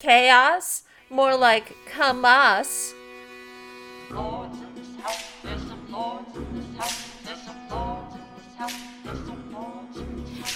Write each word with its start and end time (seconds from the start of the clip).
Chaos? 0.00 0.84
More 1.10 1.36
like 1.36 1.74
come 1.86 2.24
us. 2.24 2.94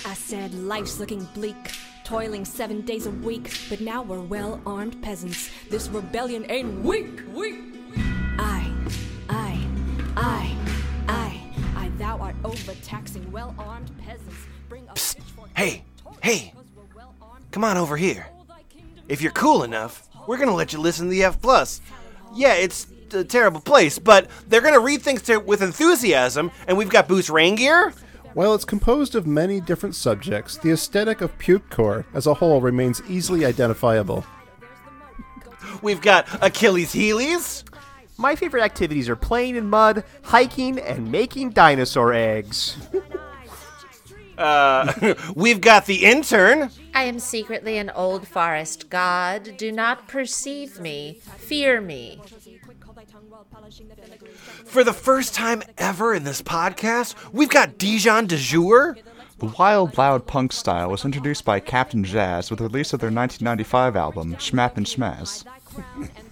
I 0.04 0.14
said 0.14 0.54
life's 0.54 1.00
looking 1.00 1.24
bleak, 1.34 1.56
toiling 2.04 2.45
seven 2.45 2.82
days 2.82 3.06
a 3.06 3.10
week, 3.10 3.52
but 3.68 3.80
now 3.80 4.02
we're 4.02 4.20
well 4.20 4.60
armed 4.64 5.02
peasants. 5.02 5.50
This 5.68 5.88
rebellion 5.88 6.46
ain't 6.48 6.84
weak, 6.84 7.22
weak. 7.34 7.34
Weak. 7.34 8.04
I, 8.38 8.72
I, 9.29 9.66
I, 10.16 10.56
I, 11.09 11.43
I, 11.74 11.88
thou 11.98 12.16
art 12.18 12.36
overtaxing 12.45 13.32
well 13.32 13.56
armed 13.59 13.90
peasants. 13.98 14.36
Bring 14.68 14.86
a 14.88 14.95
pitchfork 14.95 15.50
hey, 15.56 15.82
hey, 16.22 16.52
because 16.54 16.66
we're 16.77 16.84
well-armed 16.95 17.50
Come 17.50 17.64
on 17.64 17.77
over 17.77 17.96
here. 17.96 18.29
All 19.02 19.09
thy 19.09 19.11
kingdom 19.11 19.12
If 19.12 19.23
you're 19.23 19.33
cool 19.33 19.62
enough, 19.62 20.09
we're 20.27 20.38
gonna 20.38 20.55
let 20.55 20.73
you 20.73 20.80
listen 20.80 21.06
to 21.06 21.10
the 21.10 21.24
F 21.24 21.41
plus. 21.41 21.80
Yeah, 22.34 22.55
it's 22.55 22.87
a 23.12 23.24
terrible 23.24 23.60
place, 23.60 23.98
but 23.98 24.29
they're 24.48 24.60
gonna 24.60 24.80
read 24.80 25.02
things 25.02 25.23
to, 25.23 25.38
with 25.38 25.62
enthusiasm, 25.62 26.51
and 26.66 26.77
we've 26.77 26.88
got 26.88 27.09
Boots 27.09 27.29
Raingear. 27.29 27.95
While 28.34 28.55
it's 28.55 28.65
composed 28.65 29.15
of 29.15 29.27
many 29.27 29.60
different 29.60 29.95
subjects, 29.95 30.57
the 30.57 30.70
aesthetic 30.70 31.20
of 31.20 31.37
Putecore 31.38 32.07
as 32.15 32.27
a 32.27 32.34
whole 32.34 32.62
remains 32.62 33.02
easily 33.07 33.45
identifiable. 33.45 34.24
We've 35.82 36.01
got 36.01 36.27
Achilles 36.43 36.95
Heelies. 36.95 37.65
My 38.16 38.37
favorite 38.37 38.62
activities 38.62 39.09
are 39.09 39.16
playing 39.16 39.57
in 39.57 39.69
mud, 39.69 40.05
hiking, 40.23 40.79
and 40.79 41.12
making 41.12 41.51
dinosaur 41.51 42.12
eggs. 42.15 42.77
Uh, 44.42 45.14
we've 45.37 45.60
got 45.60 45.87
the 45.87 46.05
intern. 46.05 46.70
I 46.95 47.05
am 47.05 47.19
secretly 47.19 47.78
an 47.78 47.91
old 47.91 48.27
forest 48.27 48.91
god. 48.91 49.56
Do 49.56 49.70
not 49.70 50.09
perceive 50.09 50.80
me. 50.80 51.21
Fear 51.37 51.80
me. 51.80 52.21
For 54.65 54.82
the 54.82 54.93
first 54.93 55.35
time 55.35 55.63
ever 55.79 56.15
in 56.15 56.24
this 56.24 56.43
podcast, 56.43 57.15
we've 57.32 57.48
got 57.48 57.79
Dijon 57.79 58.26
Du 58.26 58.37
Jour. 58.37 58.96
The 59.38 59.46
wild, 59.59 59.96
loud 59.98 60.26
punk 60.26 60.52
style 60.52 60.90
was 60.90 61.04
introduced 61.04 61.45
by 61.45 61.60
Captain 61.60 62.04
Jazz 62.04 62.51
with 62.51 62.59
the 62.59 62.65
release 62.65 62.93
of 62.93 63.01
their 63.01 63.10
1995 63.10 63.96
album, 63.96 64.34
Schmap 64.37 64.76
and 64.76 64.87
Schmaz. 64.87 65.44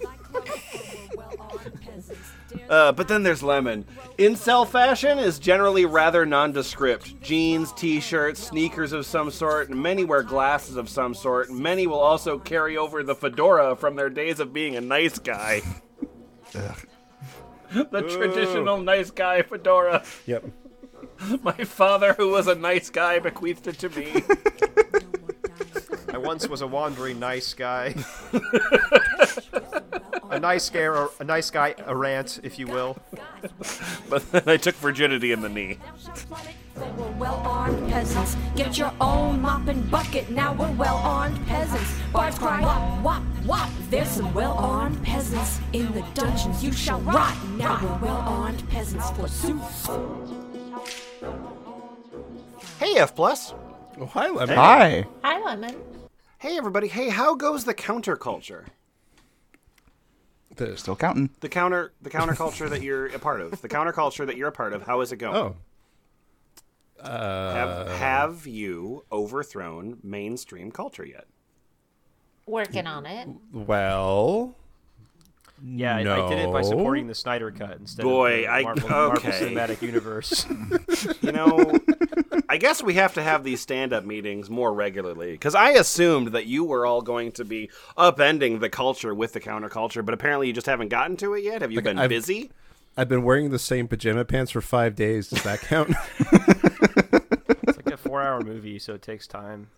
Uh, 2.71 2.89
but 2.93 3.09
then 3.09 3.21
there's 3.21 3.43
Lemon. 3.43 3.85
Incel 4.17 4.65
fashion 4.65 5.19
is 5.19 5.39
generally 5.39 5.85
rather 5.85 6.25
nondescript. 6.25 7.21
Jeans, 7.21 7.73
t-shirts, 7.73 8.41
sneakers 8.41 8.93
of 8.93 9.05
some 9.05 9.29
sort, 9.29 9.69
and 9.69 9.83
many 9.83 10.05
wear 10.05 10.23
glasses 10.23 10.77
of 10.77 10.87
some 10.87 11.13
sort. 11.13 11.49
and 11.49 11.59
Many 11.59 11.85
will 11.85 11.99
also 11.99 12.39
carry 12.39 12.77
over 12.77 13.03
the 13.03 13.13
fedora 13.13 13.75
from 13.75 13.97
their 13.97 14.09
days 14.09 14.39
of 14.39 14.53
being 14.53 14.77
a 14.77 14.81
nice 14.81 15.19
guy. 15.19 15.61
the 16.53 18.01
traditional 18.03 18.79
nice 18.79 19.11
guy 19.11 19.41
fedora. 19.41 20.05
Yep. 20.25 20.45
My 21.43 21.65
father, 21.65 22.13
who 22.13 22.29
was 22.29 22.47
a 22.47 22.55
nice 22.55 22.89
guy, 22.89 23.19
bequeathed 23.19 23.67
it 23.67 23.79
to 23.79 23.89
me. 23.89 24.23
I 26.13 26.17
once 26.17 26.47
was 26.47 26.61
a 26.61 26.67
wandering 26.67 27.19
nice 27.19 27.53
guy. 27.53 27.95
A 30.31 30.39
nice 30.39 30.69
guy, 30.69 31.07
a 31.19 31.23
nice 31.23 31.51
guy 31.51 31.75
a 31.85 31.95
rant, 31.95 32.39
if 32.43 32.57
you 32.57 32.67
will. 32.67 32.97
but 34.09 34.31
then 34.31 34.43
I 34.47 34.57
took 34.57 34.75
virginity 34.75 35.31
in 35.31 35.41
the 35.41 35.49
knee. 35.49 35.77
We're 36.75 37.11
well 37.19 37.41
armed 37.45 37.91
peasants. 37.91 38.37
Get 38.55 38.77
your 38.77 38.93
own 39.01 39.41
mop 39.41 39.67
and 39.67 39.89
bucket. 39.91 40.29
Now 40.29 40.53
we're 40.53 40.71
well 40.71 40.97
armed 40.97 41.45
peasants. 41.45 41.93
Bards 42.11 42.39
cry, 42.39 42.61
wop, 42.61 43.03
wop, 43.03 43.23
wop. 43.45 43.69
There's 43.89 44.07
some 44.07 44.33
well 44.33 44.53
armed 44.53 45.03
peasants 45.03 45.59
in 45.73 45.91
the 45.93 46.01
dungeons. 46.13 46.63
You 46.63 46.71
shall 46.71 47.01
rot. 47.01 47.35
Now 47.57 47.79
we're 47.81 48.07
well 48.07 48.23
armed 48.25 48.67
peasants 48.69 49.11
forsooth. 49.11 49.89
Hey, 52.79 52.97
F 52.97 53.15
plus. 53.15 53.53
Oh, 53.99 54.05
hi, 54.05 54.29
Lemon. 54.29 54.55
Hi! 54.55 55.05
Hi, 55.23 55.43
Lemon. 55.43 55.75
Hey, 56.39 56.57
everybody. 56.57 56.87
Hey, 56.87 57.09
how 57.09 57.35
goes 57.35 57.65
the 57.65 57.73
counterculture? 57.75 58.65
The- 60.55 60.77
Still 60.77 60.95
counting. 60.95 61.29
The 61.39 61.49
counter, 61.49 61.93
the 62.01 62.09
counterculture 62.09 62.69
that 62.69 62.81
you're 62.81 63.07
a 63.07 63.19
part 63.19 63.41
of. 63.41 63.61
The 63.61 63.69
counterculture 63.69 64.25
that 64.25 64.37
you're 64.37 64.49
a 64.49 64.51
part 64.53 64.73
of. 64.73 64.83
How 64.83 65.01
is 65.01 65.11
it 65.11 65.17
going? 65.17 65.35
oh, 65.35 65.55
Have, 67.03 67.87
have 67.87 68.47
you 68.47 69.05
overthrown 69.11 69.97
mainstream 70.03 70.71
culture 70.71 71.05
yet? 71.05 71.25
Working 72.47 72.85
on 72.87 73.05
it. 73.05 73.27
well. 73.51 74.55
Yeah, 75.63 75.95
I, 75.95 75.99
I 75.99 76.29
did 76.29 76.39
it 76.39 76.51
by 76.51 76.63
supporting 76.63 77.07
the 77.07 77.13
Snyder 77.15 77.51
Cut 77.51 77.77
instead 77.79 78.03
Boy, 78.03 78.45
of 78.45 78.49
I- 78.49 78.59
the 78.59 78.63
Marvel, 78.63 78.89
Marvel 78.89 79.29
okay. 79.29 79.39
Cinematic 79.39 79.81
Universe. 79.81 80.45
You 81.21 81.31
know, 81.31 81.77
I 82.49 82.57
guess 82.57 82.81
we 82.83 82.95
have 82.95 83.13
to 83.13 83.21
have 83.21 83.43
these 83.43 83.61
stand-up 83.61 84.03
meetings 84.03 84.49
more 84.49 84.73
regularly 84.73 85.31
because 85.31 85.55
I 85.55 85.71
assumed 85.71 86.29
that 86.29 86.45
you 86.47 86.63
were 86.63 86.85
all 86.85 87.01
going 87.01 87.31
to 87.33 87.45
be 87.45 87.69
upending 87.97 88.59
the 88.59 88.69
culture 88.69 89.13
with 89.13 89.33
the 89.33 89.39
counterculture, 89.39 90.03
but 90.03 90.13
apparently 90.13 90.47
you 90.47 90.53
just 90.53 90.67
haven't 90.67 90.89
gotten 90.89 91.15
to 91.17 91.33
it 91.35 91.43
yet. 91.43 91.61
Have 91.61 91.71
you 91.71 91.81
been 91.81 91.97
I've- 91.99 92.13
busy? 92.13 92.51
I've 92.97 93.07
been 93.07 93.23
wearing 93.23 93.51
the 93.51 93.59
same 93.59 93.87
pajama 93.87 94.25
pants 94.25 94.51
for 94.51 94.59
five 94.61 94.95
days. 94.95 95.29
Does 95.29 95.43
that 95.43 95.61
count? 95.61 95.91
it's 96.19 97.77
like 97.77 97.87
a 97.91 97.97
four-hour 97.97 98.41
movie, 98.41 98.79
so 98.79 98.93
it 98.95 99.01
takes 99.01 99.27
time. 99.27 99.69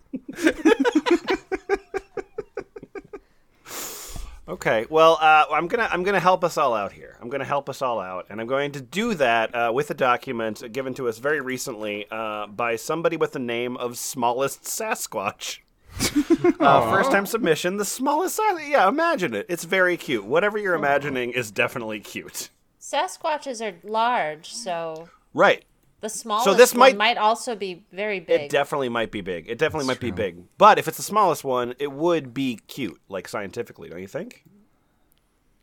Okay, 4.46 4.84
well, 4.90 5.16
uh, 5.22 5.46
I'm 5.50 5.68
gonna 5.68 5.88
I'm 5.90 6.02
gonna 6.02 6.20
help 6.20 6.44
us 6.44 6.58
all 6.58 6.74
out 6.74 6.92
here. 6.92 7.16
I'm 7.20 7.30
gonna 7.30 7.46
help 7.46 7.70
us 7.70 7.80
all 7.80 7.98
out, 7.98 8.26
and 8.28 8.40
I'm 8.42 8.46
going 8.46 8.72
to 8.72 8.80
do 8.82 9.14
that 9.14 9.54
uh, 9.54 9.72
with 9.72 9.90
a 9.90 9.94
document 9.94 10.70
given 10.70 10.92
to 10.94 11.08
us 11.08 11.16
very 11.18 11.40
recently 11.40 12.06
uh, 12.10 12.46
by 12.48 12.76
somebody 12.76 13.16
with 13.16 13.32
the 13.32 13.38
name 13.38 13.78
of 13.78 13.96
Smallest 13.96 14.64
Sasquatch. 14.64 15.60
uh, 16.60 16.90
first 16.90 17.10
time 17.10 17.24
submission, 17.24 17.78
the 17.78 17.84
smallest. 17.86 18.36
Sas- 18.36 18.68
yeah, 18.68 18.86
imagine 18.86 19.32
it. 19.32 19.46
It's 19.48 19.64
very 19.64 19.96
cute. 19.96 20.26
Whatever 20.26 20.58
you're 20.58 20.74
imagining 20.74 21.30
is 21.30 21.50
definitely 21.50 22.00
cute. 22.00 22.50
Sasquatches 22.78 23.62
are 23.62 23.78
large, 23.88 24.52
so 24.52 25.08
Right. 25.32 25.64
The 26.04 26.10
smallest 26.10 26.56
this 26.58 26.72
one 26.74 26.80
might- 26.80 26.96
might 26.96 27.16
also 27.16 27.56
be 27.56 27.84
very 27.90 28.20
big. 28.20 28.42
It 28.42 28.50
definitely 28.50 28.90
might 28.90 29.10
be 29.10 29.22
big. 29.22 29.48
It 29.48 29.56
definitely 29.58 29.86
might 29.86 30.00
be 30.00 30.10
big. 30.10 30.44
But 30.58 30.78
if 30.78 30.86
it's 30.86 30.98
the 30.98 31.02
smallest 31.02 31.44
one, 31.44 31.74
it 31.78 31.90
would 31.92 32.34
be 32.34 32.60
cute, 32.68 33.00
like 33.08 33.26
scientifically, 33.26 33.88
don't 33.88 34.00
you 34.02 34.06
think? 34.06 34.44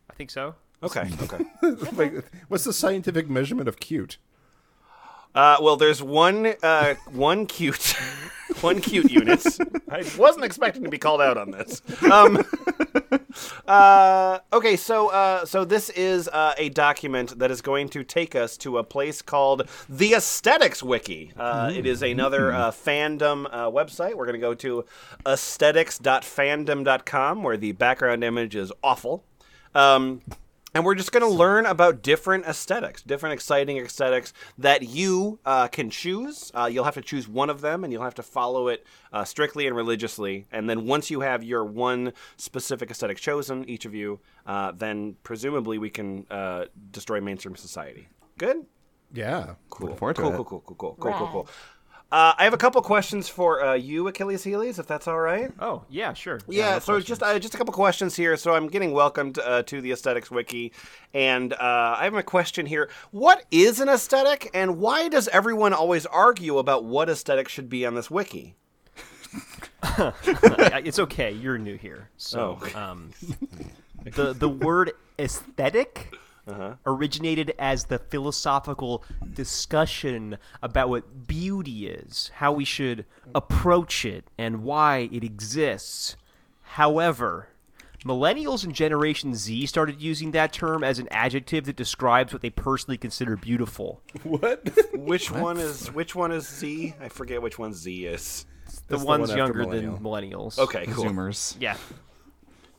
I 0.10 0.14
think 0.14 0.32
so. 0.32 0.56
Okay. 0.82 1.08
Okay. 1.22 1.46
Wait, 1.96 2.24
what's 2.48 2.64
the 2.64 2.74
scientific 2.74 3.30
measurement 3.30 3.70
of 3.70 3.80
cute? 3.80 4.18
Uh, 5.36 5.58
well, 5.62 5.78
there's 5.78 6.02
one 6.02 6.56
uh, 6.64 6.96
one 7.12 7.46
cute 7.46 7.96
one 8.62 8.82
cute 8.82 9.12
unit. 9.12 9.46
I 9.92 10.04
wasn't 10.18 10.44
expecting 10.44 10.84
to 10.84 10.90
be 10.90 10.98
called 10.98 11.22
out 11.22 11.38
on 11.38 11.52
this. 11.52 11.82
Um, 12.12 12.44
uh, 13.68 14.40
okay, 14.54 14.76
so 14.76 15.10
uh, 15.10 15.46
so 15.46 15.66
this 15.66 15.90
is 15.90 16.28
uh, 16.28 16.54
a 16.58 16.70
document 16.70 17.40
that 17.40 17.50
is 17.52 17.62
going 17.62 17.90
to 17.90 18.04
take 18.04 18.36
us 18.36 18.58
to 18.58 18.78
a 18.78 18.84
place 18.84 19.22
called 19.22 19.68
the 19.90 20.14
Aesthetics 20.14 20.84
Wiki. 20.84 21.32
Uh, 21.36 21.72
it 21.76 21.86
is 21.86 22.02
another 22.02 22.52
uh, 22.52 22.72
fandom 22.72 23.46
uh, 23.52 23.70
website. 23.70 24.16
We're 24.16 24.26
going 24.26 24.34
to 24.34 24.40
go 24.40 24.56
to 24.56 24.84
aesthetics.fandom.com, 25.26 27.44
where 27.44 27.58
the 27.58 27.74
background 27.74 28.24
image 28.24 28.56
is 28.56 28.72
awful. 28.84 29.24
Um, 29.74 30.22
and 30.74 30.86
we're 30.86 30.96
just 30.96 31.12
going 31.12 31.24
to 31.24 31.30
learn 31.30 31.66
about 31.66 32.02
different 32.02 32.46
aesthetics, 32.46 33.02
different 33.02 33.34
exciting 33.34 33.78
aesthetics 33.78 34.34
that 34.58 34.84
you 34.84 35.40
uh, 35.46 35.68
can 35.68 35.90
choose. 35.90 36.52
Uh, 36.54 36.70
you'll 36.72 36.86
have 36.86 36.94
to 36.96 37.02
choose 37.02 37.28
one 37.28 37.50
of 37.50 37.62
them, 37.62 37.84
and 37.84 37.92
you'll 37.92 38.04
have 38.04 38.16
to 38.16 38.24
follow 38.24 38.68
it 38.68 38.86
uh, 39.12 39.24
strictly 39.24 39.68
and 39.68 39.76
religiously. 39.76 40.46
And 40.52 40.70
then 40.70 40.86
once 40.86 41.12
you 41.12 41.22
have 41.22 41.44
your 41.44 41.66
one 41.66 42.14
specific 42.38 42.90
aesthetic 42.90 43.18
chosen, 43.18 43.68
each 43.68 43.86
of 43.86 43.94
you, 43.94 44.20
uh, 44.46 44.72
then 44.72 45.16
presumably 45.24 45.78
we 45.78 45.90
can 45.90 46.26
uh, 46.30 46.66
destroy 46.92 47.20
mainstream 47.20 47.56
society. 47.56 48.08
Good. 48.38 48.66
Yeah. 49.14 49.56
Cool. 49.70 49.88
Looking 49.88 50.00
forward 50.00 50.16
to 50.16 50.22
cool, 50.22 50.32
it. 50.32 50.36
cool, 50.36 50.46
cool, 50.46 50.62
cool, 50.62 50.76
cool, 50.76 50.96
cool, 51.00 51.14
cool, 51.14 51.28
cool. 51.28 51.50
Uh, 52.12 52.34
I 52.38 52.44
have 52.44 52.54
a 52.54 52.58
couple 52.58 52.82
questions 52.82 53.30
for 53.30 53.64
uh, 53.64 53.74
you, 53.74 54.06
Achilles 54.10 54.44
Heelies, 54.44 54.80
if 54.80 54.86
that's 54.86 55.08
all 55.08 55.20
right. 55.20 55.50
Oh, 55.60 55.84
yeah, 55.90 56.12
sure. 56.14 56.42
Yeah, 56.48 56.74
no 56.74 56.80
so 56.80 56.96
it's 56.96 57.08
just 57.08 57.24
uh, 57.24 57.40
just 57.40 57.56
a 57.56 57.58
couple 57.58 57.74
questions 57.74 58.18
here. 58.18 58.36
So 58.36 58.54
I'm 58.54 58.68
getting 58.68 58.92
welcomed 58.92 59.40
uh, 59.40 59.64
to 59.64 59.80
the 59.80 59.94
aesthetics 59.94 60.30
wiki, 60.30 60.74
and 61.14 61.54
uh, 61.54 61.96
I 61.98 62.04
have 62.04 62.14
a 62.16 62.22
question 62.24 62.66
here. 62.66 62.90
What 63.12 63.46
is 63.50 63.80
an 63.80 63.88
aesthetic, 63.88 64.50
and 64.54 64.78
why 64.78 65.08
does 65.08 65.30
everyone 65.30 65.72
always 65.72 66.06
argue 66.06 66.58
about 66.58 66.84
what 66.84 67.10
aesthetic 67.10 67.48
should 67.48 67.70
be 67.70 67.86
on 67.86 67.96
this 67.96 68.12
wiki? 68.12 68.56
It's 70.84 71.00
okay. 71.00 71.32
You're 71.32 71.58
new 71.58 71.78
here, 71.78 72.10
so 72.18 72.60
Oh. 72.76 72.80
um, 72.80 73.12
the 74.04 74.34
the 74.34 74.50
word 74.50 74.92
aesthetic 75.18 76.14
Uh-huh. 76.48 76.74
originated 76.86 77.54
as 77.60 77.86
the 77.86 78.00
philosophical 78.00 79.04
discussion 79.34 80.38
about 80.62 80.90
what 80.90 81.28
beauty 81.28 81.88
is, 81.88 82.32
how 82.36 82.52
we 82.52 82.66
should 82.66 83.06
approach 83.36 84.06
it, 84.06 84.26
and 84.38 84.64
why 84.64 85.10
it 85.12 85.24
exists. 85.24 86.16
However, 86.62 87.50
Millennials 88.06 88.64
and 88.64 88.74
Generation 88.74 89.36
Z 89.36 89.68
started 89.68 90.02
using 90.02 90.32
that 90.32 90.52
term 90.52 90.84
as 90.84 90.98
an 90.98 91.08
adjective 91.12 91.66
that 91.66 91.76
describes 91.76 92.34
what 92.34 92.42
they 92.42 92.50
personally 92.50 92.98
consider 92.98 93.38
beautiful. 93.38 94.02
What? 94.24 94.68
Which 94.94 95.32
one 95.32 95.58
is 95.58 95.92
which 95.92 96.16
one 96.16 96.32
is 96.32 96.48
Z? 96.48 96.96
I 97.00 97.10
forget 97.10 97.42
which 97.42 97.60
one 97.60 97.74
Z 97.74 98.06
is. 98.06 98.46
The 98.88 98.98
the 98.98 99.06
ones 99.06 99.30
one 99.30 99.38
younger 99.38 99.60
millennial. 99.66 99.96
than 99.96 100.04
millennials. 100.04 100.58
Okay, 100.58 100.86
cool. 100.88 101.06
Zoomers. 101.06 101.56
Yeah. 101.60 101.78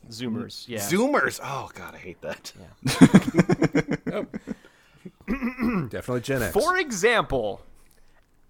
Zoomers. 0.09 0.69
Yeah. 0.69 0.81
Zoomers. 0.81 1.41
Oh 1.43 1.71
god, 1.75 1.95
I 1.95 1.99
hate 1.99 2.21
that. 2.23 2.53
Definitely 5.91 6.21
Gen 6.21 6.43
X. 6.43 6.53
For 6.53 6.77
example, 6.77 7.63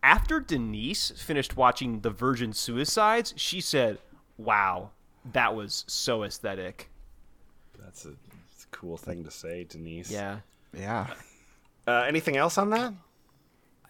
after 0.03 0.41
Denise 0.41 1.13
finished 1.17 1.57
watching 1.57 2.01
The 2.01 2.11
Virgin 2.11 2.53
Suicides, 2.53 3.35
she 3.37 3.61
said, 3.61 3.99
"Wow, 4.37 4.91
that 5.33 5.55
was 5.55 5.85
so 5.87 6.25
aesthetic." 6.25 6.91
That's 7.79 8.05
a, 8.05 8.09
that's 8.09 8.65
a 8.65 8.69
cool 8.71 8.97
thing 8.97 9.25
to 9.25 9.31
say, 9.31 9.65
Denise. 9.65 10.11
Yeah. 10.11 10.39
Yeah. 10.77 11.09
Uh, 11.87 12.05
anything 12.07 12.37
else 12.37 12.59
on 12.59 12.71
that? 12.71 12.95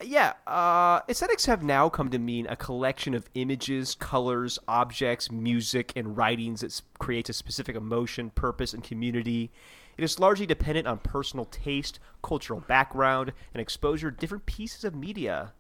Yeah, 0.01 0.33
uh, 0.47 1.01
aesthetics 1.09 1.47
have 1.47 1.63
now 1.63 1.89
come 1.89 2.11
to 2.11 2.19
mean 2.19 2.47
a 2.49 2.57
collection 2.57 3.15
of 3.15 3.29
images, 3.35 3.95
colors, 3.95 4.59
objects, 4.67 5.31
music, 5.31 5.93
and 5.95 6.17
writings 6.17 6.61
that 6.63 6.69
s- 6.73 6.83
creates 6.99 7.31
a 7.31 7.33
specific 7.33 7.77
emotion, 7.77 8.31
purpose, 8.31 8.73
and 8.75 8.83
community. 8.83 9.53
It 9.97 10.03
is 10.03 10.19
largely 10.19 10.47
dependent 10.47 10.89
on 10.89 10.99
personal 10.99 11.45
taste, 11.45 12.01
cultural 12.23 12.61
background, 12.61 13.33
and 13.55 13.61
exposure 13.61 14.11
to 14.11 14.17
different 14.17 14.47
pieces 14.47 14.83
of 14.83 14.95
media. 14.95 15.53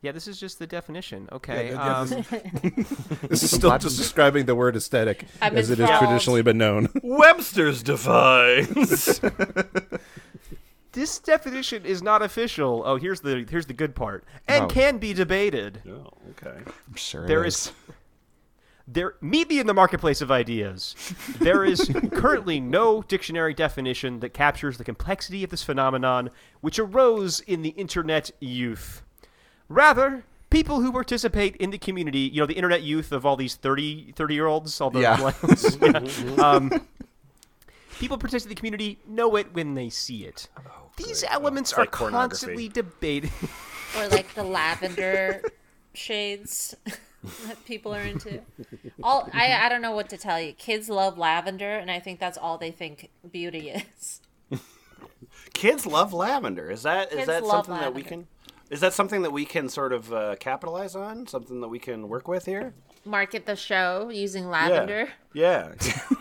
Yeah, 0.00 0.12
this 0.12 0.26
is 0.26 0.40
just 0.40 0.58
the 0.58 0.66
definition. 0.66 1.28
Okay. 1.30 1.70
Yeah, 1.72 1.98
um, 2.00 2.08
This 3.28 3.42
is 3.44 3.50
still 3.50 3.76
just 3.78 3.98
describing 3.98 4.46
the 4.46 4.54
word 4.54 4.74
aesthetic 4.74 5.26
I'm 5.40 5.54
as 5.56 5.70
it 5.70 5.78
has 5.78 5.98
traditionally 6.00 6.42
been 6.42 6.58
known. 6.58 6.88
Webster's 7.02 7.82
defines. 7.82 9.20
this 10.92 11.18
definition 11.18 11.84
is 11.84 12.02
not 12.02 12.22
official. 12.22 12.82
Oh, 12.84 12.96
here's 12.96 13.20
the 13.20 13.46
here's 13.48 13.66
the 13.66 13.72
good 13.74 13.94
part, 13.94 14.24
and 14.48 14.64
Oh. 14.64 14.68
can 14.68 14.98
be 14.98 15.12
debated. 15.12 15.82
oh, 15.88 16.10
okay. 16.30 16.58
I'm 16.66 16.94
sure 16.94 17.26
There 17.26 17.44
it 17.44 17.48
is 17.48 17.72
there 18.88 19.14
meet 19.20 19.48
me 19.48 19.58
in 19.60 19.66
the 19.66 19.74
marketplace 19.74 20.20
of 20.20 20.30
ideas. 20.30 20.94
There 21.38 21.64
is 21.64 21.90
currently 22.12 22.60
no 22.60 23.02
dictionary 23.02 23.54
definition 23.54 24.20
that 24.20 24.34
captures 24.34 24.76
the 24.78 24.84
complexity 24.84 25.44
of 25.44 25.50
this 25.50 25.62
phenomenon, 25.62 26.30
which 26.60 26.78
arose 26.78 27.40
in 27.40 27.62
the 27.62 27.70
internet 27.70 28.30
youth. 28.40 29.02
Rather, 29.68 30.24
people 30.50 30.80
who 30.82 30.92
participate 30.92 31.56
in 31.56 31.70
the 31.70 31.78
community, 31.78 32.18
you 32.20 32.40
know, 32.40 32.46
the 32.46 32.54
internet 32.54 32.82
youth 32.82 33.12
of 33.12 33.24
all 33.24 33.36
these 33.36 33.54
30, 33.54 34.12
30 34.16 34.34
year 34.34 34.46
olds, 34.46 34.80
all 34.80 34.90
the 34.90 35.00
Yeah. 35.00 35.16
millennials, 35.16 36.36
yeah. 36.36 36.44
um, 36.44 36.86
people 37.98 38.18
participating 38.18 38.50
in 38.50 38.54
the 38.56 38.60
community 38.60 38.98
know 39.08 39.36
it 39.36 39.54
when 39.54 39.74
they 39.74 39.88
see 39.88 40.24
it. 40.24 40.48
These 40.96 41.24
elements 41.24 41.70
It's 41.70 41.78
are 41.78 41.82
like 41.82 41.90
constantly 41.90 42.68
debated. 42.68 43.30
or 43.98 44.08
like 44.08 44.34
the 44.34 44.44
lavender 44.44 45.42
shades 45.94 46.74
that 47.46 47.64
people 47.64 47.94
are 47.94 48.02
into. 48.02 48.40
All 49.02 49.28
I 49.32 49.52
I 49.54 49.68
don't 49.68 49.82
know 49.82 49.92
what 49.92 50.08
to 50.10 50.16
tell 50.16 50.40
you. 50.40 50.52
Kids 50.52 50.88
love 50.88 51.18
lavender, 51.18 51.76
and 51.76 51.90
I 51.90 52.00
think 52.00 52.20
that's 52.20 52.38
all 52.38 52.58
they 52.58 52.70
think 52.70 53.10
beauty 53.30 53.70
is. 53.70 54.20
Kids 55.54 55.86
love 55.86 56.12
lavender. 56.12 56.70
Is 56.70 56.82
that 56.82 57.08
is 57.10 57.16
Kids 57.16 57.26
that 57.26 57.42
love 57.44 57.66
something 57.66 57.80
that 57.82 57.94
we 57.94 58.02
can? 58.02 58.26
Is 58.70 58.80
that 58.80 58.94
something 58.94 59.22
that 59.22 59.32
we 59.32 59.44
can 59.44 59.68
sort 59.68 59.92
of 59.92 60.12
uh, 60.12 60.36
capitalize 60.36 60.96
on? 60.96 61.26
Something 61.26 61.60
that 61.60 61.68
we 61.68 61.78
can 61.78 62.08
work 62.08 62.26
with 62.26 62.46
here? 62.46 62.72
Market 63.04 63.44
the 63.44 63.56
show 63.56 64.08
using 64.08 64.48
lavender, 64.48 65.10
Yeah. 65.34 65.72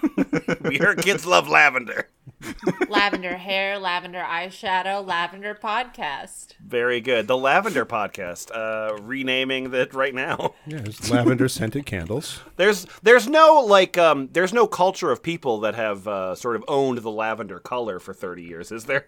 we 0.62 0.78
heard 0.78 1.02
kids 1.02 1.26
love 1.26 1.48
lavender. 1.48 2.10
Lavender 2.90 3.38
hair, 3.38 3.78
lavender 3.80 4.20
eyeshadow, 4.28 5.06
lavender 5.06 5.54
podcast. 5.56 6.54
Very 6.66 7.02
good. 7.02 7.28
The 7.28 7.38
Lavender 7.38 7.86
Podcast. 7.86 8.52
Uh, 8.54 9.02
renaming 9.02 9.72
that 9.72 9.94
right 9.94 10.14
now. 10.16 10.54
Yeah, 10.66 10.80
there's 10.80 11.10
lavender 11.12 11.48
scented 11.48 11.86
candles. 11.86 12.42
There's 12.56 12.86
there's 13.04 13.28
no 13.28 13.64
like 13.68 13.98
um 13.98 14.30
there's 14.32 14.54
no 14.54 14.68
culture 14.68 15.12
of 15.12 15.22
people 15.24 15.60
that 15.62 15.76
have 15.76 16.08
uh, 16.08 16.36
sort 16.36 16.56
of 16.56 16.64
owned 16.68 17.00
the 17.00 17.12
lavender 17.12 17.60
color 17.60 18.00
for 18.00 18.14
30 18.14 18.44
years, 18.44 18.72
is 18.72 18.86
there? 18.86 19.06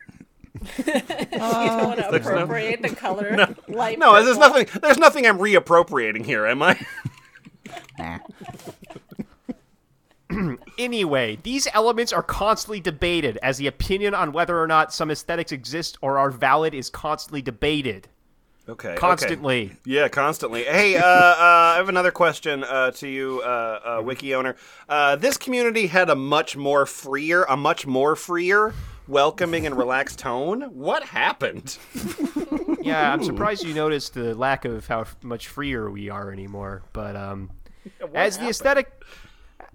you 0.78 0.84
don't 0.84 1.40
want 1.86 2.00
to 2.00 2.10
appropriate 2.10 2.82
the 2.82 2.96
color 2.96 3.36
No, 3.36 3.56
light. 3.68 3.98
No, 3.98 4.24
there's 4.24 4.38
nothing 4.38 4.68
there's 4.82 4.98
nothing 5.00 5.26
I'm 5.26 5.40
reappropriating 5.40 6.26
here, 6.26 6.46
am 6.46 6.62
I? 6.62 6.80
Anyway, 10.78 11.38
these 11.44 11.68
elements 11.74 12.12
are 12.12 12.24
constantly 12.24 12.80
debated, 12.80 13.38
as 13.44 13.58
the 13.58 13.68
opinion 13.68 14.16
on 14.16 14.32
whether 14.32 14.60
or 14.60 14.66
not 14.66 14.94
some 14.94 15.12
aesthetics 15.12 15.52
exist 15.52 15.98
or 16.02 16.18
are 16.18 16.32
valid 16.32 16.74
is 16.74 16.90
constantly 16.90 17.42
debated. 17.42 18.08
Okay. 18.68 18.90
okay. 18.90 18.98
Constantly. 18.98 19.78
Yeah, 19.86 20.08
constantly. 20.08 20.64
Hey, 20.64 20.96
uh, 20.96 21.02
uh, 21.04 21.36
I 21.40 21.76
have 21.76 21.90
another 21.90 22.12
question 22.12 22.64
uh, 22.64 22.92
to 22.92 23.08
you, 23.08 23.42
uh, 23.44 24.00
uh, 24.00 24.02
wiki 24.04 24.34
owner. 24.34 24.56
Uh, 24.90 25.16
this 25.16 25.38
community 25.38 25.88
had 25.88 26.10
a 26.10 26.16
much 26.16 26.58
more 26.58 26.86
freer, 26.86 27.44
a 27.44 27.58
much 27.58 27.86
more 27.86 28.16
freer, 28.16 28.74
welcoming 29.08 29.68
and 29.68 29.78
relaxed 29.78 30.20
tone. 30.20 30.62
What 30.74 31.04
happened? 31.04 31.78
Yeah, 32.84 33.14
I'm 33.14 33.24
surprised 33.24 33.64
you 33.64 33.74
noticed 33.74 34.14
the 34.14 34.36
lack 34.36 34.66
of 34.66 34.88
how 34.88 35.06
much 35.22 35.48
freer 35.48 35.90
we 35.90 36.10
are 36.10 36.32
anymore. 36.32 36.84
But 36.92 37.16
um, 37.16 37.52
as 38.14 38.38
the 38.38 38.50
aesthetic, 38.50 39.02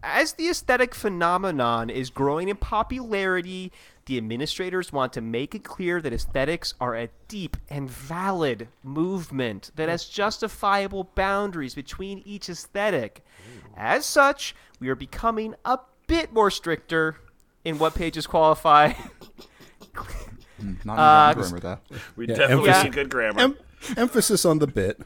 as 0.02 0.34
the 0.34 0.48
aesthetic 0.48 0.94
phenomenon 0.94 1.90
is 1.90 2.10
growing 2.10 2.48
in 2.48 2.56
popularity, 2.56 3.72
the 4.06 4.16
administrators 4.16 4.92
want 4.92 5.12
to 5.14 5.20
make 5.20 5.54
it 5.54 5.64
clear 5.64 6.00
that 6.00 6.12
aesthetics 6.12 6.74
are 6.80 6.94
a 6.94 7.08
deep 7.28 7.56
and 7.68 7.90
valid 7.90 8.68
movement 8.82 9.70
that 9.76 9.88
has 9.88 10.06
justifiable 10.06 11.04
boundaries 11.14 11.74
between 11.74 12.22
each 12.24 12.48
aesthetic. 12.48 13.24
As 13.76 14.06
such, 14.06 14.54
we 14.80 14.88
are 14.88 14.94
becoming 14.94 15.54
a 15.64 15.78
bit 16.06 16.32
more 16.32 16.50
stricter 16.50 17.16
in 17.64 17.78
what 17.78 17.94
pages 17.94 18.26
qualify. 18.26 18.92
Not 20.84 20.98
Uh, 20.98 21.30
even 21.32 21.42
grammar 21.42 21.60
though. 21.60 21.96
We 22.16 22.26
Yeah, 22.28 22.34
definitely 22.36 22.68
emphasis- 22.70 22.84
need 22.84 22.92
good 22.94 23.10
grammar. 23.10 23.40
Em- 23.40 23.56
emphasis 23.96 24.44
on 24.44 24.58
the 24.58 24.66
bit. 24.66 25.00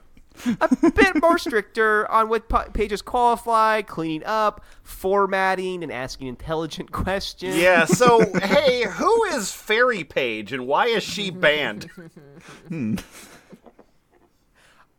Bit 0.94 1.20
more 1.20 1.38
stricter 1.38 2.11
on 2.11 2.29
what 2.29 2.49
pages 2.73 3.02
qualify, 3.02 3.82
cleaning 3.82 4.25
up, 4.25 4.64
formatting, 4.82 5.82
and 5.82 5.93
asking 5.93 6.29
intelligent 6.29 6.93
questions. 6.93 7.56
yeah, 7.56 7.84
so, 7.84 8.20
hey, 8.43 8.84
who 8.84 9.24
is 9.24 9.53
Fairy 9.53 10.05
Page 10.05 10.53
and 10.53 10.67
why 10.67 10.86
is 10.86 11.03
she 11.03 11.31
banned? 11.31 11.89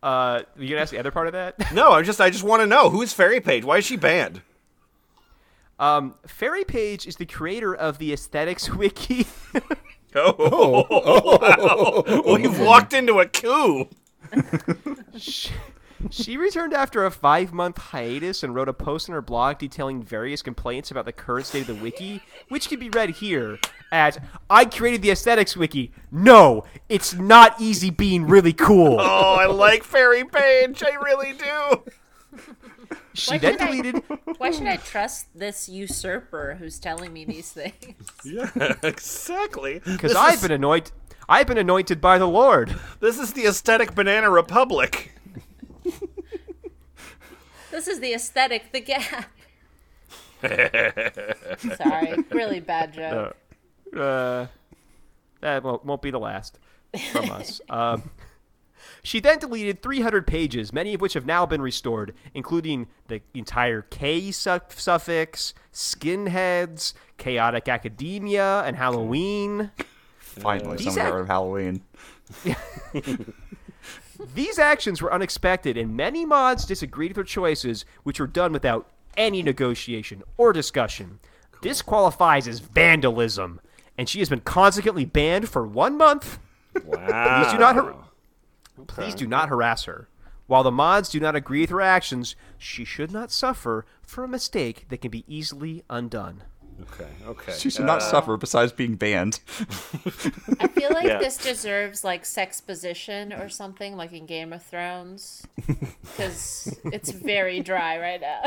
Uh, 0.01 0.41
you 0.57 0.69
gonna 0.69 0.81
ask 0.81 0.91
the 0.91 0.99
other 0.99 1.11
part 1.11 1.27
of 1.27 1.33
that? 1.33 1.71
No, 1.73 1.93
I'm 1.93 2.03
just 2.03 2.19
I 2.19 2.29
just 2.29 2.43
want 2.43 2.61
to 2.61 2.67
know 2.67 2.89
who's 2.89 3.13
Fairy 3.13 3.39
Page? 3.39 3.63
Why 3.63 3.77
is 3.77 3.85
she 3.85 3.95
banned? 3.95 4.41
Um, 5.79 6.15
Fairy 6.27 6.63
Page 6.65 7.07
is 7.07 7.15
the 7.15 7.25
creator 7.25 7.73
of 7.73 7.97
the 7.97 8.13
Aesthetics 8.13 8.69
Wiki. 8.75 9.27
Oh, 10.15 10.85
wow. 12.21 12.35
we've 12.35 12.59
walked 12.59 12.93
into 12.93 13.19
a 13.19 13.25
coup. 13.25 13.87
she, 15.17 15.51
she 16.09 16.37
returned 16.37 16.73
after 16.73 17.05
a 17.05 17.11
five-month 17.11 17.77
hiatus 17.77 18.43
and 18.43 18.53
wrote 18.55 18.67
a 18.69 18.73
post 18.73 19.09
on 19.09 19.13
her 19.13 19.21
blog 19.21 19.57
detailing 19.57 20.03
various 20.03 20.41
complaints 20.41 20.91
about 20.91 21.05
the 21.05 21.13
current 21.13 21.45
state 21.45 21.61
of 21.61 21.67
the 21.67 21.75
wiki, 21.75 22.21
which 22.49 22.67
can 22.69 22.79
be 22.79 22.89
read 22.89 23.11
here 23.11 23.59
at 23.91 24.17
"I 24.49 24.65
created 24.65 25.01
the 25.01 25.11
Aesthetics 25.11 25.55
Wiki." 25.55 25.91
No, 26.11 26.65
it's 26.89 27.13
not 27.13 27.59
easy 27.59 27.89
being 27.89 28.25
really 28.27 28.53
cool. 28.53 28.97
Oh, 28.99 29.35
I 29.39 29.45
like 29.45 29.83
Fairy 29.83 30.23
Page. 30.25 30.83
I 30.83 30.95
really 30.95 31.33
do. 31.33 31.83
she 33.13 33.31
Why 33.31 33.37
then 33.37 33.53
should 33.53 33.61
I- 33.61 33.65
deleted. 33.67 34.03
Why 34.39 34.51
should 34.51 34.67
I 34.67 34.77
trust 34.77 35.27
this 35.37 35.69
usurper 35.69 36.55
who's 36.59 36.79
telling 36.79 37.13
me 37.13 37.23
these 37.25 37.51
things? 37.51 37.95
Yeah, 38.25 38.49
exactly. 38.83 39.79
Because 39.85 40.15
I've 40.15 40.35
is- 40.35 40.41
been 40.41 40.51
anointed. 40.51 40.91
I've 41.27 41.47
been 41.47 41.57
anointed 41.57 42.01
by 42.01 42.17
the 42.17 42.27
Lord. 42.27 42.75
This 42.99 43.19
is 43.19 43.33
the 43.33 43.45
aesthetic 43.45 43.95
banana 43.95 44.29
republic. 44.29 45.11
This 47.71 47.87
is 47.87 47.99
the 47.99 48.13
aesthetic, 48.13 48.71
the 48.71 48.81
gap. 48.81 49.31
Sorry, 51.77 52.23
really 52.29 52.59
bad 52.59 52.93
joke. 52.93 53.35
Uh, 53.95 54.45
that 55.41 55.63
won't, 55.63 55.83
won't 55.83 56.01
be 56.01 56.11
the 56.11 56.19
last 56.19 56.59
from 57.11 57.31
us. 57.31 57.61
Um, 57.69 58.11
she 59.01 59.19
then 59.19 59.39
deleted 59.39 59.81
300 59.81 60.27
pages, 60.27 60.71
many 60.71 60.93
of 60.93 61.01
which 61.01 61.13
have 61.13 61.25
now 61.25 61.45
been 61.45 61.61
restored, 61.61 62.13
including 62.33 62.87
the 63.07 63.21
entire 63.33 63.81
K 63.81 64.31
su- 64.31 64.59
suffix, 64.69 65.53
skinheads, 65.73 66.93
chaotic 67.17 67.67
academia, 67.67 68.61
and 68.65 68.75
Halloween. 68.77 69.71
Finally, 70.41 70.77
These 70.77 70.93
someone 70.93 71.05
got 71.05 71.13
act- 71.13 71.21
of 71.21 71.27
Halloween. 71.27 71.81
These 74.35 74.59
actions 74.59 75.01
were 75.01 75.13
unexpected, 75.13 75.75
and 75.77 75.95
many 75.97 76.25
mods 76.25 76.65
disagreed 76.65 77.11
with 77.11 77.17
her 77.17 77.23
choices, 77.23 77.83
which 78.03 78.19
were 78.19 78.27
done 78.27 78.53
without 78.53 78.87
any 79.17 79.41
negotiation 79.43 80.23
or 80.37 80.53
discussion. 80.53 81.19
This 81.61 81.81
qualifies 81.81 82.47
as 82.47 82.59
vandalism, 82.59 83.59
and 83.97 84.07
she 84.07 84.19
has 84.19 84.29
been 84.29 84.41
consequently 84.41 85.05
banned 85.05 85.49
for 85.49 85.65
one 85.67 85.97
month. 85.97 86.39
Wow. 86.85 87.43
Please 87.43 87.51
do 87.51 87.57
not 87.59 87.75
har- 87.75 87.95
Please 88.87 89.15
do 89.15 89.27
not 89.27 89.49
harass 89.49 89.85
her. 89.85 90.07
While 90.47 90.63
the 90.63 90.71
mods 90.71 91.09
do 91.09 91.19
not 91.19 91.35
agree 91.35 91.61
with 91.61 91.69
her 91.69 91.81
actions, 91.81 92.35
she 92.57 92.83
should 92.85 93.11
not 93.11 93.31
suffer 93.31 93.85
for 94.01 94.23
a 94.23 94.27
mistake 94.27 94.85
that 94.89 95.01
can 95.01 95.11
be 95.11 95.23
easily 95.27 95.83
undone. 95.89 96.43
Okay. 96.81 97.07
Okay. 97.27 97.53
She 97.57 97.69
should 97.69 97.85
not 97.85 98.01
suffer 98.01 98.35
besides 98.37 98.71
being 98.71 98.95
banned. 98.95 99.39
I 100.59 100.67
feel 100.67 100.91
like 100.91 101.05
Yeah. 101.05 101.19
this 101.19 101.37
deserves 101.37 102.03
like 102.03 102.25
sex 102.25 102.59
position 102.61 103.31
or 103.33 103.49
something, 103.49 103.95
like 103.95 104.11
in 104.13 104.25
Game 104.25 104.51
of 104.53 104.63
Thrones, 104.63 105.45
because 106.01 106.75
it's 106.85 107.11
very 107.11 107.59
dry 107.61 107.99
right 107.99 108.21
now. 108.21 108.41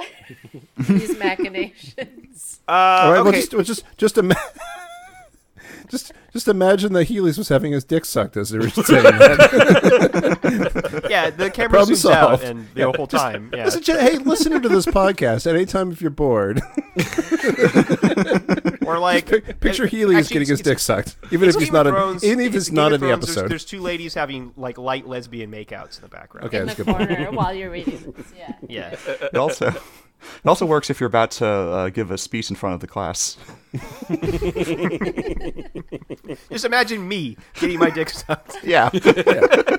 These 0.78 1.18
machinations. 1.18 2.60
Uh, 2.68 2.72
All 2.72 3.12
right, 3.12 3.22
well, 3.22 3.32
just, 3.32 3.54
well, 3.54 3.62
just, 3.64 3.84
just, 3.96 4.18
ima- 4.18 4.34
just, 5.88 6.12
just 6.32 6.48
imagine 6.48 6.92
that 6.92 7.08
Heelies 7.08 7.38
was 7.38 7.48
having 7.48 7.72
his 7.72 7.84
dick 7.84 8.04
sucked 8.04 8.36
as 8.36 8.50
they 8.50 8.58
were 8.58 8.68
saying 8.70 9.02
that. 9.04 10.40
Yeah, 11.08 11.30
the 11.30 11.50
camera 11.50 11.70
Problem 11.70 11.96
zooms 11.96 12.10
out, 12.10 12.40
solved. 12.40 12.44
and 12.44 12.68
the 12.74 12.92
whole 12.92 13.06
time, 13.06 13.50
yeah. 13.54 13.64
Listen, 13.66 13.82
hey, 13.98 14.18
listener 14.18 14.60
to 14.60 14.68
this 14.68 14.84
podcast, 14.86 15.46
anytime 15.46 15.90
if 15.92 16.00
you're 16.02 16.10
bored, 16.10 16.60
Or 18.86 18.98
like, 18.98 19.26
picture 19.60 19.84
it- 19.84 19.90
Healy 19.90 20.16
is 20.16 20.28
getting 20.28 20.48
his 20.48 20.60
dick 20.60 20.78
sucked, 20.78 21.16
even 21.30 21.48
if 21.48 21.56
he's 21.56 21.70
not 21.72 21.86
of 21.86 21.94
in, 21.94 22.00
Thrones- 22.00 22.24
even 22.24 22.40
if 22.40 22.54
it's 22.54 22.66
he's 22.68 22.72
not 22.72 22.92
of 22.92 22.94
in 22.94 23.00
the 23.00 23.06
Thrones, 23.08 23.24
there's- 23.26 23.36
episode. 23.36 23.50
There's, 23.50 23.64
two 23.64 23.80
ladies 23.80 24.14
having 24.14 24.52
like 24.56 24.78
light 24.78 25.06
lesbian 25.06 25.50
makeouts 25.50 25.96
in 25.96 26.02
the 26.02 26.08
background. 26.08 26.46
Okay, 26.46 26.60
in 26.60 26.66
that's 26.66 26.78
the 26.78 26.84
good. 26.84 26.96
corner 26.96 27.30
while 27.32 27.52
you're 27.54 27.70
reading 27.70 28.14
this. 28.16 28.32
Yeah. 28.36 28.52
Yeah. 28.68 28.96
It 29.26 29.36
also, 29.36 29.74
it 30.44 30.48
also 30.48 30.66
works 30.66 30.90
if 30.90 31.00
you're 31.00 31.06
about 31.08 31.30
to 31.32 31.46
uh, 31.46 31.88
give 31.90 32.10
a 32.10 32.18
speech 32.18 32.50
in 32.50 32.56
front 32.56 32.74
of 32.74 32.80
the 32.80 32.86
class. 32.86 33.36
Just 36.50 36.64
imagine 36.64 37.06
me 37.06 37.36
getting 37.54 37.78
my 37.78 37.90
dick 37.90 38.10
sucked. 38.10 38.56
Yeah. 38.64 38.90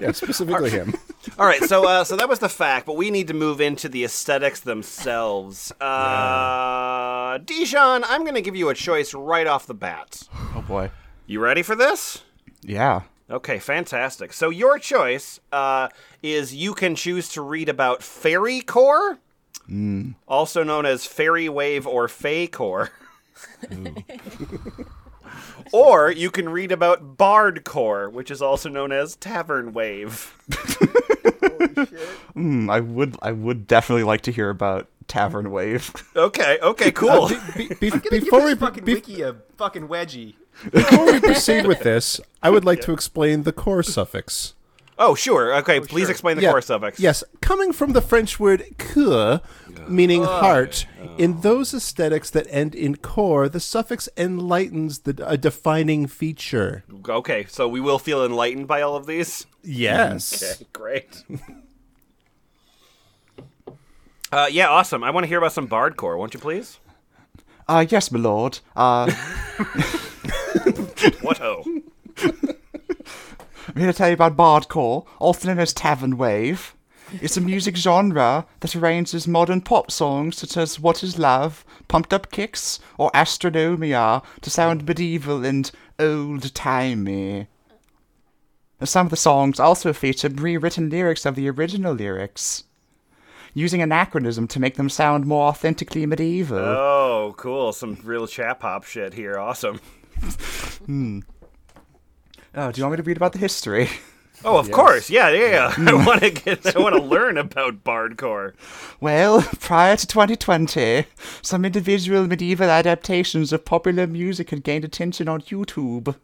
Yeah, 0.01 0.11
specifically 0.11 0.69
him. 0.69 0.93
All 1.37 1.45
right, 1.45 1.61
so 1.63 1.87
uh, 1.87 2.03
so 2.03 2.15
that 2.15 2.29
was 2.29 2.39
the 2.39 2.49
fact, 2.49 2.85
but 2.85 2.95
we 2.95 3.09
need 3.11 3.27
to 3.27 3.33
move 3.33 3.59
into 3.59 3.89
the 3.89 4.03
aesthetics 4.03 4.59
themselves. 4.61 5.71
Uh, 5.81 7.37
Dijon, 7.39 8.03
I'm 8.05 8.21
going 8.23 8.35
to 8.35 8.41
give 8.41 8.55
you 8.55 8.69
a 8.69 8.73
choice 8.73 9.13
right 9.13 9.47
off 9.47 9.65
the 9.67 9.73
bat. 9.73 10.23
oh 10.55 10.63
boy. 10.67 10.91
You 11.25 11.39
ready 11.41 11.63
for 11.63 11.75
this? 11.75 12.23
Yeah. 12.61 13.01
Okay, 13.29 13.59
fantastic. 13.59 14.31
So 14.31 14.49
your 14.49 14.79
choice 14.79 15.41
uh, 15.51 15.89
is 16.23 16.55
you 16.55 16.73
can 16.73 16.95
choose 16.95 17.27
to 17.29 17.41
read 17.41 17.67
about 17.67 18.01
fairy 18.01 18.61
core, 18.61 19.19
also 20.27 20.63
known 20.63 20.85
as 20.85 21.05
fairy 21.05 21.49
wave 21.49 21.85
or 21.87 22.07
fey 22.07 22.47
core. 22.47 22.89
or 25.73 26.11
you 26.11 26.31
can 26.31 26.49
read 26.49 26.71
about 26.71 27.17
bard 27.17 27.63
core, 27.63 28.09
which 28.09 28.31
is 28.31 28.41
also 28.41 28.69
known 28.69 28.91
as 28.91 29.15
tavern 29.15 29.73
wave. 29.73 30.33
Hmm, 32.33 32.69
I 32.69 32.79
would. 32.79 33.17
I 33.21 33.31
would 33.31 33.67
definitely 33.67 34.03
like 34.03 34.21
to 34.21 34.31
hear 34.31 34.49
about 34.49 34.87
Tavern 35.07 35.51
Wave. 35.51 35.91
Okay, 36.15 36.57
okay, 36.61 36.91
cool. 36.91 37.29
Be- 37.55 37.67
be- 37.79 37.89
Give 37.89 38.03
before 38.09 38.43
we 38.45 38.55
fucking 38.55 38.83
be- 38.85 38.93
wiki 38.95 39.21
a 39.21 39.35
fucking 39.57 39.87
wedgie. 39.87 40.35
before 40.71 41.05
we 41.11 41.19
proceed 41.19 41.65
with 41.67 41.79
this, 41.81 42.19
I 42.43 42.49
would 42.49 42.63
like 42.65 42.81
to 42.81 42.91
explain 42.93 43.43
the 43.43 43.51
core 43.53 43.83
suffix. 43.83 44.53
Oh, 44.99 45.15
sure. 45.15 45.55
Okay, 45.57 45.79
please 45.79 46.03
sure. 46.03 46.11
explain 46.11 46.37
the 46.37 46.43
Yeah, 46.43 46.51
core 46.51 46.61
suffix. 46.61 46.99
Yes, 46.99 47.23
coming 47.41 47.73
from 47.73 47.93
the 47.93 48.01
French 48.01 48.39
word 48.39 48.63
"coeur," 48.77 49.41
meaning 49.87 50.23
heart, 50.23 50.85
in 51.17 51.41
those 51.41 51.73
aesthetics 51.73 52.29
that 52.31 52.47
end 52.49 52.75
in 52.75 52.95
core, 52.97 53.49
the 53.49 53.59
suffix 53.59 54.09
enlightens 54.17 54.99
the 54.99 55.23
a 55.27 55.37
defining 55.37 56.07
feature. 56.07 56.83
Okay, 57.07 57.45
so 57.49 57.67
we 57.67 57.79
will 57.79 57.99
feel 57.99 58.23
enlightened 58.25 58.67
by 58.67 58.81
all 58.81 58.95
of 58.95 59.05
these. 59.05 59.45
Yes. 59.63 60.43
Okay, 60.61 60.65
great. 60.73 61.23
Uh, 64.31 64.47
yeah, 64.51 64.67
awesome. 64.67 65.03
I 65.03 65.11
want 65.11 65.23
to 65.23 65.27
hear 65.27 65.37
about 65.37 65.53
some 65.53 65.67
bardcore, 65.69 66.17
won't 66.17 66.33
you 66.33 66.39
please? 66.39 66.79
Uh, 67.67 67.85
yes, 67.89 68.11
my 68.11 68.19
lord. 68.19 68.59
Uh, 68.75 69.09
What 71.21 71.37
ho? 71.37 71.63
I'm 73.67 73.81
here 73.81 73.91
to 73.91 73.97
tell 73.97 74.07
you 74.07 74.13
about 74.13 74.37
Bardcore, 74.37 75.05
also 75.19 75.47
known 75.47 75.59
as 75.59 75.73
Tavern 75.73 76.17
Wave. 76.17 76.73
It's 77.21 77.37
a 77.37 77.41
music 77.41 77.75
genre 77.77 78.45
that 78.59 78.75
arranges 78.75 79.27
modern 79.27 79.61
pop 79.61 79.91
songs 79.91 80.37
such 80.37 80.57
as 80.57 80.79
What 80.79 81.03
Is 81.03 81.17
Love, 81.17 81.65
Pumped 81.87 82.13
Up 82.13 82.31
Kicks, 82.31 82.79
or 82.97 83.09
Astronomia 83.11 84.23
to 84.41 84.49
sound 84.49 84.85
medieval 84.85 85.45
and 85.45 85.71
old-timey. 85.99 87.47
Some 88.83 89.07
of 89.07 89.09
the 89.09 89.17
songs 89.17 89.59
also 89.59 89.93
feature 89.93 90.29
rewritten 90.29 90.89
lyrics 90.89 91.25
of 91.25 91.35
the 91.35 91.49
original 91.49 91.93
lyrics, 91.93 92.65
using 93.53 93.81
anachronism 93.81 94.47
to 94.49 94.59
make 94.59 94.75
them 94.75 94.89
sound 94.89 95.25
more 95.25 95.47
authentically 95.47 96.05
medieval. 96.05 96.59
Oh, 96.59 97.33
cool. 97.37 97.73
Some 97.73 97.97
real 98.03 98.27
chat 98.27 98.59
pop 98.59 98.83
shit 98.83 99.13
here. 99.13 99.37
Awesome. 99.37 99.79
Hmm. 100.87 101.19
Oh, 102.57 102.71
do 102.71 102.79
you 102.79 102.85
want 102.85 102.93
me 102.93 102.97
to 102.97 103.03
read 103.03 103.17
about 103.17 103.33
the 103.33 103.39
history? 103.39 103.89
Oh, 104.45 104.59
of 104.59 104.69
course. 104.69 105.09
Yeah, 105.09 105.29
yeah, 105.29 105.73
yeah. 105.77 105.91
I 105.91 106.05
want 106.05 106.21
to 106.21 106.29
get. 106.29 106.75
I 106.75 106.79
want 106.79 106.95
to 106.95 107.01
learn 107.01 107.39
about 107.39 107.83
bardcore. 107.83 108.53
Well, 109.01 109.41
prior 109.59 109.97
to 109.97 110.05
2020, 110.05 111.05
some 111.41 111.65
individual 111.65 112.27
medieval 112.27 112.69
adaptations 112.69 113.51
of 113.51 113.65
popular 113.65 114.05
music 114.05 114.51
had 114.51 114.63
gained 114.63 114.85
attention 114.85 115.27
on 115.27 115.41
YouTube, 115.41 116.15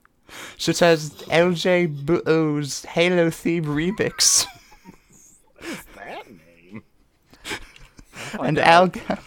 such 0.60 0.84
as 0.84 1.10
LJBO's 1.24 2.86
Halo 2.86 3.32
theme 3.32 3.66
remix 3.66 4.46
That 5.96 6.28
name. 6.30 6.84
and 8.40 8.58
Algal 8.58 9.24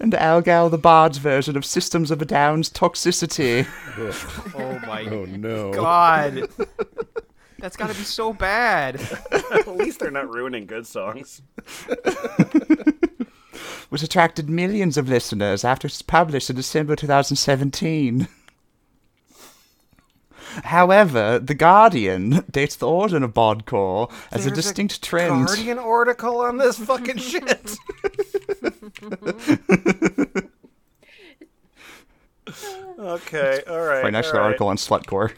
and 0.00 0.12
Algal 0.12 0.70
the 0.70 0.78
Bard's 0.78 1.18
version 1.18 1.56
of 1.56 1.64
Systems 1.64 2.10
of 2.10 2.20
a 2.22 2.24
Down's 2.24 2.70
Toxicity. 2.70 3.66
Oh 4.58 4.78
my 4.86 5.02
Oh 5.04 5.24
no. 5.24 5.72
god. 5.72 6.48
That's 7.58 7.76
got 7.76 7.88
to 7.90 7.96
be 7.96 8.04
so 8.04 8.32
bad. 8.34 9.00
At 9.32 9.66
least 9.68 10.00
they're 10.00 10.10
not 10.10 10.28
ruining 10.28 10.66
good 10.66 10.86
songs. 10.86 11.40
which 13.88 14.02
attracted 14.02 14.50
millions 14.50 14.98
of 14.98 15.08
listeners 15.08 15.64
after 15.64 15.86
it 15.86 15.92
was 15.92 16.02
published 16.02 16.50
in 16.50 16.56
December 16.56 16.96
2017. 16.96 18.28
However, 20.64 21.38
The 21.38 21.54
Guardian 21.54 22.44
dates 22.50 22.76
the 22.76 22.88
origin 22.88 23.22
of 23.22 23.34
Bardcore 23.34 24.10
as 24.32 24.46
a 24.46 24.50
There's 24.50 24.64
distinct 24.64 25.02
trend. 25.02 25.46
Guardian 25.46 25.78
article 25.78 26.40
on 26.40 26.58
this 26.58 26.78
fucking 26.78 27.16
shit. 27.18 27.76
okay, 32.98 33.60
all 33.68 33.80
right. 33.80 34.04
Right 34.04 34.12
next 34.12 34.28
to 34.28 34.32
the 34.34 34.38
right. 34.38 34.46
article 34.46 34.68
on 34.68 34.76
Slutcore. 34.76 35.32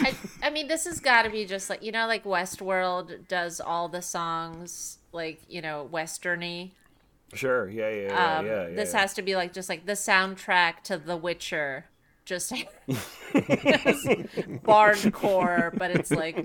I, 0.00 0.14
I 0.42 0.50
mean, 0.50 0.68
this 0.68 0.84
has 0.86 1.00
got 1.00 1.22
to 1.22 1.30
be 1.30 1.44
just 1.44 1.68
like 1.68 1.82
you 1.82 1.92
know, 1.92 2.06
like 2.06 2.24
Westworld 2.24 3.28
does 3.28 3.60
all 3.60 3.88
the 3.88 4.02
songs 4.02 4.98
like 5.12 5.40
you 5.48 5.60
know 5.62 5.88
westerny. 5.92 6.70
Sure. 7.32 7.68
Yeah, 7.68 7.88
yeah, 7.90 8.02
yeah, 8.08 8.36
Um, 8.38 8.46
yeah, 8.46 8.68
yeah. 8.68 8.74
this 8.74 8.92
yeah. 8.92 9.00
has 9.00 9.14
to 9.14 9.22
be 9.22 9.34
like 9.34 9.52
just 9.52 9.68
like 9.68 9.86
the 9.86 9.92
soundtrack 9.92 10.82
to 10.84 10.98
The 10.98 11.16
Witcher. 11.16 11.86
Just 12.24 12.52
bardcore, 14.64 15.76
but 15.76 15.90
it's 15.90 16.10
like 16.10 16.36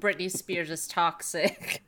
Britney 0.00 0.30
Spears 0.30 0.70
is 0.70 0.86
toxic. 0.86 1.82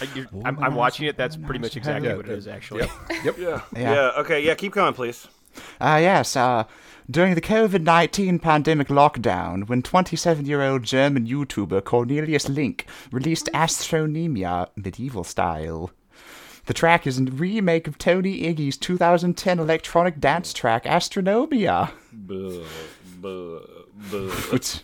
Uh, 0.00 0.06
I'm, 0.44 0.58
I'm 0.62 0.74
watching 0.74 1.06
it. 1.06 1.16
That's 1.16 1.36
pretty 1.36 1.60
much 1.60 1.76
exactly 1.76 2.08
Yeah, 2.08 2.16
what 2.16 2.28
it 2.28 2.38
is, 2.38 2.48
actually. 2.48 2.88
Yep. 3.24 3.38
Yeah. 3.38 3.60
Yeah. 3.74 3.92
yeah. 3.94 4.10
Okay. 4.18 4.44
Yeah. 4.44 4.54
Keep 4.54 4.72
going, 4.72 4.94
please. 4.94 5.28
Ah, 5.80 5.98
yes, 5.98 6.34
uh, 6.34 6.64
during 7.10 7.34
the 7.34 7.40
COVID 7.42 7.82
19 7.82 8.38
pandemic 8.38 8.88
lockdown, 8.88 9.68
when 9.68 9.82
27 9.82 10.46
year 10.46 10.62
old 10.62 10.82
German 10.82 11.26
YouTuber 11.26 11.84
Cornelius 11.84 12.48
Link 12.48 12.86
released 13.10 13.50
Astronomia 13.52 14.68
medieval 14.76 15.24
style. 15.24 15.90
The 16.66 16.74
track 16.74 17.06
is 17.06 17.18
a 17.18 17.24
remake 17.24 17.88
of 17.88 17.98
Tony 17.98 18.42
Igy's 18.42 18.76
2010 18.76 19.58
electronic 19.58 20.20
dance 20.20 20.52
track 20.52 20.84
Astronomia, 20.84 21.90
Buh, 22.12 22.64
buh, 23.20 23.60
buh. 24.10 24.28
which, 24.52 24.80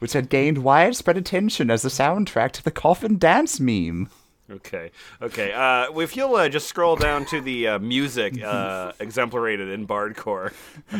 which 0.00 0.12
had 0.14 0.28
gained 0.28 0.58
widespread 0.58 1.16
attention 1.16 1.70
as 1.70 1.82
the 1.82 1.88
soundtrack 1.88 2.50
to 2.52 2.64
the 2.64 2.72
Coffin 2.72 3.18
Dance 3.18 3.60
meme. 3.60 4.08
Okay. 4.50 4.90
Okay. 5.20 5.52
Uh, 5.52 5.96
if 6.00 6.16
you'll 6.16 6.34
uh, 6.34 6.48
just 6.48 6.68
scroll 6.68 6.96
down 6.96 7.24
to 7.26 7.40
the 7.40 7.68
uh, 7.68 7.78
music 7.78 8.42
uh, 8.42 8.92
exemplarated 9.00 9.68
in 9.68 9.86
Bardcore. 9.86 10.52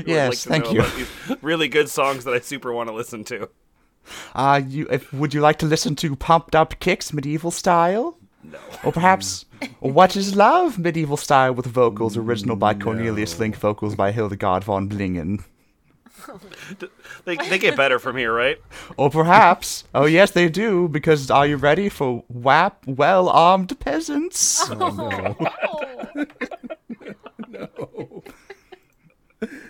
Yes, 0.04 0.46
like 0.46 0.64
thank 0.64 0.72
you. 0.72 1.36
really 1.42 1.68
good 1.68 1.88
songs 1.88 2.24
that 2.24 2.34
I 2.34 2.40
super 2.40 2.72
want 2.72 2.88
to 2.88 2.94
listen 2.94 3.24
to. 3.24 3.48
Uh, 4.34 4.60
you, 4.66 4.86
if, 4.90 5.12
would 5.12 5.34
you 5.34 5.40
like 5.40 5.58
to 5.58 5.66
listen 5.66 5.96
to 5.96 6.14
Pumped 6.16 6.54
Up 6.54 6.78
Kicks 6.80 7.12
medieval 7.12 7.50
style? 7.50 8.18
Or 8.84 8.92
perhaps 8.92 9.44
What 9.80 10.16
is 10.16 10.36
Love? 10.36 10.78
Medieval 10.78 11.16
style 11.16 11.52
with 11.54 11.66
vocals 11.66 12.16
original 12.16 12.56
by 12.56 12.74
Cornelius 12.74 13.38
Link, 13.38 13.56
vocals 13.56 13.94
by 13.94 14.12
Hildegard 14.12 14.64
von 14.64 14.88
Blingin'. 14.88 15.44
They, 17.24 17.36
they 17.36 17.58
get 17.58 17.76
better 17.76 17.98
from 17.98 18.16
here, 18.16 18.32
right? 18.32 18.58
Or 18.96 19.10
perhaps, 19.10 19.84
oh 19.94 20.06
yes, 20.06 20.30
they 20.30 20.48
do, 20.48 20.88
because 20.88 21.30
are 21.30 21.46
you 21.46 21.56
ready 21.56 21.88
for 21.88 22.24
WAP 22.28 22.82
well 22.86 23.28
armed 23.28 23.78
peasants? 23.80 24.68
Oh 24.70 24.90
no. 24.90 25.36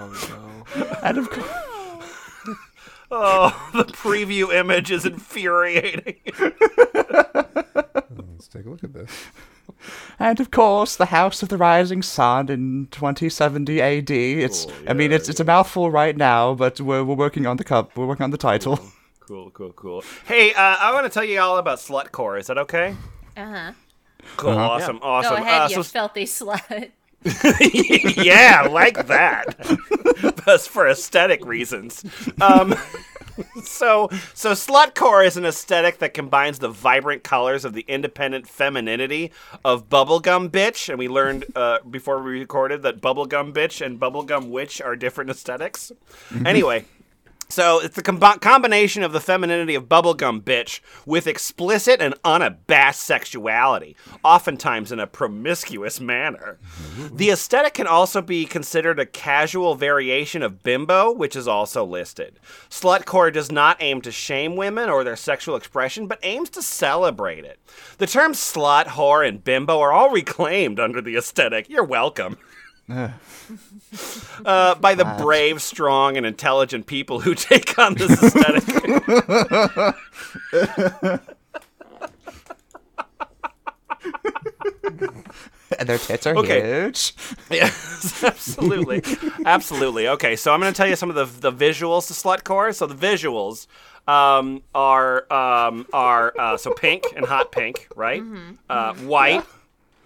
Oh, 0.00 0.64
and 1.02 1.18
of 1.18 1.28
course, 1.30 1.48
Oh, 3.10 3.70
the 3.74 3.84
preview 3.84 4.52
image 4.54 4.90
is 4.90 5.04
infuriating. 5.06 6.16
Let's 6.94 8.48
take 8.48 8.66
a 8.66 8.70
look 8.70 8.84
at 8.84 8.92
this. 8.92 9.10
and 10.18 10.40
of 10.40 10.50
course, 10.50 10.96
the 10.96 11.06
House 11.06 11.42
of 11.42 11.48
the 11.48 11.56
Rising 11.56 12.02
Sun 12.02 12.48
in 12.48 12.88
2070 12.90 13.80
AD. 13.80 14.10
It's, 14.10 14.66
I 14.86 14.92
mean, 14.92 15.12
it's 15.12 15.28
it's 15.28 15.40
a 15.40 15.44
mouthful 15.44 15.90
right 15.90 16.16
now, 16.16 16.54
but 16.54 16.80
we're 16.80 17.02
we're 17.04 17.14
working 17.14 17.46
on 17.46 17.56
the 17.56 17.64
cup. 17.64 17.96
We're 17.96 18.06
working 18.06 18.24
on 18.24 18.30
the 18.30 18.38
title. 18.38 18.78
Cool, 19.20 19.50
cool, 19.50 19.72
cool. 19.72 20.00
cool. 20.00 20.04
Hey, 20.26 20.52
uh, 20.54 20.60
I 20.80 20.92
want 20.92 21.04
to 21.04 21.10
tell 21.10 21.24
you 21.24 21.38
all 21.40 21.58
about 21.58 21.78
Slutcore. 21.78 22.38
Is 22.40 22.46
that 22.46 22.56
okay? 22.58 22.96
Uh 23.36 23.44
huh. 23.46 23.72
Cool, 24.36 24.50
awesome, 24.50 24.98
awesome. 25.02 25.36
Go 25.36 25.42
ahead, 25.42 25.62
Uh, 25.62 25.68
you 25.68 25.74
so- 25.76 25.82
filthy 25.82 26.24
slut. 26.26 26.90
yeah, 28.16 28.66
like 28.70 29.06
that. 29.08 29.56
Just 30.44 30.68
for 30.68 30.88
aesthetic 30.88 31.44
reasons. 31.44 32.04
Um, 32.40 32.74
so, 33.62 34.08
so 34.34 34.52
slutcore 34.52 35.26
is 35.26 35.36
an 35.36 35.44
aesthetic 35.44 35.98
that 35.98 36.14
combines 36.14 36.58
the 36.58 36.68
vibrant 36.68 37.24
colors 37.24 37.64
of 37.64 37.74
the 37.74 37.84
independent 37.88 38.46
femininity 38.46 39.32
of 39.64 39.88
bubblegum 39.88 40.48
bitch, 40.50 40.88
and 40.88 40.98
we 40.98 41.08
learned 41.08 41.44
uh, 41.54 41.78
before 41.88 42.22
we 42.22 42.38
recorded 42.38 42.82
that 42.82 43.00
bubblegum 43.00 43.52
bitch 43.52 43.84
and 43.84 44.00
bubblegum 44.00 44.48
witch 44.50 44.80
are 44.80 44.96
different 44.96 45.30
esthetics 45.30 45.92
Anyway. 46.44 46.84
So 47.50 47.80
it's 47.80 47.96
the 47.96 48.02
combi- 48.02 48.42
combination 48.42 49.02
of 49.02 49.12
the 49.12 49.20
femininity 49.20 49.74
of 49.74 49.88
bubblegum 49.88 50.42
bitch 50.42 50.80
with 51.06 51.26
explicit 51.26 51.98
and 51.98 52.14
unabashed 52.22 53.00
sexuality, 53.00 53.96
oftentimes 54.22 54.92
in 54.92 55.00
a 55.00 55.06
promiscuous 55.06 55.98
manner. 55.98 56.58
The 57.10 57.30
aesthetic 57.30 57.72
can 57.72 57.86
also 57.86 58.20
be 58.20 58.44
considered 58.44 59.00
a 59.00 59.06
casual 59.06 59.76
variation 59.76 60.42
of 60.42 60.62
bimbo, 60.62 61.10
which 61.10 61.34
is 61.34 61.48
also 61.48 61.86
listed. 61.86 62.38
Slutcore 62.68 63.32
does 63.32 63.50
not 63.50 63.78
aim 63.80 64.02
to 64.02 64.12
shame 64.12 64.54
women 64.54 64.90
or 64.90 65.02
their 65.02 65.16
sexual 65.16 65.56
expression, 65.56 66.06
but 66.06 66.20
aims 66.22 66.50
to 66.50 66.60
celebrate 66.60 67.46
it. 67.46 67.58
The 67.96 68.06
terms 68.06 68.38
slut, 68.38 68.88
whore, 68.88 69.26
and 69.26 69.42
bimbo 69.42 69.80
are 69.80 69.92
all 69.92 70.10
reclaimed 70.10 70.78
under 70.78 71.00
the 71.00 71.16
aesthetic. 71.16 71.70
You're 71.70 71.82
welcome. 71.82 72.36
Uh, 72.90 74.74
by 74.76 74.94
the 74.94 75.04
brave, 75.18 75.60
strong, 75.60 76.16
and 76.16 76.24
intelligent 76.24 76.86
people 76.86 77.20
who 77.20 77.34
take 77.36 77.78
on 77.78 77.94
this 77.94 78.10
aesthetic. 78.22 78.64
And 85.78 85.88
their 85.88 85.98
tits 85.98 86.26
are 86.26 86.36
Okay. 86.36 86.62
huge. 86.84 87.14
yes, 87.50 88.24
absolutely, 88.24 89.02
absolutely. 89.44 90.08
Okay, 90.08 90.34
so 90.36 90.52
I'm 90.52 90.60
going 90.60 90.72
to 90.72 90.76
tell 90.76 90.88
you 90.88 90.96
some 90.96 91.10
of 91.10 91.16
the 91.16 91.50
the 91.50 91.52
visuals 91.52 92.06
to 92.08 92.14
slutcore. 92.14 92.74
So 92.74 92.86
the 92.86 92.94
visuals 92.94 93.66
um, 94.06 94.62
are 94.74 95.30
um, 95.32 95.86
are 95.92 96.32
uh, 96.38 96.56
so 96.56 96.72
pink 96.72 97.04
and 97.14 97.26
hot 97.26 97.52
pink, 97.52 97.88
right? 97.94 98.22
Uh, 98.70 98.94
white, 98.94 99.44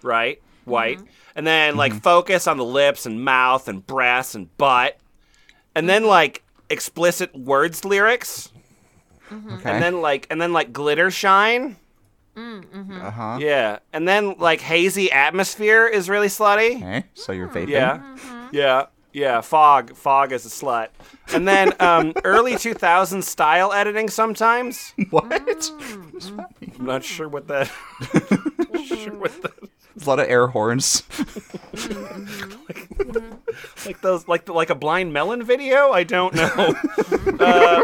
right? 0.01 0.41
White, 0.65 0.99
and 1.35 1.45
then 1.45 1.75
like 1.75 1.91
mm-hmm. 1.91 2.01
focus 2.01 2.47
on 2.47 2.57
the 2.57 2.65
lips 2.65 3.05
and 3.05 3.23
mouth 3.23 3.67
and 3.67 3.85
breasts 3.85 4.35
and 4.35 4.55
butt, 4.57 4.97
and 5.75 5.89
then 5.89 6.01
mm-hmm. 6.03 6.09
like 6.09 6.43
explicit 6.69 7.35
words 7.35 7.85
lyrics, 7.85 8.51
mm-hmm. 9.29 9.53
Okay. 9.53 9.71
and 9.71 9.83
then 9.83 10.01
like 10.01 10.27
and 10.29 10.41
then 10.41 10.53
like 10.53 10.73
glitter 10.73 11.11
shine. 11.11 11.77
uh 12.35 13.11
huh. 13.11 13.37
Yeah, 13.39 13.79
and 13.91 14.07
then 14.07 14.35
like 14.39 14.61
hazy 14.61 15.11
atmosphere 15.11 15.87
is 15.87 16.09
really 16.09 16.27
slutty. 16.27 16.77
Okay. 16.77 17.05
So 17.13 17.31
you're 17.31 17.47
mm. 17.47 17.65
vaping. 17.65 17.69
Yeah, 17.69 18.17
yeah, 18.51 18.85
yeah. 19.13 19.41
Fog, 19.41 19.95
fog 19.95 20.31
is 20.31 20.45
a 20.45 20.49
slut. 20.49 20.89
And 21.33 21.47
then 21.47 21.71
um, 21.79 22.13
early 22.23 22.53
2000s 22.53 23.23
style 23.23 23.71
editing 23.71 24.09
sometimes. 24.09 24.93
What? 25.09 25.71
I'm 26.77 26.85
not 26.85 27.03
sure 27.03 27.29
what 27.29 27.47
that. 27.47 27.67
sure 28.85 29.13
what 29.15 29.41
that. 29.43 29.53
There's 29.95 30.07
a 30.07 30.09
lot 30.09 30.19
of 30.19 30.27
air 30.27 30.47
horns. 30.47 31.03
Like 33.85 34.01
those, 34.01 34.27
like 34.27 34.47
like 34.49 34.69
a 34.69 34.75
blind 34.75 35.13
melon 35.13 35.43
video. 35.43 35.91
I 35.91 36.03
don't 36.03 36.33
know. 36.33 36.75
uh, 37.39 37.83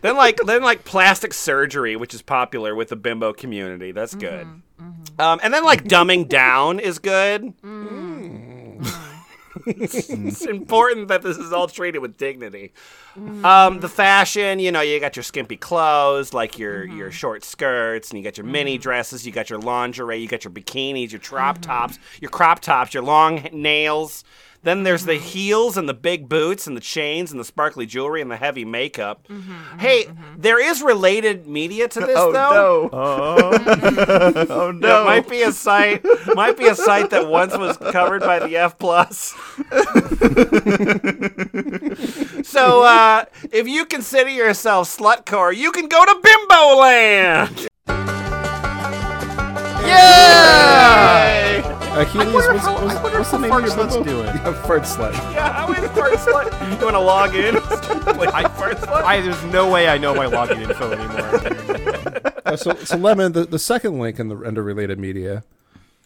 then 0.00 0.16
like 0.16 0.38
then 0.46 0.62
like 0.62 0.84
plastic 0.84 1.34
surgery, 1.34 1.96
which 1.96 2.14
is 2.14 2.22
popular 2.22 2.74
with 2.74 2.88
the 2.88 2.96
bimbo 2.96 3.32
community. 3.32 3.92
That's 3.92 4.14
good. 4.14 4.46
Um, 5.18 5.40
and 5.42 5.52
then 5.52 5.64
like 5.64 5.84
dumbing 5.84 6.28
down 6.28 6.78
is 6.80 6.98
good. 6.98 7.52
it's 9.66 10.44
important 10.44 11.08
that 11.08 11.22
this 11.22 11.36
is 11.36 11.52
all 11.52 11.68
treated 11.68 12.00
with 12.00 12.16
dignity. 12.16 12.72
Um, 13.16 13.80
the 13.80 13.88
fashion, 13.88 14.58
you 14.58 14.70
know, 14.70 14.80
you 14.80 15.00
got 15.00 15.16
your 15.16 15.22
skimpy 15.22 15.56
clothes, 15.56 16.32
like 16.32 16.58
your 16.58 16.84
your 16.84 17.08
mm-hmm. 17.08 17.14
short 17.14 17.44
skirts, 17.44 18.10
and 18.10 18.18
you 18.18 18.24
got 18.24 18.38
your 18.38 18.46
mini 18.46 18.74
mm-hmm. 18.74 18.82
dresses, 18.82 19.26
you 19.26 19.32
got 19.32 19.50
your 19.50 19.58
lingerie, 19.58 20.18
you 20.18 20.28
got 20.28 20.44
your 20.44 20.52
bikinis, 20.52 21.10
your 21.10 21.20
mm-hmm. 21.20 21.34
crop 21.34 21.60
tops, 21.60 21.98
your 22.20 22.30
crop 22.30 22.60
tops, 22.60 22.94
your 22.94 23.02
long 23.02 23.48
nails. 23.52 24.24
Then 24.62 24.82
there's 24.82 25.06
the 25.06 25.14
mm-hmm. 25.14 25.24
heels 25.24 25.76
and 25.78 25.88
the 25.88 25.94
big 25.94 26.28
boots 26.28 26.66
and 26.66 26.76
the 26.76 26.82
chains 26.82 27.30
and 27.30 27.40
the 27.40 27.44
sparkly 27.44 27.86
jewelry 27.86 28.20
and 28.20 28.30
the 28.30 28.36
heavy 28.36 28.64
makeup. 28.64 29.26
Mm-hmm, 29.28 29.52
mm-hmm, 29.52 29.78
hey, 29.78 30.06
there 30.36 30.60
is 30.60 30.82
related 30.82 31.46
media 31.46 31.88
to 31.88 32.00
this 32.00 32.18
oh, 32.18 32.32
though. 32.32 32.90
Oh 32.92 34.46
Oh 34.50 34.70
no! 34.70 35.02
It 35.02 35.04
might 35.04 35.28
be 35.28 35.42
a 35.42 35.52
site. 35.52 36.04
might 36.34 36.58
be 36.58 36.66
a 36.66 36.74
site 36.74 37.10
that 37.10 37.28
once 37.28 37.56
was 37.56 37.76
covered 37.78 38.20
by 38.20 38.38
the 38.38 38.56
F 38.56 38.78
plus. 38.78 39.34
so, 42.46 42.82
uh, 42.82 43.24
if 43.52 43.66
you 43.66 43.86
consider 43.86 44.30
yourself 44.30 44.94
slutcore, 44.94 45.56
you 45.56 45.72
can 45.72 45.88
go 45.88 46.04
to 46.04 46.20
Bimbo 46.22 46.76
Land. 46.76 47.68
Yay! 49.86 50.79
Helios, 51.90 52.32
what's, 52.34 52.64
how- 52.64 52.84
what's, 52.84 52.94
what's 53.02 53.30
the 53.30 53.38
name 53.38 53.52
of 53.52 53.60
your 53.60 53.70
Slut's 53.70 53.94
bimbo? 53.96 54.10
doing. 54.10 54.26
Yeah, 54.40 54.62
Fart 54.62 54.82
Slut. 54.82 55.12
Yeah, 55.34 55.52
how 55.52 55.72
is 55.72 55.90
Fart 55.90 56.12
Slut? 56.14 56.70
You 56.78 56.84
want 56.84 56.94
to 56.96 57.00
log 57.00 57.34
in? 57.34 57.54
Play 57.60 58.26
Fart 58.42 58.78
Slut? 58.78 59.02
I 59.02 59.20
there's 59.20 59.42
no 59.44 59.70
way 59.70 59.88
I 59.88 59.98
know 59.98 60.14
my 60.14 60.26
login 60.26 60.62
info 60.68 60.92
anymore. 60.92 62.20
Uh, 62.46 62.56
so, 62.56 62.74
so 62.74 62.96
Lemon, 62.96 63.30
the, 63.32 63.44
the 63.44 63.58
second 63.60 64.00
link 64.00 64.18
in 64.18 64.28
the 64.28 64.36
under 64.44 64.62
related 64.62 64.98
media. 64.98 65.44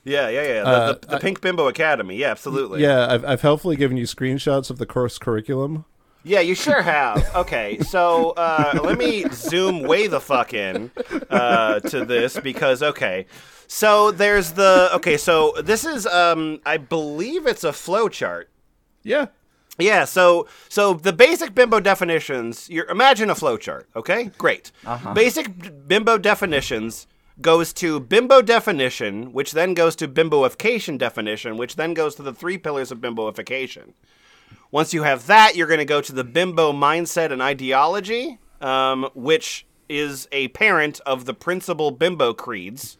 yeah, 0.04 0.28
yeah, 0.28 0.42
yeah. 0.42 0.62
The, 0.62 0.68
Uh, 0.68 0.92
the, 0.92 1.06
the 1.06 1.18
Pink 1.18 1.40
Bimbo 1.40 1.68
Academy. 1.68 2.16
Yeah, 2.16 2.32
absolutely. 2.32 2.82
Yeah, 2.82 3.06
I've, 3.08 3.24
I've 3.24 3.40
helpfully 3.40 3.76
given 3.76 3.96
you 3.96 4.04
screenshots 4.04 4.68
of 4.68 4.76
the 4.78 4.84
course 4.84 5.16
curriculum. 5.16 5.86
Yeah, 6.26 6.40
you 6.40 6.54
sure 6.54 6.80
have. 6.80 7.34
Okay, 7.34 7.78
so 7.80 8.30
uh, 8.30 8.80
let 8.82 8.96
me 8.98 9.26
zoom 9.30 9.82
way 9.82 10.06
the 10.06 10.20
fuck 10.20 10.54
in 10.54 10.90
uh, 11.28 11.80
to 11.80 12.04
this 12.06 12.40
because 12.40 12.82
okay, 12.82 13.26
so 13.66 14.10
there's 14.10 14.52
the 14.52 14.88
okay, 14.94 15.18
so 15.18 15.52
this 15.62 15.84
is 15.84 16.06
um, 16.06 16.60
I 16.64 16.78
believe 16.78 17.46
it's 17.46 17.62
a 17.62 17.72
flow 17.74 18.08
chart. 18.08 18.48
Yeah. 19.02 19.26
Yeah, 19.78 20.04
so 20.04 20.48
so 20.68 20.94
the 20.94 21.12
basic 21.12 21.54
bimbo 21.54 21.80
definitions. 21.80 22.70
You 22.70 22.84
imagine 22.88 23.28
a 23.28 23.34
flow 23.34 23.56
chart. 23.58 23.88
Okay, 23.94 24.30
great. 24.38 24.72
Basic 25.14 25.86
bimbo 25.86 26.16
definitions 26.16 27.06
goes 27.40 27.72
to 27.74 27.98
bimbo 28.00 28.40
definition, 28.40 29.32
which 29.32 29.52
then 29.52 29.74
goes 29.74 29.96
to 29.96 30.08
bimboification 30.08 30.96
definition, 30.96 31.56
which 31.56 31.76
then 31.76 31.92
goes 31.92 32.14
to 32.14 32.22
the 32.22 32.32
three 32.32 32.56
pillars 32.56 32.92
of 32.92 32.98
bimboification. 33.00 33.92
Once 34.70 34.92
you 34.94 35.02
have 35.04 35.26
that, 35.26 35.56
you're 35.56 35.66
going 35.68 35.78
to 35.78 35.84
go 35.84 36.00
to 36.00 36.12
the 36.12 36.24
bimbo 36.24 36.72
mindset 36.72 37.30
and 37.32 37.40
ideology, 37.42 38.38
um, 38.60 39.08
which 39.14 39.66
is 39.88 40.26
a 40.32 40.48
parent 40.48 41.00
of 41.06 41.24
the 41.26 41.34
principal 41.34 41.90
bimbo 41.90 42.32
creeds, 42.32 42.96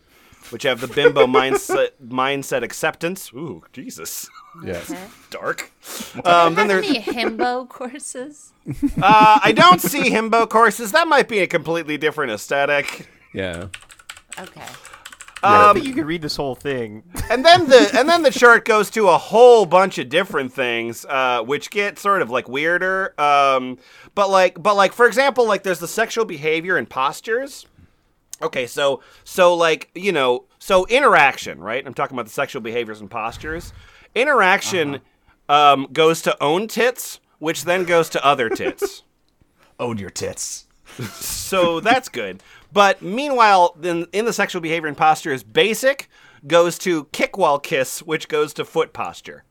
which 0.51 0.63
have 0.65 0.81
the 0.81 0.87
bimbo 0.87 1.27
mindset 1.39 1.91
mindset 2.07 2.63
acceptance. 2.63 3.33
Ooh, 3.35 3.63
Jesus, 3.73 4.29
Yes. 4.65 4.95
dark. 5.31 5.73
Um, 6.17 6.23
Um, 6.25 6.55
then 6.55 6.69
there's 6.69 6.87
any 6.87 7.01
himbo 7.03 7.69
courses? 7.69 8.53
uh, 9.03 9.41
I 9.43 9.53
don't 9.53 9.81
see 9.81 10.11
himbo 10.11 10.49
courses. 10.49 10.93
That 10.93 11.09
might 11.09 11.29
be 11.29 11.41
a 11.41 11.47
completely 11.47 11.97
different 11.99 12.31
aesthetic. 12.31 13.09
Yeah. 13.33 13.67
Okay. 14.39 14.67
I 15.45 15.65
don't 15.65 15.75
think 15.75 15.87
you 15.87 15.95
can 15.95 16.07
read 16.07 16.23
this 16.23 16.37
whole 16.37 16.55
thing. 16.55 17.03
And 17.31 17.45
then 17.45 17.69
the 17.69 17.91
and 17.97 18.09
then 18.09 18.23
the 18.23 18.31
chart 18.31 18.65
goes 18.65 18.91
to 18.91 19.09
a 19.09 19.19
whole 19.19 19.67
bunch 19.67 19.99
of 19.99 20.09
different 20.09 20.53
things, 20.53 21.05
uh, 21.07 21.43
which 21.43 21.71
get 21.71 21.99
sort 21.99 22.23
of 22.23 22.31
like 22.31 22.49
weirder. 22.49 23.19
Um, 23.21 23.79
but 24.15 24.31
like 24.31 24.63
but 24.63 24.75
like 24.77 24.93
for 24.93 25.07
example, 25.07 25.47
like 25.47 25.63
there's 25.63 25.79
the 25.81 25.89
sexual 25.89 26.25
behavior 26.25 26.77
and 26.77 26.89
postures. 26.89 27.67
Okay, 28.43 28.67
so 28.67 29.01
so 29.25 29.55
like 29.55 29.91
you 29.95 30.13
know, 30.13 30.45
so 30.59 30.87
interaction, 30.87 31.61
right? 31.61 31.87
I'm 31.87 31.95
talking 31.95 32.15
about 32.17 32.27
the 32.27 32.33
sexual 32.33 32.63
behaviors 32.63 33.01
and 33.01 33.11
postures. 33.11 33.73
Interaction 34.15 35.01
um, 35.49 35.89
goes 35.93 36.23
to 36.23 36.43
own 36.43 36.69
tits, 36.69 37.21
which 37.39 37.65
then 37.65 37.85
goes 37.85 38.09
to 38.11 38.25
other 38.25 38.49
tits. 38.49 39.03
Own 39.81 39.99
your 39.99 40.11
tits. 40.11 40.69
so 41.11 41.81
that's 41.81 42.09
good. 42.09 42.41
But 42.75 43.01
meanwhile, 43.01 43.77
in, 43.83 44.07
in 44.13 44.25
the 44.25 44.33
sexual 44.33 44.61
behavior 44.61 44.89
and 44.89 44.97
posture 44.97 45.33
is 45.33 45.45
basic 45.45 46.09
goes 46.47 46.77
to 46.79 47.05
kick 47.13 47.39
while 47.39 47.61
kiss, 47.61 48.03
which 48.03 48.29
goes 48.29 48.53
to 48.55 48.65
foot 48.65 48.93
posture. 48.93 49.45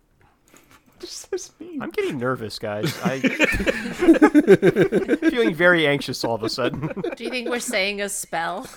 I'm 1.82 1.90
getting 1.90 2.20
nervous, 2.20 2.60
guys. 2.60 2.94
I 3.04 3.20
feeling 5.30 5.56
very 5.56 5.88
anxious 5.88 6.24
all 6.24 6.36
of 6.36 6.44
a 6.44 6.50
sudden. 6.50 6.92
Do 7.16 7.24
you 7.24 7.30
think 7.30 7.50
we're 7.50 7.60
saying 7.60 8.02
a 8.02 8.10
spell? 8.10 8.68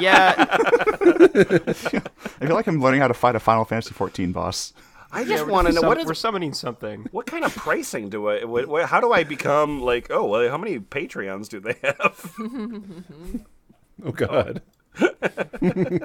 yeah, 0.00 0.34
I 0.38 1.72
feel 1.72 2.54
like 2.54 2.66
I'm 2.66 2.80
learning 2.80 3.00
how 3.00 3.08
to 3.08 3.14
fight 3.14 3.36
a 3.36 3.40
Final 3.40 3.64
Fantasy 3.64 3.94
14 3.94 4.32
boss. 4.32 4.74
I 5.12 5.24
just 5.24 5.46
want 5.46 5.66
to 5.66 5.72
know 5.72 5.80
some- 5.80 5.88
what 5.88 5.98
is 5.98 6.06
we're 6.06 6.14
summoning 6.14 6.52
something. 6.54 7.06
what 7.10 7.26
kind 7.26 7.44
of 7.44 7.54
pricing 7.54 8.08
do 8.10 8.28
I? 8.28 8.44
What, 8.44 8.66
what, 8.68 8.86
how 8.88 9.00
do 9.00 9.12
I 9.12 9.24
become 9.24 9.80
like? 9.82 10.06
Oh, 10.10 10.24
well, 10.26 10.48
how 10.48 10.56
many 10.58 10.78
Patreons 10.78 11.48
do 11.48 11.60
they 11.60 11.76
have? 11.82 12.32
Oh 14.04 14.12
God. 14.12 14.62
Apparently, 14.94 16.00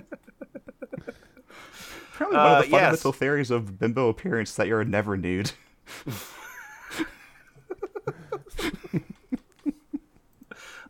one 2.17 2.35
Uh, 2.35 2.59
of 2.59 2.63
the 2.65 2.69
yes. 2.69 2.71
fundamental 2.71 3.11
theories 3.13 3.51
of 3.51 3.79
bimbo 3.79 4.09
appearance 4.09 4.49
is 4.51 4.55
that 4.57 4.67
you're 4.67 4.81
a 4.81 4.85
never 4.85 5.15
nude. 5.15 5.51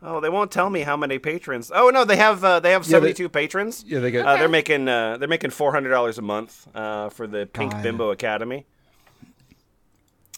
Oh, 0.02 0.20
they 0.20 0.28
won't 0.28 0.50
tell 0.50 0.68
me 0.68 0.80
how 0.80 0.96
many 0.96 1.18
patrons. 1.18 1.72
Oh 1.74 1.90
no, 1.90 2.04
they 2.04 2.16
have 2.16 2.44
uh, 2.44 2.60
they 2.60 2.72
have 2.72 2.82
Yeah, 2.84 2.90
seventy 2.90 3.14
two 3.14 3.28
patrons. 3.28 3.84
Yeah, 3.86 4.00
they 4.00 4.10
get. 4.10 4.26
Uh, 4.26 4.36
they're 4.36 4.48
making 4.48 4.88
uh, 4.88 5.16
they're 5.16 5.28
making 5.28 5.50
four 5.50 5.72
hundred 5.72 5.90
dollars 5.90 6.18
a 6.18 6.22
month 6.22 6.68
uh, 6.74 7.08
for 7.08 7.26
the 7.26 7.46
Pink 7.46 7.72
God. 7.72 7.82
Bimbo 7.82 8.10
Academy. 8.10 8.66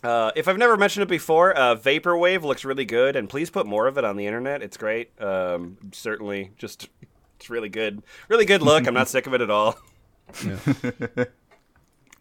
Uh, 0.03 0.31
if 0.37 0.47
I've 0.47 0.59
never 0.59 0.77
mentioned 0.77 1.03
it 1.03 1.09
before, 1.09 1.57
uh, 1.57 1.75
Vaporwave 1.75 2.43
looks 2.43 2.65
really 2.65 2.85
good, 2.85 3.17
and 3.17 3.29
please 3.29 3.51
put 3.51 3.67
more 3.67 3.89
of 3.89 3.99
it 3.99 4.05
on 4.05 4.17
the 4.17 4.27
internet. 4.27 4.63
It's 4.63 4.77
great. 4.77 5.11
Um, 5.21 5.77
certainly, 5.93 6.53
just 6.57 6.89
it's 7.37 7.51
really 7.51 7.69
good, 7.69 8.03
really 8.29 8.45
good 8.45 8.63
look. 8.63 8.87
I'm 8.87 8.95
not 8.95 9.09
sick 9.09 9.27
of 9.27 9.35
it 9.35 9.41
at 9.41 9.51
all. 9.51 9.77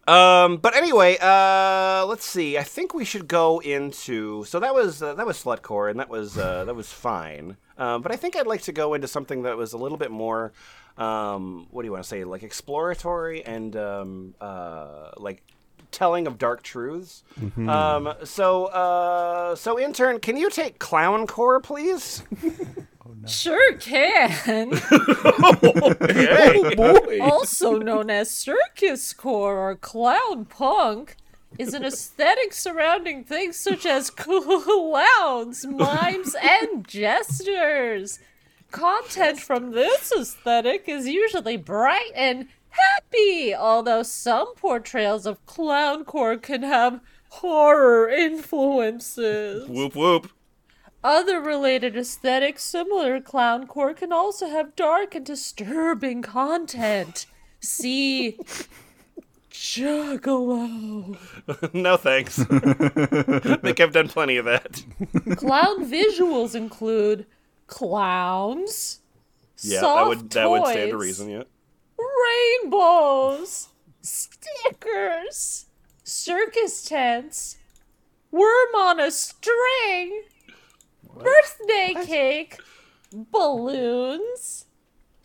Um, 0.08 0.56
but 0.56 0.74
anyway, 0.74 1.18
uh, 1.20 2.06
let's 2.06 2.24
see. 2.24 2.56
I 2.56 2.62
think 2.62 2.94
we 2.94 3.04
should 3.04 3.28
go 3.28 3.58
into. 3.58 4.44
So 4.44 4.58
that 4.60 4.74
was 4.74 5.02
uh, 5.02 5.14
that 5.14 5.26
was 5.26 5.42
slutcore, 5.42 5.90
and 5.90 6.00
that 6.00 6.08
was 6.08 6.38
uh, 6.38 6.64
that 6.64 6.74
was 6.74 6.90
fine. 6.90 7.56
Um, 7.76 8.00
but 8.02 8.10
I 8.10 8.16
think 8.16 8.34
I'd 8.34 8.46
like 8.46 8.62
to 8.62 8.72
go 8.72 8.94
into 8.94 9.06
something 9.06 9.42
that 9.42 9.56
was 9.56 9.74
a 9.74 9.78
little 9.78 9.98
bit 9.98 10.10
more. 10.10 10.52
Um, 10.96 11.68
what 11.70 11.82
do 11.82 11.86
you 11.86 11.92
want 11.92 12.04
to 12.04 12.08
say? 12.08 12.24
Like 12.24 12.42
exploratory 12.42 13.44
and 13.44 13.76
um, 13.76 14.34
uh, 14.40 15.10
like 15.18 15.42
telling 15.90 16.26
of 16.26 16.38
dark 16.38 16.62
truths. 16.62 17.22
Um, 17.68 18.14
so 18.24 18.66
uh, 18.66 19.54
so 19.56 19.78
intern, 19.78 20.20
can 20.20 20.36
you 20.38 20.48
take 20.50 20.78
clowncore, 20.78 21.62
please? 21.62 22.22
Sure 23.26 23.76
can. 23.76 24.72
Okay. 25.90 26.54
Oh, 26.54 26.74
boy. 26.76 27.20
also 27.20 27.78
known 27.78 28.10
as 28.10 28.30
circus 28.30 29.12
core 29.12 29.56
or 29.58 29.74
clown 29.76 30.44
punk, 30.44 31.16
is 31.58 31.74
an 31.74 31.84
aesthetic 31.84 32.52
surrounding 32.52 33.24
things 33.24 33.56
such 33.56 33.86
as 33.86 34.10
clowns, 34.10 35.66
mimes, 35.66 36.34
and 36.40 36.86
jesters. 36.86 38.18
Content 38.70 39.40
from 39.40 39.70
this 39.72 40.12
aesthetic 40.12 40.84
is 40.88 41.06
usually 41.06 41.56
bright 41.56 42.10
and 42.14 42.48
happy, 42.70 43.54
although 43.54 44.02
some 44.02 44.54
portrayals 44.56 45.26
of 45.26 45.44
clowncore 45.46 46.40
can 46.40 46.62
have 46.62 47.00
horror 47.30 48.08
influences. 48.08 49.68
whoop 49.68 49.94
whoop. 49.94 50.30
Other 51.04 51.40
related 51.40 51.96
aesthetics 51.96 52.64
similar 52.64 53.20
to 53.20 53.24
clowncore 53.24 53.96
can 53.96 54.12
also 54.12 54.48
have 54.48 54.74
dark 54.74 55.14
and 55.14 55.24
disturbing 55.24 56.22
content. 56.22 57.26
See 57.60 58.38
Juggalo. 59.50 61.16
no 61.74 61.96
thanks. 61.96 62.40
I 62.40 63.56
think 63.62 63.80
I've 63.80 63.92
done 63.92 64.08
plenty 64.08 64.36
of 64.36 64.44
that. 64.44 64.82
Clown 65.36 65.84
visuals 65.90 66.54
include 66.54 67.26
clowns, 67.66 69.00
Yeah, 69.62 69.80
soft 69.80 69.98
that 69.98 70.08
would 70.08 70.30
that 70.30 70.50
would 70.50 70.66
stand 70.66 70.90
to 70.90 70.96
toys, 70.96 71.00
reason. 71.02 71.30
Yeah. 71.30 71.42
rainbows, 72.62 73.68
stickers, 74.02 75.66
circus 76.02 76.84
tents, 76.84 77.56
worm 78.30 78.74
on 78.76 79.00
a 79.00 79.10
string, 79.10 80.22
birthday 81.18 81.94
cake, 82.04 82.58
balloons, 83.12 84.66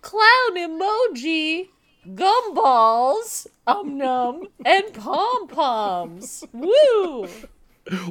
clown 0.01 0.55
emoji, 0.57 1.69
gumballs, 2.07 3.47
um 3.67 3.97
num, 3.97 4.47
and 4.65 4.93
pom 4.93 5.47
poms. 5.47 6.43
Woo! 6.53 7.27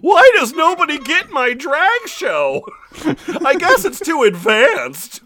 Why 0.01 0.31
does 0.35 0.53
nobody 0.53 0.99
get 0.99 1.31
my 1.31 1.55
drag 1.55 2.07
show? 2.07 2.67
I 3.45 3.55
guess 3.59 3.85
it's 3.85 4.01
too 4.01 4.23
advanced. 4.23 5.23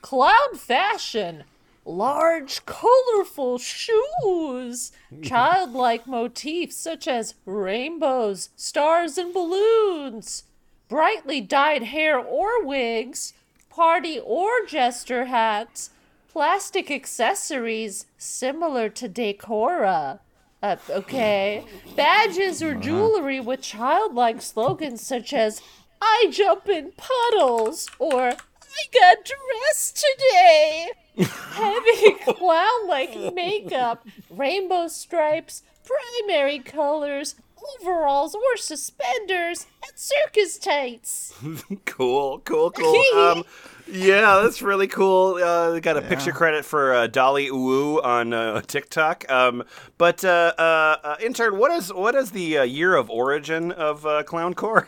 Clown 0.00 0.54
fashion. 0.54 1.44
Large, 1.84 2.64
colorful 2.64 3.58
shoes. 3.58 4.92
Childlike 5.20 6.06
motifs 6.06 6.76
such 6.76 7.08
as 7.08 7.34
rainbows, 7.44 8.50
stars, 8.56 9.18
and 9.18 9.34
balloons. 9.34 10.44
Brightly 10.92 11.40
dyed 11.40 11.84
hair 11.84 12.18
or 12.18 12.62
wigs. 12.66 13.32
Party 13.70 14.20
or 14.22 14.66
jester 14.66 15.24
hats. 15.24 15.88
Plastic 16.30 16.90
accessories 16.90 18.04
similar 18.18 18.90
to 18.90 19.08
decora. 19.08 20.18
Uh, 20.62 20.76
okay. 20.90 21.64
Badges 21.96 22.62
or 22.62 22.74
jewelry 22.74 23.40
with 23.40 23.62
childlike 23.62 24.42
slogans 24.42 25.00
such 25.00 25.32
as 25.32 25.62
I 26.02 26.26
jump 26.30 26.68
in 26.68 26.92
puddles 26.98 27.88
or 27.98 28.24
I 28.28 28.82
got 28.92 29.24
dressed 29.24 29.96
today. 29.96 30.90
Heavy 31.52 32.34
clown 32.36 32.86
like 32.86 33.32
makeup, 33.32 34.06
rainbow 34.28 34.88
stripes, 34.88 35.62
primary 35.86 36.58
colors, 36.58 37.36
overalls 37.80 38.34
or 38.34 38.56
suspenders, 38.56 39.66
and 39.86 39.98
circus 39.98 40.58
tights. 40.58 41.34
Cool, 41.84 42.40
cool, 42.40 42.70
cool. 42.70 43.02
Um, 43.16 43.44
yeah, 43.86 44.40
that's 44.42 44.62
really 44.62 44.86
cool. 44.86 45.34
Uh, 45.34 45.78
got 45.80 45.96
a 45.96 46.02
picture 46.02 46.32
credit 46.32 46.64
for 46.64 46.94
uh, 46.94 47.06
Dolly 47.08 47.48
Uwu 47.48 48.02
on 48.02 48.32
uh, 48.32 48.60
TikTok. 48.62 49.30
Um, 49.30 49.64
but 49.98 50.24
uh, 50.24 50.54
uh, 50.56 50.96
uh, 51.02 51.16
intern, 51.20 51.58
what 51.58 51.70
is 51.72 51.92
what 51.92 52.14
is 52.14 52.30
the 52.30 52.58
uh, 52.58 52.62
year 52.62 52.94
of 52.94 53.10
origin 53.10 53.72
of 53.72 54.06
uh, 54.06 54.22
Clowncore? 54.22 54.86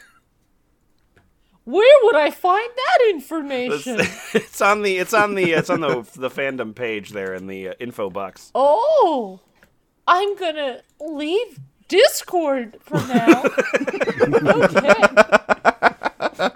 Where 1.64 2.04
would 2.04 2.16
I 2.16 2.30
find 2.30 2.68
that 2.76 3.10
information? 3.10 3.96
it's 4.34 4.60
on 4.60 4.82
the 4.82 4.98
it's 4.98 5.14
on 5.14 5.34
the 5.34 5.52
it's 5.52 5.70
on 5.70 5.80
the 5.80 6.06
the 6.14 6.30
fandom 6.30 6.74
page 6.74 7.10
there 7.10 7.34
in 7.34 7.46
the 7.46 7.70
uh, 7.70 7.74
info 7.80 8.10
box. 8.10 8.50
Oh, 8.54 9.40
I'm 10.06 10.36
gonna 10.36 10.82
leave 11.00 11.58
Discord 11.88 12.78
for 12.80 12.96
now. 13.06 13.42
okay. 13.42 14.94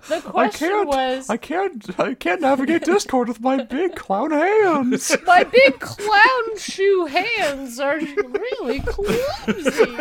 The 0.09 0.21
question 0.25 0.87
was 0.87 1.31
I 1.31 1.37
can't. 1.37 1.99
I 2.01 2.15
can't 2.15 2.41
navigate 2.41 2.85
Discord 2.85 3.29
with 3.29 3.41
my 3.41 3.63
big 3.63 3.95
clown 3.95 4.31
hands. 4.31 5.15
my 5.27 5.45
big 5.45 5.79
clown 5.81 6.57
shoe 6.59 7.07
hands 7.07 7.79
are 7.79 7.99
really 7.99 8.81
clumsy. 8.81 9.97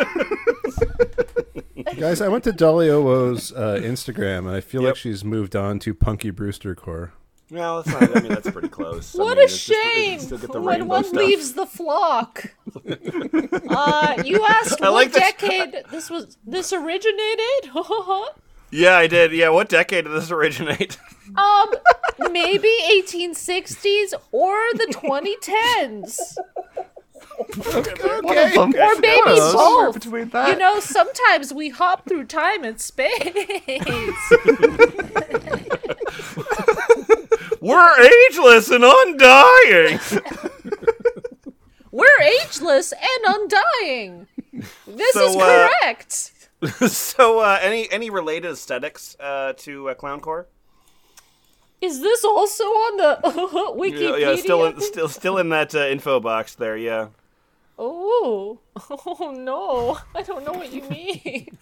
Guys, 1.96 2.20
I 2.20 2.28
went 2.28 2.44
to 2.44 2.52
Dolly 2.52 2.88
Owo's 2.90 3.52
uh, 3.52 3.80
Instagram, 3.82 4.38
and 4.40 4.50
I 4.50 4.60
feel 4.60 4.82
Yep. 4.82 4.88
like 4.90 4.96
she's 4.96 5.24
moved 5.24 5.54
on 5.56 5.78
to 5.80 5.94
Punky 5.94 6.30
Brewster 6.30 6.74
Core. 6.74 7.12
Well, 7.50 7.82
that's 7.82 8.00
not, 8.00 8.16
I 8.16 8.20
mean 8.20 8.32
that's 8.32 8.50
pretty 8.50 8.68
close. 8.68 9.14
I 9.18 9.22
What 9.22 9.28
mean, 9.30 9.38
a 9.38 9.42
it's 9.44 9.66
just- 9.66 9.82
shame 9.82 10.20
still 10.20 10.36
get 10.38 10.52
the 10.52 10.60
when 10.60 10.80
rainbow 10.80 10.86
one 10.96 11.04
stuff. 11.04 11.16
leaves 11.16 11.52
the 11.54 11.64
flock. 11.66 12.52
uh, 13.70 14.22
you 14.24 14.44
asked 14.46 14.82
I 14.82 14.90
what 14.90 14.92
like 14.94 15.12
that- 15.12 15.38
decade 15.38 15.84
this 15.90 16.10
was 16.10 16.36
this 16.46 16.72
originated? 16.72 17.70
Yeah, 18.70 18.98
I 18.98 19.06
did. 19.06 19.32
Yeah, 19.32 19.48
what 19.48 19.70
decade 19.70 20.04
did 20.04 20.12
this 20.12 20.30
originate? 20.30 20.98
um, 21.38 21.70
maybe 22.30 22.68
1860s 22.98 24.12
or 24.30 24.56
the 24.74 24.88
2010s. 24.92 26.36
One 28.22 28.36
of 28.36 28.52
them. 28.52 28.74
Or 28.78 28.94
maybe 29.00 29.22
both. 29.24 29.94
between 29.94 30.28
that. 30.28 30.50
You 30.50 30.56
know, 30.58 30.80
sometimes 30.80 31.54
we 31.54 31.70
hop 31.70 32.06
through 32.06 32.24
time 32.24 32.62
and 32.62 32.78
space. 32.78 33.32
We're 37.60 38.00
ageless 38.30 38.70
and 38.70 38.84
undying. 38.84 40.00
We're 41.90 42.20
ageless 42.22 42.92
and 42.92 43.24
undying. 43.26 44.26
This 44.86 45.14
So, 45.14 45.28
is 45.28 45.36
uh, 45.36 45.68
correct. 45.82 46.12
so, 46.92 47.38
uh, 47.40 47.58
any 47.60 47.90
any 47.90 48.10
related 48.10 48.52
aesthetics 48.52 49.16
uh, 49.20 49.54
to 49.58 49.90
uh, 49.90 49.94
clowncore? 49.94 50.46
Is 51.80 52.00
this 52.00 52.24
also 52.24 52.64
on 52.64 52.96
the 52.96 53.20
Wikipedia? 53.76 54.18
Yeah, 54.20 54.30
yeah, 54.30 54.36
still 54.36 54.64
in, 54.66 54.80
still 54.80 55.08
still 55.08 55.38
in 55.38 55.48
that 55.50 55.74
uh, 55.74 55.86
info 55.86 56.18
box 56.20 56.54
there. 56.56 56.76
Yeah. 56.76 57.08
Oh, 57.78 58.58
oh 59.06 59.32
no! 59.36 59.98
I 60.14 60.22
don't 60.22 60.44
know 60.44 60.52
what 60.52 60.72
you 60.72 60.82
mean. 60.82 61.56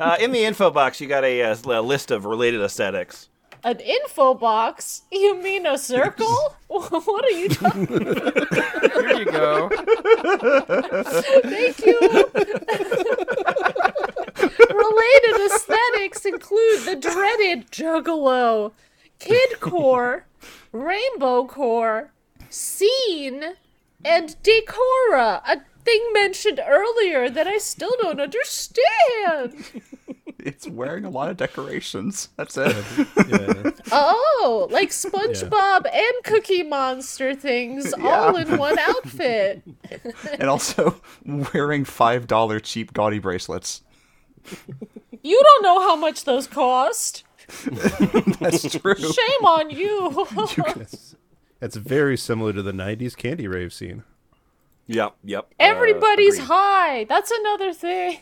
Uh, 0.00 0.16
in 0.20 0.32
the 0.32 0.44
info 0.44 0.70
box, 0.70 1.00
you 1.00 1.06
got 1.06 1.24
a, 1.24 1.42
uh, 1.42 1.56
a 1.64 1.80
list 1.80 2.10
of 2.10 2.24
related 2.26 2.60
aesthetics. 2.60 3.28
An 3.64 3.80
info 3.80 4.34
box? 4.34 5.02
You 5.10 5.42
mean 5.42 5.66
a 5.66 5.76
circle? 5.78 6.54
what 6.68 7.24
are 7.24 7.30
you 7.30 7.48
talking? 7.48 7.86
Here 7.86 9.18
you 9.18 9.24
go. 9.24 9.68
Thank 11.42 11.84
you. 11.84 11.98
Related 14.70 15.46
aesthetics 15.46 16.24
include 16.24 16.84
the 16.84 16.96
dreaded 17.00 17.70
Juggalo, 17.70 18.72
Kidcore, 19.18 20.22
Rainbow 20.72 21.46
Core, 21.46 22.12
Scene, 22.50 23.54
and 24.04 24.36
Decora, 24.42 25.42
a 25.46 25.62
thing 25.84 26.10
mentioned 26.12 26.60
earlier 26.64 27.28
that 27.28 27.48
I 27.48 27.58
still 27.58 27.94
don't 28.00 28.20
understand. 28.20 29.64
It's 30.44 30.68
wearing 30.68 31.04
a 31.04 31.10
lot 31.10 31.28
of 31.30 31.36
decorations. 31.36 32.28
That's 32.36 32.56
it. 32.56 32.76
Yeah. 33.28 33.70
Oh, 33.90 34.68
like 34.70 34.90
SpongeBob 35.04 35.84
and 35.92 36.14
Cookie 36.24 36.62
Monster 36.62 37.34
things 37.34 37.92
all 38.00 38.36
in 38.36 38.56
one 38.56 38.78
outfit. 38.78 39.62
and 40.38 40.48
also 40.48 41.00
wearing 41.26 41.84
five 41.84 42.28
dollar 42.28 42.60
cheap 42.60 42.92
gaudy 42.92 43.18
bracelets. 43.18 43.82
You 45.22 45.42
don't 45.42 45.62
know 45.64 45.80
how 45.80 45.96
much 45.96 46.24
those 46.24 46.46
cost. 46.46 47.24
That's 48.40 48.62
true. 48.76 48.94
Shame 48.94 49.44
on 49.44 49.70
you. 49.70 50.26
It's, 50.80 51.16
it's 51.60 51.76
very 51.76 52.16
similar 52.16 52.52
to 52.52 52.62
the 52.62 52.72
'90s 52.72 53.16
candy 53.16 53.48
rave 53.48 53.72
scene. 53.72 54.04
Yep, 54.86 55.16
yep. 55.24 55.44
uh, 55.50 55.54
Everybody's 55.58 56.36
agreed. 56.36 56.46
high. 56.46 57.04
That's 57.04 57.30
another 57.32 57.72
thing. 57.74 58.18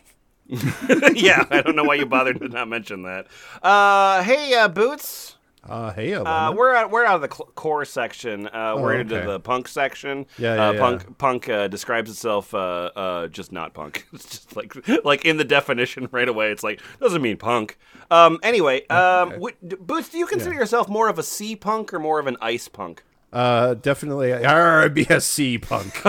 yeah, 1.14 1.44
I 1.50 1.60
don't 1.62 1.76
know 1.76 1.84
why 1.84 1.94
you 1.96 2.06
bothered 2.06 2.38
to 2.40 2.48
not 2.48 2.68
mention 2.68 3.02
that. 3.02 3.26
Uh, 3.62 4.22
hey, 4.22 4.54
uh, 4.54 4.68
Boots. 4.68 5.36
Uh, 5.68 5.92
hey, 5.92 6.14
Uh, 6.14 6.52
we're 6.52 6.72
out, 6.76 6.92
we're 6.92 7.04
out 7.04 7.16
of 7.16 7.28
the 7.28 7.34
cl- 7.34 7.50
core 7.56 7.84
section. 7.84 8.46
Uh, 8.46 8.76
we're 8.78 8.94
Oh, 8.94 9.00
into 9.00 9.16
okay. 9.16 9.26
the 9.26 9.40
punk 9.40 9.66
section. 9.66 10.24
Yeah, 10.38 10.54
yeah, 10.54 10.68
uh, 10.68 10.72
yeah. 10.72 10.78
Punk 10.78 11.18
punk 11.18 11.48
uh, 11.48 11.66
describes 11.66 12.08
itself 12.08 12.54
uh, 12.54 12.90
uh, 12.94 13.26
just 13.26 13.50
not 13.50 13.74
punk. 13.74 14.06
It's 14.12 14.28
just 14.30 14.54
like 14.56 14.76
like 15.04 15.24
in 15.24 15.38
the 15.38 15.44
definition 15.44 16.08
right 16.12 16.28
away. 16.28 16.52
It's 16.52 16.62
like 16.62 16.80
doesn't 17.00 17.20
mean 17.20 17.36
punk. 17.36 17.78
Um, 18.12 18.38
anyway, 18.44 18.86
um, 18.90 19.32
what- 19.40 19.56
d- 19.68 19.74
Boots, 19.80 20.08
do 20.10 20.18
you 20.18 20.26
consider 20.26 20.54
yourself 20.54 20.88
more 20.88 21.08
of 21.08 21.18
a 21.18 21.24
sea 21.24 21.56
punk 21.56 21.92
or 21.92 21.98
more 21.98 22.20
of 22.20 22.28
an 22.28 22.36
ice 22.40 22.68
punk? 22.68 23.02
Uh, 23.32 23.74
definitely 23.74 24.30
RBSC 24.30 25.60
punk. 25.62 26.00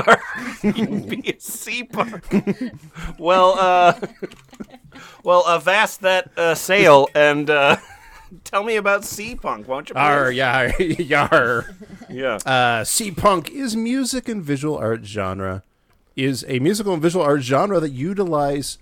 a 1.41 1.83
punk. 1.83 2.25
well, 3.19 3.55
uh, 3.59 3.99
well, 5.23 5.43
avast 5.47 6.01
that 6.01 6.29
uh, 6.37 6.55
sail 6.55 7.09
and 7.15 7.49
uh, 7.49 7.77
tell 8.43 8.63
me 8.63 8.75
about 8.75 9.03
sea 9.03 9.35
punk, 9.35 9.67
won't 9.67 9.89
you? 9.89 9.95
please? 9.95 9.99
Arr, 9.99 10.31
yar, 10.31 10.69
yar. 10.81 11.75
Yeah. 12.09 12.35
Uh, 12.45 12.83
sea 12.83 13.11
punk 13.11 13.49
is 13.51 13.75
music 13.75 14.29
and 14.29 14.43
visual 14.43 14.77
art 14.77 15.05
genre. 15.05 15.63
Is 16.15 16.45
a 16.47 16.59
musical 16.59 16.93
and 16.93 17.01
visual 17.01 17.23
art 17.25 17.41
genre 17.41 17.79
that 17.79 17.91
utilize. 17.91 18.77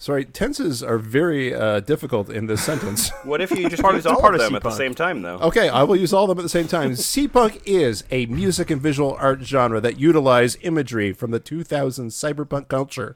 Sorry, 0.00 0.24
tenses 0.24 0.82
are 0.82 0.96
very 0.96 1.54
uh, 1.54 1.80
difficult 1.80 2.30
in 2.30 2.46
this 2.46 2.64
sentence. 2.64 3.10
what 3.24 3.42
if 3.42 3.50
you 3.50 3.68
just 3.68 3.82
part- 3.82 3.94
use 3.96 4.06
all 4.06 4.18
part 4.18 4.34
of 4.34 4.40
of 4.40 4.46
them 4.46 4.56
at 4.56 4.62
the 4.62 4.70
same 4.70 4.94
time, 4.94 5.20
though? 5.20 5.36
Okay, 5.40 5.68
I 5.68 5.82
will 5.82 5.94
use 5.96 6.14
all 6.14 6.24
of 6.24 6.28
them 6.30 6.38
at 6.38 6.42
the 6.42 6.48
same 6.48 6.66
time. 6.68 6.96
Sea 7.10 7.28
punk 7.28 7.60
is 7.66 8.02
a 8.10 8.24
music 8.24 8.70
and 8.70 8.80
visual 8.80 9.14
art 9.20 9.42
genre 9.42 9.78
that 9.82 10.00
utilize 10.00 10.56
imagery 10.62 11.12
from 11.12 11.32
the 11.32 11.38
2000s 11.38 12.12
cyberpunk 12.12 12.68
culture, 12.68 13.14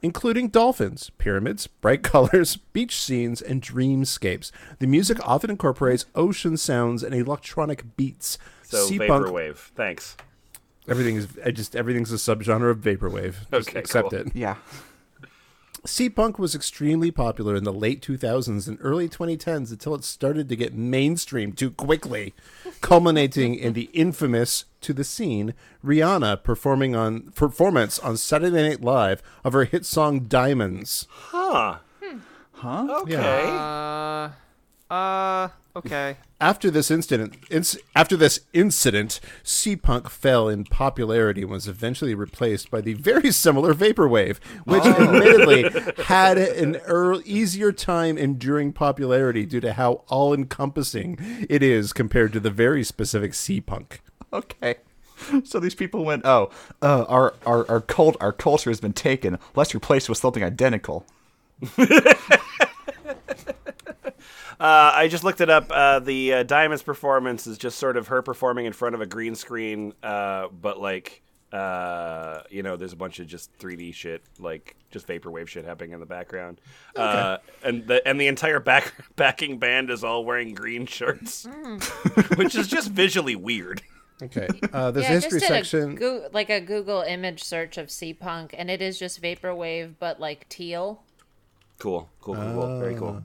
including 0.00 0.48
dolphins, 0.48 1.10
pyramids, 1.18 1.66
bright 1.66 2.02
colors, 2.02 2.56
beach 2.56 2.96
scenes, 2.96 3.42
and 3.42 3.60
dreamscapes. 3.60 4.50
The 4.78 4.86
music 4.86 5.18
often 5.28 5.50
incorporates 5.50 6.06
ocean 6.14 6.56
sounds 6.56 7.02
and 7.02 7.14
electronic 7.14 7.96
beats. 7.98 8.38
So 8.62 8.86
Sea 8.86 8.96
punk- 8.96 9.26
vaporwave. 9.26 9.56
Thanks. 9.76 10.16
Everything 10.88 11.16
is 11.16 11.28
I 11.44 11.50
just 11.50 11.76
everything's 11.76 12.12
a 12.12 12.16
subgenre 12.16 12.70
of 12.70 12.78
vaporwave. 12.78 13.34
Just 13.50 13.68
Okay, 13.68 13.78
accept 13.78 14.10
cool. 14.10 14.20
it. 14.20 14.34
Yeah. 14.34 14.56
Sea 15.86 16.08
punk 16.08 16.38
was 16.38 16.54
extremely 16.54 17.10
popular 17.10 17.54
in 17.54 17.64
the 17.64 17.72
late 17.72 18.00
2000s 18.00 18.66
and 18.66 18.78
early 18.80 19.06
2010s 19.06 19.70
until 19.70 19.94
it 19.94 20.02
started 20.02 20.48
to 20.48 20.56
get 20.56 20.72
mainstream 20.72 21.52
too 21.52 21.70
quickly, 21.70 22.32
culminating 22.80 23.54
in 23.54 23.74
the 23.74 23.90
infamous 23.92 24.64
to 24.80 24.94
the 24.94 25.04
scene 25.04 25.52
Rihanna 25.84 26.42
performing 26.42 26.96
on 26.96 27.32
performance 27.32 27.98
on 27.98 28.16
Saturday 28.16 28.68
Night 28.68 28.80
Live 28.80 29.22
of 29.44 29.52
her 29.52 29.64
hit 29.64 29.84
song 29.84 30.20
Diamonds. 30.20 31.06
Huh. 31.10 31.78
Huh? 32.52 33.00
Okay. 33.02 33.44
Uh, 33.46 34.30
uh, 34.90 35.48
okay. 35.74 36.16
After 36.40 36.70
this 36.70 36.90
incident, 36.90 37.40
inc- 37.48 37.78
after 37.96 38.16
this 38.16 38.40
incident, 38.52 39.18
sea 39.42 39.76
punk 39.76 40.10
fell 40.10 40.48
in 40.48 40.64
popularity 40.64 41.42
and 41.42 41.50
was 41.50 41.66
eventually 41.66 42.14
replaced 42.14 42.70
by 42.70 42.80
the 42.80 42.94
very 42.94 43.30
similar 43.30 43.72
vaporwave, 43.72 44.38
which 44.64 44.84
admittedly 44.84 45.70
had 46.04 46.36
an 46.36 46.76
ear 46.88 47.14
easier 47.24 47.72
time 47.72 48.18
enduring 48.18 48.72
popularity 48.72 49.46
due 49.46 49.60
to 49.60 49.72
how 49.72 50.02
all-encompassing 50.08 51.46
it 51.48 51.62
is 51.62 51.92
compared 51.92 52.32
to 52.34 52.40
the 52.40 52.50
very 52.50 52.84
specific 52.84 53.32
sea 53.34 53.60
punk. 53.60 54.02
Okay. 54.32 54.76
So 55.44 55.60
these 55.60 55.74
people 55.74 56.04
went, 56.04 56.26
oh, 56.26 56.50
uh, 56.82 57.04
our, 57.08 57.34
our, 57.46 57.70
our 57.70 57.80
cult 57.80 58.16
our 58.20 58.32
culture 58.32 58.68
has 58.68 58.80
been 58.80 58.92
taken. 58.92 59.38
Let's 59.54 59.74
replace 59.74 60.04
it 60.04 60.08
with 60.10 60.18
something 60.18 60.42
identical. 60.42 61.06
Uh, 64.60 64.92
I 64.94 65.08
just 65.08 65.24
looked 65.24 65.40
it 65.40 65.50
up. 65.50 65.66
Uh, 65.70 65.98
the 65.98 66.32
uh, 66.34 66.42
Diamonds 66.44 66.82
performance 66.82 67.46
is 67.46 67.58
just 67.58 67.78
sort 67.78 67.96
of 67.96 68.08
her 68.08 68.22
performing 68.22 68.66
in 68.66 68.72
front 68.72 68.94
of 68.94 69.00
a 69.00 69.06
green 69.06 69.34
screen, 69.34 69.92
uh, 70.02 70.48
but 70.48 70.80
like, 70.80 71.22
uh, 71.52 72.42
you 72.50 72.62
know, 72.62 72.76
there's 72.76 72.92
a 72.92 72.96
bunch 72.96 73.18
of 73.20 73.26
just 73.26 73.56
3D 73.58 73.94
shit, 73.94 74.22
like 74.38 74.76
just 74.90 75.06
vaporwave 75.06 75.48
shit 75.48 75.64
happening 75.64 75.92
in 75.92 76.00
the 76.00 76.06
background, 76.06 76.60
uh, 76.96 77.38
and 77.62 77.86
the 77.86 78.06
and 78.06 78.20
the 78.20 78.26
entire 78.28 78.60
back 78.60 78.92
backing 79.16 79.58
band 79.58 79.90
is 79.90 80.02
all 80.04 80.24
wearing 80.24 80.54
green 80.54 80.86
shirts, 80.86 81.46
which 82.36 82.54
is 82.54 82.68
just 82.68 82.90
visually 82.90 83.36
weird. 83.36 83.82
Okay, 84.22 84.48
uh, 84.72 84.90
there's 84.92 85.04
yeah, 85.04 85.10
a 85.10 85.12
I 85.12 85.14
history 85.16 85.40
just 85.40 85.50
did 85.52 85.66
section. 85.66 85.92
a 85.92 85.94
Goo- 85.94 86.22
like 86.32 86.48
a 86.50 86.60
Google 86.60 87.02
image 87.02 87.42
search 87.42 87.76
of 87.78 87.90
sea 87.90 88.14
punk, 88.14 88.54
and 88.56 88.70
it 88.70 88.80
is 88.80 88.98
just 88.98 89.20
vaporwave, 89.20 89.94
but 89.98 90.20
like 90.20 90.48
teal. 90.48 91.02
Cool, 91.78 92.08
cool, 92.20 92.36
cool, 92.36 92.52
cool. 92.52 92.78
very 92.80 92.94
cool. 92.94 93.22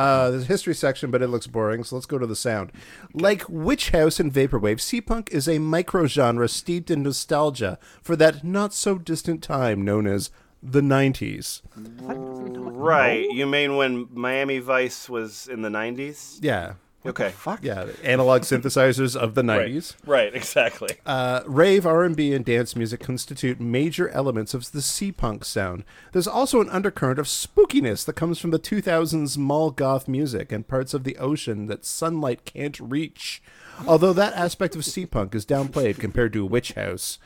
Uh, 0.00 0.30
there's 0.30 0.44
a 0.44 0.46
history 0.46 0.74
section, 0.74 1.10
but 1.10 1.20
it 1.20 1.28
looks 1.28 1.46
boring, 1.46 1.84
so 1.84 1.94
let's 1.94 2.06
go 2.06 2.16
to 2.16 2.26
the 2.26 2.34
sound. 2.34 2.72
Like 3.12 3.44
Witch 3.50 3.90
House 3.90 4.18
and 4.18 4.32
Vaporwave, 4.32 4.80
sea 4.80 5.02
punk 5.02 5.28
is 5.30 5.46
a 5.46 5.58
microgenre 5.58 6.48
steeped 6.48 6.90
in 6.90 7.02
nostalgia 7.02 7.78
for 8.00 8.16
that 8.16 8.42
not 8.42 8.72
so 8.72 8.96
distant 8.96 9.42
time 9.42 9.84
known 9.84 10.06
as 10.06 10.30
the 10.62 10.80
90s. 10.80 11.60
Right, 11.76 13.28
you 13.30 13.44
mean 13.46 13.76
when 13.76 14.08
Miami 14.10 14.58
Vice 14.58 15.06
was 15.10 15.46
in 15.46 15.60
the 15.60 15.68
90s? 15.68 16.38
Yeah. 16.40 16.74
Okay. 17.04 17.30
Fuck. 17.30 17.60
Yeah, 17.62 17.86
analog 18.04 18.42
synthesizers 18.42 19.16
of 19.16 19.34
the 19.34 19.42
90s. 19.42 19.96
Right, 20.04 20.24
right, 20.24 20.34
exactly. 20.34 20.96
Uh, 21.06 21.42
rave, 21.46 21.86
R&B, 21.86 22.34
and 22.34 22.44
dance 22.44 22.76
music 22.76 23.00
constitute 23.00 23.58
major 23.58 24.10
elements 24.10 24.52
of 24.52 24.70
the 24.72 24.82
sea 24.82 25.10
punk 25.10 25.44
sound. 25.46 25.84
There's 26.12 26.26
also 26.26 26.60
an 26.60 26.68
undercurrent 26.68 27.18
of 27.18 27.26
spookiness 27.26 28.04
that 28.04 28.16
comes 28.16 28.38
from 28.38 28.50
the 28.50 28.58
2000s 28.58 29.38
mall 29.38 29.70
goth 29.70 30.08
music 30.08 30.52
and 30.52 30.68
parts 30.68 30.92
of 30.92 31.04
the 31.04 31.16
ocean 31.16 31.66
that 31.66 31.86
sunlight 31.86 32.44
can't 32.44 32.78
reach. 32.78 33.42
Although 33.86 34.12
that 34.12 34.34
aspect 34.34 34.76
of 34.76 34.84
sea 34.84 35.06
punk 35.06 35.34
is 35.34 35.46
downplayed 35.46 35.98
compared 35.98 36.34
to 36.34 36.44
Witch 36.44 36.72
House. 36.72 37.18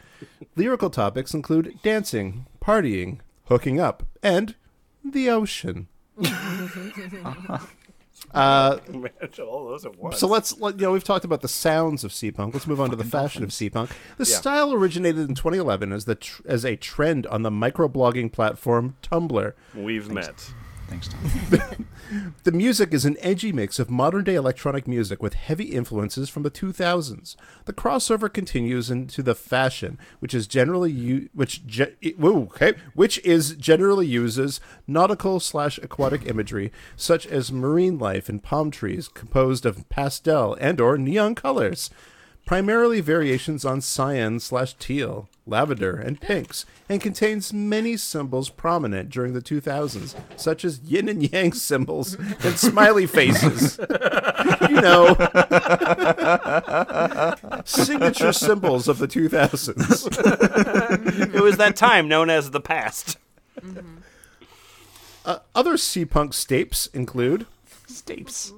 Lyrical 0.55 0.91
topics 0.91 1.35
include 1.35 1.79
dancing, 1.83 2.47
partying, 2.63 3.19
hooking 3.47 3.81
up, 3.81 4.05
and 4.23 4.55
the 5.05 5.29
ocean. 5.29 5.89
Imagine 8.33 9.13
uh, 9.39 9.43
all 9.45 9.69
those 9.69 9.85
at 9.85 9.97
once. 9.99 10.19
So 10.19 10.27
let's 10.27 10.59
let, 10.59 10.79
you 10.79 10.87
know 10.87 10.93
we've 10.93 11.05
talked 11.05 11.25
about 11.25 11.41
the 11.41 11.49
sounds 11.49 12.05
of 12.05 12.13
sea 12.13 12.31
punk. 12.31 12.55
Let's 12.55 12.67
move 12.67 12.81
on 12.81 12.91
to 12.91 12.97
the 12.97 13.05
fashion 13.05 13.43
of 13.45 13.53
sea 13.53 13.71
punk. 13.71 13.91
The 14.17 14.27
style 14.27 14.73
originated 14.73 15.29
in 15.29 15.35
2011 15.35 15.93
as 15.93 16.05
the 16.05 16.15
tr- 16.15 16.43
as 16.47 16.65
a 16.65 16.77
trend 16.77 17.27
on 17.27 17.43
the 17.43 17.51
microblogging 17.51 18.33
platform 18.33 18.97
Tumblr. 19.03 19.53
We've 19.75 20.11
met. 20.11 20.53
Thanks, 20.95 21.09
Tom. 21.09 21.87
The 22.45 22.53
music 22.53 22.93
is 22.93 23.07
an 23.07 23.17
edgy 23.21 23.51
mix 23.51 23.79
of 23.79 23.91
modern 23.91 24.25
day 24.25 24.35
electronic 24.35 24.87
music 24.87 25.23
with 25.23 25.35
heavy 25.35 25.65
influences 25.65 26.29
from 26.29 26.43
the 26.43 26.51
2000s. 26.51 27.35
The 27.65 27.73
crossover 27.73 28.33
continues 28.33 28.91
into 28.91 29.23
the 29.23 29.35
fashion, 29.35 29.99
which 30.21 30.35
is 30.35 30.47
generally 30.47 30.93
u- 30.93 31.31
which 31.33 31.67
ge- 31.67 31.97
okay, 32.23 32.75
which 32.93 33.19
is 33.25 33.57
generally 33.57 34.07
uses 34.07 34.61
nautical 34.87 35.41
slash 35.41 35.79
aquatic 35.79 36.27
imagery 36.27 36.71
such 36.95 37.27
as 37.27 37.51
marine 37.51 37.99
life 37.99 38.29
and 38.29 38.43
palm 38.43 38.71
trees, 38.71 39.09
composed 39.09 39.65
of 39.65 39.89
pastel 39.89 40.57
and 40.61 40.81
or 40.81 40.99
neon 40.99 41.35
colors. 41.35 41.91
Primarily 42.45 43.01
variations 43.01 43.65
on 43.65 43.81
cyan 43.81 44.39
slash 44.39 44.75
teal, 44.75 45.31
lavender, 45.47 45.97
and 45.97 46.21
pinks, 46.21 46.67
and 46.91 47.01
contains 47.01 47.55
many 47.55 47.97
symbols 47.97 48.51
prominent 48.51 49.09
during 49.09 49.33
the 49.33 49.41
2000s, 49.41 50.15
such 50.37 50.63
as 50.63 50.81
yin 50.81 51.09
and 51.09 51.33
yang 51.33 51.53
symbols 51.55 52.15
and 52.15 52.59
smiley 52.59 53.07
faces. 53.07 53.79
you 54.69 54.81
know, 54.81 55.15
signature 57.65 58.33
symbols 58.33 58.89
of 58.89 58.99
the 58.99 59.09
2000s. 59.09 60.05
It 61.35 61.41
was 61.43 61.57
that 61.57 61.77
time 61.77 62.09
known 62.09 62.31
as 62.31 62.51
the 62.51 62.61
past. 62.61 63.19
Uh, 65.25 65.39
other 65.55 65.77
sea 65.77 66.05
punk 66.05 66.33
stapes 66.33 66.95
include 66.95 67.47
Stapes. 67.89 68.53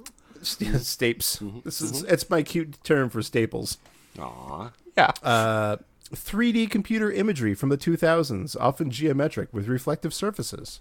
St- 0.47 0.71
stapes. 0.75 1.39
Mm-hmm. 1.39 1.59
This 1.63 1.81
is 1.81 2.03
mm-hmm. 2.03 2.13
it's 2.13 2.29
my 2.29 2.43
cute 2.43 2.83
term 2.83 3.09
for 3.09 3.21
staples. 3.21 3.77
Aw. 4.19 4.71
Yeah. 4.95 5.11
Uh, 5.21 5.77
3D 6.13 6.69
computer 6.69 7.11
imagery 7.11 7.53
from 7.53 7.69
the 7.69 7.77
2000s, 7.77 8.55
often 8.59 8.89
geometric 8.89 9.53
with 9.53 9.67
reflective 9.67 10.13
surfaces. 10.13 10.79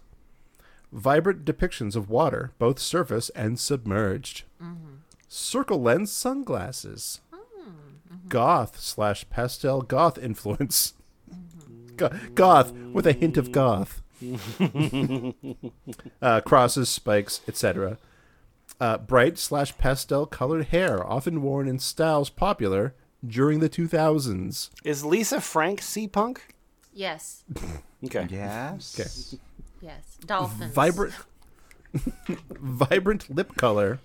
Vibrant 0.93 1.45
depictions 1.45 1.97
of 1.97 2.09
water, 2.09 2.53
both 2.59 2.79
surface 2.79 3.29
and 3.31 3.59
submerged. 3.59 4.45
Mm-hmm. 4.63 4.97
Circle 5.29 5.83
lens 5.83 6.13
sunglasses. 6.13 7.21
Hmm. 7.33 8.29
Goth 8.29 8.79
slash 8.81 9.29
pastel 9.29 9.83
goth 9.83 10.17
influence. 10.19 10.95
Goth 12.35 12.73
with 12.73 13.07
a 13.07 13.13
hint 13.13 13.37
of 13.37 13.53
goth. 13.53 14.03
uh, 16.23 16.41
crosses, 16.43 16.89
spikes, 16.89 17.41
etc. 17.49 17.99
Uh, 18.79 18.99
bright 18.99 19.39
slash 19.39 19.77
pastel 19.79 20.27
colored 20.27 20.67
hair, 20.67 21.05
often 21.07 21.41
worn 21.43 21.67
in 21.67 21.79
styles 21.79 22.29
popular 22.29 22.95
during 23.27 23.61
the 23.61 23.71
2000s. 23.71 24.71
Is 24.85 25.05
Lisa 25.05 25.41
Frank 25.41 25.81
sea 25.81 26.07
punk? 26.07 26.55
Yes. 26.93 27.45
Okay. 28.05 28.27
yes. 28.31 28.95
Okay. 28.99 29.41
Yes. 29.81 30.19
Dolphins. 30.27 30.75
Vibrant, 30.75 31.15
vibrant 32.51 33.35
lip 33.35 33.57
color, 33.57 33.99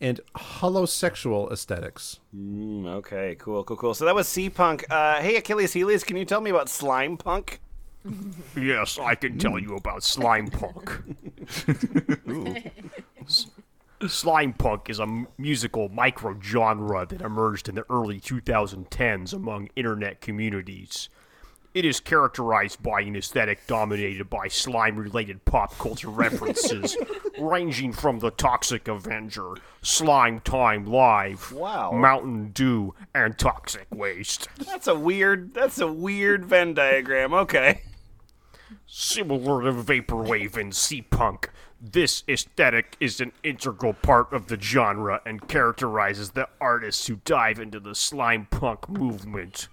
and 0.00 0.20
holosexual 0.36 1.50
aesthetics. 1.50 2.20
Mm, 2.36 2.86
okay, 2.86 3.36
cool, 3.38 3.64
cool, 3.64 3.76
cool. 3.76 3.94
So 3.94 4.04
that 4.04 4.14
was 4.14 4.28
sea 4.28 4.50
punk. 4.50 4.84
Uh, 4.90 5.20
hey, 5.20 5.36
Achilles 5.36 5.72
Heelies, 5.72 6.04
can 6.04 6.16
you 6.16 6.24
tell 6.24 6.40
me 6.40 6.50
about 6.50 6.68
slime 6.68 7.16
punk? 7.16 7.60
Yes, 8.54 8.98
I 8.98 9.14
can 9.14 9.38
tell 9.38 9.58
you 9.58 9.76
about 9.76 10.02
slime 10.02 10.48
punk. 10.48 10.92
Slime 14.08 14.52
punk 14.52 14.90
is 14.90 14.98
a 14.98 15.24
musical 15.38 15.88
microgenre 15.88 17.08
that 17.08 17.20
emerged 17.22 17.68
in 17.68 17.74
the 17.76 17.84
early 17.90 18.20
2010s 18.20 19.32
among 19.32 19.68
internet 19.76 20.20
communities. 20.20 21.08
It 21.72 21.84
is 21.84 21.98
characterized 21.98 22.82
by 22.84 23.00
an 23.00 23.16
aesthetic 23.16 23.66
dominated 23.66 24.30
by 24.30 24.46
slime 24.46 24.96
related 24.96 25.44
pop 25.44 25.76
culture 25.76 26.08
references, 26.10 26.96
ranging 27.36 27.92
from 27.92 28.20
the 28.20 28.30
Toxic 28.30 28.86
Avenger, 28.86 29.54
Slime 29.82 30.38
Time 30.40 30.86
Live, 30.86 31.50
Wow. 31.50 31.90
Mountain 31.90 32.50
Dew, 32.50 32.94
and 33.12 33.36
Toxic 33.36 33.86
Waste. 33.92 34.46
That's 34.64 34.86
a 34.86 34.94
weird. 34.94 35.52
That's 35.52 35.80
a 35.80 35.90
weird 35.90 36.44
Venn 36.44 36.74
diagram. 36.74 37.34
Okay. 37.34 37.82
Similar 38.86 39.62
to 39.64 39.72
Vaporwave 39.72 40.56
and 40.56 40.74
Sea 40.74 41.02
Punk, 41.02 41.50
this 41.92 42.24
aesthetic 42.28 42.96
is 42.98 43.20
an 43.20 43.32
integral 43.42 43.92
part 43.92 44.32
of 44.32 44.46
the 44.46 44.58
genre 44.58 45.20
and 45.26 45.46
characterizes 45.48 46.30
the 46.30 46.48
artists 46.60 47.06
who 47.06 47.16
dive 47.24 47.58
into 47.58 47.78
the 47.78 47.94
slime 47.94 48.46
punk 48.50 48.88
movement. 48.88 49.68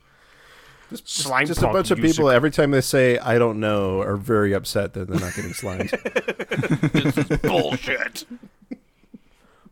slime 1.05 1.47
Just 1.47 1.61
a 1.61 1.67
bunch 1.67 1.89
of 1.89 1.99
people, 1.99 2.29
every 2.29 2.51
time 2.51 2.71
they 2.71 2.81
say, 2.81 3.17
I 3.17 3.37
don't 3.37 3.61
know, 3.61 4.01
are 4.01 4.17
very 4.17 4.51
upset 4.53 4.93
that 4.93 5.07
they're 5.07 5.19
not 5.19 5.35
getting 5.35 5.53
slimed. 5.53 5.91
This 6.91 7.17
is 7.17 7.37
bullshit. 7.39 8.25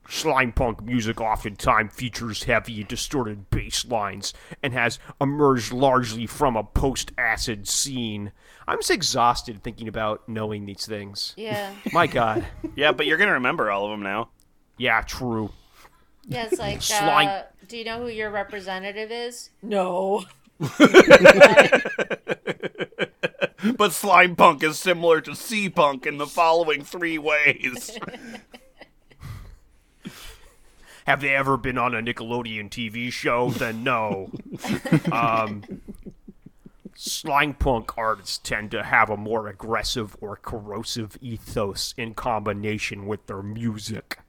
Slime 0.10 0.52
punk 0.52 0.84
music 0.84 1.22
oftentimes 1.22 1.94
features 1.94 2.44
heavy 2.44 2.80
and 2.80 2.88
distorted 2.88 3.50
bass 3.52 3.86
lines 3.86 4.34
and 4.64 4.74
has 4.74 4.98
emerged 5.22 5.72
largely 5.72 6.26
from 6.26 6.56
a 6.56 6.64
post 6.64 7.12
acid 7.18 7.68
scene. 7.68 8.32
I'm 8.68 8.80
just 8.80 8.90
exhausted 8.90 9.64
thinking 9.64 9.88
about 9.88 10.28
knowing 10.28 10.66
these 10.66 10.86
things. 10.88 11.34
Yeah. 11.38 11.74
My 11.94 12.08
god. 12.08 12.46
Yeah, 12.76 12.92
but 12.92 13.06
you're 13.06 13.18
gonna 13.18 13.34
remember 13.34 13.70
all 13.70 13.86
of 13.86 13.92
them 13.92 14.02
now. 14.02 14.30
Yeah, 14.78 15.02
true. 15.02 15.52
Yeah, 16.28 16.46
it's 16.46 16.60
like, 16.60 16.82
Slime- 16.82 17.28
uh, 17.28 17.42
do 17.68 17.78
you 17.78 17.86
know 17.86 18.02
who 18.02 18.08
your 18.08 18.32
representative 18.32 19.12
is? 19.12 19.52
No. 19.62 20.26
But 23.78 23.92
slime 23.92 24.36
punk 24.36 24.64
is 24.64 24.80
similar 24.80 25.20
to 25.22 25.36
sea 25.36 25.70
punk 25.70 26.06
in 26.06 26.18
the 26.18 26.28
following 26.28 26.84
three 26.84 27.18
ways. 27.18 27.98
Have 31.10 31.22
they 31.22 31.34
ever 31.34 31.58
been 31.58 31.80
on 31.80 31.96
a 31.96 32.04
Nickelodeon 32.04 32.70
TV 32.70 33.12
show? 33.12 33.50
Then 33.50 33.84
no. 33.84 34.30
um, 35.12 35.64
slime 36.94 37.56
punk 37.56 37.98
artists 37.98 38.38
tend 38.38 38.70
to 38.70 38.84
have 38.84 39.10
a 39.10 39.18
more 39.18 39.48
aggressive 39.48 40.16
or 40.22 40.36
corrosive 40.36 41.18
ethos 41.20 41.96
in 41.98 42.14
combination 42.14 43.08
with 43.08 43.26
their 43.26 43.42
music. 43.42 44.20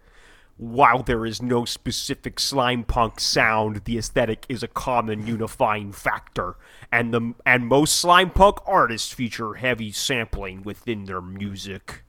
While 0.56 1.02
there 1.02 1.26
is 1.26 1.42
no 1.42 1.66
specific 1.66 2.40
slime 2.40 2.84
punk 2.84 3.20
sound, 3.20 3.84
the 3.84 3.98
aesthetic 3.98 4.46
is 4.48 4.62
a 4.62 4.66
common 4.66 5.26
unifying 5.26 5.92
factor, 5.92 6.56
and 6.90 7.12
the 7.12 7.34
and 7.44 7.66
most 7.66 7.94
slime 7.96 8.30
punk 8.30 8.56
artists 8.64 9.12
feature 9.12 9.52
heavy 9.52 9.92
sampling 9.92 10.62
within 10.62 11.04
their 11.04 11.20
music. 11.20 12.04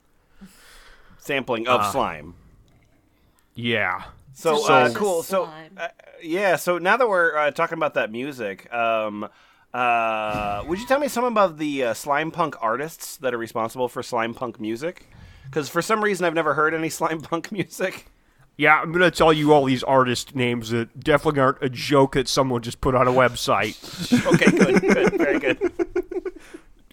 Sampling 1.18 1.68
of 1.68 1.92
slime. 1.92 2.36
Yeah. 3.54 4.04
So, 4.34 4.56
Just 4.56 4.70
uh, 4.70 4.90
cool. 4.94 5.24
So 5.24 5.50
uh, 5.78 5.88
yeah. 6.22 6.56
So 6.56 6.78
now 6.78 6.98
that 6.98 7.08
we're 7.08 7.36
uh, 7.38 7.52
talking 7.52 7.78
about 7.78 7.96
that 7.96 8.12
music, 8.12 8.72
um, 8.74 9.28
uh, 9.74 10.64
would 10.68 10.80
you 10.80 10.88
tell 10.88 11.00
me 11.00 11.08
some 11.08 11.24
about 11.24 11.58
the 11.58 11.84
uh, 11.86 11.94
slime 11.94 12.32
punk 12.32 12.56
artists 12.62 13.18
that 13.18 13.34
are 13.34 13.38
responsible 13.38 13.88
for 13.88 14.02
slime 14.04 14.34
punk 14.34 14.60
music? 14.60 15.08
Because 15.46 15.70
for 15.70 15.82
some 15.82 16.04
reason 16.04 16.26
I've 16.26 16.34
never 16.34 16.54
heard 16.54 16.74
any 16.74 16.90
slime 17.00 17.22
punk 17.22 17.52
music. 17.52 18.06
Yeah, 18.58 18.80
I'm 18.80 18.92
gonna 18.92 19.12
tell 19.12 19.34
you 19.34 19.54
all 19.54 19.66
these 19.66 19.84
artist 19.84 20.36
names 20.36 20.70
that 20.70 21.00
definitely 21.00 21.40
aren't 21.42 21.64
a 21.64 21.70
joke 21.70 22.14
that 22.14 22.28
someone 22.28 22.62
just 22.62 22.80
put 22.82 22.96
on 22.96 23.08
a 23.08 23.12
website. 23.12 23.78
Okay, 24.34 24.52
good, 24.52 24.82
good, 24.82 25.18
very 25.18 25.40
good. 25.40 25.72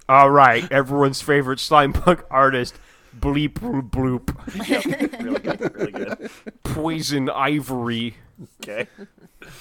all 0.08 0.30
right, 0.30 0.70
everyone's 0.72 1.20
favorite 1.20 1.60
slime 1.60 1.92
punk 1.92 2.22
artist, 2.30 2.74
Bleep 3.20 3.54
Bloop 3.54 3.90
Bloop, 3.90 4.28
Really 5.22 5.40
good, 5.40 5.74
really 5.74 5.92
good. 5.92 6.30
Poison 6.62 7.28
Ivory, 7.30 8.14
Okay. 8.62 8.86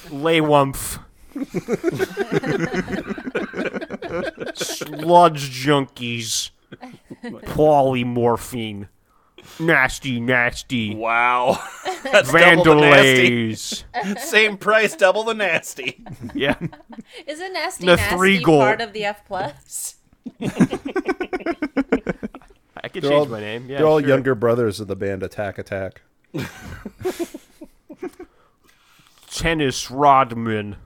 Laywumph, 0.10 1.00
Sludge 4.56 5.50
Junkies, 5.66 6.50
Polymorphine, 7.24 8.88
Nasty 9.60 10.20
Nasty, 10.20 10.96
Wow. 10.96 11.60
That's 12.04 12.32
double 12.32 12.64
the 12.64 12.76
nasty. 12.76 13.52
Vandalays. 13.56 14.20
Same 14.20 14.58
price, 14.58 14.96
double 14.96 15.24
the 15.24 15.34
nasty. 15.34 16.04
Yeah. 16.34 16.56
Isn't 17.26 17.54
Nasty 17.54 17.86
The 17.86 17.96
Nasty 17.96 18.16
three 18.16 18.40
goal. 18.44 18.60
part 18.60 18.82
of 18.82 18.94
the 18.94 19.06
F 19.06 19.26
plus? 19.28 19.96
I 22.88 22.90
could 22.90 23.04
They're 23.04 23.12
change 23.12 23.28
all, 23.28 23.32
my 23.34 23.42
name. 23.42 23.70
Yeah, 23.70 23.80
they're 23.80 23.86
all 23.88 24.00
sure. 24.00 24.08
younger 24.08 24.34
brothers 24.34 24.80
of 24.80 24.88
the 24.88 24.96
band 24.96 25.22
Attack 25.22 25.58
Attack. 25.58 26.04
Tennis 29.30 29.92
Rodman. 29.92 30.78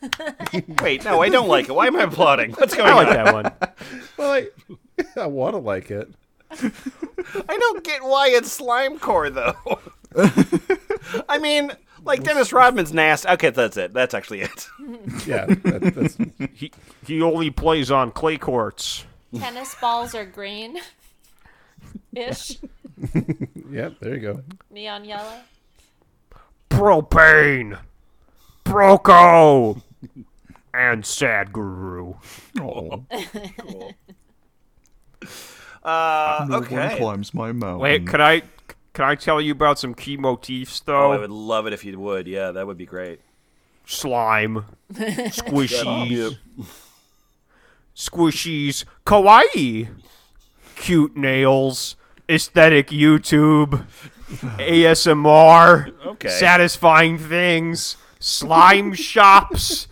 Wait, 0.80 1.04
no, 1.04 1.20
I 1.20 1.28
don't 1.28 1.48
like 1.48 1.68
it. 1.68 1.72
Why 1.72 1.88
am 1.88 1.96
I 1.96 2.04
applauding? 2.04 2.52
What's 2.52 2.76
going 2.76 2.88
I 2.88 2.94
like 2.94 3.08
on? 3.08 3.14
that 3.14 3.34
one. 3.34 3.52
Well, 4.16 4.30
I, 4.32 4.48
I 5.16 5.26
want 5.26 5.54
to 5.54 5.58
like 5.58 5.90
it. 5.90 6.12
I 6.52 7.56
don't 7.58 7.82
get 7.82 8.04
why 8.04 8.28
it's 8.28 8.60
Slimecore 8.60 9.34
though. 9.34 9.80
I 11.28 11.38
mean, 11.38 11.72
like 12.04 12.22
Dennis 12.22 12.52
Rodman's 12.52 12.92
nasty. 12.92 13.28
Okay, 13.30 13.50
that's 13.50 13.76
it. 13.76 13.92
That's 13.92 14.14
actually 14.14 14.42
it. 14.42 14.68
Yeah, 15.26 15.46
that, 15.46 15.92
that's, 15.96 16.50
He 16.52 16.70
he 17.06 17.22
only 17.22 17.50
plays 17.50 17.90
on 17.90 18.12
clay 18.12 18.36
courts. 18.36 19.04
Tennis 19.36 19.74
balls 19.80 20.14
are 20.14 20.26
green. 20.26 20.78
Ish. 22.14 22.58
Yep, 23.70 23.94
there 24.00 24.14
you 24.14 24.20
go. 24.20 24.42
Neon 24.70 25.04
yellow. 25.06 25.38
Propane, 26.68 27.78
Broco, 28.64 29.80
and 30.74 31.06
Sad 31.06 31.52
Guru. 31.52 32.14
Oh, 32.60 33.04
Uh, 35.82 36.44
no 36.48 36.58
one 36.60 36.64
okay. 36.64 36.98
climbs 36.98 37.32
my 37.32 37.52
mountain. 37.52 37.78
Wait, 37.80 38.06
can 38.06 38.20
I 38.20 38.42
can 38.92 39.06
I 39.06 39.14
tell 39.14 39.40
you 39.40 39.52
about 39.52 39.78
some 39.78 39.94
key 39.94 40.16
motifs 40.18 40.82
Oh, 40.86 40.92
though? 40.92 41.12
I 41.12 41.18
would 41.18 41.30
love 41.30 41.66
it 41.66 41.72
if 41.72 41.84
you 41.86 41.98
would. 41.98 42.26
Yeah, 42.26 42.50
that 42.50 42.66
would 42.66 42.76
be 42.76 42.84
great. 42.84 43.20
Slime, 43.86 44.66
squishies, 44.92 46.36
squishies, 47.96 48.84
kawaii, 49.06 49.88
cute 50.76 51.16
nails, 51.16 51.96
aesthetic 52.30 52.88
YouTube, 52.88 53.84
ASMR, 54.58 55.92
Okay. 56.06 56.28
satisfying 56.28 57.18
things, 57.18 57.96
slime 58.18 58.94
shops, 58.94 59.88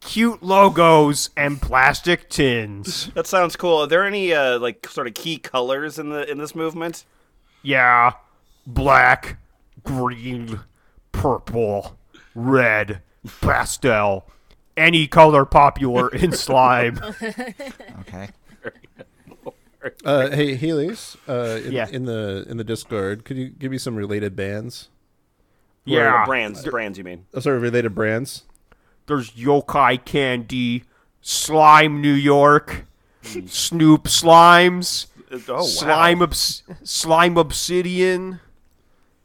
cute 0.00 0.42
logos, 0.42 1.30
and 1.36 1.60
plastic 1.60 2.28
tins. 2.28 3.10
That 3.14 3.26
sounds 3.26 3.56
cool. 3.56 3.78
Are 3.78 3.86
there 3.86 4.04
any 4.04 4.32
uh, 4.32 4.58
like 4.58 4.86
sort 4.88 5.06
of 5.06 5.14
key 5.14 5.38
colors 5.38 5.98
in 5.98 6.10
the 6.10 6.30
in 6.30 6.38
this 6.38 6.54
movement? 6.54 7.04
Yeah, 7.62 8.12
black, 8.66 9.38
green, 9.84 10.60
purple, 11.12 11.96
red, 12.34 13.02
pastel, 13.40 14.26
any 14.76 15.06
color 15.06 15.44
popular 15.44 16.08
in 16.14 16.32
slime. 16.32 17.00
Okay. 18.00 18.30
Uh, 20.04 20.28
hey, 20.30 20.56
Heelies, 20.58 21.16
uh, 21.28 21.58
in, 21.66 21.72
Yeah. 21.72 21.88
in 21.90 22.04
the 22.04 22.44
in 22.48 22.56
the 22.58 22.64
Discord, 22.64 23.24
could 23.24 23.36
you 23.38 23.48
give 23.48 23.70
me 23.70 23.78
some 23.78 23.96
related 23.96 24.36
bands? 24.36 24.88
Yeah, 25.86 26.24
brands, 26.26 26.62
brands. 26.66 26.98
You 26.98 27.04
mean? 27.04 27.24
Oh, 27.32 27.40
sorry, 27.40 27.58
related 27.58 27.94
brands. 27.94 28.44
there's 29.06 29.30
Yokai 29.32 30.04
Candy, 30.04 30.84
Slime 31.22 32.00
New 32.02 32.12
York, 32.12 32.84
Snoop 33.22 34.04
Slimes, 34.04 35.06
Oh 35.48 35.54
wow. 35.54 35.62
Slime 35.62 36.22
obs- 36.22 36.62
Slime 36.84 37.36
Obsidian, 37.38 38.40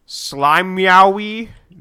Slime 0.05 0.75
Meowie, 0.77 1.49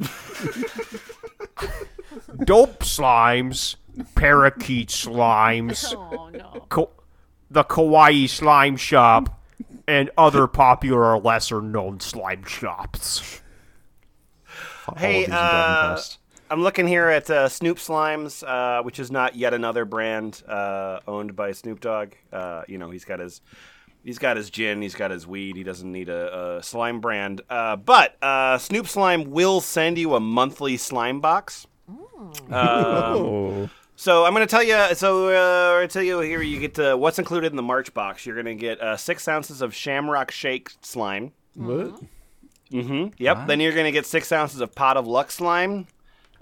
Dope 2.44 2.80
Slimes, 2.80 3.76
Parakeet 4.14 4.88
Slimes, 4.88 5.94
Oh 5.96 6.28
no. 6.30 6.66
Ka- 6.68 6.86
the 7.54 7.64
Kawaii 7.64 8.28
Slime 8.28 8.76
Shop, 8.76 9.40
and 9.86 10.10
other 10.18 10.46
popular 10.46 11.14
or 11.14 11.20
lesser 11.20 11.60
known 11.62 12.00
slime 12.00 12.44
shops. 12.44 13.40
Hey, 14.96 15.24
of 15.24 15.26
these 15.26 15.26
in 15.26 15.30
Dragon 15.30 15.32
uh, 15.32 16.00
I'm 16.50 16.62
looking 16.62 16.86
here 16.86 17.08
at 17.08 17.30
uh, 17.30 17.48
Snoop 17.48 17.78
Slimes, 17.78 18.44
uh, 18.46 18.82
which 18.82 18.98
is 18.98 19.10
not 19.10 19.34
yet 19.34 19.54
another 19.54 19.84
brand 19.84 20.42
uh, 20.46 21.00
owned 21.08 21.34
by 21.34 21.52
Snoop 21.52 21.80
Dogg. 21.80 22.12
Uh, 22.32 22.62
you 22.68 22.76
know, 22.76 22.90
he's 22.90 23.04
got 23.04 23.18
his 23.18 23.40
he's 24.04 24.18
got 24.18 24.36
his 24.36 24.50
gin, 24.50 24.82
he's 24.82 24.94
got 24.94 25.10
his 25.10 25.26
weed. 25.26 25.56
He 25.56 25.62
doesn't 25.62 25.90
need 25.90 26.08
a, 26.08 26.58
a 26.58 26.62
slime 26.62 27.00
brand. 27.00 27.40
Uh, 27.48 27.76
but 27.76 28.22
uh, 28.22 28.58
Snoop 28.58 28.86
Slime 28.88 29.30
will 29.30 29.60
send 29.60 29.96
you 29.96 30.14
a 30.14 30.20
monthly 30.20 30.76
slime 30.76 31.20
box. 31.20 31.66
Um, 32.50 32.50
Oh, 32.52 33.70
So 33.96 34.24
I'm 34.24 34.34
going 34.34 34.46
to 34.46 34.50
tell 34.50 34.62
you. 34.62 34.94
So 34.94 35.28
uh, 35.28 35.80
I 35.82 35.86
tell 35.86 36.02
you 36.02 36.20
here, 36.20 36.42
you 36.42 36.58
get 36.60 36.78
uh, 36.78 36.96
what's 36.96 37.18
included 37.18 37.52
in 37.52 37.56
the 37.56 37.62
March 37.62 37.94
box. 37.94 38.26
You're 38.26 38.34
going 38.34 38.46
to 38.46 38.60
get 38.60 38.80
uh, 38.80 38.96
six 38.96 39.28
ounces 39.28 39.62
of 39.62 39.74
Shamrock 39.74 40.30
Shake 40.30 40.70
slime. 40.82 41.32
what? 41.54 42.00
Mm-hmm. 42.72 43.06
Yep. 43.18 43.46
Then 43.46 43.60
you're 43.60 43.72
going 43.72 43.84
to 43.84 43.92
get 43.92 44.04
six 44.06 44.32
ounces 44.32 44.60
of 44.60 44.74
Pot 44.74 44.96
of 44.96 45.06
Luck 45.06 45.30
slime. 45.30 45.86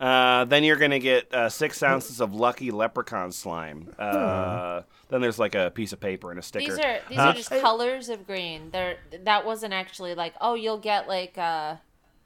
Uh, 0.00 0.44
then 0.46 0.64
you're 0.64 0.78
going 0.78 0.90
to 0.92 0.98
get 0.98 1.32
uh, 1.32 1.48
six 1.48 1.82
ounces 1.82 2.20
of 2.20 2.34
Lucky 2.34 2.70
Leprechaun 2.70 3.30
slime. 3.32 3.92
Uh, 3.98 4.82
Then 5.10 5.20
there's 5.20 5.38
like 5.38 5.54
a 5.54 5.70
piece 5.70 5.92
of 5.92 6.00
paper 6.00 6.30
and 6.30 6.40
a 6.40 6.42
sticker. 6.42 6.74
These 6.74 6.78
are 6.84 6.98
these 7.08 7.18
Huh? 7.18 7.24
are 7.28 7.32
just 7.34 7.50
colors 7.50 8.08
of 8.08 8.26
green. 8.26 8.70
They're 8.72 8.96
that 9.24 9.44
wasn't 9.44 9.74
actually 9.74 10.14
like 10.14 10.32
oh 10.40 10.54
you'll 10.54 10.78
get 10.78 11.06
like 11.06 11.36
a, 11.36 11.80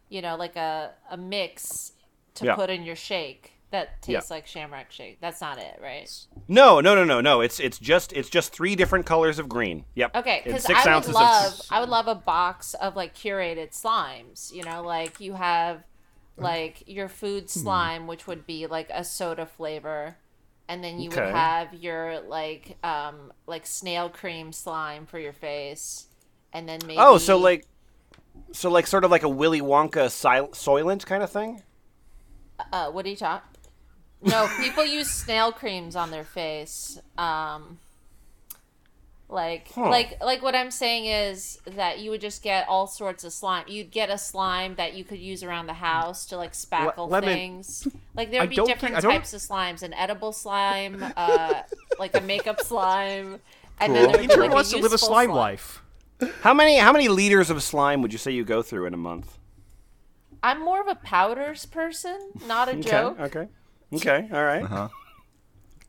you 0.09 0.23
know 0.23 0.37
like 0.37 0.55
a 0.57 0.93
a 1.11 1.17
mix 1.17 1.93
to 2.37 2.47
Yeah. 2.47 2.55
put 2.55 2.71
in 2.71 2.85
your 2.85 2.95
shake 2.97 3.53
that 3.77 3.99
Yeah. 4.07 4.19
tastes 4.19 4.31
like 4.31 4.47
Shamrock 4.47 4.91
Shake. 4.91 5.21
That's 5.21 5.41
not 5.41 5.59
it, 5.59 5.79
right? 5.83 6.11
No, 6.49 6.81
no, 6.81 6.95
no, 6.95 7.05
no, 7.05 7.21
no. 7.21 7.41
It's 7.41 7.61
it's 7.61 7.79
just 7.79 8.13
it's 8.13 8.29
just 8.31 8.53
three 8.53 8.75
different 8.77 9.07
colors 9.07 9.39
of 9.39 9.49
green. 9.49 9.85
Yep. 9.95 10.17
Okay, 10.17 10.43
because 10.45 10.63
six 10.65 10.81
I 10.81 10.85
would 10.85 10.93
ounces 10.97 11.15
love 11.15 11.53
of. 11.53 11.67
I 11.71 11.81
would 11.81 11.89
love 11.89 12.09
a 12.09 12.15
box 12.15 12.75
of 12.75 12.97
like 12.97 13.15
curated 13.15 13.71
slimes. 13.71 14.53
You 14.53 14.63
know, 14.65 14.83
like 14.83 15.21
you 15.21 15.35
have 15.35 15.85
like 16.39 16.83
your 16.87 17.09
food 17.09 17.49
slime, 17.49 18.07
which 18.07 18.27
would 18.27 18.47
be 18.47 18.67
like 18.67 18.91
a 18.93 19.03
soda 19.05 19.47
flavor, 19.47 20.17
and 20.69 20.85
then 20.85 21.01
you 21.01 21.09
Okay. 21.11 21.25
would 21.25 21.35
have 21.35 21.75
your 21.75 22.21
like 22.21 22.77
um 22.85 23.33
like 23.47 23.67
snail 23.67 24.09
cream 24.11 24.53
slime 24.53 25.07
for 25.07 25.19
your 25.19 25.33
face, 25.33 26.07
and 26.53 26.69
then 26.69 26.81
maybe 26.87 26.99
Oh, 26.99 27.17
so 27.19 27.39
like, 27.39 27.67
so 28.53 28.71
like 28.71 28.87
sort 28.87 29.05
of 29.05 29.11
like 29.11 29.23
a 29.23 29.29
Willy 29.29 29.61
Wonka 29.63 30.11
sil- 30.13 30.53
Soylent 30.53 31.07
kind 31.07 31.23
of 31.23 31.31
thing. 31.31 31.63
uh, 32.73 32.91
what 32.91 33.05
do 33.05 33.11
you 33.11 33.17
talk? 33.17 33.45
No, 34.23 34.49
people 34.61 34.85
use 34.85 35.11
snail 35.11 35.53
creams 35.53 35.95
on 35.95 36.11
their 36.11 36.25
face. 36.25 36.99
Um, 37.19 37.79
like, 39.29 39.73
Huh. 39.75 39.89
like, 39.91 40.23
like 40.23 40.43
what 40.43 40.55
I'm 40.55 40.71
saying 40.71 41.07
is 41.07 41.59
that 41.67 41.99
you 41.99 42.11
would 42.11 42.21
just 42.21 42.43
get 42.43 42.69
all 42.69 42.87
sorts 42.87 43.25
of 43.25 43.33
slime. 43.33 43.65
You'd 43.67 43.91
get 43.91 44.09
a 44.09 44.19
slime 44.19 44.77
that 44.77 44.95
you 44.95 45.03
could 45.05 45.19
use 45.19 45.43
around 45.43 45.67
the 45.67 45.75
house 45.75 46.27
to 46.27 46.37
like 46.37 46.53
spackle 46.53 47.11
lemon- 47.11 47.29
things. 47.35 47.89
Like 48.15 48.31
there 48.31 48.41
would 48.41 48.51
be 48.51 48.57
different 48.57 48.95
think- 49.01 49.13
types 49.13 49.33
of 49.35 49.41
slimes: 49.41 49.83
an 49.83 49.93
edible 49.95 50.33
slime, 50.33 51.05
uh, 51.17 51.63
like 51.99 52.17
a 52.17 52.21
makeup 52.21 52.61
slime, 52.61 53.41
and 53.81 53.95
then 53.95 54.11
there 54.13 54.21
would 54.21 54.29
be 54.31 54.37
like 54.37 54.53
wants 54.53 54.71
a 54.73 54.77
to 54.77 54.83
live 54.83 54.93
a 54.93 54.95
useful 54.95 55.09
slime 55.09 55.31
life. 55.31 55.83
How 56.43 56.55
many 56.55 56.79
how 56.79 56.93
many 56.93 57.09
liters 57.09 57.51
of 57.51 57.63
slime 57.63 58.03
would 58.03 58.13
you 58.13 58.19
say 58.19 58.31
you 58.31 58.45
go 58.45 58.63
through 58.63 58.87
in 58.87 58.95
a 58.95 58.99
month? 58.99 59.39
I'm 60.43 60.65
more 60.65 60.81
of 60.81 60.87
a 60.87 60.95
powders 60.95 61.67
person, 61.67 62.31
not 62.47 62.69
a 62.69 62.77
joke. 62.91 63.19
Okay. 63.19 63.49
Okay. 63.95 64.29
All 64.33 64.45
right. 64.45 64.63
Uh-huh. 64.63 64.89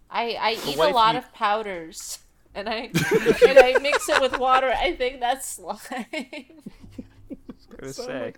I, 0.10 0.38
I 0.40 0.58
eat 0.68 0.78
a 0.78 0.88
lot 0.90 1.14
you- 1.16 1.20
of 1.20 1.34
powders 1.34 2.20
and 2.56 2.68
I 2.70 2.90
and 3.48 3.60
I 3.60 3.78
mix 3.82 4.10
it 4.10 4.22
with 4.22 4.38
water. 4.40 4.72
I 4.76 4.94
think 4.96 5.20
that's 5.20 5.48
slime. 5.48 6.06
Gonna 7.78 7.94
say. 7.94 8.34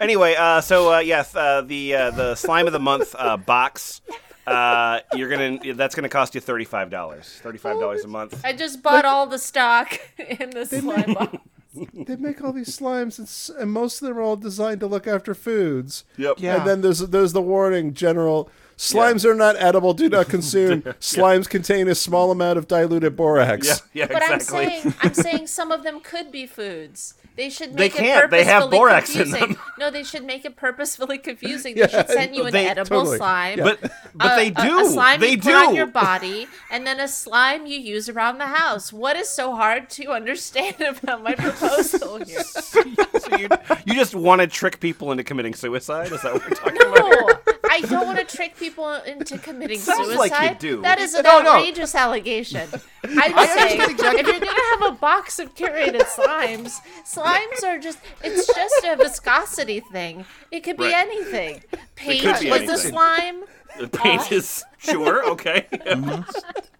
Anyway, 0.00 0.34
uh, 0.38 0.60
so 0.60 0.94
uh, 0.94 0.98
yes, 1.00 1.34
uh, 1.34 1.62
the 1.62 1.94
uh, 1.94 2.10
the 2.12 2.34
slime 2.36 2.66
of 2.66 2.72
the 2.72 2.78
month 2.80 3.14
uh, 3.18 3.36
box. 3.36 4.00
Uh, 4.46 5.00
you're 5.14 5.28
gonna 5.28 5.74
that's 5.74 5.94
gonna 5.94 6.08
cost 6.08 6.34
you 6.34 6.40
thirty 6.40 6.64
five 6.64 6.90
dollars. 6.90 7.38
Thirty 7.42 7.58
five 7.58 7.78
dollars 7.80 8.04
a 8.04 8.08
month. 8.08 8.40
I 8.44 8.52
just 8.52 8.82
bought 8.82 9.04
all 9.04 9.26
the 9.26 9.38
stock 9.38 9.98
in 10.18 10.50
the 10.50 10.64
slime 10.66 11.14
box. 11.14 11.36
They 11.94 12.16
make 12.16 12.42
all 12.42 12.52
these 12.52 12.76
slimes, 12.76 13.20
and, 13.20 13.62
and 13.62 13.70
most 13.70 14.02
of 14.02 14.08
them 14.08 14.18
are 14.18 14.22
all 14.22 14.34
designed 14.34 14.80
to 14.80 14.88
look 14.88 15.06
after 15.06 15.36
foods. 15.36 16.02
Yep. 16.16 16.38
Yeah. 16.40 16.56
And 16.56 16.66
then 16.66 16.80
there's 16.80 16.98
there's 16.98 17.32
the 17.32 17.40
warning, 17.40 17.94
general. 17.94 18.50
Slimes 18.80 19.26
are 19.26 19.34
not 19.34 19.56
edible. 19.56 19.92
Do 19.92 20.08
not 20.08 20.28
consume. 20.30 20.80
Slimes 21.00 21.46
contain 21.48 21.86
a 21.86 21.94
small 21.94 22.30
amount 22.30 22.58
of 22.58 22.66
diluted 22.66 23.14
borax. 23.14 23.66
Yeah. 23.66 23.74
Yeah. 23.92 24.06
But 24.06 24.22
exactly. 24.30 24.64
I'm 24.64 24.70
saying 24.80 24.94
I'm 25.02 25.14
saying 25.14 25.46
some 25.48 25.70
of 25.70 25.82
them 25.82 26.00
could 26.00 26.32
be 26.32 26.46
foods. 26.46 27.14
They 27.36 27.48
should 27.48 27.74
make 27.74 27.94
it 27.94 27.98
purposefully. 27.98 28.08
They 28.08 28.10
can't. 28.10 28.24
it 28.24 28.30
They 28.30 28.44
have 28.44 28.62
purposefully 28.62 28.78
borax 28.78 29.10
in 29.16 29.22
confusing. 29.22 29.48
them. 29.54 29.56
No, 29.78 29.90
they 29.90 30.02
should 30.02 30.24
make 30.24 30.44
it 30.44 30.56
purposefully 30.56 31.16
confusing. 31.18 31.76
Yeah, 31.76 31.86
they 31.86 31.92
should 31.92 32.08
send 32.08 32.34
you 32.36 32.44
an 32.46 32.52
they- 32.52 32.66
edible 32.68 32.98
totally. 33.00 33.16
slime. 33.18 33.58
but 33.60 33.80
but 34.14 34.30
uh, 34.30 34.34
a- 34.34 34.36
they 34.36 34.50
do. 34.50 34.80
A, 34.80 34.84
slime 34.86 35.20
they 35.20 35.30
you 35.32 35.36
do. 35.36 35.42
put 35.52 35.68
on 35.68 35.74
your 35.74 35.86
body, 36.06 36.46
and 36.70 36.86
then 36.86 37.00
a 37.00 37.08
slime 37.08 37.66
you 37.66 37.78
use 37.78 38.08
around 38.08 38.38
the 38.38 38.46
house. 38.46 38.92
What 38.92 39.16
is 39.16 39.28
so 39.28 39.54
hard 39.54 39.88
to 39.90 40.06
understand 40.10 40.80
about 40.80 41.22
my 41.22 41.34
proposal 41.34 42.18
here? 42.24 42.42
so 42.44 43.36
you, 43.38 43.48
you 43.84 43.94
just 43.94 44.14
want 44.14 44.40
to 44.40 44.46
trick 44.46 44.80
people 44.80 45.10
into 45.12 45.22
committing 45.24 45.54
suicide? 45.54 46.12
Is 46.12 46.22
that 46.22 46.32
what 46.34 46.42
we're 46.48 46.56
talking 46.56 46.82
about? 46.82 47.10
No, 47.46 47.49
I 47.72 47.80
don't 47.82 48.04
want 48.06 48.18
to 48.18 48.36
trick 48.36 48.56
people 48.56 48.92
into 48.92 49.38
committing 49.38 49.78
Sounds 49.78 50.08
suicide. 50.08 50.30
like 50.30 50.50
you 50.62 50.76
do. 50.76 50.82
That 50.82 50.98
is 50.98 51.14
an 51.14 51.22
No, 51.22 51.40
no. 51.40 51.50
outrageous 51.54 51.94
allegation. 51.94 52.68
I'm 53.04 53.46
saying 53.48 53.80
if 53.80 53.88
you're 54.26 54.40
gonna 54.40 54.60
have 54.80 54.82
a 54.92 54.96
box 54.98 55.38
of 55.38 55.54
curated 55.54 56.02
slimes, 56.02 56.80
slimes 57.04 57.64
are 57.64 57.78
just 57.78 57.98
it's 58.22 58.46
just 58.46 58.84
a 58.84 58.96
viscosity 58.96 59.80
thing. 59.80 60.24
It 60.50 60.60
could 60.64 60.76
be 60.76 60.84
Right. 60.84 60.94
anything. 60.94 61.62
Paint 61.94 62.22
could 62.22 62.40
be 62.40 62.50
was 62.50 62.60
the 62.62 62.72
anything. 62.72 62.90
slime. 62.90 63.44
The 63.78 63.88
paint 63.88 64.32
is 64.32 64.64
sure 64.78 65.24
okay. 65.30 65.66
Mm-hmm. 65.72 66.22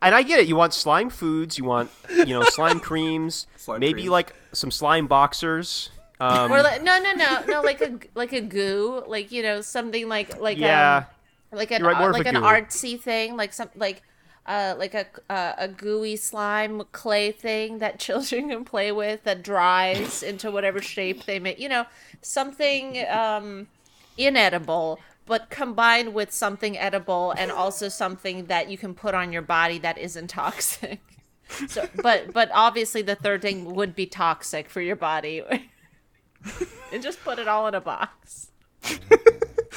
And 0.03 0.15
I 0.15 0.23
get 0.23 0.41
it. 0.41 0.49
You 0.49 0.57
want 0.57 0.73
slime 0.75 1.11
foods. 1.11 1.57
You 1.59 1.65
want 1.65 1.91
you 2.11 2.27
know 2.27 2.43
slime 2.43 2.81
creams. 2.89 3.47
Slime 3.57 3.81
maybe 3.81 3.93
creams. 4.03 4.11
like 4.11 4.35
some 4.53 4.71
slime 4.71 5.07
boxers. 5.07 5.91
Um, 6.21 6.53
Or 6.53 6.63
like, 6.63 6.83
no, 6.83 6.99
no, 7.01 7.13
no, 7.13 7.45
no, 7.49 7.63
like 7.63 7.81
a 7.81 7.99
like 8.15 8.33
a 8.33 8.41
goo, 8.43 9.03
like 9.07 9.33
you 9.33 9.43
know 9.43 9.61
something 9.63 10.09
like 10.09 10.39
like 10.41 10.59
yeah. 10.59 11.05
um, 11.53 11.59
like 11.59 11.71
an 11.71 11.83
right, 11.83 11.97
a 11.99 12.09
like 12.09 12.27
an 12.27 12.35
goo. 12.35 12.43
artsy 12.43 13.01
thing, 13.01 13.37
like 13.37 13.53
some 13.55 13.71
like 13.75 14.03
uh, 14.47 14.75
like 14.79 14.95
a 14.95 15.07
uh, 15.31 15.55
a 15.59 15.69
gooey 15.69 16.17
slime 16.17 16.83
clay 16.93 17.33
thing 17.33 17.79
that 17.79 17.99
children 18.07 18.51
can 18.51 18.65
play 18.65 18.93
with 18.93 19.25
that 19.25 19.43
dries 19.43 20.23
into 20.23 20.51
whatever 20.51 20.83
shape 20.83 21.25
they 21.25 21.39
make. 21.39 21.59
You 21.59 21.71
know, 21.71 21.87
something 22.21 23.05
um, 23.09 23.69
inedible, 24.17 25.01
but 25.27 25.51
combined 25.51 26.15
with 26.15 26.33
something 26.33 26.77
edible 26.79 27.33
and 27.39 27.51
also 27.51 27.89
something 27.89 28.47
that 28.47 28.69
you 28.71 28.77
can 28.79 28.95
put 28.95 29.15
on 29.15 29.33
your 29.33 29.43
body 29.43 29.79
that 29.79 29.99
isn't 29.99 30.29
toxic. 30.29 31.01
So, 31.67 31.89
but 32.01 32.33
but 32.33 32.49
obviously 32.55 33.03
the 33.03 33.17
third 33.17 33.43
thing 33.43 33.75
would 33.75 33.97
be 33.97 34.07
toxic 34.07 34.71
for 34.71 34.81
your 34.81 34.95
body. 34.95 35.43
and 36.93 37.03
just 37.03 37.23
put 37.23 37.39
it 37.39 37.49
all 37.49 37.67
in 37.69 37.75
a 37.75 37.81
box. 37.81 38.51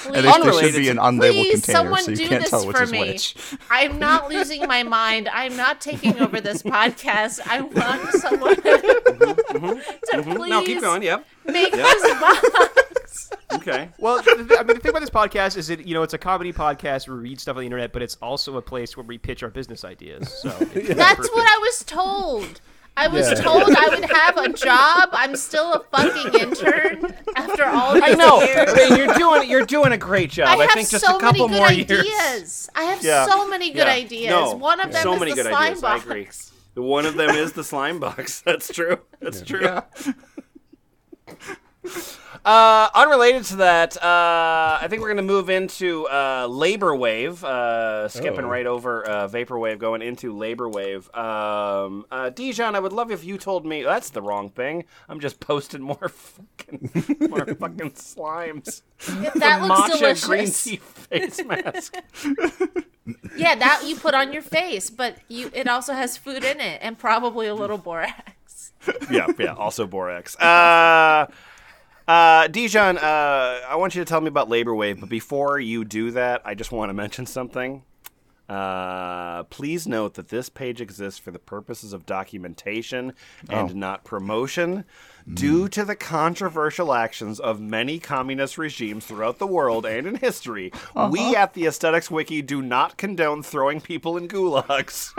And 0.05 0.15
there, 0.15 0.23
there 0.23 0.53
should 0.53 0.75
be 0.75 0.89
an 0.89 0.97
unlabeled 0.97 1.31
Please, 1.31 1.61
container, 1.65 1.77
someone 1.77 2.01
so 2.01 2.11
you 2.11 2.17
do 2.17 2.27
can't 2.27 2.41
this 2.41 2.49
tell 2.49 2.67
which 2.67 2.75
for 2.75 2.83
is 2.83 2.91
me. 2.91 2.99
which. 2.99 3.35
I'm 3.69 3.99
not 3.99 4.27
losing 4.27 4.67
my 4.67 4.83
mind. 4.83 5.29
I'm 5.29 5.55
not 5.55 5.79
taking 5.79 6.19
over 6.19 6.41
this 6.41 6.61
podcast. 6.63 7.39
I 7.47 7.61
want 7.61 8.11
someone 8.13 8.55
mm-hmm, 8.55 10.17
to 10.17 10.35
please 10.35 10.49
No, 10.49 10.63
keep 10.63 10.81
going. 10.81 11.03
Yep. 11.03 11.25
make 11.45 11.71
this 11.71 12.19
box. 12.19 13.29
Okay. 13.53 13.89
Well, 13.99 14.21
the, 14.21 14.43
the- 14.43 14.59
I 14.59 14.63
mean, 14.63 14.75
the 14.75 14.81
thing 14.81 14.89
about 14.89 14.99
this 15.01 15.09
podcast 15.09 15.55
is 15.57 15.67
that 15.67 15.85
you 15.87 15.93
know 15.93 16.03
it's 16.03 16.13
a 16.13 16.17
comedy 16.17 16.51
podcast. 16.51 17.07
We 17.07 17.15
read 17.15 17.39
stuff 17.39 17.55
on 17.55 17.61
the 17.61 17.65
internet, 17.67 17.93
but 17.93 18.01
it's 18.01 18.15
also 18.21 18.57
a 18.57 18.61
place 18.61 18.97
where 18.97 19.05
we 19.05 19.17
pitch 19.17 19.43
our 19.43 19.49
business 19.49 19.85
ideas. 19.85 20.33
So 20.41 20.49
That's 20.49 20.65
perfect. 20.65 21.35
what 21.35 21.47
I 21.47 21.59
was 21.61 21.83
told. 21.85 22.61
I 22.95 23.07
was 23.07 23.27
Yeah. 23.27 23.35
told 23.41 23.63
I 23.75 23.89
would 23.89 24.05
have 24.11 24.37
a 24.37 24.53
job. 24.53 25.09
I'm 25.13 25.35
still 25.35 25.73
a 25.73 25.79
fucking 25.85 26.39
intern 26.39 27.13
after 27.35 27.65
all 27.65 27.93
these 27.95 28.03
I 28.03 28.13
know. 28.13 28.41
years. 28.41 28.69
I 28.71 28.89
mean, 28.89 28.97
you're 28.97 29.13
doing 29.15 29.49
you're 29.49 29.65
doing 29.65 29.91
a 29.93 29.97
great 29.97 30.29
job. 30.29 30.47
I 30.49 30.53
I, 30.53 30.61
have 30.63 30.71
think 30.71 30.89
just 30.89 31.03
so 31.05 31.17
a 31.17 31.19
couple 31.19 31.47
many 31.47 31.59
more 31.59 31.69
good 31.69 31.89
years. 31.89 32.01
ideas. 32.05 32.69
I 32.75 32.83
have 32.83 33.03
Yeah. 33.03 33.25
so 33.25 33.47
many 33.47 33.69
good 33.71 33.87
Yeah. 33.87 33.93
ideas. 33.93 34.29
No, 34.29 34.55
One 34.55 34.79
of 34.79 34.91
them 34.91 35.01
so 35.03 35.13
is 35.13 35.19
many 35.19 35.31
the 35.31 35.37
good 35.43 35.49
slime 35.49 35.63
ideas. 35.71 35.81
box. 35.81 36.01
I 36.01 36.05
agree. 36.09 36.27
One 36.75 37.05
of 37.05 37.15
them 37.15 37.31
is 37.31 37.53
the 37.53 37.63
slime 37.63 37.99
box. 37.99 38.41
That's 38.45 38.67
true. 38.71 38.99
That's 39.19 39.41
true. 39.41 39.79
Uh, 42.45 42.89
unrelated 42.93 43.45
to 43.45 43.55
that, 43.55 43.95
uh, 44.03 44.77
I 44.81 44.87
think 44.89 45.01
we're 45.01 45.07
going 45.07 45.25
to 45.25 45.33
move 45.33 45.49
into 45.49 46.05
uh, 46.09 46.45
Labor 46.49 46.93
Wave, 46.93 47.41
uh, 47.41 48.09
skipping 48.09 48.43
Oh. 48.43 48.49
right 48.49 48.65
over 48.65 49.07
uh, 49.07 49.27
Vaporwave, 49.29 49.79
going 49.79 50.01
into 50.01 50.35
Labor 50.35 50.67
Wave. 50.67 51.09
Um, 51.15 52.05
uh, 52.11 52.29
Dijon, 52.31 52.75
I 52.75 52.81
would 52.81 52.91
love 52.91 53.11
if 53.11 53.23
you 53.23 53.37
told 53.37 53.65
me 53.65 53.83
that's 53.83 54.09
the 54.09 54.21
wrong 54.21 54.49
thing. 54.49 54.83
I'm 55.07 55.21
just 55.21 55.39
posting 55.39 55.81
more 55.81 55.95
fucking, 56.09 57.29
more 57.29 57.45
fucking 57.55 57.91
slimes. 57.91 58.81
That 59.35 59.61
looks 59.61 59.79
Matcha 59.93 59.99
delicious. 59.99 60.25
green 60.27 60.51
tea 60.51 60.81
face 60.83 61.45
mask. 61.45 61.95
Yeah, 63.37 63.55
that 63.55 63.83
you 63.87 63.95
put 63.95 64.13
on 64.15 64.33
your 64.33 64.41
face, 64.41 64.89
but 64.89 65.17
you 65.29 65.49
it 65.53 65.69
also 65.69 65.93
has 65.93 66.17
food 66.17 66.43
in 66.43 66.59
it 66.59 66.79
and 66.81 66.97
probably 66.97 67.47
a 67.47 67.55
little 67.55 67.77
borax. 67.77 68.73
yeah, 69.09 69.27
yeah. 69.39 69.53
Also 69.53 69.87
borax. 69.87 70.35
Uh, 70.37 71.27
uh, 72.07 72.47
Dijon, 72.47 72.97
uh, 72.97 73.61
I 73.67 73.75
want 73.75 73.95
you 73.95 74.01
to 74.03 74.05
tell 74.09 74.21
me 74.21 74.27
about 74.27 74.49
Labor 74.49 74.75
Wave, 74.75 74.99
but 74.99 75.09
before 75.09 75.59
you 75.59 75.85
do 75.85 76.11
that, 76.11 76.41
I 76.45 76.53
just 76.55 76.71
want 76.71 76.89
to 76.89 76.93
mention 76.93 77.25
something. 77.25 77.83
Uh, 78.49 79.43
please 79.43 79.87
note 79.87 80.15
that 80.15 80.27
this 80.27 80.49
page 80.49 80.81
exists 80.81 81.17
for 81.19 81.31
the 81.31 81.39
purposes 81.39 81.93
of 81.93 82.05
documentation 82.05 83.13
and 83.49 83.73
not 83.73 84.03
promotion. 84.03 84.83
Due 85.33 85.69
to 85.69 85.85
the 85.85 85.95
controversial 85.95 86.93
actions 86.93 87.39
of 87.39 87.61
many 87.61 87.97
communist 87.97 88.57
regimes 88.57 89.05
throughout 89.05 89.39
the 89.39 89.47
world 89.47 89.85
and 89.85 90.05
in 90.05 90.15
history, 90.15 90.73
we 91.09 91.33
at 91.37 91.53
the 91.53 91.65
Aesthetics 91.65 92.11
Wiki 92.11 92.41
do 92.41 92.61
not 92.61 92.97
condone 92.97 93.41
throwing 93.41 93.79
people 93.79 94.17
in 94.17 94.27
gulags. 94.27 95.13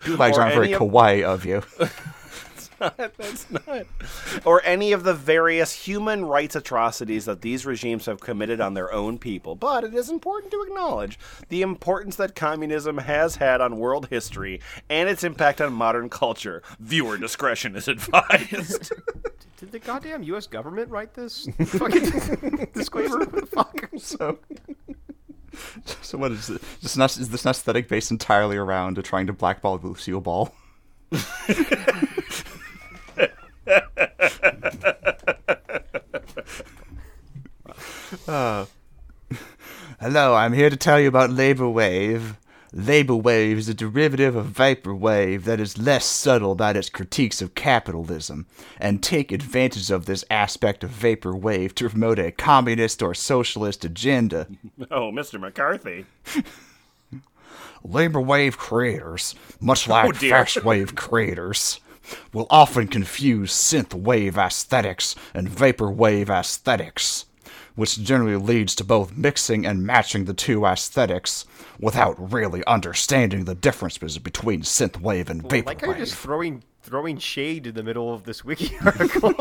Gulags 0.00 0.34
aren't 0.36 0.54
very 0.54 0.72
of- 0.72 0.80
kawaii 0.80 1.22
of 1.22 1.44
you. 1.44 1.62
That's 2.96 3.50
not. 3.50 3.86
Or 4.44 4.62
any 4.64 4.92
of 4.92 5.04
the 5.04 5.14
various 5.14 5.72
human 5.72 6.24
rights 6.24 6.56
atrocities 6.56 7.24
that 7.24 7.40
these 7.40 7.64
regimes 7.64 8.06
have 8.06 8.20
committed 8.20 8.60
on 8.60 8.74
their 8.74 8.92
own 8.92 9.18
people. 9.18 9.54
But 9.54 9.84
it 9.84 9.94
is 9.94 10.10
important 10.10 10.52
to 10.52 10.62
acknowledge 10.68 11.18
the 11.48 11.62
importance 11.62 12.16
that 12.16 12.34
communism 12.34 12.98
has 12.98 13.36
had 13.36 13.60
on 13.60 13.78
world 13.78 14.08
history 14.08 14.60
and 14.90 15.08
its 15.08 15.24
impact 15.24 15.60
on 15.60 15.72
modern 15.72 16.08
culture. 16.08 16.62
Viewer 16.78 17.16
discretion 17.16 17.76
is 17.76 17.88
advised. 17.88 18.92
Did 19.56 19.72
the 19.72 19.78
goddamn 19.78 20.22
U.S. 20.24 20.46
government 20.46 20.90
write 20.90 21.14
this 21.14 21.48
fucking 21.64 22.68
disclaimer? 22.74 23.20
What 23.20 23.32
the 23.32 23.46
fuck? 23.46 23.88
So, 23.96 24.38
so 26.02 26.18
what 26.18 26.32
is 26.32 26.50
it? 26.50 26.60
This 26.82 26.98
is 27.16 27.30
this 27.30 27.46
aesthetic 27.46 27.88
based 27.88 28.10
entirely 28.10 28.58
around 28.58 29.02
trying 29.02 29.26
to 29.28 29.32
blackball 29.32 29.80
Lucille 29.82 30.20
Ball? 30.20 30.52
Uh, 38.28 38.66
hello, 40.00 40.34
I'm 40.34 40.52
here 40.52 40.70
to 40.70 40.76
tell 40.76 41.00
you 41.00 41.08
about 41.08 41.30
Labor 41.30 41.68
Wave. 41.68 42.36
Labor 42.72 43.16
Wave 43.16 43.58
is 43.58 43.68
a 43.68 43.74
derivative 43.74 44.36
of 44.36 44.46
Vapor 44.46 44.94
Wave 44.94 45.44
that 45.44 45.60
is 45.60 45.78
less 45.78 46.04
subtle 46.04 46.52
about 46.52 46.76
its 46.76 46.90
critiques 46.90 47.40
of 47.40 47.54
capitalism, 47.54 48.46
and 48.78 49.02
take 49.02 49.32
advantage 49.32 49.90
of 49.90 50.06
this 50.06 50.24
aspect 50.30 50.84
of 50.84 50.90
Vapor 50.90 51.34
Wave 51.34 51.74
to 51.76 51.88
promote 51.88 52.18
a 52.18 52.30
communist 52.32 53.02
or 53.02 53.14
socialist 53.14 53.84
agenda. 53.84 54.46
oh, 54.90 55.10
Mr. 55.10 55.40
McCarthy. 55.40 56.04
Labor 57.84 58.20
Wave 58.20 58.58
creators, 58.58 59.34
much 59.60 59.88
like 59.88 60.18
dear. 60.18 60.30
Fash 60.30 60.62
Wave 60.62 60.94
creators, 60.94 61.80
will 62.32 62.46
often 62.50 62.88
confuse 62.88 63.52
synth 63.52 63.94
wave 63.94 64.36
aesthetics 64.36 65.14
and 65.34 65.48
vapor 65.48 65.90
wave 65.90 66.30
aesthetics, 66.30 67.26
which 67.74 68.02
generally 68.02 68.36
leads 68.36 68.74
to 68.74 68.84
both 68.84 69.16
mixing 69.16 69.66
and 69.66 69.86
matching 69.86 70.24
the 70.24 70.34
two 70.34 70.64
aesthetics 70.64 71.44
without 71.78 72.32
really 72.32 72.64
understanding 72.66 73.44
the 73.44 73.54
differences 73.54 74.18
between 74.18 74.62
synth 74.62 75.00
wave 75.00 75.28
and 75.30 75.42
vapor 75.42 75.66
Like 75.66 75.80
how 75.80 75.88
you're 75.88 75.96
just 75.96 76.14
throwing 76.14 76.62
throwing 76.82 77.18
shade 77.18 77.66
in 77.66 77.74
the 77.74 77.82
middle 77.82 78.14
of 78.14 78.22
this 78.22 78.44
wiki 78.44 78.76
article. 78.84 79.32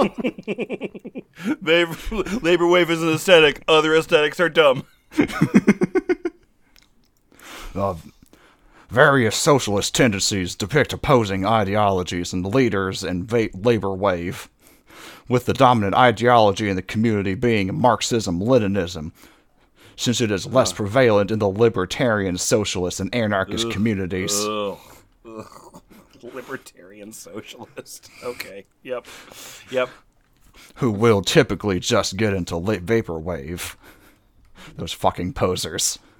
Labor 2.42 2.68
Wave 2.68 2.90
is 2.90 3.04
an 3.04 3.10
aesthetic, 3.14 3.64
other 3.68 3.96
aesthetics 3.96 4.40
are 4.40 4.50
dumb. 4.50 4.86
Uh, 7.76 7.94
various 8.90 9.36
socialist 9.36 9.94
tendencies 9.96 10.56
depict 10.56 10.94
opposing 10.94 11.46
ideologies 11.46 12.34
and 12.34 12.46
leaders 12.46 13.04
in 13.04 13.26
va- 13.26 13.50
labor 13.54 13.94
wave, 13.94 14.50
with 15.28 15.46
the 15.46 15.54
dominant 15.54 15.96
ideology 15.96 16.70
in 16.70 16.76
the 16.76 16.82
community 16.82 17.34
being 17.36 17.74
Marxism 17.80 18.40
Leninism, 18.40 19.12
since 19.96 20.22
it 20.22 20.30
is 20.32 20.46
less 20.46 20.74
prevalent 20.74 21.32
in 21.32 21.40
the 21.40 21.48
libertarian, 21.48 22.38
socialist, 22.38 23.00
and 23.00 23.14
anarchist 23.16 23.72
communities. 23.72 24.34
Ugh. 24.46 24.78
Ugh. 25.28 25.82
Libertarian 26.34 27.12
socialist. 27.14 28.10
Okay. 28.24 28.66
Yep. 28.84 29.06
Yep. 29.70 29.90
who 30.76 30.92
will 30.92 31.22
typically 31.22 31.80
just 31.80 32.18
get 32.18 32.34
into 32.34 32.58
la- 32.58 32.76
vaporwave. 32.76 33.76
Those 34.76 34.94
fucking 34.94 35.34
posers. 35.34 36.00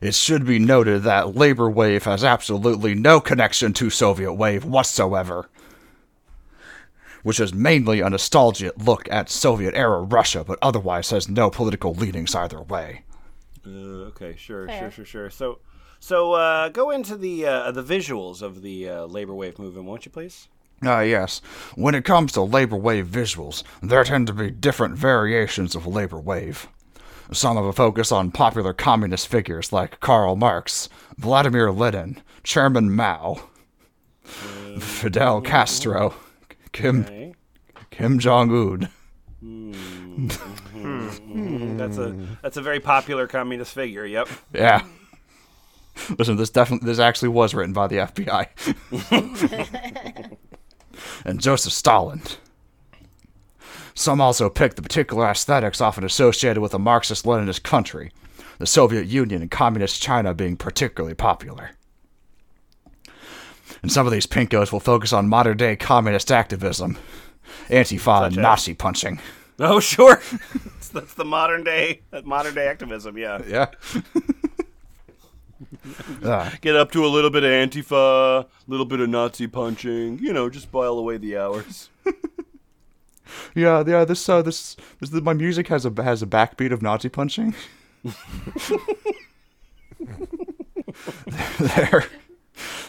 it 0.00 0.14
should 0.14 0.44
be 0.44 0.58
noted 0.58 1.02
that 1.02 1.36
Labor 1.36 1.70
Wave 1.70 2.04
has 2.04 2.24
absolutely 2.24 2.94
no 2.94 3.20
connection 3.20 3.72
to 3.74 3.90
Soviet 3.90 4.32
Wave 4.34 4.64
whatsoever, 4.64 5.48
which 7.22 7.40
is 7.40 7.54
mainly 7.54 8.00
a 8.00 8.10
nostalgic 8.10 8.72
look 8.76 9.08
at 9.10 9.30
Soviet 9.30 9.74
era 9.74 10.00
Russia, 10.02 10.44
but 10.44 10.58
otherwise 10.60 11.10
has 11.10 11.28
no 11.28 11.50
political 11.50 11.94
leanings 11.94 12.34
either 12.34 12.60
way. 12.60 13.04
Uh, 13.64 14.08
okay, 14.10 14.34
sure, 14.36 14.66
Fair. 14.66 14.78
sure, 14.78 14.90
sure, 14.90 15.04
sure. 15.04 15.30
So, 15.30 15.58
so 16.00 16.32
uh, 16.32 16.68
go 16.68 16.90
into 16.90 17.16
the 17.16 17.46
uh, 17.46 17.70
the 17.70 17.82
visuals 17.82 18.42
of 18.42 18.62
the 18.62 18.88
uh, 18.88 19.04
labor 19.04 19.34
wave 19.34 19.58
movement, 19.58 19.86
won't 19.86 20.04
you, 20.04 20.10
please? 20.10 20.48
Ah, 20.84 21.00
yes. 21.00 21.40
When 21.74 21.94
it 21.94 22.04
comes 22.04 22.32
to 22.32 22.42
labor 22.42 22.76
wave 22.76 23.06
visuals, 23.06 23.62
there 23.82 24.04
tend 24.04 24.26
to 24.26 24.32
be 24.32 24.50
different 24.50 24.96
variations 24.96 25.74
of 25.74 25.86
labor 25.86 26.20
wave. 26.20 26.68
Some 27.32 27.56
have 27.56 27.64
a 27.64 27.72
focus 27.72 28.12
on 28.12 28.30
popular 28.30 28.74
communist 28.74 29.28
figures 29.28 29.72
like 29.72 30.00
Karl 30.00 30.36
Marx, 30.36 30.88
Vladimir 31.16 31.72
Lenin, 31.72 32.20
Chairman 32.42 32.94
Mao, 32.94 33.40
Fidel 34.24 35.40
Castro, 35.40 36.14
Kim 36.72 37.04
Okay. 37.04 37.34
Kim 37.90 38.18
Jong 38.18 38.50
Un. 38.50 38.88
That's 41.76 41.98
a 41.98 42.16
that's 42.42 42.56
a 42.56 42.62
very 42.62 42.80
popular 42.80 43.26
communist 43.26 43.74
figure. 43.74 44.04
Yep. 44.04 44.28
Yeah. 44.52 44.84
Listen, 46.18 46.36
this 46.36 46.50
definitely 46.50 46.86
this 46.86 46.98
actually 46.98 47.30
was 47.30 47.54
written 47.54 47.72
by 47.72 47.86
the 47.86 47.96
FBI. 47.96 48.46
and 51.24 51.40
Joseph 51.40 51.72
Stalin. 51.72 52.22
Some 53.94 54.20
also 54.20 54.48
pick 54.48 54.74
the 54.74 54.82
particular 54.82 55.26
aesthetics 55.26 55.80
often 55.80 56.04
associated 56.04 56.60
with 56.60 56.74
a 56.74 56.78
Marxist 56.78 57.24
Leninist 57.24 57.62
country, 57.62 58.10
the 58.58 58.66
Soviet 58.66 59.06
Union 59.06 59.42
and 59.42 59.50
Communist 59.50 60.00
China 60.00 60.34
being 60.34 60.56
particularly 60.56 61.14
popular. 61.14 61.72
And 63.82 63.90
some 63.90 64.06
of 64.06 64.12
these 64.12 64.26
pinkos 64.26 64.72
will 64.72 64.80
focus 64.80 65.12
on 65.12 65.28
modern 65.28 65.56
day 65.56 65.76
communist 65.76 66.30
activism, 66.30 66.96
Antifa, 67.68 68.26
and 68.28 68.36
Nazi 68.36 68.74
punching. 68.74 69.20
Oh, 69.58 69.80
sure. 69.80 70.20
that's, 70.64 70.88
that's 70.94 71.14
the 71.14 71.24
modern 71.24 71.64
day 71.64 72.02
modern 72.24 72.54
day 72.54 72.68
activism. 72.68 73.18
Yeah. 73.18 73.42
Yeah. 73.46 73.66
Uh, 76.22 76.50
Get 76.60 76.76
up 76.76 76.92
to 76.92 77.04
a 77.04 77.08
little 77.08 77.30
bit 77.30 77.44
of 77.44 77.50
Antifa, 77.50 78.44
a 78.44 78.46
little 78.68 78.86
bit 78.86 79.00
of 79.00 79.08
Nazi 79.08 79.46
punching. 79.46 80.18
You 80.20 80.32
know, 80.32 80.48
just 80.48 80.72
while 80.72 80.98
away 80.98 81.16
the 81.18 81.36
hours. 81.36 81.90
yeah, 83.54 83.82
yeah. 83.86 84.04
This, 84.04 84.28
uh, 84.28 84.42
this, 84.42 84.76
this, 85.00 85.10
my 85.12 85.32
music 85.32 85.68
has 85.68 85.84
a 85.84 86.02
has 86.02 86.22
a 86.22 86.26
backbeat 86.26 86.72
of 86.72 86.82
Nazi 86.82 87.08
punching. 87.08 87.54
there, 91.58 92.04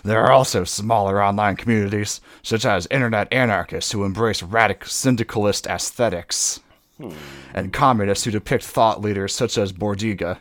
there 0.03 0.23
are 0.23 0.31
also 0.31 0.63
smaller 0.63 1.21
online 1.21 1.55
communities, 1.55 2.19
such 2.41 2.65
as 2.65 2.87
internet 2.87 3.31
anarchists 3.31 3.91
who 3.91 4.03
embrace 4.05 4.41
radical 4.43 4.89
syndicalist 4.89 5.67
aesthetics, 5.67 6.59
and 7.53 7.73
communists 7.73 8.25
who 8.25 8.31
depict 8.31 8.63
thought 8.63 9.01
leaders 9.01 9.35
such 9.35 9.57
as 9.57 9.71
Bordiga. 9.73 10.37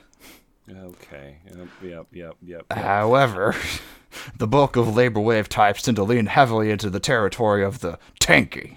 Okay. 0.70 1.38
Yep. 1.46 1.68
Yep. 1.82 2.06
Yep. 2.12 2.36
Yep. 2.42 2.72
However, 2.72 3.54
the 4.36 4.46
bulk 4.46 4.76
of 4.76 4.94
labor 4.94 5.20
wave 5.20 5.48
types 5.48 5.82
tend 5.82 5.96
to 5.96 6.04
lean 6.04 6.26
heavily 6.26 6.70
into 6.70 6.90
the 6.90 7.00
territory 7.00 7.64
of 7.64 7.80
the 7.80 7.98
tanky. 8.20 8.76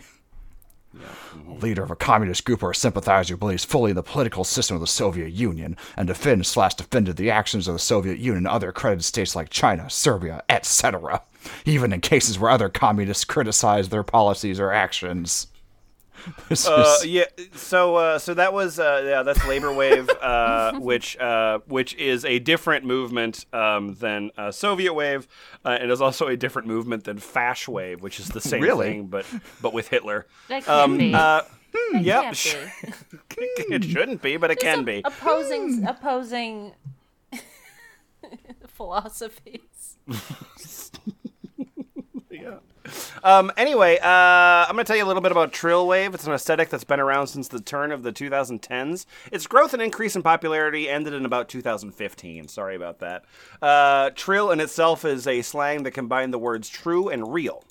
A 0.94 0.98
mm-hmm. 0.98 1.60
leader 1.60 1.84
of 1.84 1.92
a 1.92 1.96
communist 1.96 2.46
group 2.46 2.64
or 2.64 2.72
a 2.72 2.76
sympathizer 2.76 3.34
who 3.34 3.38
believes 3.38 3.66
fully 3.66 3.92
in 3.92 3.96
the 3.96 4.04
political 4.04 4.44
system 4.46 4.76
of 4.76 4.82
the 4.82 4.88
Soviet 4.88 5.32
Union 5.32 5.76
and 5.98 6.08
defends 6.08 6.48
slash 6.48 6.76
defended 6.76 7.18
the 7.18 7.30
actions 7.30 7.68
of 7.68 7.76
the 7.76 7.80
Soviet 7.80 8.18
Union 8.18 8.38
and 8.38 8.48
other 8.48 8.70
accredited 8.70 9.04
states 9.04 9.36
like 9.36 9.50
China, 9.50 9.90
Serbia, 9.90 10.42
etc., 10.48 11.22
even 11.66 11.92
in 11.92 12.02
cases 12.02 12.40
where 12.40 12.50
other 12.50 12.70
communists 12.70 13.26
criticize 13.26 13.90
their 13.90 14.04
policies 14.04 14.60
or 14.60 14.72
actions. 14.72 15.48
This 16.50 16.68
Uh, 16.68 16.98
is- 17.00 17.06
yeah. 17.08 17.26
So, 17.54 17.96
uh, 17.96 18.20
so 18.20 18.34
that 18.34 18.54
was 18.54 18.80
uh, 18.80 19.04
yeah, 19.06 19.24
that's 19.24 19.46
labor 19.48 19.74
wave, 19.74 20.10
uh, 20.10 20.74
which 20.80 21.18
uh, 21.18 21.60
which 21.68 21.94
is 21.96 22.24
a 22.26 22.40
different 22.40 22.86
movement 22.86 23.46
um, 23.54 23.96
than 23.96 24.32
uh, 24.38 24.52
Soviet 24.52 24.94
wave, 24.94 25.28
uh, 25.64 25.78
and 25.80 25.92
is 25.92 26.02
also 26.02 26.28
a 26.28 26.38
different 26.38 26.68
movement 26.68 27.04
than 27.04 27.18
Fash 27.18 27.68
wave, 27.68 28.02
which 28.02 28.20
is 28.20 28.30
the 28.30 28.42
same 28.42 28.62
Really? 28.62 28.88
thing, 28.88 29.08
but 29.08 29.26
but 29.62 29.74
with 29.74 29.88
Hitler. 29.90 30.26
That 30.50 30.64
can 30.66 30.98
be. 30.98 31.14
Uh, 31.14 31.42
That 31.92 32.04
yep, 32.04 32.24
can't 32.24 32.38
sh- 32.38 32.56
be. 32.82 33.44
it 33.76 33.84
shouldn't 33.84 34.22
be, 34.22 34.38
but 34.38 34.50
it 34.50 34.60
can 34.60 34.84
be. 34.86 35.02
Opposing 35.04 35.86
opposing 35.86 36.72
philosophies. 38.68 39.98
Um, 43.24 43.52
anyway, 43.58 43.98
uh, 44.00 44.06
I'm 44.68 44.74
going 44.74 44.86
to 44.86 44.88
tell 44.88 44.98
you 44.98 45.04
a 45.04 45.08
little 45.08 45.22
bit 45.22 45.32
about 45.32 45.52
Trill 45.52 45.88
Wave. 45.88 46.14
It's 46.14 46.28
an 46.28 46.34
aesthetic 46.34 46.70
that's 46.70 46.84
been 46.84 47.00
around 47.00 47.28
since 47.28 47.48
the 47.48 47.60
turn 47.60 47.92
of 47.92 48.04
the 48.04 48.12
2010s. 48.12 49.06
Its 49.32 49.48
growth 49.48 49.74
and 49.74 49.82
increase 49.82 50.16
in 50.16 50.24
popularity 50.24 50.90
ended 50.90 51.14
in 51.14 51.26
about 51.26 51.50
2015. 51.50 52.48
Sorry 52.48 52.76
about 52.76 53.00
that. 53.00 53.26
Uh, 53.62 54.12
trill 54.16 54.52
in 54.52 54.60
itself 54.60 55.06
is 55.06 55.28
a 55.28 55.42
slang 55.42 55.84
that 55.84 55.92
combined 55.92 56.34
the 56.34 56.40
words 56.40 56.70
true 56.70 57.10
and 57.10 57.34
real, 57.34 57.64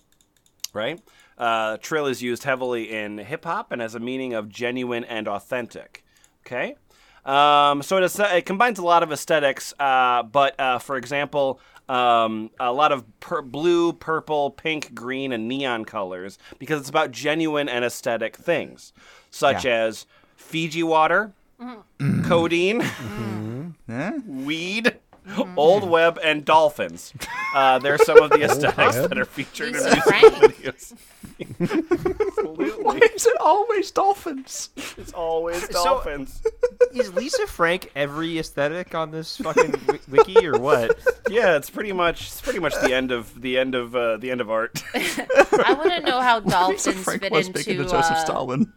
right? 0.72 1.00
Uh, 1.36 1.76
trill 1.78 2.06
is 2.06 2.22
used 2.22 2.44
heavily 2.44 2.92
in 2.92 3.18
hip 3.18 3.44
hop 3.44 3.72
and 3.72 3.80
has 3.80 3.94
a 3.94 4.00
meaning 4.00 4.34
of 4.34 4.48
genuine 4.48 5.04
and 5.04 5.28
authentic. 5.28 6.04
Okay? 6.46 6.76
Um, 7.24 7.82
so 7.82 7.96
it 8.02 8.44
combines 8.44 8.78
a 8.78 8.84
lot 8.84 9.02
of 9.02 9.10
aesthetics, 9.10 9.72
uh, 9.78 10.22
but 10.24 10.58
uh, 10.60 10.78
for 10.78 10.96
example, 10.96 11.58
um, 11.88 12.50
a 12.58 12.72
lot 12.72 12.92
of 12.92 13.04
pur- 13.20 13.42
blue, 13.42 13.92
purple, 13.92 14.50
pink, 14.50 14.94
green, 14.94 15.32
and 15.32 15.46
neon 15.48 15.84
colors 15.84 16.38
because 16.58 16.80
it's 16.80 16.88
about 16.88 17.10
genuine 17.10 17.68
and 17.68 17.84
aesthetic 17.84 18.36
things, 18.36 18.92
such 19.30 19.64
Yeah. 19.64 19.84
as 19.84 20.06
Fiji 20.36 20.82
water, 20.82 21.32
codeine, 22.24 22.82
Eh? 23.88 24.12
weed, 24.26 24.96
old 25.56 25.88
web, 25.88 26.18
and 26.22 26.44
dolphins. 26.44 27.12
Uh, 27.54 27.78
they're 27.78 27.98
some 27.98 28.20
of 28.22 28.30
the 28.30 28.42
aesthetics 28.44 28.96
that 28.96 29.18
are 29.18 29.24
featured 29.24 29.68
in 29.68 29.74
Lisa 29.74 29.84
music 29.90 30.04
Frank. 30.04 30.34
videos. 30.34 30.94
Why 32.82 32.96
is 32.98 33.26
it 33.26 33.36
always 33.40 33.90
dolphins? 33.90 34.70
It's 34.96 35.12
always 35.12 35.62
So- 35.68 35.84
dolphins. 35.84 36.42
Is 36.92 37.12
Lisa 37.14 37.46
Frank 37.48 37.90
every 37.96 38.38
aesthetic 38.38 38.94
on 38.94 39.10
this 39.10 39.36
fucking 39.38 39.74
wiki 40.08 40.46
or 40.46 40.58
what? 40.58 40.96
Yeah, 41.28 41.56
it's 41.56 41.70
pretty 41.70 41.92
much 41.92 42.22
it's 42.28 42.40
pretty 42.40 42.60
much 42.60 42.74
the 42.82 42.94
end 42.94 43.10
of 43.10 43.40
the 43.40 43.58
end 43.58 43.74
of 43.74 43.96
uh, 43.96 44.16
the 44.18 44.30
end 44.30 44.40
of 44.40 44.48
art. 44.50 44.84
I 44.94 45.74
want 45.76 45.90
to 45.90 46.00
know 46.00 46.20
how 46.20 46.38
dolphins 46.40 47.04
fit 47.04 47.24
into. 47.24 47.52
to 47.64 47.74
Joseph 47.84 48.12
uh, 48.12 48.24
Stalin. 48.24 48.72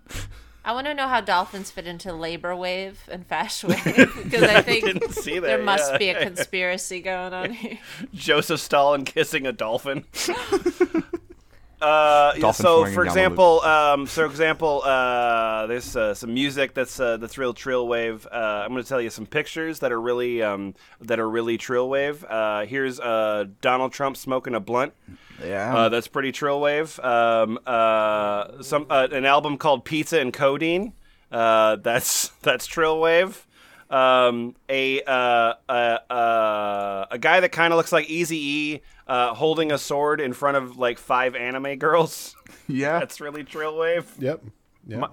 I 0.67 0.73
want 0.73 0.85
to 0.87 0.93
know 0.93 1.07
how 1.07 1.21
dolphins 1.21 1.71
fit 1.71 1.87
into 1.87 2.11
labor 2.11 2.53
wave 2.53 2.99
and 3.09 3.25
fash 3.25 3.63
wave 3.63 4.11
because 4.21 4.43
I 4.43 4.61
think 4.61 4.83
didn't 4.83 5.13
see 5.13 5.39
that, 5.39 5.47
there 5.47 5.63
must 5.63 5.93
yeah. 5.93 5.97
be 5.97 6.09
a 6.09 6.21
conspiracy 6.21 6.99
going 6.99 7.33
on 7.33 7.51
here. 7.53 7.79
Joseph 8.13 8.59
Stalin 8.59 9.05
kissing 9.05 9.47
a 9.47 9.53
dolphin. 9.53 10.03
Uh, 11.79 12.33
Dolphin 12.39 12.63
so, 12.63 12.85
for 12.87 13.05
example, 13.05 13.61
um, 13.61 14.07
so 14.07 14.25
example, 14.25 14.81
uh, 14.83 15.67
there's 15.67 15.95
uh, 15.95 16.11
some 16.15 16.33
music 16.33 16.73
that's 16.73 16.99
uh, 16.99 17.17
that's 17.17 17.37
real 17.37 17.53
trill 17.53 17.87
wave. 17.87 18.25
Uh, 18.31 18.63
I'm 18.65 18.71
going 18.71 18.81
to 18.81 18.89
tell 18.89 18.99
you 18.99 19.11
some 19.11 19.27
pictures 19.27 19.77
that 19.81 19.91
are 19.91 20.01
really 20.01 20.41
um, 20.41 20.73
that 21.01 21.19
are 21.19 21.29
really 21.29 21.55
trill 21.59 21.87
wave. 21.87 22.23
Uh, 22.23 22.65
here's 22.65 22.99
uh, 22.99 23.45
Donald 23.61 23.93
Trump 23.93 24.17
smoking 24.17 24.55
a 24.55 24.59
blunt. 24.59 24.93
Yeah. 25.43 25.75
Uh, 25.75 25.89
that's 25.89 26.07
pretty 26.07 26.31
trill 26.31 26.59
wave. 26.59 26.99
Um, 26.99 27.59
uh, 27.65 28.61
some 28.61 28.87
uh, 28.89 29.07
an 29.11 29.25
album 29.25 29.57
called 29.57 29.85
Pizza 29.85 30.19
and 30.19 30.33
Codeine. 30.33 30.93
Uh, 31.31 31.77
that's 31.77 32.29
that's 32.41 32.65
trill 32.65 32.99
wave. 32.99 33.45
Um, 33.89 34.55
a 34.67 35.01
uh, 35.03 35.53
uh, 35.69 35.71
uh, 36.09 37.05
a 37.09 37.17
guy 37.17 37.39
that 37.39 37.51
kind 37.51 37.71
of 37.71 37.77
looks 37.77 37.91
like 37.91 38.09
Easy 38.09 38.37
E 38.37 38.81
uh, 39.07 39.33
holding 39.33 39.71
a 39.71 39.77
sword 39.77 40.19
in 40.19 40.33
front 40.33 40.57
of 40.57 40.77
like 40.77 40.97
five 40.97 41.35
anime 41.35 41.77
girls. 41.77 42.35
yeah. 42.67 42.99
that's 42.99 43.21
really 43.21 43.43
trill 43.43 43.77
wave. 43.77 44.11
Yep. 44.19 44.43
Yeah. 44.85 44.97
My, 44.97 45.09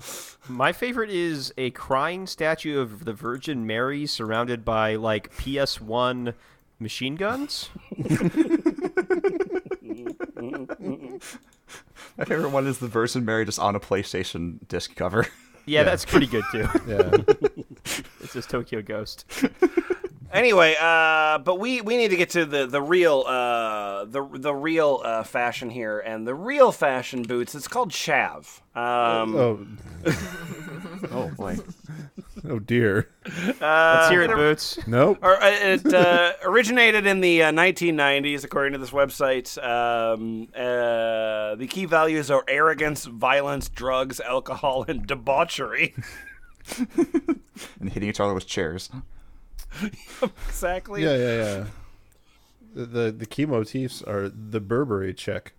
my 0.49 0.72
favorite 0.72 1.11
is 1.11 1.53
a 1.59 1.70
crying 1.70 2.27
statue 2.27 2.81
of 2.81 3.05
the 3.05 3.12
Virgin 3.12 3.66
Mary 3.66 4.07
surrounded 4.07 4.64
by 4.64 4.95
like 4.97 5.35
PS1 5.37 6.35
machine 6.79 7.16
guns. 7.16 7.70
My 12.19 12.25
favorite 12.25 12.51
one 12.51 12.67
is 12.67 12.79
the 12.79 12.89
Virgin 12.89 13.25
Mary 13.25 13.45
just 13.45 13.59
on 13.59 13.75
a 13.75 13.81
PlayStation 13.81 14.59
disc 14.69 14.95
cover. 14.95 15.27
Yeah, 15.67 15.83
that's 15.83 16.05
pretty 16.05 16.27
good 16.27 16.45
too. 16.53 16.69
yeah. 16.87 17.11
It's 18.21 18.33
just 18.35 18.51
Tokyo 18.51 18.83
Ghost. 18.83 19.25
Anyway, 20.33 20.75
uh, 20.81 21.39
but 21.39 21.59
we, 21.61 21.81
we 21.81 21.97
need 21.97 22.09
to 22.09 22.16
get 22.16 22.31
to 22.31 22.45
the 22.45 22.66
the 22.66 22.83
real 22.83 23.25
uh, 23.27 24.05
the 24.05 24.27
the 24.33 24.55
real 24.55 25.01
uh, 25.05 25.22
fashion 25.22 25.70
here, 25.70 26.01
and 26.01 26.27
the 26.27 26.35
real 26.35 26.72
fashion 26.72 27.22
boots. 27.22 27.55
It's 27.55 27.68
called 27.68 27.91
chav. 27.93 28.61
Um, 28.77 29.79
Oh, 30.05 30.18
oh 31.12 31.31
boy. 31.37 31.57
oh 32.49 32.59
dear. 32.59 33.09
Let's 33.61 34.11
hear 34.11 34.22
it, 34.22 34.31
Boots. 34.33 34.79
Nope. 34.87 35.18
Or, 35.22 35.41
uh, 35.43 35.51
it 35.51 35.95
uh, 35.95 36.33
originated 36.43 37.07
in 37.07 37.20
the 37.20 37.45
uh, 37.45 37.53
1990s, 37.53 38.43
according 38.45 38.72
to 38.72 38.79
this 38.79 38.91
website. 38.91 39.57
Um, 39.62 40.49
uh, 40.55 41.55
the 41.55 41.66
key 41.68 41.85
values 41.85 42.31
are 42.31 42.45
arrogance, 42.49 43.05
violence, 43.05 43.68
drugs, 43.68 44.18
alcohol, 44.20 44.85
and 44.89 45.07
debauchery. 45.07 45.95
And 47.81 47.93
hitting 47.93 48.09
each 48.09 48.18
other 48.20 48.35
with 48.35 48.47
chairs. 48.47 48.91
exactly. 50.49 51.03
Yeah, 51.03 51.16
yeah, 51.16 51.37
yeah. 51.37 51.64
The, 52.75 52.87
the 52.87 53.12
the 53.12 53.27
key 53.27 53.47
motifs 53.47 54.03
are 54.03 54.29
the 54.29 54.61
Burberry 54.61 55.14
check. 55.14 55.53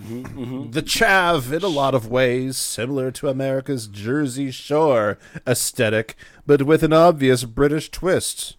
Mm-hmm. 0.00 0.38
Mm-hmm. 0.38 0.70
The 0.72 0.82
chav, 0.82 1.52
in 1.52 1.62
a 1.62 1.68
lot 1.68 1.94
of 1.94 2.10
ways, 2.10 2.58
similar 2.58 3.10
to 3.12 3.28
America's 3.28 3.86
Jersey 3.86 4.50
Shore 4.50 5.18
aesthetic, 5.46 6.16
but 6.46 6.62
with 6.62 6.82
an 6.82 6.92
obvious 6.92 7.44
British 7.44 7.90
twist. 7.90 8.56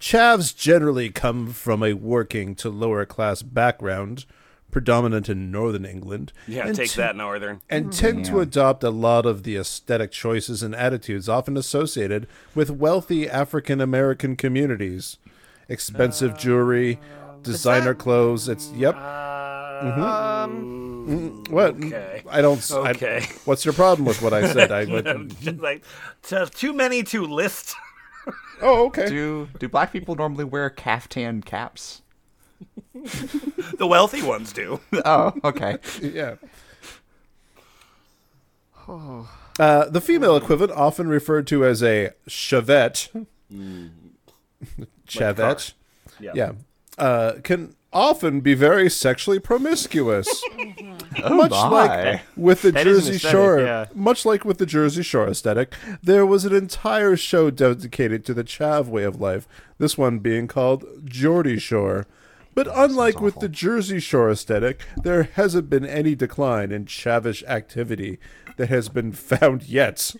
Chavs 0.00 0.56
generally 0.56 1.10
come 1.10 1.52
from 1.52 1.82
a 1.82 1.92
working 1.92 2.54
to 2.54 2.70
lower 2.70 3.04
class 3.04 3.42
background, 3.42 4.24
predominant 4.70 5.28
in 5.28 5.50
northern 5.50 5.84
England. 5.84 6.32
Yeah, 6.46 6.66
and 6.66 6.76
take 6.76 6.90
t- 6.90 6.96
that, 7.00 7.16
Northern. 7.16 7.60
and 7.68 7.86
mm-hmm. 7.86 7.90
tend 8.00 8.24
to 8.26 8.40
adopt 8.40 8.82
a 8.84 8.90
lot 8.90 9.26
of 9.26 9.42
the 9.42 9.56
aesthetic 9.56 10.10
choices 10.12 10.62
and 10.62 10.74
attitudes 10.74 11.28
often 11.28 11.56
associated 11.56 12.26
with 12.54 12.70
wealthy 12.70 13.28
African 13.28 13.80
American 13.80 14.36
communities. 14.36 15.18
Expensive 15.68 16.32
uh, 16.34 16.36
jewelry, 16.36 16.98
designer 17.42 17.94
clothes. 17.94 18.48
It's 18.48 18.70
yep. 18.72 18.94
Mm-hmm. 18.96 20.02
Um, 20.02 21.06
mm-hmm. 21.08 21.52
What? 21.52 21.74
Okay. 21.76 22.22
I 22.28 22.40
don't. 22.42 22.58
s- 22.58 22.72
I- 22.72 22.90
Okay. 22.90 23.26
what's 23.44 23.64
your 23.64 23.74
problem 23.74 24.04
with 24.06 24.20
what 24.20 24.32
I 24.32 24.52
said? 24.52 24.72
I 24.72 24.84
would, 24.92 25.40
Just 25.40 25.58
like 25.58 25.84
t- 26.22 26.44
too 26.54 26.72
many 26.72 27.02
to 27.04 27.24
list. 27.24 27.74
oh, 28.62 28.86
okay. 28.86 29.08
Do 29.08 29.48
do 29.58 29.68
black 29.68 29.92
people 29.92 30.14
normally 30.16 30.44
wear 30.44 30.68
caftan 30.70 31.42
caps? 31.42 32.02
The 33.78 33.86
wealthy 33.86 34.22
ones 34.22 34.52
do. 34.52 34.80
Oh, 35.04 35.32
okay. 35.44 35.78
Yeah. 36.02 36.34
Uh, 39.58 39.88
the 39.90 40.00
female 40.00 40.36
equivalent, 40.36 40.72
often 40.72 41.06
referred 41.08 41.46
to 41.46 41.66
as 41.66 41.82
a 41.82 42.10
chavette, 42.26 43.08
chavette, 45.06 45.74
Yeah. 46.18 46.32
yeah, 46.34 46.52
uh, 46.96 47.32
can 47.44 47.74
often 47.92 48.40
be 48.40 48.54
very 48.54 48.88
sexually 48.88 49.38
promiscuous. 49.38 50.42
much 51.28 51.50
my. 51.50 51.68
like 51.68 52.22
with 52.36 52.62
the 52.62 52.72
That 52.72 52.86
is 52.86 52.96
an 53.08 53.12
Jersey 53.12 53.16
aesthetic, 53.16 53.32
Shore, 53.32 53.60
yeah. 53.60 53.86
much 53.94 54.24
like 54.24 54.44
with 54.46 54.56
the 54.58 54.66
Jersey 54.66 55.02
Shore 55.02 55.28
aesthetic, 55.28 55.74
there 56.02 56.24
was 56.24 56.46
an 56.46 56.54
entire 56.54 57.16
show 57.16 57.50
dedicated 57.50 58.24
to 58.26 58.34
the 58.34 58.44
chav 58.44 58.86
way 58.86 59.04
of 59.04 59.20
life. 59.20 59.46
This 59.76 59.98
one 59.98 60.20
being 60.20 60.48
called 60.48 60.86
Geordie 61.04 61.58
Shore. 61.58 62.06
But 62.54 62.68
unlike 62.72 63.20
with 63.20 63.38
the 63.40 63.48
Jersey 63.48 64.00
Shore 64.00 64.30
aesthetic, 64.30 64.80
there 65.02 65.22
hasn't 65.24 65.70
been 65.70 65.86
any 65.86 66.14
decline 66.14 66.72
in 66.72 66.84
chavish 66.84 67.44
activity 67.44 68.18
that 68.56 68.68
has 68.68 68.88
been 68.88 69.12
found 69.30 69.62
yet. 69.64 70.14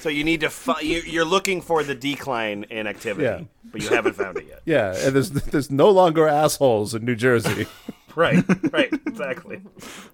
So 0.00 0.08
you 0.08 0.24
need 0.24 0.40
to. 0.40 0.50
Fi- 0.50 0.80
you, 0.80 1.00
you're 1.06 1.24
looking 1.24 1.60
for 1.62 1.84
the 1.84 1.94
decline 1.94 2.64
in 2.70 2.86
activity, 2.88 3.24
Yeah. 3.24 3.42
but 3.70 3.82
you 3.82 3.88
haven't 3.88 4.14
found 4.14 4.36
it 4.38 4.46
yet. 4.46 4.60
Yeah, 4.66 4.94
and 4.96 5.14
there's 5.14 5.30
there's 5.30 5.70
no 5.70 5.90
longer 5.90 6.26
assholes 6.28 6.94
in 6.94 7.04
New 7.04 7.16
Jersey. 7.16 7.66
Right. 8.14 8.44
Right. 8.70 8.92
Exactly. 9.06 9.62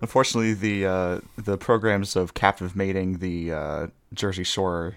Unfortunately, 0.01 0.55
the 0.55 0.87
uh, 0.87 1.21
the 1.37 1.59
programs 1.59 2.15
of 2.15 2.33
captive 2.33 2.77
mating, 2.77 3.19
the 3.19 3.51
uh, 3.53 3.87
Jersey 4.15 4.45
Shore 4.45 4.95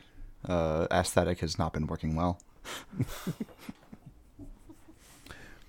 uh, 0.48 0.86
aesthetic, 0.92 1.40
has 1.40 1.58
not 1.58 1.74
been 1.74 1.88
working 1.88 2.16
well. 2.16 2.40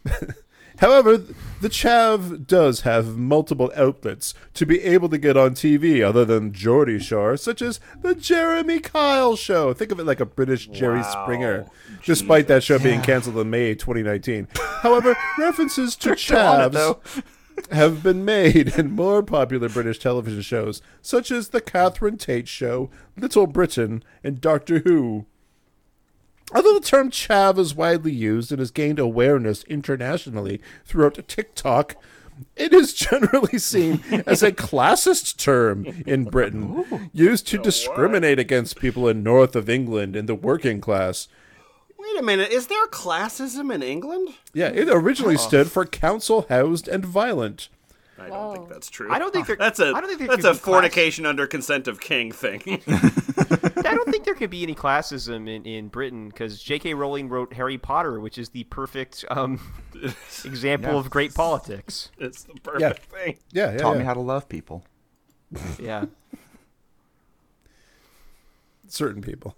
However, 0.78 1.16
the 1.16 1.68
Chav 1.68 2.46
does 2.46 2.80
have 2.80 3.16
multiple 3.16 3.70
outlets 3.76 4.34
to 4.54 4.66
be 4.66 4.80
able 4.82 5.08
to 5.10 5.18
get 5.18 5.36
on 5.36 5.54
TV 5.54 6.02
other 6.02 6.24
than 6.24 6.52
Geordie 6.52 6.98
Shore, 6.98 7.36
such 7.36 7.62
as 7.62 7.78
the 8.00 8.14
Jeremy 8.14 8.80
Kyle 8.80 9.36
Show. 9.36 9.72
Think 9.74 9.92
of 9.92 10.00
it 10.00 10.06
like 10.06 10.18
a 10.20 10.26
British 10.26 10.66
Jerry 10.66 11.00
Wow. 11.02 11.22
Springer, 11.24 11.66
despite 12.04 12.48
that 12.48 12.64
show 12.64 12.78
being 12.78 13.02
canceled 13.02 13.38
in 13.38 13.50
May 13.50 13.74
2019. 13.74 14.48
However, 14.80 15.16
references 15.38 15.94
to 15.96 16.10
Chavs 16.10 17.22
have 17.70 18.02
been 18.02 18.24
made 18.24 18.76
in 18.76 18.90
more 18.90 19.22
popular 19.22 19.68
British 19.68 19.98
television 19.98 20.42
shows, 20.42 20.82
such 21.00 21.30
as 21.30 21.50
The 21.50 21.60
Catherine 21.60 22.16
Tate 22.16 22.48
Show, 22.48 22.90
Little 23.16 23.46
Britain, 23.46 24.02
and 24.24 24.40
Doctor 24.40 24.80
Who. 24.80 25.26
Although 26.54 26.74
the 26.74 26.80
term 26.86 27.10
chav 27.10 27.58
is 27.58 27.74
widely 27.74 28.12
used 28.12 28.52
and 28.52 28.58
has 28.58 28.70
gained 28.70 28.98
awareness 28.98 29.64
internationally 29.64 30.60
throughout 30.84 31.26
TikTok, 31.28 31.96
it 32.56 32.72
is 32.72 32.92
generally 32.94 33.58
seen 33.58 34.02
as 34.26 34.42
a 34.42 34.52
classist 34.52 35.36
term 35.36 35.86
in 36.06 36.24
Britain, 36.24 37.10
used 37.12 37.46
to 37.48 37.58
discriminate 37.58 38.38
against 38.38 38.80
people 38.80 39.08
in 39.08 39.22
north 39.22 39.54
of 39.56 39.68
England 39.68 40.16
and 40.16 40.28
the 40.28 40.34
working 40.34 40.80
class. 40.80 41.28
Wait 41.98 42.18
a 42.18 42.22
minute. 42.22 42.50
Is 42.50 42.66
there 42.66 42.86
classism 42.88 43.72
in 43.72 43.82
England? 43.82 44.30
Yeah, 44.52 44.68
it 44.68 44.88
originally 44.88 45.36
stood 45.36 45.70
for 45.70 45.86
council 45.86 46.46
housed 46.48 46.88
and 46.88 47.04
violent. 47.04 47.68
I 48.26 48.28
don't 48.28 48.54
think 48.56 48.68
that's 48.68 48.88
true. 48.90 49.12
I 49.12 49.18
don't 49.18 49.32
think 49.32 49.46
there- 49.46 49.56
that's 49.58 49.80
a 49.80 49.92
I 49.94 50.00
don't 50.00 50.06
think 50.16 50.30
that's 50.30 50.44
a 50.44 50.52
be 50.52 50.58
class- 50.58 50.58
fornication 50.60 51.26
under 51.26 51.46
consent 51.46 51.88
of 51.88 52.00
king 52.00 52.32
thing. 52.32 52.60
I 52.86 53.94
don't 53.94 54.08
think 54.10 54.24
there 54.24 54.34
could 54.34 54.50
be 54.50 54.62
any 54.62 54.74
classism 54.74 55.48
in, 55.48 55.64
in 55.66 55.88
Britain 55.88 56.28
because 56.28 56.62
J.K. 56.62 56.94
Rowling 56.94 57.28
wrote 57.28 57.52
Harry 57.54 57.78
Potter, 57.78 58.20
which 58.20 58.38
is 58.38 58.50
the 58.50 58.64
perfect 58.64 59.24
um, 59.30 59.60
example 60.44 60.92
Yeah. 60.92 60.98
of 60.98 61.10
great 61.10 61.34
politics. 61.34 62.10
it's 62.18 62.44
the 62.44 62.54
perfect 62.62 63.04
thing. 63.06 63.38
Yeah, 63.52 63.72
yeah. 63.72 63.78
Taught 63.78 63.92
yeah. 63.94 63.98
me 63.98 64.04
how 64.04 64.14
to 64.14 64.20
love 64.20 64.48
people. 64.48 64.84
Yeah. 65.78 66.06
certain 68.88 69.22
people. 69.22 69.56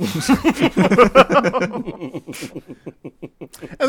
And 0.00 0.08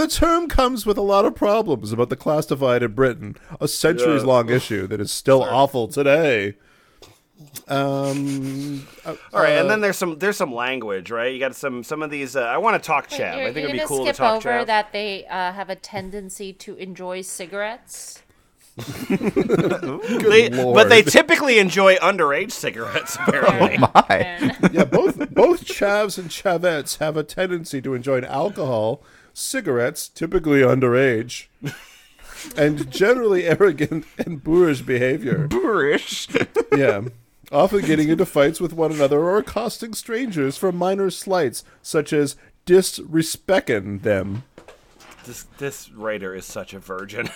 the 0.01 0.07
term 0.09 0.47
comes 0.47 0.86
with 0.86 0.97
a 0.97 1.01
lot 1.01 1.24
of 1.24 1.36
problems 1.36 1.93
about 1.93 2.09
the 2.09 2.18
class 2.18 2.45
divide 2.45 2.84
in 2.84 2.93
Britain, 2.93 3.38
a 3.62 3.68
centuries 3.68 4.24
long 4.24 4.49
issue 4.49 4.88
that 4.88 4.99
is 4.99 5.12
still 5.12 5.41
awful 5.41 5.88
today. 5.88 6.55
Um, 7.68 8.88
uh, 9.05 9.16
All 9.34 9.41
right, 9.41 9.53
and 9.53 9.68
uh, 9.68 9.70
then 9.70 9.82
there's 9.82 9.97
some 9.97 10.18
there's 10.20 10.38
some 10.38 10.53
language, 10.53 11.12
right? 11.12 11.34
You 11.34 11.39
got 11.39 11.55
some 11.55 11.84
some 11.84 12.01
of 12.01 12.09
these. 12.09 12.36
Uh, 12.36 12.41
I 12.41 12.57
want 12.57 12.82
to 12.82 12.86
talk 12.86 13.09
Wait, 13.12 13.22
chav. 13.22 13.34
I 13.34 13.53
think 13.53 13.57
it'd 13.57 13.72
be 13.72 13.78
gonna 13.78 13.88
cool 13.88 14.03
skip 14.03 14.16
to 14.16 14.20
talk 14.20 14.38
over 14.38 14.49
chav. 14.49 14.66
that 14.68 14.91
they 14.91 15.26
uh, 15.28 15.53
have 15.53 15.70
a 15.70 15.76
tendency 15.76 16.53
to 16.53 16.76
enjoy 16.76 17.22
cigarettes. 17.22 18.22
They- 18.78 20.49
but 20.49 20.89
they 20.89 21.01
typically 21.01 21.59
enjoy 21.59 21.95
underage 21.97 22.51
cigarettes. 22.51 23.17
Oh, 23.22 23.24
apparently, 23.28 23.78
My. 23.78 24.69
Yeah, 24.72 24.86
both 24.86 25.17
both 25.34 25.65
chavs 25.65 26.17
and 26.17 26.30
chavettes 26.30 26.97
have 26.99 27.15
a 27.17 27.24
tendency 27.24 27.82
to 27.82 27.93
enjoy 27.93 28.22
alcohol, 28.22 29.03
cigarettes, 29.34 30.07
typically 30.09 30.61
underage, 30.61 31.47
and 32.57 32.89
generally 32.91 33.43
arrogant 33.47 34.05
and 34.17 34.43
boorish 34.43 34.82
behavior. 34.82 35.47
Boorish. 35.47 36.28
Yeah. 36.78 37.01
Often 37.51 37.82
getting 37.82 38.07
into 38.07 38.26
fights 38.26 38.61
with 38.61 38.72
one 38.72 38.93
another 38.93 39.19
or 39.19 39.38
accosting 39.38 39.93
strangers 39.93 40.55
for 40.57 40.72
minor 40.72 41.09
slights, 41.09 41.65
such 41.82 42.13
as 42.13 42.38
disrespecting 42.65 44.03
them. 44.03 44.43
this 45.26 45.43
this 45.57 45.89
writer 45.91 46.34
is 46.34 46.45
such 46.45 46.74
a 46.74 46.80
virgin. 46.80 47.30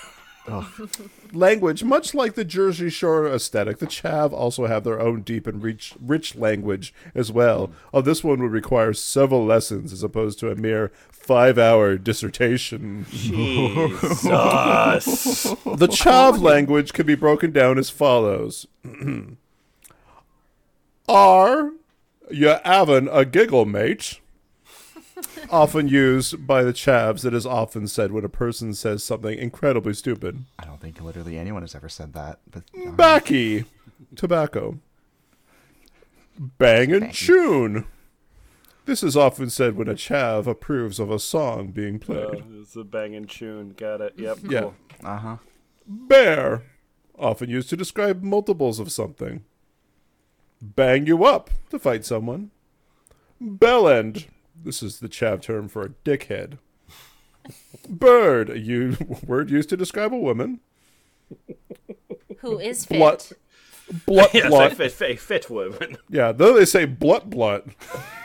Language, 1.34 1.84
much 1.84 2.14
like 2.14 2.36
the 2.36 2.46
Jersey 2.46 2.90
Shore 2.90 3.28
aesthetic, 3.28 3.80
the 3.80 3.88
Chav 3.88 4.32
also 4.32 4.68
have 4.68 4.84
their 4.84 5.00
own 5.00 5.22
deep 5.22 5.48
and 5.48 5.62
rich, 5.62 5.94
rich 6.00 6.36
language 6.36 6.94
as 7.14 7.32
well. 7.32 7.72
Oh, 7.94 8.02
this 8.02 8.24
one 8.24 8.42
would 8.42 8.52
require 8.52 8.94
several 8.94 9.44
lessons 9.46 9.92
as 9.92 10.04
opposed 10.04 10.40
to 10.40 10.52
a 10.52 10.56
mere 10.56 10.92
five-hour 11.12 11.98
dissertation. 11.98 13.06
The 15.78 15.88
Chav 15.88 16.42
language 16.42 16.94
can 16.94 17.06
be 17.06 17.16
broken 17.16 17.52
down 17.52 17.78
as 17.78 17.90
follows. 17.90 18.68
Are 21.08 21.72
you 22.32 22.56
having 22.64 23.08
a 23.08 23.26
giggle, 23.26 23.66
mate? 23.66 24.20
often 25.50 25.88
used 25.88 26.46
by 26.46 26.64
the 26.64 26.74
Chavs, 26.74 27.26
it 27.26 27.34
is 27.34 27.46
often 27.46 27.88
said 27.88 28.12
when 28.12 28.26
a 28.26 28.30
person 28.30 28.74
says 28.74 29.04
something 29.04 29.38
incredibly 29.38 29.94
stupid. 29.94 30.46
I 30.60 30.66
don't 30.66 30.82
think 30.82 31.02
literally 31.02 31.38
anyone 31.38 31.62
has 31.62 31.76
ever 31.76 31.90
said 31.90 32.14
that. 32.14 32.40
But 32.50 32.64
uh, 32.76 32.92
Backy, 32.92 33.66
tobacco. 34.16 34.80
Bang 36.38 36.92
and 36.92 37.14
tune. 37.14 37.86
This 38.86 39.02
is 39.02 39.18
often 39.18 39.50
said 39.50 39.76
when 39.76 39.88
a 39.88 39.94
Chav 39.96 40.46
approves 40.48 41.00
of 41.00 41.10
a 41.10 41.18
song 41.18 41.68
being 41.70 41.98
played. 41.98 42.44
it's 42.62 42.76
a 42.76 42.84
banging 42.84 43.26
tune. 43.26 43.74
Got 43.76 44.02
it. 44.02 44.14
Yep. 44.18 44.38
Yeah. 44.50 44.60
Cool. 44.62 44.76
uh 45.04 45.18
huh. 45.18 45.38
Bear, 45.88 46.64
often 47.18 47.50
used 47.50 47.70
to 47.70 47.78
describe 47.78 48.22
multiples 48.22 48.80
of 48.80 48.92
something. 48.92 49.44
Bang 50.62 51.06
you 51.08 51.24
up 51.26 51.50
to 51.70 51.80
fight 51.80 52.06
someone. 52.06 52.52
Bellend, 53.42 54.26
this 54.64 54.82
is 54.82 55.00
the 55.00 55.10
chav 55.10 55.42
term 55.42 55.68
for 55.68 55.84
a 55.84 55.90
dickhead. 55.90 56.58
Bird, 57.88 58.50
a 58.50 58.60
u- 58.60 58.98
word 59.26 59.50
used 59.50 59.70
to 59.70 59.78
describe 59.78 60.14
a 60.14 60.18
woman. 60.18 60.60
Who 62.40 62.60
is 62.60 62.86
fit? 62.86 62.98
Blut, 62.98 63.32
blut, 64.06 64.30
Yes, 64.34 64.48
blut. 64.48 64.72
a 64.72 64.76
fit, 64.76 64.92
fit, 64.92 65.20
fit 65.20 65.50
woman. 65.50 65.98
Yeah, 66.10 66.32
though 66.32 66.54
they 66.54 66.66
say 66.66 66.86
blut, 66.86 67.30
blut. 67.30 67.68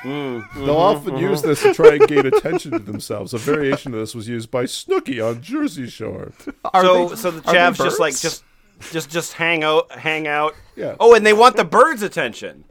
Mm, 0.03 0.43
they'll 0.55 0.65
mm-hmm, 0.65 0.71
often 0.71 1.15
mm-hmm. 1.15 1.25
use 1.25 1.43
this 1.43 1.63
to 1.63 1.75
try 1.75 1.95
and 1.95 2.09
gain 2.09 2.27
attention 2.27 2.73
to 2.73 2.79
themselves. 2.79 3.35
A 3.35 3.39
variation 3.39 3.93
of 3.93 4.01
this 4.01 4.15
was 4.15 4.29
used 4.29 4.51
by 4.51 4.65
Snooki 4.65 5.27
on 5.27 5.43
Jersey 5.43 5.89
Shore. 5.89 6.33
Are 6.65 6.83
so 6.83 7.15
so 7.15 7.31
the 7.31 7.43
chavs 7.43 7.77
just 7.77 8.01
like 8.01 8.19
just 8.19 8.45
just 8.91 9.11
just 9.11 9.35
hang 9.35 9.63
out 9.63 9.93
hang 9.93 10.27
out. 10.27 10.55
Yeah. 10.77 10.97
Oh, 10.99 11.15
and 11.15 11.25
they 11.27 11.35
want 11.35 11.57
the 11.57 11.65
bird's 11.65 12.03
attention. 12.03 12.65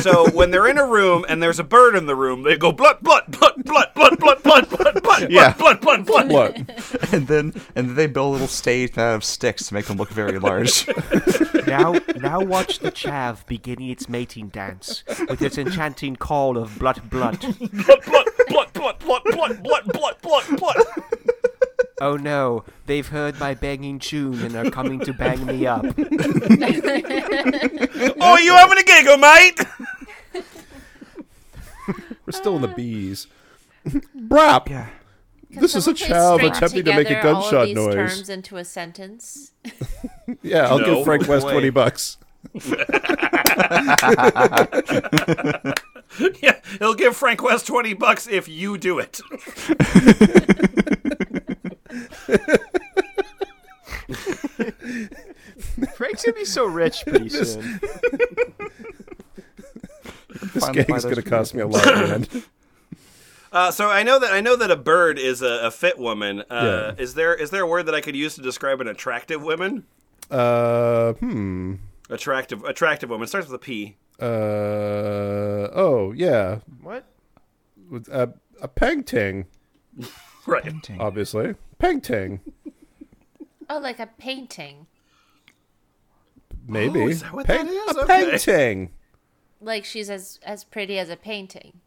So 0.00 0.28
when 0.30 0.50
they're 0.50 0.66
in 0.68 0.78
a 0.78 0.86
room 0.86 1.24
and 1.28 1.42
there's 1.42 1.58
a 1.58 1.64
bird 1.64 1.96
in 1.96 2.06
the 2.06 2.14
room, 2.14 2.42
they 2.42 2.56
go 2.56 2.72
blood, 2.72 3.00
blood, 3.00 3.24
blood, 3.28 3.54
blood, 3.64 3.94
blood, 3.94 4.18
blood, 4.18 4.42
blood, 4.42 4.68
blood, 4.68 5.02
blood, 5.02 5.30
Yeah. 5.30 5.54
blood, 5.54 5.80
blood, 5.80 6.06
blood, 6.06 6.28
blood. 6.28 6.66
Blut. 6.66 7.12
And 7.12 7.26
then 7.26 7.52
and 7.74 7.88
then 7.88 7.94
they 7.94 8.06
build 8.06 8.28
a 8.28 8.32
little 8.32 8.46
stage 8.48 8.96
out 8.98 9.16
of 9.16 9.24
sticks 9.24 9.66
to 9.68 9.74
make 9.74 9.86
them 9.86 9.96
look 9.96 10.10
very 10.10 10.38
large. 10.38 10.86
Now, 11.66 11.92
now 12.16 12.40
watch 12.40 12.80
the 12.80 12.90
chav 12.90 13.46
beginning 13.46 13.90
its 13.90 14.08
mating 14.08 14.48
dance 14.48 15.04
with 15.28 15.40
its 15.42 15.56
enchanting 15.58 16.16
call 16.16 16.56
of 16.58 16.78
blood, 16.78 17.08
blood. 17.10 17.38
blood, 17.40 18.02
blood, 18.04 18.26
blood, 18.48 18.72
blood, 18.72 18.98
blood, 19.00 19.22
blood, 19.24 19.62
blood, 19.62 19.84
blood, 19.92 20.16
blood, 20.22 20.58
blood. 20.58 20.76
Oh 22.00 22.16
no, 22.16 22.64
they've 22.86 23.06
heard 23.06 23.38
my 23.38 23.52
banging 23.54 23.98
tune 23.98 24.40
and 24.42 24.56
are 24.56 24.70
coming 24.70 25.00
to 25.00 25.12
bang 25.12 25.44
me 25.46 25.66
up. 25.66 25.84
Oh, 28.22 28.36
you 28.38 28.52
having 28.54 28.78
a 28.78 28.82
giggle, 28.82 29.16
mate? 29.18 29.58
We're 32.26 32.32
still 32.32 32.56
in 32.56 32.62
the 32.62 32.68
bees. 32.68 33.26
Brap. 34.16 34.68
Yeah. 34.68 34.88
This 35.50 35.74
is 35.74 35.86
a 35.88 35.94
child 35.94 36.42
attempting 36.42 36.84
to 36.84 36.94
make 36.94 37.06
a 37.10 37.14
together 37.16 37.28
all 37.30 37.36
of 37.36 37.50
gunshot 37.50 37.66
these 37.66 37.74
noise. 37.74 37.94
terms 37.94 38.28
into 38.28 38.56
a 38.56 38.64
sentence. 38.64 39.52
Yeah, 40.42 40.68
I'll 40.68 40.78
No 40.78 40.96
give 40.96 41.04
Frank 41.04 41.26
West 41.28 41.44
way. 41.46 41.52
twenty 41.52 41.70
bucks. 41.70 42.16
yeah, 46.40 46.60
he'll 46.78 46.94
give 46.94 47.16
Frank 47.16 47.42
West 47.42 47.66
20 47.66 47.94
bucks 47.94 48.28
if 48.28 48.48
you 48.48 48.78
do 48.78 48.98
it. 49.00 49.20
Frank's 55.94 56.24
gonna 56.24 56.34
be 56.36 56.44
so 56.44 56.64
rich 56.66 57.02
pretty 57.06 57.28
soon. 57.28 57.80
This 60.54 60.64
Finally 60.64 60.84
gag's 60.84 61.04
buy 61.04 61.10
gonna 61.10 61.22
cost 61.22 61.54
me 61.54 61.60
a 61.62 61.66
lot, 61.66 61.84
man. 61.84 62.26
Uh, 63.52 63.72
so 63.72 63.88
I 63.90 64.04
know 64.04 64.16
that 64.20 64.30
I 64.32 64.40
know 64.40 64.54
that 64.54 64.70
a 64.70 64.76
bird 64.76 65.18
is 65.18 65.42
a, 65.42 65.66
a 65.66 65.70
fit 65.72 65.98
woman. 65.98 66.42
Uh, 66.48 66.92
Yeah. 66.96 67.02
Is 67.02 67.14
there 67.14 67.34
is 67.34 67.50
there 67.50 67.62
a 67.64 67.66
word 67.66 67.86
that 67.86 67.96
I 67.96 68.00
could 68.00 68.14
use 68.14 68.36
to 68.36 68.42
describe 68.42 68.80
an 68.80 68.86
attractive 68.86 69.42
woman? 69.42 69.84
Uh, 70.30 71.14
hmm. 71.14 71.74
Attractive 72.08 72.62
attractive 72.62 73.10
woman 73.10 73.26
starts 73.26 73.48
with 73.48 73.56
a 73.56 73.58
P. 73.58 73.96
Uh, 74.20 74.24
oh 75.74 76.12
yeah, 76.14 76.60
What? 76.80 77.06
With 77.90 78.06
a 78.06 78.34
a 78.62 78.68
pengting, 78.68 79.46
Right. 80.46 80.88
Obviously. 81.00 81.56
Pengting, 81.80 82.40
Oh, 83.68 83.78
like 83.78 83.98
a 83.98 84.06
painting. 84.06 84.86
maybe. 86.68 87.00
Oh, 87.02 87.08
is 87.08 87.22
that 87.22 87.32
what 87.32 87.46
that 87.46 87.58
Peng- 87.66 87.68
is? 87.68 87.96
A 87.96 88.00
Okay. 88.02 88.30
painting. 88.30 88.90
Like 89.60 89.84
she's 89.84 90.08
as 90.10 90.38
as 90.44 90.62
pretty 90.64 90.98
as 90.98 91.08
a 91.10 91.16
painting. 91.16 91.80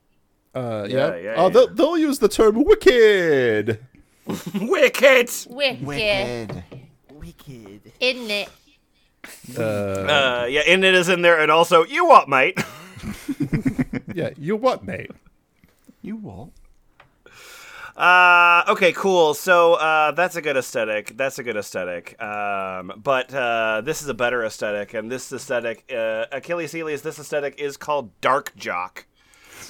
Uh, 0.55 0.85
Yeah, 0.89 1.15
yeah. 1.15 1.15
yeah, 1.21 1.33
oh, 1.37 1.43
yeah. 1.45 1.49
They'll, 1.49 1.67
they'll 1.73 1.97
use 1.97 2.19
the 2.19 2.27
term 2.29 2.63
wicked. 2.63 3.79
Wicked. 4.55 5.29
Wicked, 5.49 6.63
Wicked. 7.11 7.91
isn't 7.99 8.31
it? 8.31 8.49
Uh, 9.57 10.45
yeah, 10.49 10.61
and 10.67 10.83
it 10.85 10.93
is 10.95 11.09
in 11.09 11.21
there, 11.21 11.39
and 11.39 11.51
also 11.51 11.83
you 11.85 12.05
what, 12.07 12.27
mate? 12.29 12.57
Yeah, 14.15 14.29
you 14.37 14.55
what, 14.55 14.83
mate? 14.85 15.09
You 16.03 16.15
what? 16.17 16.49
Uh, 17.95 18.63
okay, 18.69 18.91
cool. 18.93 19.33
So 19.35 19.75
uh, 19.75 20.11
that's 20.11 20.35
a 20.35 20.41
good 20.41 20.57
aesthetic. 20.57 21.15
That's 21.15 21.37
a 21.39 21.43
good 21.43 21.55
aesthetic. 21.57 22.19
Um, 22.21 22.91
but 22.97 23.33
uh, 23.33 23.81
this 23.81 24.01
is 24.01 24.07
a 24.07 24.13
better 24.15 24.43
aesthetic, 24.43 24.93
and 24.95 25.11
this 25.11 25.31
aesthetic, 25.31 25.91
uh, 25.95 26.25
Achilles 26.31 26.73
Heelies, 26.73 27.01
this 27.03 27.19
aesthetic 27.19 27.59
is 27.59 27.77
called 27.77 28.09
Dark 28.21 28.55
Jock. 28.55 29.05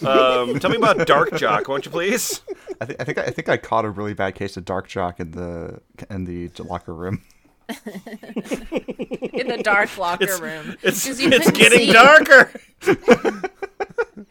Um, 0.06 0.58
tell 0.60 0.70
me 0.72 0.78
about 0.78 1.06
Dark 1.06 1.36
Jock, 1.36 1.68
won't 1.68 1.86
you 1.86 1.92
please? 1.92 2.42
I, 2.82 2.86
th- 2.86 2.98
I 3.00 3.04
think 3.04 3.18
I 3.20 3.30
think 3.30 3.50
I 3.50 3.58
caught 3.58 3.86
a 3.86 3.90
really 3.90 4.14
bad 4.14 4.36
case 4.36 4.58
of 4.58 4.66
dark 4.66 4.88
jock 4.88 5.20
in 5.20 5.32
the 5.32 5.82
in 6.10 6.26
the 6.26 6.50
locker 6.64 6.94
room. 6.94 7.22
In 7.70 9.48
the 9.48 9.62
dark 9.64 9.98
locker 9.98 10.38
room. 10.42 10.76
It's 10.82 11.06
'Cause 11.08 11.20
you 11.22 11.30
it's 11.32 11.50
getting 11.52 11.80
see. 11.88 11.94
darker. 11.94 12.52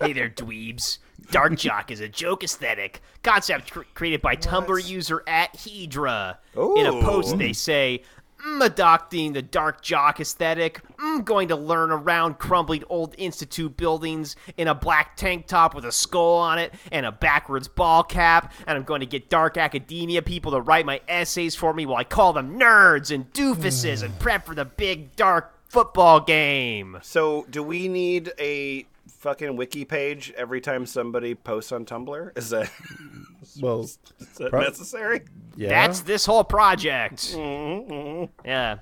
Hey 0.00 0.12
there, 0.12 0.28
dweebs. 0.30 0.98
Dark 1.30 1.56
Jock 1.56 1.90
is 1.90 2.00
a 2.00 2.08
joke 2.08 2.44
aesthetic 2.44 3.00
concept 3.22 3.70
cr- 3.70 3.82
created 3.94 4.22
by 4.22 4.36
Tumblr 4.36 4.88
user 4.88 5.22
at 5.26 5.54
Hedra. 5.54 6.36
In 6.76 6.86
a 6.86 6.92
post, 7.02 7.38
they 7.38 7.52
say, 7.52 8.02
mm, 8.44 8.64
adopting 8.64 9.32
the 9.32 9.42
Dark 9.42 9.82
Jock 9.82 10.20
aesthetic. 10.20 10.80
Mm, 10.96 11.24
going 11.24 11.48
to 11.48 11.56
learn 11.56 11.90
around 11.90 12.38
crumbling 12.38 12.84
old 12.88 13.14
institute 13.18 13.76
buildings 13.76 14.36
in 14.56 14.68
a 14.68 14.74
black 14.74 15.16
tank 15.16 15.46
top 15.46 15.74
with 15.74 15.84
a 15.84 15.92
skull 15.92 16.36
on 16.36 16.58
it 16.58 16.74
and 16.90 17.06
a 17.06 17.12
backwards 17.12 17.68
ball 17.68 18.02
cap. 18.02 18.52
And 18.66 18.76
I'm 18.76 18.84
going 18.84 19.00
to 19.00 19.06
get 19.06 19.30
dark 19.30 19.56
academia 19.56 20.22
people 20.22 20.52
to 20.52 20.60
write 20.60 20.86
my 20.86 21.00
essays 21.08 21.54
for 21.54 21.72
me 21.72 21.86
while 21.86 21.98
I 21.98 22.04
call 22.04 22.32
them 22.32 22.58
nerds 22.58 23.14
and 23.14 23.32
doofuses 23.32 24.02
and 24.02 24.18
prep 24.20 24.46
for 24.46 24.54
the 24.54 24.64
big 24.64 25.16
dark 25.16 25.54
football 25.68 26.20
game. 26.20 26.98
So, 27.02 27.46
do 27.48 27.62
we 27.62 27.88
need 27.88 28.32
a 28.38 28.86
fucking 29.22 29.54
wiki 29.56 29.84
page 29.84 30.32
every 30.36 30.60
time 30.60 30.84
somebody 30.84 31.34
posts 31.34 31.70
on 31.70 31.84
Tumblr? 31.84 32.36
Is 32.36 32.50
that, 32.50 32.70
Well, 33.60 33.82
is 33.82 33.98
that 34.38 34.50
Pro- 34.50 34.62
necessary? 34.62 35.22
yeah. 35.56 35.68
That's 35.68 36.00
this 36.00 36.26
whole 36.26 36.42
project. 36.44 37.32
Mm-hmm. 37.34 38.24
Yeah. 38.44 38.78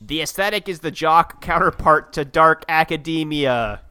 The 0.00 0.22
aesthetic 0.22 0.68
is 0.68 0.80
the 0.80 0.90
jock 0.90 1.42
counterpart 1.42 2.14
to 2.14 2.24
dark 2.24 2.64
academia. 2.68 3.82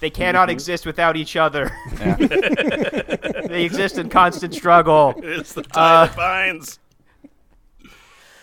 They 0.00 0.10
cannot 0.10 0.48
mm-hmm. 0.48 0.54
exist 0.54 0.84
without 0.84 1.16
each 1.16 1.36
other. 1.36 1.70
they 1.96 3.64
exist 3.64 3.98
in 3.98 4.08
constant 4.08 4.54
struggle 4.54 5.14
It's 5.18 5.54
the 5.54 5.60
uh, 5.60 5.62
tie 5.72 6.06
that 6.06 6.16
binds. 6.16 6.78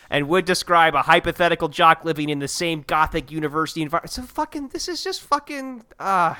and 0.10 0.30
would 0.30 0.46
describe 0.46 0.96
a 0.96 1.02
hypothetical 1.04 1.68
jock 1.68 2.06
living 2.06 2.30
in 2.30 2.40
the 2.40 2.48
same 2.48 2.84
gothic 2.88 3.32
university 3.32 3.82
environment. 3.82 4.12
So 4.12 4.22
fucking 4.24 4.70
this 4.70 4.88
is 4.88 5.04
just 5.04 5.22
fucking 5.22 5.84
uh 6.00 6.36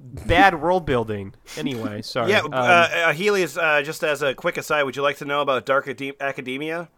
bad 0.00 0.60
world 0.60 0.86
building. 0.86 1.34
Anyway, 1.56 2.02
sorry. 2.02 2.30
Yeah, 2.30 2.40
Um, 2.40 2.52
uh, 2.52 2.56
uh, 2.56 3.12
Heelies, 3.12 3.60
uh, 3.60 3.82
just 3.82 4.02
as 4.02 4.22
a 4.22 4.34
quick 4.34 4.56
aside, 4.56 4.82
would 4.84 4.96
you 4.96 5.02
like 5.02 5.18
to 5.18 5.24
know 5.24 5.40
about 5.42 5.66
Dark 5.66 5.88
Academia? 6.20 6.88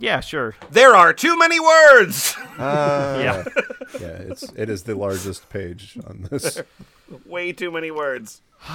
Yeah, 0.00 0.18
sure. 0.20 0.56
There 0.72 0.96
are 0.96 1.12
too 1.12 1.38
many 1.38 1.60
words! 1.60 2.36
Uh, 2.60 3.18
yeah. 3.22 3.44
yeah, 4.02 4.08
it's 4.28 4.42
it 4.54 4.68
is 4.68 4.82
the 4.82 4.94
largest 4.94 5.48
page 5.48 5.96
on 6.06 6.28
this. 6.30 6.60
Way 7.24 7.52
too 7.54 7.70
many 7.70 7.90
words. 7.90 8.42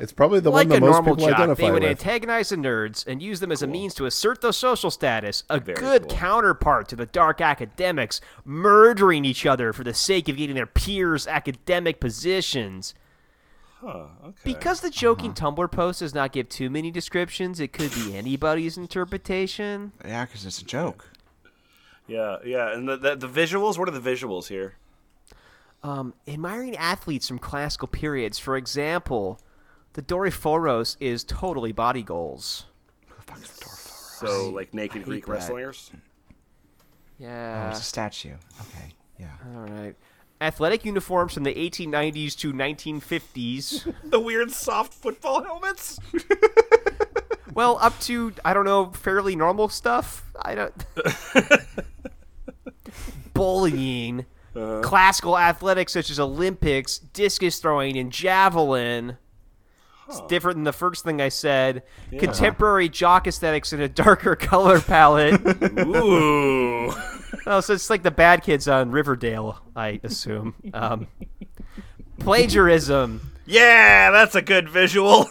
It's 0.00 0.12
probably 0.12 0.40
the 0.40 0.50
like 0.50 0.68
one 0.68 0.76
a 0.78 0.80
that 0.80 0.86
most 0.86 0.92
normal 0.94 1.14
people 1.14 1.28
jock, 1.28 1.38
identify 1.40 1.62
they 1.66 1.70
would 1.70 1.82
with. 1.82 1.90
antagonize 1.90 2.48
the 2.48 2.56
nerds 2.56 3.06
and 3.06 3.20
use 3.22 3.40
them 3.40 3.52
as 3.52 3.60
a 3.62 3.66
means 3.66 3.92
to 3.96 4.06
assert 4.06 4.40
their 4.40 4.52
social 4.52 4.90
status. 4.90 5.44
A 5.50 5.60
Very 5.60 5.76
good 5.78 6.08
cool. 6.08 6.16
counterpart 6.16 6.88
to 6.88 6.96
the 6.96 7.04
dark 7.04 7.42
academics, 7.42 8.22
murdering 8.46 9.26
each 9.26 9.44
other 9.44 9.74
for 9.74 9.84
the 9.84 9.92
sake 9.92 10.30
of 10.30 10.38
getting 10.38 10.56
their 10.56 10.64
peers' 10.64 11.26
academic 11.26 12.00
positions. 12.00 12.94
Because 14.44 14.80
the 14.80 14.90
joking 14.90 15.32
Tumblr 15.32 15.70
post 15.70 16.00
does 16.00 16.14
not 16.14 16.32
give 16.32 16.48
too 16.48 16.70
many 16.70 16.90
descriptions, 16.90 17.60
it 17.60 17.72
could 17.72 17.92
be 17.94 18.16
anybody's 18.16 18.76
interpretation. 18.76 19.92
Yeah, 20.04 20.24
because 20.26 20.44
it's 20.44 20.60
a 20.60 20.64
joke. 20.64 21.10
Yeah, 22.06 22.38
yeah, 22.44 22.74
and 22.74 22.88
the, 22.88 22.96
the, 22.96 23.16
the 23.16 23.28
visuals, 23.28 23.78
what 23.78 23.88
are 23.88 23.92
the 23.92 24.00
visuals 24.00 24.48
here? 24.48 24.74
Um, 25.82 26.12
admiring 26.28 26.76
athletes 26.76 27.28
from 27.28 27.38
classical 27.38 27.88
periods, 27.88 28.38
for 28.38 28.56
example, 28.56 29.40
the 29.94 30.02
Doryphoros 30.02 30.96
is 31.00 31.24
totally 31.24 31.72
body 31.72 32.02
goals. 32.02 32.66
So, 34.20 34.50
like 34.50 34.74
naked 34.74 35.04
Greek 35.04 35.24
that. 35.26 35.32
wrestlers? 35.32 35.90
Oh, 35.94 35.98
Yeah. 37.18 37.70
it's 37.70 37.80
a 37.80 37.84
statue. 37.84 38.34
Okay. 38.60 38.94
Yeah. 39.18 39.28
All 39.54 39.62
right. 39.62 39.94
Athletic 40.40 40.86
uniforms 40.86 41.34
from 41.34 41.44
the 41.44 41.54
1890s 41.54 42.34
to 42.38 42.52
1950s. 42.52 43.94
The 44.10 44.18
weird 44.18 44.50
soft 44.50 44.94
football 44.94 45.44
helmets? 45.44 46.00
well, 47.54 47.78
up 47.80 47.98
to 48.00 48.32
I 48.44 48.54
don't 48.54 48.64
know, 48.64 48.86
fairly 48.86 49.36
normal 49.36 49.68
stuff. 49.68 50.24
I 50.40 50.54
don't. 50.54 50.84
Bullying, 53.34 54.26
uh-huh. 54.56 54.80
classical 54.82 55.38
athletics 55.38 55.92
such 55.92 56.10
as 56.10 56.18
Olympics, 56.18 56.98
discus 56.98 57.58
throwing, 57.58 57.98
and 57.98 58.10
javelin. 58.10 59.18
It's 60.10 60.20
different 60.22 60.56
than 60.56 60.64
the 60.64 60.72
first 60.72 61.04
thing 61.04 61.20
I 61.20 61.28
said. 61.28 61.84
Contemporary 62.10 62.88
jock 62.88 63.28
aesthetics 63.28 63.72
in 63.72 63.80
a 63.80 63.88
darker 63.88 64.34
color 64.50 64.80
palette. 64.80 65.40
Ooh. 65.78 66.92
oh, 67.46 67.60
so 67.60 67.72
it's 67.72 67.88
like 67.88 68.02
the 68.02 68.10
bad 68.10 68.42
kids 68.42 68.66
on 68.66 68.90
Riverdale, 68.90 69.60
I 69.76 70.00
assume. 70.02 70.54
Um, 70.74 71.06
plagiarism. 72.18 73.32
Yeah, 73.46 74.10
that's 74.10 74.34
a 74.34 74.42
good 74.42 74.68
visual. 74.68 75.26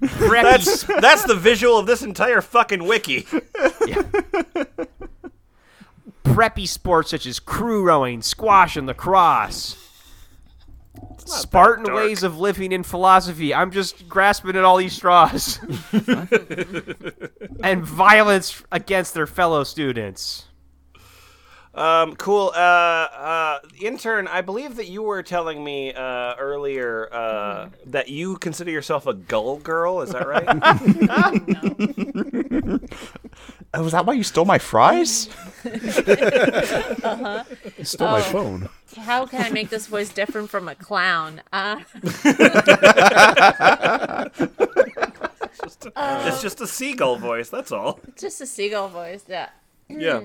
That's 0.00 0.84
that's 0.84 1.24
the 1.24 1.34
visual 1.34 1.78
of 1.78 1.86
this 1.86 2.02
entire 2.02 2.40
fucking 2.40 2.84
wiki. 2.84 3.22
preppy 6.24 6.66
sports 6.66 7.10
such 7.10 7.26
as 7.26 7.38
crew 7.38 7.84
rowing, 7.84 8.22
squash, 8.22 8.76
and 8.76 8.86
lacrosse. 8.86 9.81
Spartan 11.26 11.92
ways 11.94 12.22
of 12.22 12.38
living 12.38 12.72
in 12.72 12.82
philosophy. 12.82 13.54
I'm 13.54 13.70
just 13.70 14.08
grasping 14.08 14.56
at 14.56 14.64
all 14.64 14.76
these 14.76 14.92
straws. 14.92 15.58
and 17.62 17.84
violence 17.84 18.62
against 18.70 19.14
their 19.14 19.26
fellow 19.26 19.64
students. 19.64 20.46
Um, 21.74 22.16
cool. 22.16 22.52
Uh, 22.54 22.58
uh, 22.58 23.58
intern, 23.80 24.28
I 24.28 24.42
believe 24.42 24.76
that 24.76 24.88
you 24.88 25.02
were 25.02 25.22
telling 25.22 25.64
me 25.64 25.94
uh, 25.94 26.34
earlier 26.38 27.08
uh, 27.12 27.70
that 27.86 28.08
you 28.08 28.36
consider 28.36 28.70
yourself 28.70 29.06
a 29.06 29.14
gull 29.14 29.56
girl. 29.56 30.02
Is 30.02 30.10
that 30.10 30.28
right? 30.28 30.46
Oh, 33.74 33.82
was 33.82 33.92
that 33.92 34.04
why 34.04 34.12
you 34.12 34.22
stole 34.22 34.44
my 34.44 34.58
fries? 34.58 35.30
uh-huh. 35.64 37.44
You 37.78 37.84
stole 37.84 38.10
my 38.10 38.20
phone. 38.20 38.68
How 38.96 39.26
can 39.26 39.42
I 39.42 39.50
make 39.50 39.70
this 39.70 39.86
voice 39.86 40.10
different 40.10 40.50
from 40.50 40.68
a 40.68 40.74
clown? 40.74 41.42
Uh, 41.52 41.80
it's 46.26 46.42
just 46.42 46.60
a 46.60 46.66
seagull 46.66 47.16
voice. 47.16 47.48
That's 47.48 47.72
all. 47.72 48.00
just 48.16 48.40
a 48.40 48.46
seagull 48.46 48.88
voice. 48.88 49.24
Yeah. 49.28 49.48
Yeah. 49.88 50.22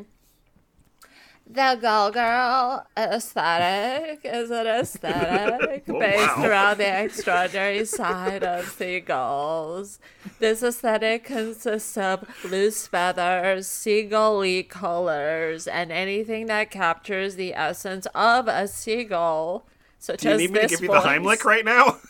The 1.49 1.77
Gull 1.81 2.11
Girl 2.11 2.85
aesthetic 2.97 4.19
is 4.25 4.51
an 4.51 4.67
aesthetic 4.67 5.85
Oh, 5.89 5.97
based 5.99 6.37
wow. 6.37 6.45
around 6.45 6.77
the 6.79 7.03
extraordinary 7.03 7.85
side 7.85 8.43
of 8.43 8.67
seagulls. 8.67 9.99
This 10.39 10.61
aesthetic 10.61 11.23
consists 11.23 11.97
of 11.97 12.27
loose 12.43 12.85
feathers, 12.87 13.65
seagull-y 13.67 14.65
colors, 14.67 15.67
and 15.67 15.89
anything 15.89 16.47
that 16.47 16.69
captures 16.69 17.35
the 17.35 17.53
essence 17.53 18.07
of 18.13 18.49
a 18.49 18.67
seagull. 18.67 19.65
Such 19.99 20.21
Do 20.21 20.31
you 20.31 20.37
need 20.37 20.51
me 20.51 20.59
to 20.59 20.67
give 20.67 20.81
you 20.81 20.89
the. 20.89 20.99
Heimlich 20.99 21.45
right 21.45 21.63
now? 21.65 21.97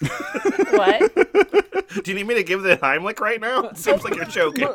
What? 0.77 1.15
Do 2.03 2.11
you 2.11 2.15
need 2.15 2.27
me 2.27 2.35
to 2.35 2.43
give 2.43 2.61
the 2.63 2.77
Heimlich 2.77 3.19
right 3.19 3.39
now? 3.39 3.69
It 3.69 3.77
seems 3.77 4.03
like 4.03 4.15
you're 4.15 4.25
joking. 4.25 4.67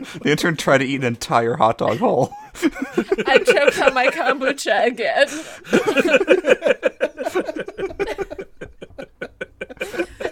The 0.00 0.30
intern 0.30 0.56
tried 0.56 0.78
to 0.78 0.84
eat 0.84 0.96
an 0.96 1.04
entire 1.04 1.56
hot 1.56 1.78
dog 1.78 1.98
whole. 1.98 2.32
I 3.26 3.38
choked 3.38 3.80
on 3.80 3.94
my 3.94 4.08
kombucha 4.08 4.86
again. 4.86 5.28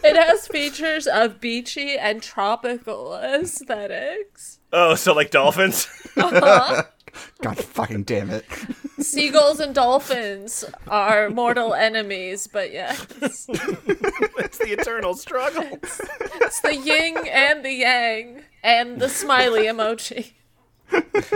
it 0.05 0.17
has 0.17 0.47
features 0.49 1.07
of 1.07 1.41
beachy 1.41 1.97
and 1.99 2.23
tropical 2.23 3.15
aesthetics. 3.15 4.61
Oh, 4.73 4.95
so 4.95 5.13
like 5.15 5.31
dolphins? 5.31 5.89
Uh-huh. 6.17 6.83
God 7.43 7.59
fucking 7.59 8.05
damn 8.05 8.31
it. 8.31 8.45
Seagulls 8.99 9.61
and 9.61 9.75
dolphins 9.75 10.65
are 10.89 11.31
mortal 11.31 11.75
enemies, 11.75 12.47
but 12.47 12.73
yes, 12.73 13.07
it's 13.19 14.59
the 14.59 14.77
eternal 14.79 15.15
struggle. 15.15 15.79
it's 15.83 16.61
the 16.61 16.77
yin 16.77 17.17
and 17.29 17.65
the 17.65 17.73
yang 17.73 18.43
and 18.63 19.01
the 19.01 19.09
smiley 19.09 19.65
emoji. 19.65 20.33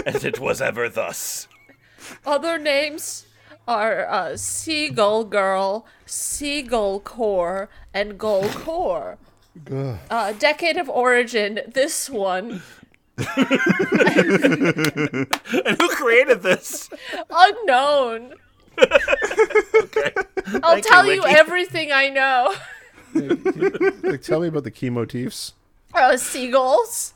As 0.05 0.25
it 0.25 0.41
was 0.41 0.61
ever 0.61 0.89
thus. 0.89 1.49
Other 2.27 2.59
names 2.59 3.27
are 3.66 4.07
uh, 4.07 4.37
Seagull 4.37 5.25
Girl, 5.25 5.87
Seagull 6.05 7.01
Core, 7.01 7.68
and 7.93 8.18
Gull 8.18 8.49
Core. 8.51 9.18
Uh, 10.11 10.33
decade 10.33 10.77
of 10.77 10.89
origin, 10.89 11.61
this 11.72 12.11
one. 12.11 12.62
And 15.65 15.81
who 15.81 15.89
created 15.91 16.43
this? 16.43 16.91
Unknown. 17.31 18.35
Okay. 18.79 20.12
I'll 20.62 20.73
Thank 20.73 20.87
tell 20.87 21.07
you, 21.07 21.23
Wiki. 21.23 21.35
everything 21.35 21.93
I 21.93 22.09
know. 22.11 22.55
Like, 24.03 24.23
tell 24.23 24.41
me 24.41 24.49
about 24.49 24.65
the 24.65 24.73
key 24.73 24.91
motifs. 24.91 25.53
Uh, 25.95 26.17
seagulls. 26.17 27.15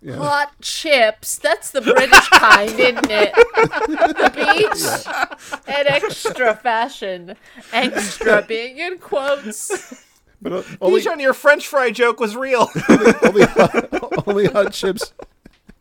Yeah. 0.00 0.16
Hot 0.16 0.52
chips. 0.60 1.38
That's 1.38 1.70
the 1.70 1.80
British 1.80 2.28
kind, 2.28 2.70
isn't 2.70 3.10
it? 3.10 3.32
The 3.34 4.30
beach. 4.34 5.66
And 5.66 5.88
extra 5.88 6.54
fashion. 6.54 7.36
Extra 7.72 8.42
being 8.42 8.78
in 8.78 8.98
quotes. 8.98 10.04
But 10.40 10.52
o- 10.52 10.64
only, 10.80 11.00
Dijon, 11.00 11.20
your 11.20 11.34
French 11.34 11.68
fry 11.68 11.90
joke 11.92 12.18
was 12.18 12.34
real. 12.36 12.68
only, 13.22 13.42
hot, 13.42 14.26
only 14.26 14.46
hot 14.46 14.72
chips 14.72 15.12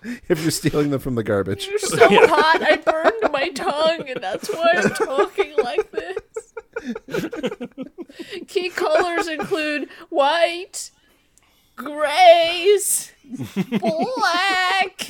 if 0.03 0.41
you're 0.41 0.51
stealing 0.51 0.89
them 0.91 0.99
from 0.99 1.15
the 1.15 1.23
garbage. 1.23 1.67
You're 1.67 1.79
so 1.79 1.97
hot, 2.27 2.61
I 2.61 2.77
burned 2.77 3.31
my 3.33 3.49
tongue, 3.49 4.09
and 4.09 4.21
that's 4.21 4.49
why 4.49 4.71
I'm 4.75 4.89
talking 4.91 5.53
like 5.57 5.91
this. 5.91 6.17
Key 8.47 8.69
colors 8.69 9.27
include 9.27 9.89
white, 10.09 10.91
grays, 11.75 13.11
black, 13.79 15.07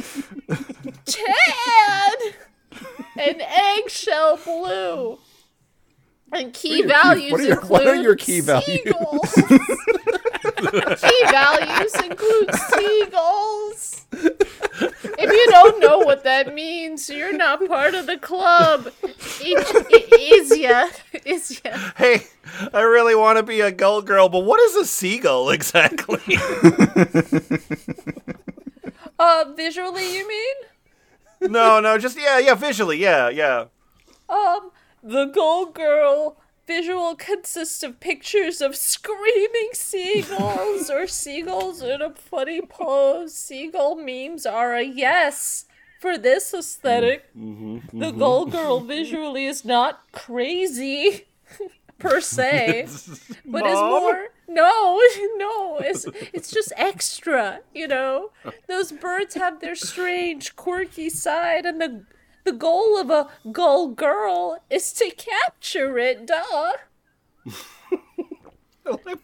tan, 1.05 2.13
and 3.17 3.41
eggshell 3.41 4.37
blue. 4.43 5.19
And 6.33 6.53
key 6.53 6.83
values 6.83 7.31
what 7.31 7.41
are 7.41 7.43
your- 7.43 7.53
include 7.53 7.69
what 7.71 7.87
are 7.87 7.95
your 7.95 8.15
key 8.15 8.39
values? 8.39 8.81
Seagulls. 10.61 11.01
key 11.01 11.23
values 11.29 11.95
include 11.95 12.55
seagulls. 12.55 14.05
If 14.13 15.31
you 15.31 15.47
don't 15.51 15.79
know 15.79 15.99
what 15.99 16.23
that 16.23 16.53
means, 16.53 17.09
you're 17.09 17.35
not 17.35 17.65
part 17.67 17.93
of 17.93 18.07
the 18.07 18.17
club. 18.17 18.91
It, 19.03 20.19
is 20.19 20.57
ya? 20.57 20.87
Is 21.25 21.61
ya? 21.63 21.77
hey, 21.97 22.23
I 22.73 22.81
really 22.81 23.15
want 23.15 23.37
to 23.37 23.43
be 23.43 23.61
a 23.61 23.71
gull 23.71 24.01
girl, 24.01 24.29
but 24.29 24.39
what 24.39 24.59
is 24.59 24.75
a 24.75 24.85
seagull 24.85 25.49
exactly? 25.49 26.21
Uh, 29.19 29.45
visually, 29.55 30.17
you 30.17 30.27
mean? 30.27 31.51
no, 31.51 31.79
no, 31.79 31.95
just 31.99 32.19
yeah, 32.19 32.39
yeah, 32.39 32.55
visually, 32.55 32.97
yeah, 32.97 33.29
yeah. 33.29 33.65
Um, 34.27 34.71
the 35.03 35.25
gull 35.25 35.67
Girl 35.67 36.37
visual 36.71 37.15
consists 37.15 37.83
of 37.83 37.99
pictures 37.99 38.61
of 38.61 38.77
screaming 38.77 39.71
seagulls 39.73 40.89
or 40.89 41.05
seagulls 41.05 41.81
in 41.81 42.01
a 42.01 42.09
funny 42.13 42.61
pose. 42.61 43.35
Seagull 43.35 43.97
memes 43.97 44.45
are 44.45 44.73
a 44.75 44.81
yes 44.83 45.65
for 45.99 46.17
this 46.17 46.53
aesthetic. 46.53 47.27
Mm-hmm, 47.35 47.75
mm-hmm, 47.75 47.99
the 47.99 48.05
mm-hmm. 48.05 48.19
Gull 48.19 48.45
Girl 48.45 48.79
visually 48.79 49.47
is 49.47 49.65
not 49.65 49.99
crazy 50.13 51.25
per 51.99 52.21
se, 52.21 52.87
but 53.45 53.65
is 53.65 53.79
more. 53.79 54.29
No, 54.47 55.01
no, 55.35 55.77
it's 55.79 56.05
it's 56.33 56.51
just 56.51 56.71
extra, 56.77 57.59
you 57.75 57.87
know. 57.87 58.31
Those 58.69 58.93
birds 58.93 59.35
have 59.35 59.59
their 59.59 59.75
strange, 59.75 60.55
quirky 60.55 61.09
side, 61.09 61.65
and 61.65 61.81
the 61.81 62.05
the 62.43 62.51
goal 62.51 62.97
of 62.97 63.09
a 63.09 63.29
gull 63.51 63.89
girl 63.89 64.63
is 64.69 64.93
to 64.93 65.11
capture 65.11 65.97
it. 65.97 66.25
Duh. 66.25 66.71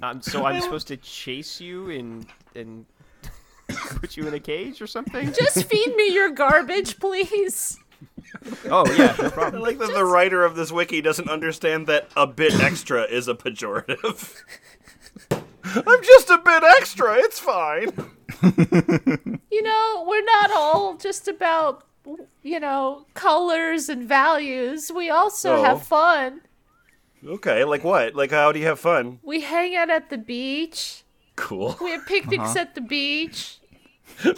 Um, 0.03 0.21
so 0.21 0.45
I'm 0.45 0.61
supposed 0.61 0.87
to 0.89 0.97
chase 0.97 1.59
you 1.59 1.89
and 1.89 2.27
and 2.55 2.85
put 3.99 4.15
you 4.15 4.27
in 4.27 4.33
a 4.33 4.39
cage 4.39 4.81
or 4.81 4.87
something? 4.87 5.33
Just 5.33 5.65
feed 5.65 5.95
me 5.95 6.13
your 6.13 6.29
garbage, 6.29 6.99
please. 6.99 7.77
Oh 8.69 8.85
yeah, 8.93 9.15
no 9.19 9.41
I 9.41 9.49
like 9.49 9.79
that 9.79 9.93
the 9.93 10.05
writer 10.05 10.45
of 10.45 10.55
this 10.55 10.71
wiki 10.71 11.01
doesn't 11.01 11.29
understand 11.29 11.87
that 11.87 12.07
a 12.15 12.27
bit 12.27 12.59
extra 12.59 13.03
is 13.03 13.27
a 13.27 13.33
pejorative. 13.33 14.43
I'm 15.63 16.03
just 16.03 16.29
a 16.29 16.37
bit 16.37 16.63
extra. 16.79 17.15
It's 17.15 17.39
fine. 17.39 17.91
You 19.49 19.63
know, 19.63 20.05
we're 20.07 20.23
not 20.23 20.51
all 20.51 20.95
just 20.97 21.27
about, 21.27 21.86
you 22.43 22.59
know, 22.59 23.05
colors 23.13 23.89
and 23.89 24.07
values. 24.07 24.91
We 24.91 25.09
also 25.09 25.55
Oh. 25.57 25.63
have 25.63 25.83
fun. 25.83 26.41
Okay, 27.25 27.63
like 27.63 27.83
what? 27.83 28.15
Like 28.15 28.31
how 28.31 28.51
do 28.51 28.59
you 28.59 28.65
have 28.67 28.79
fun? 28.79 29.19
We 29.23 29.41
hang 29.41 29.75
out 29.75 29.89
at 29.89 30.09
the 30.09 30.17
beach. 30.17 31.03
Cool. 31.35 31.75
We 31.81 31.91
have 31.91 32.05
picnics 32.05 32.55
at 32.55 32.75
the 32.75 32.81
beach. 32.81 33.59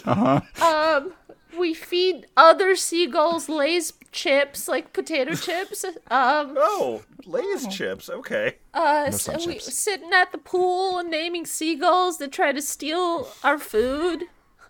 Uh-huh. 0.04 0.40
Um, 0.62 1.14
we 1.58 1.72
feed 1.72 2.26
other 2.36 2.74
seagulls 2.76 3.48
Lay's 3.48 3.92
chips, 4.12 4.68
like 4.68 4.92
potato 4.92 5.34
chips. 5.34 5.84
Um, 5.84 6.54
Oh, 6.58 7.02
Lay's 7.24 7.66
chips. 7.68 8.10
Okay. 8.10 8.56
uh, 8.74 9.08
No 9.10 9.16
so 9.16 9.32
we 9.46 9.54
chips. 9.54 9.72
sitting 9.74 10.12
at 10.12 10.32
the 10.32 10.38
pool 10.38 10.98
and 10.98 11.08
naming 11.10 11.46
seagulls 11.46 12.18
that 12.18 12.32
try 12.32 12.52
to 12.52 12.60
steal 12.60 13.28
our 13.42 13.58
food. 13.58 14.24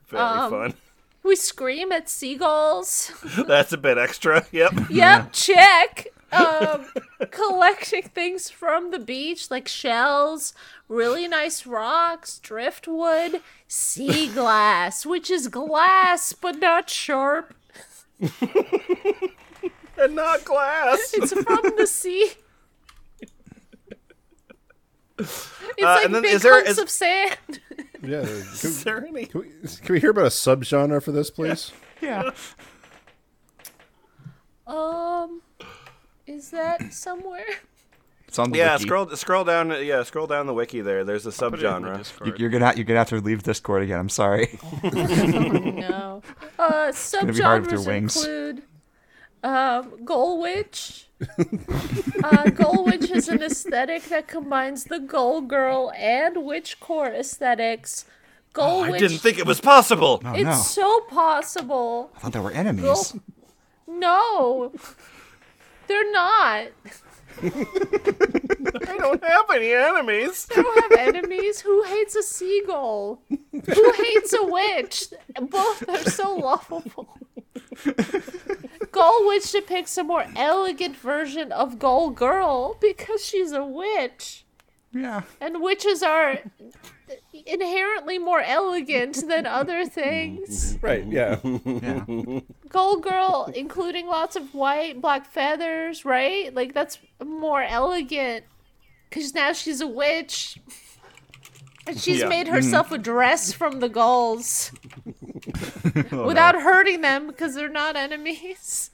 Very 0.09 0.23
Um, 0.23 0.51
fun. 0.51 0.75
We 1.23 1.37
scream 1.37 1.93
at 1.93 2.09
seagulls. 2.09 3.13
That's 3.47 3.73
a 3.73 3.79
bit 3.79 3.99
extra. 3.99 4.47
Yep. 4.53 4.73
Yep, 4.91 5.33
check. 5.33 6.07
Um, 6.33 6.87
collecting 7.31 8.03
things 8.03 8.49
from 8.51 8.91
the 8.93 8.99
beach 8.99 9.51
like 9.51 9.67
shells, 9.69 10.55
really 10.89 11.27
nice 11.29 11.67
rocks, 11.67 12.39
driftwood, 12.39 13.41
sea 13.69 14.29
glass, 14.35 15.05
which 15.05 15.29
is 15.31 15.49
glass 15.49 16.33
but 16.33 16.59
not 16.59 16.89
sharp. 16.89 17.55
And 19.99 20.15
not 20.15 20.45
glass. 20.45 21.13
It's 21.15 21.33
from 21.33 21.73
the 21.77 21.87
sea. 21.87 22.33
It's 25.19 25.49
Uh, 25.83 25.85
like 25.85 26.05
and 26.07 26.15
then 26.15 26.23
big 26.23 26.33
is 26.35 26.43
there- 26.43 26.55
hunks 26.55 26.71
is- 26.71 26.79
of 26.79 26.89
sand. 26.89 27.61
Yeah. 28.03 28.21
Can, 28.23 28.31
Is 28.31 28.85
there 28.85 29.05
any? 29.07 29.27
can 29.27 29.41
we, 29.43 29.49
can 29.83 29.93
we 29.95 30.01
hear 30.01 30.11
about 30.11 30.25
a 30.27 30.29
subgenre 30.31 31.03
for 31.03 31.13
this, 31.13 31.31
please? 31.31 31.73
Yeah. 32.01 32.31
Um, 34.67 35.43
is 36.27 36.51
that 36.51 36.93
somewhere? 36.93 37.45
It's 38.29 38.39
on 38.39 38.53
the 38.53 38.59
Yeah, 38.59 38.75
wiki. 38.75 38.85
scroll 38.85 39.09
scroll 39.17 39.45
down. 39.45 39.71
Yeah, 39.85 40.03
scroll 40.05 40.29
down 40.29 40.47
the 40.47 40.55
wiki. 40.55 40.81
There, 40.83 41.03
there's 41.05 41.27
a 41.27 41.33
Put 41.33 41.55
it 41.55 41.65
in 41.65 41.83
the 41.83 41.89
subgenre. 41.89 41.99
Discord. 41.99 42.29
You- 42.29 42.35
You're 42.39 42.51
gonna 42.51 42.73
you're 42.77 42.85
gonna 42.85 43.01
have 43.01 43.09
to 43.09 43.17
leave 43.17 43.43
Discord 43.43 43.83
again. 43.83 43.99
I'm 43.99 44.09
sorry. 44.09 44.59
no. 44.85 46.23
Uh, 46.59 46.93
gonna 47.21 47.33
be 47.33 47.41
hard 47.41 47.63
with 47.63 47.73
your 47.73 47.81
subgenres 47.81 47.87
wings. 47.87 48.17
include 48.17 48.63
um, 49.43 50.05
Gull 50.05 50.41
Witch. 50.41 51.07
uh, 52.25 52.51
Gull 52.51 52.85
Witch 52.85 53.11
is 53.11 53.29
an 53.29 53.43
aesthetic 53.43 54.05
that 54.05 54.27
combines 54.29 54.85
the 54.85 54.99
Gull 54.99 55.41
Girl 55.43 55.93
and 55.97 56.45
Witch 56.45 56.81
Core 56.81 57.09
aesthetics. 57.09 58.05
Gull 58.53 58.85
I 58.85 58.91
Witch. 58.91 59.01
didn't 59.01 59.19
think 59.19 59.39
it 59.39 59.47
was 59.47 59.61
possible. 59.61 60.21
Oh 60.25 60.33
it's 60.35 60.45
no! 60.45 60.55
so 60.55 61.01
possible. 61.03 62.11
I 62.17 62.21
thought 62.21 62.33
they 62.33 62.41
were 62.41 62.51
enemies. 62.51 62.83
Goal- 62.85 63.21
No, 63.87 64.73
they're 65.87 66.11
not. 66.13 66.69
I 67.43 68.97
don't 68.99 69.23
have 69.25 69.51
any 69.55 69.73
enemies. 69.73 70.47
I 70.57 70.63
don't 70.63 70.93
have 70.93 71.09
enemies. 71.15 71.61
Who 71.61 71.83
hates 71.85 72.15
a 72.17 72.23
seagull? 72.23 73.23
Who 73.29 73.93
hates 73.93 74.33
a 74.33 74.45
witch? 74.45 75.05
Both 75.41 75.89
are 75.89 75.99
so 76.11 76.35
lovable. 76.35 77.17
Gull 79.01 79.27
Witch 79.29 79.51
depicts 79.51 79.97
a 79.97 80.05
more 80.05 80.27
elegant 80.37 80.95
version 80.95 81.53
of 81.53 81.79
Gull 81.79 82.11
Girl 82.11 82.77
because 82.83 83.25
she's 83.25 83.51
a 83.51 83.65
witch. 83.65 84.45
Yeah. 84.93 85.23
And 85.41 85.63
witches 85.63 86.03
are 86.03 86.41
inherently 87.47 88.19
more 88.19 88.43
elegant 88.43 89.27
than 89.27 89.47
other 89.47 89.87
things. 89.87 90.77
Right, 90.83 91.07
yeah. 91.07 91.39
Yeah. 91.65 92.41
Gull 92.69 92.97
Girl, 92.99 93.51
including 93.55 94.07
lots 94.07 94.37
of 94.37 94.53
white, 94.55 95.01
black 95.01 95.25
feathers, 95.25 96.05
right? 96.05 96.55
Like, 96.55 96.75
that's 96.75 96.99
more 97.25 97.63
elegant. 97.63 98.45
Because 99.09 99.35
now 99.35 99.55
she's 99.55 99.81
a 99.81 99.87
witch. 99.87 100.59
And 101.87 101.99
she's 101.99 102.21
Yeah. 102.21 102.29
made 102.29 102.49
herself 102.49 102.87
mm-hmm. 102.87 102.97
a 102.97 102.99
dress 102.99 103.53
from 103.53 103.81
the 103.81 103.89
gulls. 103.89 104.73
without 106.11 106.57
oh, 106.57 106.61
hurting 106.61 107.01
them 107.01 107.27
because 107.27 107.55
they're 107.55 107.69
not 107.69 107.97
enemies. 107.97 108.91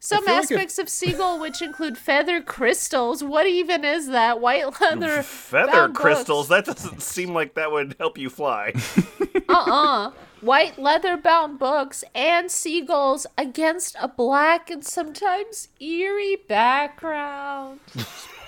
Some 0.00 0.24
feel 0.24 0.34
like 0.34 0.44
if- 0.44 0.50
aspects 0.52 0.78
of 0.78 0.88
Seagull, 0.88 1.40
which 1.40 1.60
include 1.60 1.98
feather 1.98 2.40
crystals. 2.40 3.24
What 3.24 3.46
even 3.46 3.84
is 3.84 4.08
that? 4.08 4.40
White 4.40 4.80
leather. 4.80 5.22
Feather 5.22 5.88
crystals. 5.88 6.48
books. 6.48 6.66
That 6.66 6.74
doesn't 6.76 7.02
seem 7.02 7.34
like 7.34 7.54
that 7.54 7.72
would 7.72 7.96
help 7.98 8.18
you 8.18 8.30
fly. 8.30 8.72
uh-uh 9.48 10.12
white 10.40 10.78
leather 10.78 11.16
bound 11.16 11.58
books 11.58 12.04
and 12.14 12.50
seagulls 12.50 13.26
against 13.36 13.96
a 14.00 14.08
black 14.08 14.70
and 14.70 14.84
sometimes 14.84 15.68
eerie 15.80 16.36
background 16.48 17.80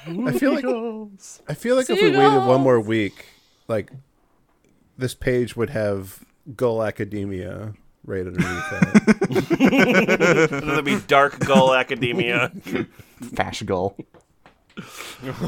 I 0.06 0.32
feel 0.32 0.54
like 0.54 0.64
I 1.48 1.54
feel 1.54 1.76
like 1.76 1.90
if 1.90 2.00
we 2.00 2.10
waited 2.10 2.46
one 2.46 2.60
more 2.60 2.80
week, 2.80 3.26
like 3.70 3.90
this 4.98 5.14
page 5.14 5.56
would 5.56 5.70
have 5.70 6.24
Gull 6.56 6.82
Academia 6.82 7.72
right 8.04 8.26
underneath 8.26 8.70
that. 8.70 10.60
That'd 10.64 10.84
be 10.84 11.00
Dark 11.06 11.38
Gull 11.38 11.74
Academia. 11.74 12.50
Fash 13.34 13.62
gull. 13.62 13.96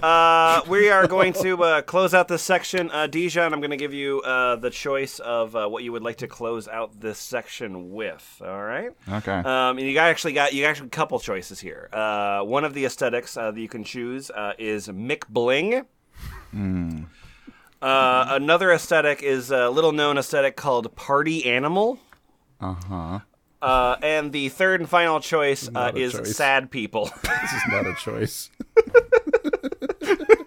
Uh, 0.03 0.61
we 0.69 0.91
are 0.91 1.07
going 1.07 1.33
to 1.33 1.63
uh, 1.65 1.83
close 1.83 2.13
out 2.13 2.29
this 2.29 2.43
section. 2.43 2.91
Uh, 2.91 3.07
Dijon, 3.07 3.55
I'm 3.55 3.61
going 3.61 3.71
to 3.71 3.79
give 3.79 3.95
you 3.95 4.21
uh, 4.21 4.57
the 4.57 4.69
choice 4.69 5.19
of 5.21 5.57
uh, 5.57 5.69
what 5.69 5.83
you 5.83 5.93
would 5.93 6.03
like 6.03 6.17
to 6.19 6.29
close 6.29 6.69
out 6.69 7.01
this 7.01 7.19
section 7.19 7.93
with. 7.93 8.43
All 8.45 8.63
right. 8.63 8.91
Okay. 9.09 9.33
Um, 9.33 9.79
and 9.79 9.81
you 9.81 9.95
got 9.95 10.11
actually 10.11 10.35
got 10.35 10.53
you 10.53 10.67
actually 10.67 10.89
a 10.89 10.91
couple 10.91 11.19
choices 11.19 11.61
here. 11.61 11.89
Uh, 11.93 12.43
one 12.43 12.65
of 12.65 12.75
the 12.75 12.85
aesthetics 12.85 13.37
uh, 13.37 13.51
that 13.51 13.61
you 13.61 13.69
can 13.69 13.85
choose 13.85 14.31
uh, 14.31 14.53
is 14.59 14.89
McBling. 14.89 15.87
Uh, 17.83 18.27
another 18.31 18.71
aesthetic 18.71 19.23
is 19.25 19.51
a 19.51 19.69
little 19.69 19.91
known 19.91 20.17
aesthetic 20.17 20.55
called 20.55 20.95
Party 20.95 21.45
Animal. 21.47 21.99
Uh-huh. 22.61 23.19
Uh, 23.61 23.97
and 24.03 24.33
the 24.33 24.49
third 24.51 24.81
and 24.81 24.89
final 24.89 25.19
choice 25.21 25.69
uh, 25.75 25.91
is 25.95 26.13
choice. 26.13 26.37
Sad 26.37 26.71
People. 26.71 27.11
this 27.23 27.53
is 27.53 27.63
not 27.69 27.87
a 27.87 27.95
choice. 27.95 28.51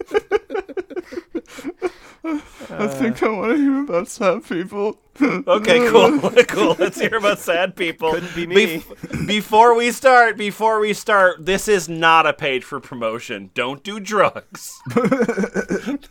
I 2.26 2.88
think 2.88 3.22
I 3.22 3.30
want 3.30 3.56
to 3.56 3.58
hear 3.58 3.84
about 3.84 4.08
sad 4.08 4.44
people. 4.46 4.98
Okay, 5.22 5.88
cool, 5.90 6.20
cool. 6.48 6.76
Let's 6.80 7.00
hear 7.00 7.16
about 7.16 7.40
sad 7.40 7.76
people. 7.76 8.12
Couldn't 8.14 8.36
be 8.36 8.48
me. 8.48 8.80
Bef- 8.80 9.28
before 9.28 9.76
we 9.76 9.92
start, 9.92 10.36
before 10.38 10.80
we 10.80 10.94
start, 10.94 11.46
this 11.46 11.68
is 11.68 11.88
not 11.88 12.26
a 12.26 12.34
page 12.34 12.64
for 12.64 12.80
promotion. 12.80 13.52
Don't 13.54 13.84
do 13.84 14.00
drugs. 14.00 14.80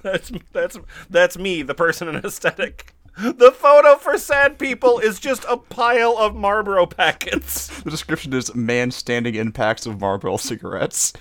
that's 0.03 0.31
that's 0.53 0.79
that's 1.11 1.39
me, 1.39 1.63
the 1.63 1.75
person 1.75 2.09
in 2.09 2.17
aesthetic. 2.17 2.95
The 3.17 3.53
photo 3.53 3.97
for 3.97 4.19
sad 4.19 4.59
people 4.59 4.99
is 4.99 5.21
just 5.21 5.45
a 5.49 5.57
pile 5.57 6.17
of 6.19 6.35
Marlboro 6.35 6.87
packets. 6.87 7.69
The 7.83 7.91
description 7.91 8.33
is 8.33 8.53
man 8.57 8.91
standing 8.91 9.37
in 9.37 9.53
packs 9.53 9.87
of 9.87 10.01
Marlboro 10.01 10.37
cigarettes. 10.37 11.13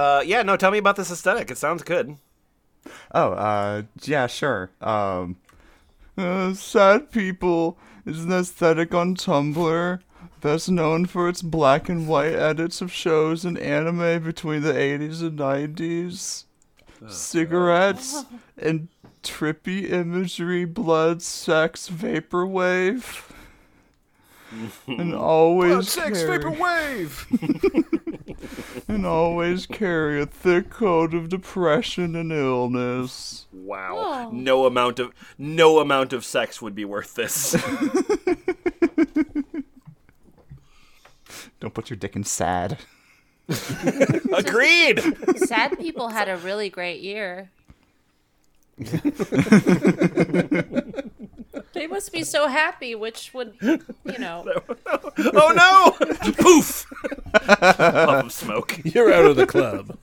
Uh, 0.00 0.22
yeah, 0.22 0.42
no, 0.42 0.56
tell 0.56 0.70
me 0.70 0.78
about 0.78 0.96
this 0.96 1.10
aesthetic. 1.10 1.50
It 1.50 1.58
sounds 1.58 1.82
good. 1.82 2.16
Oh, 3.12 3.32
uh, 3.32 3.82
yeah, 4.02 4.26
sure. 4.26 4.70
Um, 4.80 5.36
uh, 6.16 6.54
sad 6.54 7.10
people 7.10 7.76
is 8.06 8.24
an 8.24 8.32
aesthetic 8.32 8.94
on 8.94 9.14
Tumblr 9.14 10.00
best 10.40 10.70
known 10.70 11.04
for 11.04 11.28
its 11.28 11.42
black 11.42 11.90
and 11.90 12.08
white 12.08 12.32
edits 12.32 12.80
of 12.80 12.90
shows 12.90 13.44
and 13.44 13.58
anime 13.58 14.22
between 14.22 14.62
the 14.62 14.72
80s 14.72 15.20
and 15.20 15.38
90s. 15.38 16.44
Cigarettes 17.06 18.24
and 18.56 18.88
trippy 19.22 19.90
imagery, 19.90 20.64
blood, 20.64 21.20
sex, 21.20 21.90
vaporwave. 21.90 23.30
and 24.86 25.14
always 25.14 25.94
blood, 25.94 26.16
sex, 26.16 26.24
wave. 26.24 27.26
and 28.88 29.06
always 29.06 29.66
carry 29.66 30.20
a 30.20 30.26
thick 30.26 30.70
coat 30.70 31.14
of 31.14 31.28
depression 31.28 32.16
and 32.16 32.32
illness. 32.32 33.46
Wow. 33.52 33.96
Oh. 33.96 34.30
No 34.32 34.66
amount 34.66 34.98
of 34.98 35.12
no 35.38 35.78
amount 35.78 36.12
of 36.12 36.24
sex 36.24 36.60
would 36.62 36.74
be 36.74 36.84
worth 36.84 37.14
this. 37.14 37.52
Don't 41.60 41.74
put 41.74 41.90
your 41.90 41.96
dick 41.96 42.16
in 42.16 42.24
sad. 42.24 42.78
Agreed. 44.34 45.02
sad 45.36 45.78
people 45.78 46.08
had 46.08 46.28
a 46.28 46.36
really 46.36 46.70
great 46.70 47.00
year 47.00 47.50
they 51.72 51.86
must 51.86 52.12
be 52.12 52.22
so 52.22 52.48
happy 52.48 52.94
which 52.94 53.32
would 53.34 53.54
you 53.60 54.18
know 54.18 54.44
Oh 55.18 55.52
no! 55.54 56.32
Poof! 56.32 56.86
Puff 57.32 58.24
of 58.24 58.32
smoke. 58.32 58.80
You're 58.84 59.12
out 59.12 59.26
of 59.26 59.36
the 59.36 59.46
club. 59.46 59.98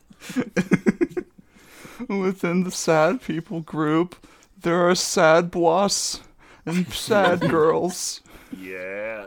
Within 2.08 2.64
the 2.64 2.72
sad 2.72 3.22
people 3.22 3.62
group, 3.62 4.16
there 4.62 4.88
are 4.88 4.96
sad 4.96 5.50
bois 5.50 6.20
and 6.66 6.92
sad 6.94 7.42
girls. 7.42 8.22
Yeah. 8.56 9.26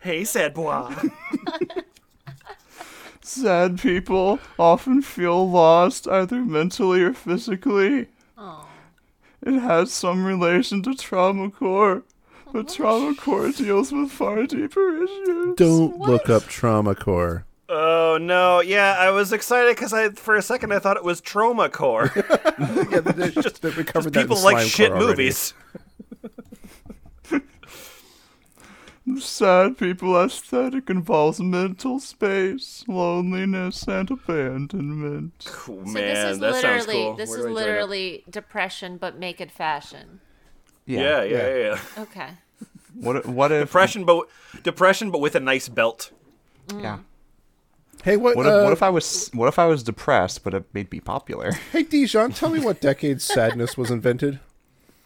hey, 0.00 0.24
sad 0.24 0.54
boy. 0.54 0.92
Sad 3.22 3.80
people 3.80 4.38
often 4.58 5.02
feel 5.02 5.48
lost 5.48 6.06
either 6.08 6.44
mentally 6.44 7.02
or 7.02 7.12
physically. 7.12 8.06
oh 8.38 8.65
It 9.42 9.58
has 9.60 9.92
some 9.92 10.24
relation 10.24 10.82
to 10.82 10.94
trauma 10.94 11.50
core, 11.50 12.02
but 12.52 12.70
oh, 12.70 12.74
trauma 12.74 13.14
core 13.14 13.50
deals 13.52 13.92
with 13.92 14.10
far 14.10 14.46
deeper 14.46 15.02
issues. 15.02 15.56
Don't 15.56 15.98
look 15.98 16.28
up 16.28 16.44
Trauma 16.44 16.94
Core. 16.94 17.44
Oh 17.68 18.18
no! 18.20 18.60
Yeah, 18.60 18.96
I 18.98 19.10
was 19.10 19.32
excited 19.32 19.74
because 19.74 19.92
I, 19.92 20.10
for 20.10 20.36
a 20.36 20.42
second, 20.42 20.72
I 20.72 20.78
thought 20.78 20.96
it 20.96 21.04
was 21.04 21.20
trauma 21.20 21.68
core. 21.68 22.12
Yeah, 22.90 23.00
they, 23.00 23.30
just, 23.30 23.62
we 23.62 23.70
covered 23.84 24.12
that 24.14 24.20
in 24.20 24.28
People 24.28 24.42
like 24.42 24.56
Slime 24.58 24.66
shit 24.68 24.88
Core 24.90 24.96
already. 24.98 25.10
movies. 25.24 25.52
Sad 29.20 29.78
people 29.78 30.20
aesthetic 30.20 30.90
involves 30.90 31.38
mental 31.40 32.00
space, 32.00 32.82
loneliness, 32.88 33.84
and 33.86 34.10
abandonment. 34.10 35.32
Cool, 35.46 35.86
so 35.86 35.92
man, 35.92 36.02
this 36.14 36.24
is 36.32 36.38
that 36.40 36.52
literally 36.52 36.80
sounds 36.80 36.86
cool. 36.86 37.16
this 37.16 37.30
Where 37.30 37.38
is 37.38 37.44
do 37.44 37.50
I 37.50 37.52
join 37.54 37.62
up? 37.62 37.66
literally 37.68 38.24
depression 38.28 38.96
but 38.96 39.16
make 39.16 39.40
it 39.40 39.52
fashion 39.52 40.18
Yeah, 40.86 41.22
yeah, 41.22 41.48
yeah. 41.48 41.56
yeah. 41.96 42.02
okay 42.02 42.30
What? 42.94 43.16
if- 43.16 43.26
What 43.26 43.52
if? 43.52 43.60
Depression, 43.68 44.04
but 44.04 44.26
depression, 44.64 45.10
but 45.12 45.20
with 45.20 45.36
a 45.36 45.40
nice 45.40 45.68
belt. 45.68 46.10
Yeah. 46.74 46.98
Hey, 48.02 48.16
what? 48.16 48.36
What 48.36 48.46
if, 48.46 48.52
uh, 48.52 48.62
what 48.64 48.72
if 48.72 48.82
I 48.82 48.90
was? 48.90 49.30
What 49.34 49.46
if 49.48 49.58
I 49.58 49.66
was 49.66 49.82
depressed, 49.84 50.42
but 50.44 50.52
it 50.52 50.64
made 50.72 50.90
me 50.90 50.98
popular? 51.00 51.52
Hey, 51.72 51.82
Dijon, 51.84 52.32
tell 52.32 52.50
me 52.50 52.58
what 52.60 52.80
decade 52.80 53.22
sadness 53.22 53.76
was 53.76 53.90
invented. 53.90 54.40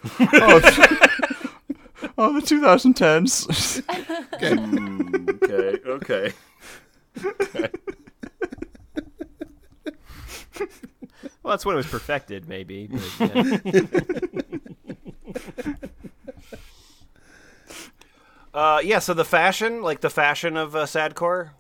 Oh, 0.21 0.61
the 2.29 2.41
2010s. 2.41 3.83
Okay, 5.43 5.79
okay. 5.87 6.33
okay. 7.17 7.69
Well, 11.43 11.53
that's 11.53 11.65
when 11.65 11.75
it 11.75 11.79
was 11.79 11.87
perfected, 11.87 12.49
maybe. 12.49 12.89
But, 13.19 13.65
yeah. 13.67 13.83
Uh, 18.53 18.81
yeah. 18.83 18.99
So 18.99 19.15
the 19.15 19.25
fashion, 19.25 19.81
like 19.81 20.01
the 20.01 20.11
fashion 20.11 20.57
of 20.57 20.75
uh, 20.75 20.85
sadcore, 20.85 21.51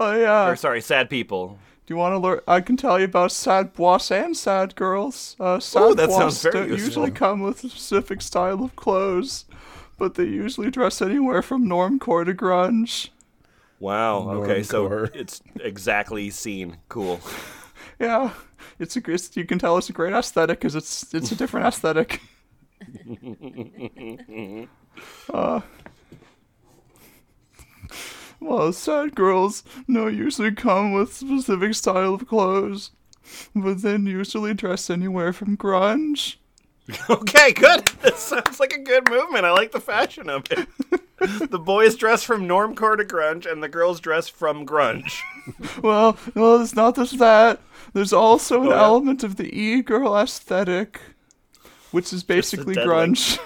oh 0.00 0.16
yeah. 0.16 0.48
or 0.48 0.56
sorry, 0.56 0.80
sad 0.80 1.10
people. 1.10 1.58
Do 1.86 1.92
you 1.92 1.98
want 1.98 2.14
to 2.14 2.18
learn? 2.18 2.40
I 2.48 2.62
can 2.62 2.74
tell 2.76 2.98
you 2.98 3.04
about 3.04 3.32
sad 3.32 3.74
boys 3.74 4.10
and 4.10 4.34
sad 4.34 4.74
girls. 4.74 5.36
Uh, 5.38 5.60
sad 5.60 5.82
Ooh, 5.82 5.94
that 5.94 6.08
boys 6.08 6.16
sounds 6.16 6.42
very 6.42 6.52
don't 6.54 6.68
useful. 6.68 6.86
usually 6.86 7.10
come 7.10 7.40
with 7.40 7.62
a 7.64 7.68
specific 7.68 8.22
style 8.22 8.64
of 8.64 8.74
clothes, 8.76 9.44
but 9.98 10.14
they 10.14 10.24
usually 10.24 10.70
dress 10.70 11.02
anywhere 11.02 11.42
from 11.42 11.66
normcore 11.66 12.24
to 12.24 12.32
grunge. 12.32 13.10
Wow. 13.80 14.30
Okay, 14.30 14.62
so 14.62 15.08
it's 15.14 15.42
exactly 15.60 16.30
seen. 16.30 16.78
Cool. 16.88 17.20
Yeah, 18.00 18.30
it's 18.78 18.96
a 18.96 19.10
it's, 19.10 19.36
you 19.36 19.44
can 19.44 19.58
tell 19.58 19.76
it's 19.76 19.88
a 19.88 19.92
great 19.92 20.12
aesthetic 20.12 20.60
because 20.60 20.76
it's 20.76 21.12
it's 21.12 21.32
a 21.32 21.36
different 21.36 21.66
aesthetic. 21.74 22.20
uh, 25.34 25.60
well, 28.40 28.72
sad 28.72 29.16
girls 29.16 29.64
no 29.88 30.06
usually 30.06 30.52
come 30.52 30.92
with 30.92 31.12
specific 31.12 31.74
style 31.74 32.14
of 32.14 32.28
clothes, 32.28 32.92
but 33.54 33.82
then 33.82 34.06
usually 34.06 34.54
dress 34.54 34.90
anywhere 34.90 35.32
from 35.32 35.56
grunge. 35.56 36.36
Okay, 37.10 37.52
good. 37.52 37.86
That 38.02 38.16
sounds 38.16 38.58
like 38.60 38.72
a 38.72 38.78
good 38.78 39.08
movement. 39.10 39.44
I 39.44 39.50
like 39.52 39.72
the 39.72 39.80
fashion 39.80 40.30
of 40.30 40.44
it. 40.50 40.66
the 41.50 41.58
boys 41.58 41.96
dress 41.96 42.22
from 42.22 42.48
normcore 42.48 42.96
to 42.96 43.04
grunge, 43.04 43.50
and 43.50 43.62
the 43.62 43.68
girls 43.68 44.00
dress 44.00 44.28
from 44.28 44.64
grunge. 44.66 45.18
Well, 45.82 46.16
well, 46.34 46.62
it's 46.62 46.74
not 46.74 46.96
just 46.96 47.18
that. 47.18 47.60
There's 47.92 48.12
also 48.12 48.62
an 48.62 48.68
Oh, 48.68 48.70
yeah? 48.70 48.82
element 48.82 49.22
of 49.24 49.36
the 49.36 49.52
e-girl 49.54 50.16
aesthetic, 50.16 51.00
which 51.90 52.12
is 52.12 52.22
basically 52.22 52.74
grunge. 52.74 53.38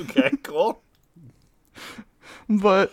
Okay, 0.00 0.32
cool. 0.42 0.82
but 2.48 2.92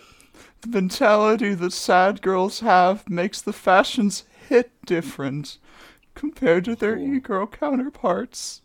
the 0.60 0.68
mentality 0.68 1.54
that 1.54 1.72
sad 1.72 2.22
girls 2.22 2.60
have 2.60 3.08
makes 3.10 3.40
the 3.42 3.52
fashions 3.52 4.24
hit 4.48 4.70
different 4.86 5.58
compared 6.14 6.64
to 6.66 6.76
their 6.76 6.96
e-girl 6.98 7.46
counterparts. 7.46 8.62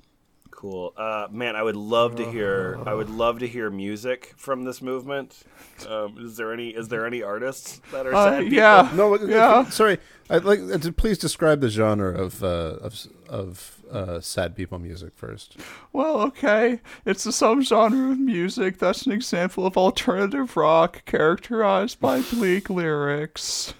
Cool. 0.61 0.93
Uh, 0.95 1.25
man, 1.31 1.55
I 1.55 1.63
would 1.63 1.75
love 1.75 2.17
to 2.17 2.29
hear. 2.31 2.77
I 2.85 2.93
would 2.93 3.09
love 3.09 3.39
to 3.39 3.47
hear 3.47 3.71
music 3.71 4.35
from 4.37 4.63
this 4.63 4.79
movement. 4.79 5.41
Um, 5.89 6.17
is 6.19 6.37
there 6.37 6.53
any? 6.53 6.69
Is 6.69 6.87
there 6.87 7.07
any 7.07 7.23
artists 7.23 7.81
that 7.91 8.05
are 8.05 8.13
Uh, 8.13 8.29
sad 8.29 8.39
people? 8.43 8.57
yeah, 8.59 8.91
No, 8.93 9.15
if- 9.15 9.27
yeah. 9.27 9.67
sorry. 9.71 9.97
I'd 10.29 10.43
like 10.45 10.59
uh, 10.59 10.77
to 10.77 10.91
please 10.93 11.17
describe 11.17 11.61
the 11.61 11.69
genre 11.69 12.13
of 12.13 12.43
uh, 12.43 12.77
of 12.79 13.07
of 13.27 13.81
uh, 13.91 14.19
sad 14.19 14.55
people 14.55 14.77
music 14.77 15.13
first. 15.15 15.57
Well, 15.93 16.21
okay. 16.27 16.79
It's 17.07 17.25
a 17.25 17.29
subgenre 17.29 18.11
of 18.11 18.19
music 18.19 18.77
that's 18.77 19.07
an 19.07 19.13
example 19.13 19.65
of 19.65 19.75
alternative 19.77 20.55
rock 20.55 21.03
characterized 21.05 21.99
by 21.99 22.21
bleak 22.31 22.69
lyrics, 22.69 23.73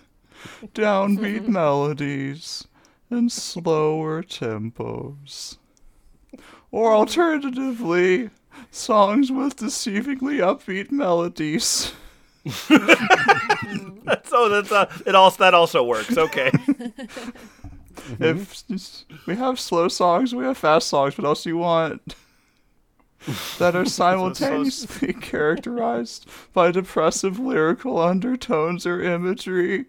downbeat 0.74 1.48
melodies, 1.60 2.68
and 3.12 3.32
slower 3.32 4.24
tempos. 4.24 5.58
Or 6.72 6.94
alternatively, 6.94 8.30
songs 8.72 9.32
with 9.32 9.58
deceivingly 9.58 10.40
upbeat 10.40 10.92
melodies. 10.92 11.92
So 14.26 14.48
that's 14.48 14.72
uh, 14.72 14.92
it. 15.06 15.14
Also, 15.14 15.44
that 15.44 15.54
also 15.54 15.84
works. 15.84 16.18
Okay. 16.18 16.52
If 18.20 18.64
we 19.28 19.36
have 19.36 19.60
slow 19.60 19.88
songs, 19.88 20.34
we 20.34 20.46
have 20.46 20.58
fast 20.58 20.88
songs. 20.88 21.18
What 21.18 21.28
else 21.28 21.44
do 21.44 21.50
you 21.50 21.58
want? 21.58 22.16
that 23.60 23.76
are 23.76 23.86
simultaneously 24.02 25.14
characterized 25.14 26.28
by 26.54 26.72
depressive 26.72 27.38
lyrical 27.40 28.00
undertones 28.00 28.86
or 28.86 29.02
imagery. 29.02 29.86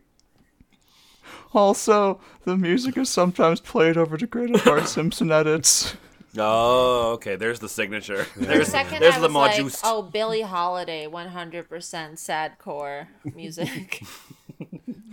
Also, 1.55 2.21
the 2.45 2.57
music 2.57 2.97
is 2.97 3.09
sometimes 3.09 3.61
played 3.61 3.97
over 3.97 4.17
of 4.17 4.65
Bart 4.65 4.89
Simpson 4.89 5.31
edits. 5.31 5.95
Oh, 6.39 7.13
okay. 7.15 7.37
There's 7.37 7.61
the 7.61 7.69
signature. 7.69 8.25
For 8.25 8.41
a 8.41 8.45
There's 8.45 8.69
second, 8.69 9.01
there's 9.01 9.15
I 9.15 9.21
the 9.21 9.29
was 9.29 9.35
like, 9.35 9.73
"Oh, 9.85 10.03
Billie 10.03 10.43
Holiday, 10.43 11.07
100% 11.07 12.19
sad 12.19 12.59
core 12.59 13.09
music." 13.35 14.03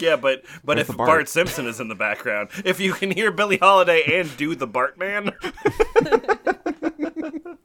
Yeah, 0.01 0.15
but 0.15 0.45
but 0.63 0.79
if 0.79 0.87
Bart. 0.87 0.97
Bart. 0.97 1.27
Simpson 1.27 1.67
is 1.67 1.81
in 1.81 1.89
the 1.89 1.95
background, 1.95 2.51
if 2.63 2.79
you 2.79 2.93
can 2.93 3.11
hear 3.11 3.31
Billie 3.31 3.57
Holiday 3.57 4.01
and 4.17 4.37
do 4.37 4.55
the 4.55 4.65
Bartman, 4.65 5.33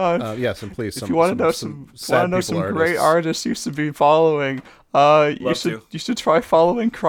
Uh, 0.00 0.34
yes, 0.38 0.62
and 0.62 0.72
please. 0.72 0.94
Some, 0.94 1.06
if 1.06 1.10
you 1.10 1.16
want 1.16 1.36
to 1.36 1.44
know 1.44 1.50
some, 1.50 1.88
some, 1.88 1.96
sad 1.96 2.14
want 2.14 2.24
to 2.24 2.30
know 2.30 2.40
people 2.40 2.62
some 2.62 2.72
great 2.74 2.96
artists. 2.96 3.04
artists 3.04 3.46
you 3.46 3.54
should 3.54 3.76
be 3.76 3.92
following, 3.92 4.62
uh, 4.94 5.32
you 5.38 5.54
should 5.54 5.80
to. 5.80 5.86
you 5.90 5.98
should 5.98 6.16
try 6.16 6.40
following 6.40 6.90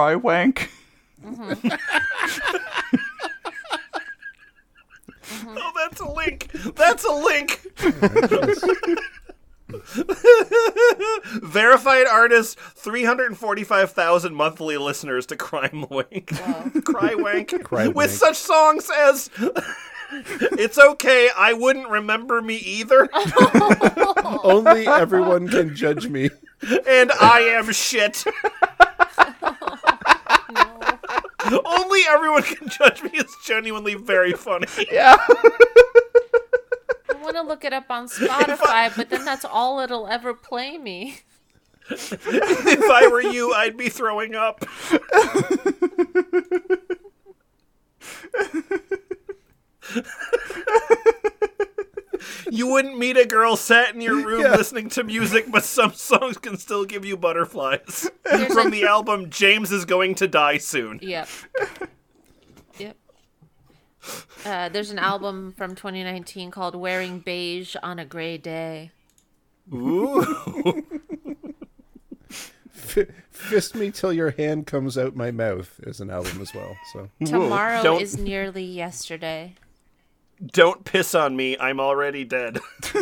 Crywank. 5.32 5.58
oh, 5.58 5.72
that's 5.76 6.00
a 6.00 6.10
link. 6.10 6.50
That's 6.76 7.04
a 7.04 7.12
link. 7.12 7.66
Verified 11.42 12.06
artist, 12.06 12.58
three 12.58 13.04
hundred 13.04 13.36
forty-five 13.36 13.92
thousand 13.92 14.34
monthly 14.34 14.76
listeners 14.76 15.26
to 15.26 15.36
Crime 15.36 15.86
Wank, 15.90 16.26
Cry 16.84 17.14
Wank, 17.14 17.64
Cry 17.64 17.86
with 17.88 17.96
Wank. 17.96 18.10
such 18.10 18.36
songs 18.36 18.90
as 18.94 19.30
"It's 20.10 20.78
Okay, 20.78 21.30
I 21.36 21.52
Wouldn't 21.54 21.88
Remember 21.88 22.42
Me 22.42 22.56
Either" 22.56 23.08
Only 24.44 24.86
everyone 24.86 25.48
can 25.48 25.74
judge 25.74 26.08
me. 26.08 26.30
and 26.86 27.10
"I 27.20 27.40
Am 27.56 27.72
Shit." 27.72 28.24
Only 31.64 32.00
everyone 32.08 32.42
can 32.42 32.68
judge 32.68 33.02
me 33.02 33.10
is 33.14 33.34
genuinely 33.44 33.94
very 33.94 34.32
funny. 34.32 34.66
Yeah. 34.90 35.16
I 35.18 37.14
want 37.20 37.36
to 37.36 37.42
look 37.42 37.64
it 37.64 37.72
up 37.72 37.90
on 37.90 38.08
Spotify, 38.08 38.94
but 38.96 39.10
then 39.10 39.24
that's 39.24 39.44
all 39.44 39.80
it'll 39.80 40.06
ever 40.06 40.34
play 40.34 40.78
me. 40.78 41.20
if 41.90 42.90
I 42.90 43.08
were 43.08 43.22
you, 43.22 43.52
I'd 43.52 43.76
be 43.76 43.88
throwing 43.88 44.34
up. 44.34 44.64
you 52.52 52.66
wouldn't 52.66 52.98
meet 52.98 53.16
a 53.16 53.24
girl 53.24 53.56
sat 53.56 53.94
in 53.94 54.00
your 54.02 54.16
room 54.24 54.42
listening 54.52 54.88
to 54.90 55.02
music, 55.04 55.46
but 55.50 55.64
some 55.64 55.92
songs 55.94 56.36
can 56.36 56.58
still 56.58 56.84
give 56.84 57.04
you 57.04 57.16
butterflies. 57.16 58.10
From 58.52 58.70
the 58.70 58.84
album 58.84 59.30
James 59.30 59.72
is 59.72 59.84
Going 59.86 60.14
to 60.16 60.28
Die 60.28 60.58
Soon. 60.58 60.98
Yep. 61.02 61.28
Yep. 62.78 62.96
Uh, 64.44 64.68
there's 64.68 64.90
an 64.90 64.98
album 64.98 65.54
from 65.56 65.74
2019 65.74 66.50
called 66.50 66.74
"Wearing 66.74 67.20
Beige 67.20 67.74
on 67.82 67.98
a 67.98 68.04
Gray 68.04 68.36
Day." 68.36 68.90
Ooh. 69.72 70.22
F- 72.74 73.06
Fist 73.30 73.74
me 73.74 73.90
till 73.90 74.12
your 74.12 74.30
hand 74.32 74.66
comes 74.66 74.98
out 74.98 75.16
my 75.16 75.30
mouth 75.30 75.80
is 75.84 76.00
an 76.00 76.10
album 76.10 76.40
as 76.40 76.52
well. 76.54 76.76
So 76.92 77.08
Tomorrow 77.24 77.82
don't- 77.82 78.02
is 78.02 78.18
nearly 78.18 78.64
yesterday. 78.64 79.54
Don't 80.44 80.84
piss 80.84 81.14
on 81.14 81.36
me, 81.36 81.56
I'm 81.58 81.78
already 81.80 82.24
dead. 82.24 82.58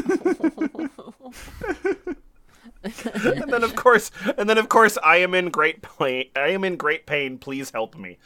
and 2.82 3.50
then 3.52 3.62
of 3.62 3.74
course 3.76 4.10
and 4.38 4.48
then 4.48 4.56
of 4.58 4.68
course 4.68 4.96
I 5.02 5.16
am 5.18 5.34
in 5.34 5.50
great 5.50 5.82
pain 5.82 6.30
I 6.34 6.48
am 6.48 6.64
in 6.64 6.76
great 6.76 7.06
pain, 7.06 7.38
please 7.38 7.70
help 7.70 7.96
me. 7.96 8.18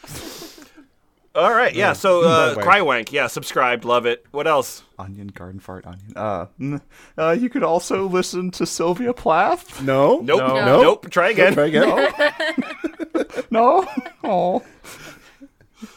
All 1.36 1.53
right, 1.53 1.74
yeah. 1.74 1.95
So, 1.95 2.23
uh, 2.24 2.55
Crywank. 2.55 2.62
Crywank, 2.62 3.12
yeah, 3.12 3.27
subscribed, 3.27 3.85
love 3.85 4.07
it. 4.07 4.24
What 4.31 4.47
else? 4.47 4.85
Onion, 5.01 5.27
garden 5.28 5.59
fart, 5.59 5.85
onion. 5.85 6.12
Uh, 6.15 6.47
uh, 7.20 7.32
you 7.32 7.49
could 7.49 7.65
also 7.65 8.07
listen 8.07 8.53
to 8.53 8.65
Sylvia 8.65 9.12
Plath. 9.12 9.82
no, 9.82 10.20
Nope, 10.20 10.39
No. 10.39 10.55
nope. 10.55 10.82
Nope. 10.82 11.11
Try 11.11 11.31
again. 11.31 11.55
Try 11.55 11.66
again. 11.66 12.12
No. 13.51 13.85
Oh. 14.23 14.62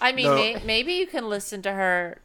I 0.02 0.12
mean, 0.12 0.34
may- 0.34 0.62
maybe 0.66 0.94
you 0.94 1.06
can 1.08 1.30
listen 1.30 1.62
to 1.64 1.72
her 1.72 2.20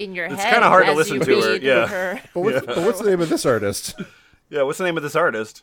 in 0.00 0.14
your 0.14 0.26
It's 0.26 0.42
head. 0.42 0.52
kinda 0.54 0.68
hard 0.68 0.86
to 0.86 0.92
listen 0.92 1.20
to 1.20 1.40
her, 1.40 1.56
yeah. 1.56 1.86
her- 1.86 2.20
But 2.34 2.40
what's, 2.40 2.66
but 2.66 2.78
what's 2.78 3.00
the 3.00 3.10
name 3.10 3.20
of 3.20 3.28
this 3.28 3.44
artist? 3.46 3.94
Yeah, 4.52 4.62
what's 4.62 4.78
the 4.78 4.84
name 4.84 4.96
of 4.96 5.04
this 5.04 5.14
artist? 5.14 5.62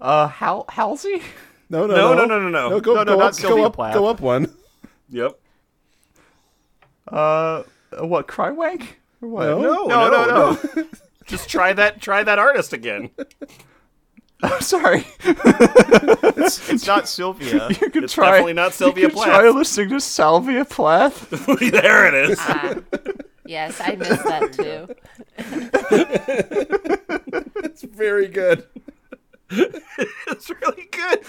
Uh, 0.00 0.28
Hal 0.28 0.64
Halsey. 0.68 1.20
No, 1.68 1.88
no, 1.88 1.96
No, 1.96 2.14
no, 2.14 2.24
no, 2.24 2.38
no, 2.38 2.38
no, 2.38 2.48
no. 2.50 2.68
no. 2.68 2.80
Go, 2.80 2.94
No, 2.94 3.02
no, 3.02 3.12
go 3.14 3.18
not 3.18 3.34
up, 3.34 3.42
go 3.42 3.64
up, 3.64 3.72
Plath. 3.74 3.94
go 3.94 4.06
up 4.06 4.20
one. 4.20 4.54
Yep. 5.10 5.36
Uh, 7.08 7.64
what? 7.98 8.28
Crywank? 8.28 8.86
What? 9.18 9.46
No, 9.46 9.86
No, 9.86 10.08
no, 10.08 10.26
no. 10.76 10.84
Just 11.26 11.48
try 11.48 11.72
that. 11.72 12.00
Try 12.00 12.22
that 12.22 12.38
artist 12.38 12.72
again. 12.72 13.10
I'm 14.44 14.60
Sorry. 14.60 15.04
It's 15.24 16.86
not 16.86 17.08
Sylvia. 17.08 17.68
You 17.70 17.90
could 17.90 18.04
It's 18.04 18.12
try. 18.12 18.30
definitely 18.30 18.52
not 18.52 18.72
Sylvia 18.72 19.02
you 19.04 19.08
could 19.08 19.18
Try 19.24 19.40
Plath. 19.42 19.54
listening 19.56 19.88
to 19.88 20.00
Salvia 20.00 20.64
Plath. 20.64 21.28
there 21.72 22.06
it 22.06 22.30
is. 22.30 22.38
Ah, 22.40 22.74
yes, 23.48 23.80
I 23.80 23.96
missed 23.96 24.24
that 24.24 24.52
too. 24.52 24.94
It's 27.64 27.82
very 27.82 28.26
good. 28.28 28.64
it's 29.50 30.50
really 30.50 30.88
good. 30.90 31.24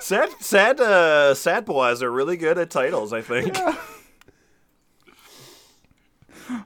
sad, 0.00 0.30
sad, 0.40 0.80
uh, 0.80 1.34
sad 1.34 1.64
boys 1.64 2.02
are 2.02 2.10
really 2.10 2.36
good 2.36 2.58
at 2.58 2.70
titles. 2.70 3.12
I 3.12 3.20
think. 3.22 3.56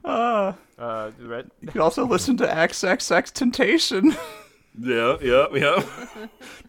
Uh, 0.05 0.53
Red- 1.21 1.51
You 1.61 1.69
can 1.69 1.81
also 1.81 2.07
listen 2.07 2.37
to 2.39 2.47
XXXTentacion, 2.47 4.17
Yeah, 4.79 5.17
yeah, 5.21 5.47
yeah. 5.53 5.83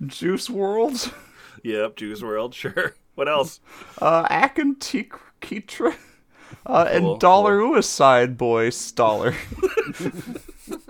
Juice 0.07 0.47
WRLD, 0.49 1.13
yep. 1.63 1.95
Juice 1.95 2.21
WRLD, 2.21 2.53
sure. 2.55 2.95
What 3.15 3.29
else? 3.29 3.59
uh, 4.01 4.25
Akin 4.31 4.75
Kitra, 5.43 5.95
uh, 6.65 6.85
Cool, 6.85 7.11
and 7.11 7.19
Dollar 7.19 7.59
suicide 7.59 8.37
Boy 8.37 8.69
Staller. 8.69 9.35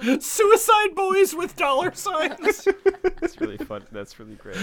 Suicide 0.22 0.96
Boys 0.96 1.34
with 1.36 1.56
dollar 1.56 1.92
signs. 1.94 2.68
That's 3.20 3.42
really 3.42 3.58
fun. 3.58 3.84
That's 3.92 4.20
really 4.20 4.36
great. 4.36 4.58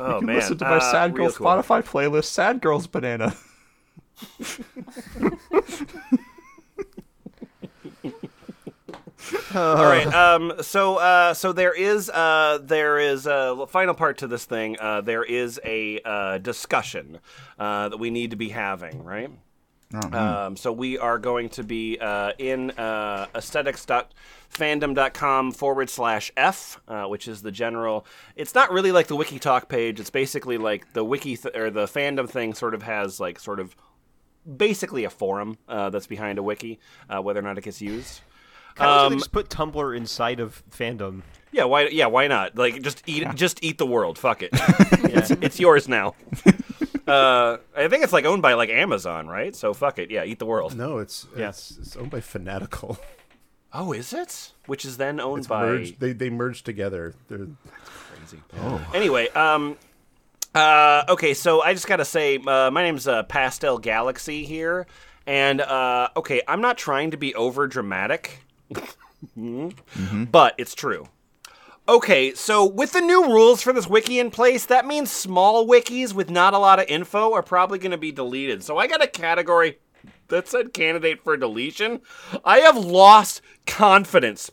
Oh 0.00 0.14
You 0.14 0.18
can 0.18 0.26
man! 0.26 0.36
listen 0.36 0.58
to 0.58 0.64
my 0.64 0.76
Uh, 0.76 0.80
Sad 0.80 1.14
Girl 1.14 1.24
Girls 1.26 1.36
cool. 1.38 1.46
Spotify 1.48 1.82
playlist, 1.84 2.26
Sad 2.26 2.60
Girls 2.60 2.86
Banana. 2.86 3.34
All 9.54 9.84
right. 9.84 10.06
Um. 10.06 10.52
So. 10.60 10.96
Uh. 10.96 11.34
So 11.34 11.52
there 11.52 11.72
is. 11.72 12.10
Uh. 12.10 12.58
There 12.62 12.98
is 12.98 13.26
a 13.26 13.66
final 13.68 13.94
part 13.94 14.18
to 14.18 14.26
this 14.26 14.44
thing. 14.44 14.76
Uh. 14.78 15.00
There 15.00 15.24
is 15.24 15.58
a 15.64 16.00
uh, 16.04 16.38
discussion. 16.38 17.18
Uh. 17.58 17.88
That 17.90 17.98
we 17.98 18.10
need 18.10 18.30
to 18.30 18.36
be 18.36 18.48
having. 18.50 19.04
Right. 19.04 19.30
Um. 20.12 20.56
So 20.56 20.70
we 20.72 20.98
are 20.98 21.18
going 21.18 21.48
to 21.50 21.62
be 21.64 21.98
uh, 21.98 22.32
in 22.38 22.72
uh, 22.72 23.26
aesthetics.fandom.com 23.34 25.52
forward 25.52 25.88
slash 25.88 26.30
f, 26.36 26.78
uh, 26.88 27.04
which 27.04 27.26
is 27.26 27.40
the 27.40 27.50
general. 27.50 28.04
It's 28.36 28.54
not 28.54 28.70
really 28.70 28.92
like 28.92 29.06
the 29.06 29.16
wiki 29.16 29.38
talk 29.38 29.68
page. 29.68 29.98
It's 29.98 30.10
basically 30.10 30.58
like 30.58 30.92
the 30.92 31.04
wiki 31.04 31.38
th- 31.38 31.56
or 31.56 31.70
the 31.70 31.86
fandom 31.86 32.28
thing. 32.28 32.52
Sort 32.52 32.74
of 32.74 32.82
has 32.82 33.18
like 33.18 33.40
sort 33.40 33.60
of 33.60 33.74
basically 34.56 35.04
a 35.04 35.10
forum 35.10 35.58
uh, 35.68 35.90
that's 35.90 36.06
behind 36.06 36.38
a 36.38 36.42
wiki, 36.42 36.78
uh, 37.08 37.20
whether 37.20 37.40
or 37.40 37.42
not 37.42 37.58
it 37.58 37.64
gets 37.64 37.80
used. 37.80 38.20
Kind 38.78 38.90
of 38.90 39.06
Um, 39.06 39.12
they 39.12 39.18
just 39.18 39.32
put 39.32 39.48
Tumblr 39.50 39.96
inside 39.96 40.40
of 40.40 40.62
fandom. 40.70 41.22
Yeah, 41.52 41.64
why? 41.64 41.88
Yeah, 41.88 42.06
why 42.06 42.26
not? 42.28 42.56
Like, 42.56 42.82
just 42.82 43.02
eat, 43.06 43.26
just 43.34 43.62
eat 43.64 43.78
the 43.78 43.86
world. 43.86 44.18
Fuck 44.18 44.42
it. 44.42 44.50
it's, 44.52 45.30
it's 45.30 45.58
yours 45.60 45.88
now. 45.88 46.14
uh, 47.06 47.56
I 47.76 47.88
think 47.88 48.04
it's 48.04 48.12
like 48.12 48.24
owned 48.24 48.42
by 48.42 48.54
like 48.54 48.68
Amazon, 48.70 49.26
right? 49.28 49.54
So 49.56 49.72
fuck 49.74 49.98
it. 49.98 50.10
Yeah, 50.10 50.24
eat 50.24 50.38
the 50.38 50.46
world. 50.46 50.76
No, 50.76 50.98
it's 50.98 51.26
Yeah. 51.36 51.48
it's, 51.48 51.76
it's 51.78 51.96
owned 51.96 52.10
by 52.10 52.20
Fanatical. 52.20 52.98
Oh, 53.72 53.92
is 53.92 54.12
it? 54.12 54.52
Which 54.66 54.84
is 54.84 54.96
then 54.96 55.20
owned 55.20 55.40
It's 55.40 55.46
by. 55.48 55.62
merged. 55.62 56.00
They 56.00 56.12
they 56.12 56.30
merged 56.30 56.64
together. 56.64 57.14
They're 57.28 57.48
Crazy. 58.14 58.42
Anyway, 58.94 59.28
um, 59.30 59.76
uh, 60.54 61.04
okay, 61.08 61.34
so 61.34 61.62
I 61.62 61.72
just 61.74 61.86
gotta 61.86 62.04
say, 62.04 62.38
uh, 62.38 62.70
my 62.70 62.82
name's 62.82 63.06
uh, 63.06 63.22
Pastel 63.24 63.78
Galaxy 63.78 64.44
here, 64.44 64.86
and 65.26 65.60
uh, 65.60 66.08
okay, 66.16 66.40
I'm 66.48 66.60
not 66.60 66.78
trying 66.78 67.10
to 67.12 67.16
be 67.16 67.34
over 67.34 67.66
dramatic, 67.66 68.40
Mm-hmm. 69.36 70.24
but 70.24 70.54
it's 70.58 70.74
true. 70.74 71.08
Okay, 71.88 72.34
so 72.34 72.66
with 72.66 72.92
the 72.92 73.00
new 73.00 73.24
rules 73.24 73.62
for 73.62 73.72
this 73.72 73.86
wiki 73.88 74.18
in 74.18 74.30
place, 74.30 74.66
that 74.66 74.86
means 74.86 75.10
small 75.10 75.66
wikis 75.66 76.12
with 76.12 76.28
not 76.28 76.52
a 76.52 76.58
lot 76.58 76.78
of 76.78 76.86
info 76.86 77.32
are 77.32 77.42
probably 77.42 77.78
going 77.78 77.92
to 77.92 77.96
be 77.96 78.12
deleted. 78.12 78.62
So 78.62 78.76
I 78.76 78.86
got 78.86 79.02
a 79.02 79.06
category 79.06 79.78
that 80.28 80.48
said 80.48 80.74
candidate 80.74 81.22
for 81.22 81.36
deletion. 81.36 82.00
I 82.44 82.58
have 82.58 82.76
lost 82.76 83.40
confidence 83.66 84.50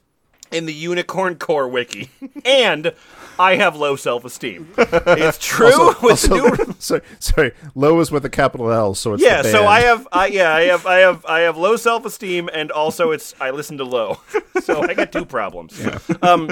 in 0.51 0.65
the 0.65 0.73
Unicorn 0.73 1.35
Core 1.35 1.67
wiki, 1.67 2.09
and 2.45 2.93
I 3.39 3.55
have 3.55 3.75
low 3.75 3.95
self-esteem. 3.95 4.73
It's 4.77 5.37
true 5.37 5.93
with 6.01 6.21
the 6.23 6.35
new 6.67 6.75
sorry, 6.79 7.01
sorry. 7.19 7.51
Low 7.73 7.99
is 7.99 8.11
with 8.11 8.25
a 8.25 8.29
capital 8.29 8.71
L, 8.71 8.95
so 8.95 9.13
it's 9.13 9.23
yeah, 9.23 9.41
so. 9.41 9.65
I 9.65 9.81
have, 9.81 10.07
I 10.11 10.27
yeah, 10.27 10.53
I 10.53 10.61
have, 10.63 10.85
I 10.85 10.97
have, 10.97 11.25
I 11.25 11.39
have 11.41 11.57
low 11.57 11.75
self 11.75 12.05
esteem, 12.05 12.49
and 12.53 12.71
also 12.71 13.11
it's 13.11 13.33
I 13.39 13.51
listen 13.51 13.77
to 13.77 13.83
low, 13.83 14.19
so 14.61 14.81
I 14.81 14.93
got 14.93 15.11
two 15.11 15.25
problems. 15.25 15.79
Um, 16.21 16.51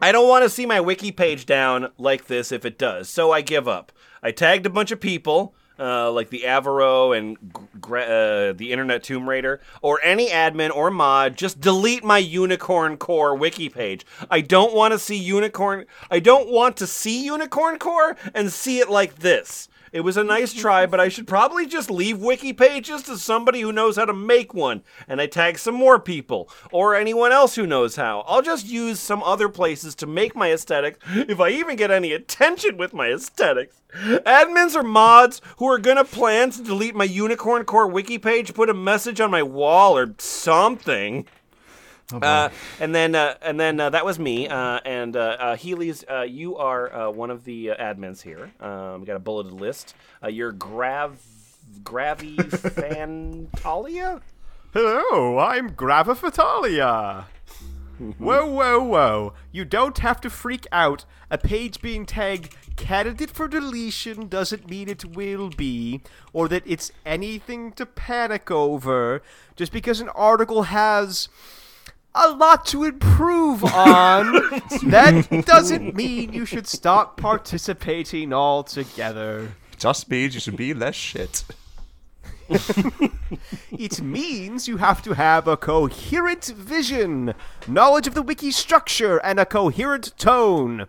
I 0.00 0.12
don't 0.12 0.28
want 0.28 0.44
to 0.44 0.50
see 0.50 0.66
my 0.66 0.80
wiki 0.80 1.12
page 1.12 1.46
down 1.46 1.90
like 1.98 2.26
this 2.26 2.52
if 2.52 2.64
it 2.64 2.78
does, 2.78 3.08
so 3.08 3.32
I 3.32 3.40
give 3.40 3.68
up. 3.68 3.92
I 4.22 4.30
tagged 4.30 4.66
a 4.66 4.70
bunch 4.70 4.90
of 4.90 5.00
people. 5.00 5.54
Uh, 5.80 6.12
like 6.12 6.28
the 6.28 6.42
Avaro 6.44 7.16
and 7.16 7.38
uh, 7.86 8.52
the 8.52 8.68
Internet 8.70 9.02
Tomb 9.02 9.26
Raider, 9.26 9.62
or 9.80 9.98
any 10.04 10.28
admin 10.28 10.70
or 10.70 10.90
mod, 10.90 11.38
just 11.38 11.58
delete 11.58 12.04
my 12.04 12.18
Unicorn 12.18 12.98
Core 12.98 13.34
wiki 13.34 13.70
page. 13.70 14.04
I 14.30 14.42
don't 14.42 14.74
want 14.74 14.92
to 14.92 14.98
see 14.98 15.16
Unicorn. 15.16 15.86
I 16.10 16.20
don't 16.20 16.50
want 16.50 16.76
to 16.76 16.86
see 16.86 17.24
Unicorn 17.24 17.78
Core 17.78 18.14
and 18.34 18.52
see 18.52 18.80
it 18.80 18.90
like 18.90 19.20
this. 19.20 19.69
It 19.92 20.02
was 20.02 20.16
a 20.16 20.22
nice 20.22 20.52
try, 20.52 20.86
but 20.86 21.00
I 21.00 21.08
should 21.08 21.26
probably 21.26 21.66
just 21.66 21.90
leave 21.90 22.20
wiki 22.20 22.52
pages 22.52 23.02
to 23.02 23.18
somebody 23.18 23.60
who 23.60 23.72
knows 23.72 23.96
how 23.96 24.04
to 24.04 24.12
make 24.12 24.54
one, 24.54 24.82
and 25.08 25.20
I 25.20 25.26
tag 25.26 25.58
some 25.58 25.74
more 25.74 25.98
people, 25.98 26.48
or 26.70 26.94
anyone 26.94 27.32
else 27.32 27.56
who 27.56 27.66
knows 27.66 27.96
how. 27.96 28.20
I'll 28.20 28.42
just 28.42 28.66
use 28.66 29.00
some 29.00 29.22
other 29.24 29.48
places 29.48 29.96
to 29.96 30.06
make 30.06 30.36
my 30.36 30.52
aesthetics, 30.52 30.98
if 31.08 31.40
I 31.40 31.48
even 31.50 31.74
get 31.74 31.90
any 31.90 32.12
attention 32.12 32.76
with 32.76 32.92
my 32.92 33.08
aesthetics. 33.08 33.82
Admins 33.92 34.76
or 34.76 34.84
mods 34.84 35.40
who 35.56 35.66
are 35.66 35.78
gonna 35.78 36.04
plan 36.04 36.50
to 36.52 36.62
delete 36.62 36.94
my 36.94 37.04
Unicorn 37.04 37.64
Core 37.64 37.88
wiki 37.88 38.18
page, 38.18 38.54
put 38.54 38.70
a 38.70 38.74
message 38.74 39.20
on 39.20 39.32
my 39.32 39.42
wall 39.42 39.96
or 39.98 40.14
something. 40.18 41.26
Uh, 42.12 42.48
and 42.80 42.94
then, 42.94 43.14
uh, 43.14 43.34
and 43.42 43.58
then 43.58 43.78
uh, 43.80 43.90
that 43.90 44.04
was 44.04 44.18
me. 44.18 44.48
Uh, 44.48 44.80
and 44.84 45.16
uh, 45.16 45.36
uh, 45.38 45.56
Heelies, 45.56 46.04
uh, 46.10 46.22
you 46.22 46.56
are 46.56 46.92
uh, 46.92 47.10
one 47.10 47.30
of 47.30 47.44
the 47.44 47.70
uh, 47.70 47.76
admins 47.76 48.22
here. 48.22 48.50
Um, 48.60 49.00
we 49.00 49.06
got 49.06 49.16
a 49.16 49.20
bulleted 49.20 49.52
list. 49.52 49.94
Uh, 50.22 50.28
you're 50.28 50.52
Grav, 50.52 51.18
Gravy 51.84 52.36
Fantalia. 52.36 54.20
Hello, 54.72 55.38
I'm 55.38 55.70
Grava 55.70 56.16
Fatalia. 56.16 57.26
whoa, 58.18 58.46
whoa, 58.46 58.82
whoa. 58.82 59.32
You 59.52 59.64
don't 59.64 59.98
have 59.98 60.20
to 60.22 60.30
freak 60.30 60.66
out. 60.72 61.04
A 61.30 61.38
page 61.38 61.80
being 61.80 62.06
tagged 62.06 62.56
candidate 62.76 63.30
for 63.30 63.46
deletion 63.46 64.28
doesn't 64.28 64.70
mean 64.70 64.88
it 64.88 65.04
will 65.04 65.50
be, 65.50 66.00
or 66.32 66.48
that 66.48 66.62
it's 66.66 66.92
anything 67.04 67.72
to 67.72 67.84
panic 67.84 68.50
over. 68.50 69.22
Just 69.54 69.70
because 69.72 70.00
an 70.00 70.08
article 70.10 70.64
has 70.64 71.28
a 72.14 72.30
lot 72.30 72.66
to 72.66 72.84
improve 72.84 73.64
on, 73.64 74.32
that 74.84 75.44
doesn't 75.46 75.94
mean 75.94 76.32
you 76.32 76.44
should 76.44 76.66
stop 76.66 77.16
participating 77.16 78.32
altogether. 78.32 79.52
Just 79.78 80.10
means 80.10 80.34
you 80.34 80.40
should 80.40 80.56
be 80.56 80.74
less 80.74 80.94
shit. 80.94 81.44
It 83.70 84.02
means 84.02 84.68
you 84.68 84.76
have 84.78 85.00
to 85.02 85.14
have 85.14 85.46
a 85.46 85.56
coherent 85.56 86.44
vision, 86.44 87.34
knowledge 87.66 88.06
of 88.06 88.14
the 88.14 88.22
wiki 88.22 88.50
structure, 88.50 89.18
and 89.18 89.38
a 89.40 89.46
coherent 89.46 90.12
tone. 90.18 90.86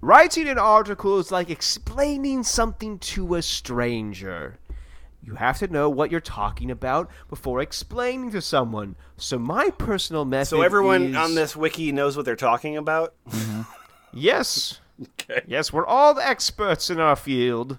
Writing 0.00 0.48
an 0.48 0.58
article 0.58 1.18
is 1.18 1.32
like 1.32 1.48
explaining 1.48 2.42
something 2.42 2.98
to 2.98 3.36
a 3.36 3.42
stranger. 3.42 4.58
You 5.24 5.36
have 5.36 5.58
to 5.60 5.66
know 5.68 5.88
what 5.88 6.10
you're 6.10 6.20
talking 6.20 6.70
about 6.70 7.10
before 7.30 7.60
explaining 7.62 8.30
to 8.32 8.42
someone. 8.42 8.94
So 9.16 9.38
my 9.38 9.70
personal 9.70 10.24
method 10.26 10.42
is. 10.42 10.48
So 10.50 10.62
everyone 10.62 11.02
is- 11.02 11.16
on 11.16 11.34
this 11.34 11.56
wiki 11.56 11.92
knows 11.92 12.16
what 12.16 12.26
they're 12.26 12.36
talking 12.36 12.76
about. 12.76 13.14
Mm-hmm. 13.30 13.62
Yes. 14.12 14.80
Okay. 15.18 15.42
Yes, 15.48 15.72
we're 15.72 15.84
all 15.84 16.14
the 16.14 16.24
experts 16.24 16.88
in 16.88 17.00
our 17.00 17.16
field. 17.16 17.78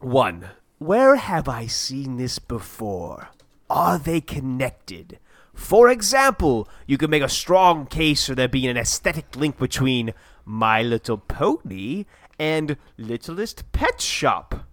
One. 0.00 0.50
Where 0.76 1.16
have 1.16 1.48
I 1.48 1.66
seen 1.66 2.18
this 2.18 2.38
before? 2.38 3.28
Are 3.70 3.98
they 3.98 4.20
connected? 4.20 5.18
For 5.54 5.88
example, 5.88 6.68
you 6.86 6.98
could 6.98 7.08
make 7.08 7.22
a 7.22 7.30
strong 7.30 7.86
case 7.86 8.26
for 8.26 8.34
there 8.34 8.46
being 8.46 8.68
an 8.68 8.76
aesthetic 8.76 9.34
link 9.36 9.58
between 9.58 10.12
My 10.44 10.82
Little 10.82 11.16
Pony 11.16 12.04
and 12.38 12.76
Littlest 12.98 13.72
Pet 13.72 14.02
Shop. 14.02 14.66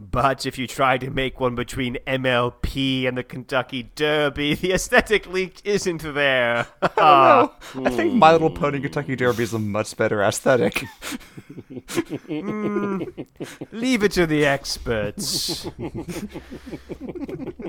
But 0.00 0.46
if 0.46 0.56
you 0.56 0.66
try 0.66 0.96
to 0.96 1.10
make 1.10 1.40
one 1.40 1.54
between 1.54 1.98
MLP 2.06 3.06
and 3.06 3.18
the 3.18 3.22
Kentucky 3.22 3.90
Derby, 3.94 4.54
the 4.54 4.72
aesthetic 4.72 5.26
leak 5.26 5.60
isn't 5.64 6.02
there. 6.14 6.66
Oh, 7.02 7.54
I 7.76 7.90
think 7.90 8.12
hmm. 8.12 8.18
My 8.18 8.32
Little 8.32 8.50
Pony 8.50 8.78
Kentucky 8.78 9.16
Derby 9.16 9.42
is 9.42 9.54
a 9.54 9.58
much 9.58 9.96
better 9.96 10.22
aesthetic. 10.22 10.84
Hmm. 12.26 13.04
Leave 13.72 14.02
it 14.02 14.12
to 14.12 14.26
the 14.26 14.44
experts. 14.44 15.66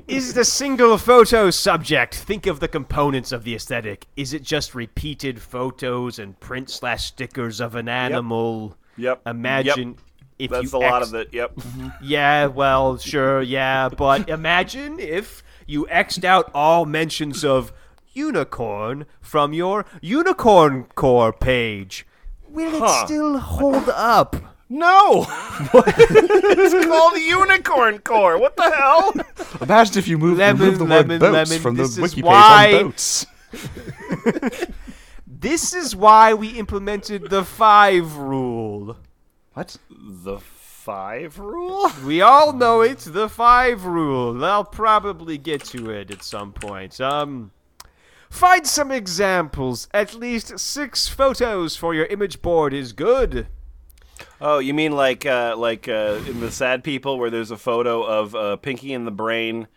Is 0.08 0.34
the 0.34 0.44
single 0.44 0.98
photo 0.98 1.50
subject? 1.50 2.16
Think 2.16 2.46
of 2.46 2.60
the 2.60 2.68
components 2.68 3.32
of 3.32 3.46
the 3.46 3.56
aesthetic. 3.56 4.08
Is 4.18 4.34
it 4.34 4.44
just 4.44 4.76
repeated 4.76 5.42
photos 5.42 6.20
and 6.20 6.38
print 6.40 6.70
slash 6.70 7.06
stickers 7.06 7.62
of 7.62 7.76
an 7.76 7.88
animal? 7.88 8.76
Yep. 8.98 9.22
Imagine 9.26 9.96
if 10.46 10.52
That's 10.52 10.72
you 10.74 10.80
a 10.80 10.82
lot 10.82 11.02
of 11.02 11.14
it. 11.14 11.30
Yep. 11.34 11.54
Yeah, 12.02 12.48
well, 12.48 12.98
sure, 12.98 13.42
yeah, 13.42 13.90
but 13.90 14.28
imagine 14.38 15.00
if 15.00 15.44
you 15.68 15.88
X'd 15.90 16.26
out 16.26 16.50
all 16.54 16.86
mentions 16.86 17.46
of 17.46 17.72
unicorn 18.14 19.06
from 19.22 19.54
your 19.54 19.86
unicorn 20.02 20.86
core 20.96 21.32
page. 21.32 22.06
Will 22.50 22.84
it 22.84 23.06
still 23.06 23.38
hold 23.38 23.88
up? 23.90 24.36
No. 24.68 25.26
it's 25.74 26.86
called 26.88 27.18
Unicorn 27.18 28.00
Core. 28.00 28.38
What 28.40 28.56
the 28.56 28.72
hell? 28.72 29.14
Imagine 29.62 29.98
if 29.98 30.08
you 30.08 30.18
move, 30.18 30.38
Lemon, 30.38 30.62
remove 30.62 30.80
the 30.80 30.86
lemon, 30.86 31.20
word 31.20 31.32
boats 31.32 31.50
lemon, 31.50 31.62
from 31.62 31.76
the 31.76 31.84
this 31.84 31.98
is 31.98 32.00
wiki 32.02 32.22
why- 32.24 32.68
page 32.72 32.76
on 32.76 32.84
boats. 32.84 33.26
This 35.28 35.74
is 35.74 35.96
why 35.96 36.36
we 36.36 36.50
implemented 36.50 37.30
the 37.32 37.44
five 37.44 38.16
rule. 38.18 38.96
What? 39.54 39.78
The 39.90 40.40
five 40.40 41.38
rule. 41.38 41.92
We 42.06 42.22
all 42.22 42.54
know 42.54 42.82
it, 42.82 43.00
the 43.00 43.30
five 43.30 43.86
rule. 43.86 44.44
I'll 44.44 44.64
probably 44.64 45.38
get 45.38 45.64
to 45.66 45.90
it 45.90 46.10
at 46.10 46.24
some 46.24 46.54
point. 46.54 47.00
Um, 47.02 47.52
find 48.30 48.66
some 48.66 48.92
examples. 48.92 49.90
At 49.94 50.16
least 50.16 50.58
six 50.58 51.08
photos 51.08 51.76
for 51.76 51.94
your 51.94 52.06
image 52.06 52.42
board 52.42 52.74
is 52.74 52.94
good. 52.94 53.48
Oh, 54.40 54.60
you 54.60 54.74
mean 54.74 54.94
like 54.94 55.26
uh, 55.26 55.56
like 55.58 55.88
uh, 55.88 56.20
in 56.28 56.40
the 56.40 56.52
Sad 56.52 56.84
People, 56.84 57.20
where 57.20 57.30
there's 57.30 57.52
a 57.52 57.58
photo 57.58 58.04
of 58.04 58.36
uh, 58.36 58.56
Pinky 58.56 58.94
in 58.94 59.06
the 59.06 59.12
Brain, 59.12 59.68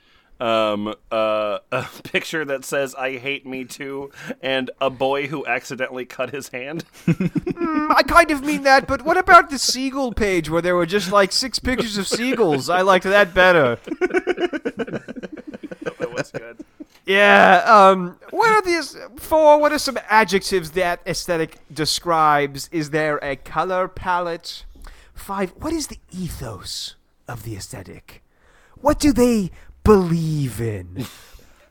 um, 0.45 0.95
uh, 1.11 1.59
a 1.73 1.87
picture 2.05 2.45
that 2.45 2.65
says 2.67 2.95
"I 2.95 3.17
hate 3.17 3.47
me 3.47 3.65
too," 3.65 4.11
and 4.43 4.71
a 4.81 4.91
boy 4.91 5.27
who 5.27 5.47
accidentally 5.47 6.05
cut 6.05 6.31
his 6.31 6.49
hand. 6.49 6.85
I 7.07 8.03
kind 8.07 8.31
of 8.31 8.45
mean 8.45 8.63
that, 8.65 8.87
but 8.87 9.03
what 9.03 9.17
about 9.17 9.49
the 9.49 9.59
seagull 9.59 10.13
page 10.13 10.51
where 10.51 10.61
there 10.61 10.77
were 10.77 10.85
just 10.87 11.11
like 11.11 11.33
six 11.33 11.59
pictures 11.59 11.97
of 11.97 12.07
seagulls? 12.07 12.69
I 12.69 12.83
liked 12.83 13.05
that 13.05 13.33
better. 13.33 13.79
that 15.87 16.11
was 16.15 16.31
good. 16.31 16.59
Yeah, 17.07 17.63
um, 17.67 18.19
what 18.31 18.51
are 18.51 18.63
these 18.63 18.97
four? 19.17 19.59
What 19.59 19.73
are 19.73 19.79
some 19.79 19.99
adjectives 20.11 20.73
that 20.73 21.01
aesthetic 21.07 21.59
describes? 21.73 22.69
Is 22.71 22.91
there 22.91 23.19
a 23.23 23.37
color 23.37 23.89
palette? 23.89 24.67
Five, 25.15 25.55
what 25.57 25.73
is 25.73 25.87
the 25.87 25.99
ethos 26.11 26.97
of 27.27 27.45
the 27.45 27.57
aesthetic? 27.57 28.23
What 28.75 28.99
do 28.99 29.13
they 29.13 29.51
believe 29.85 30.61
in? 30.61 31.07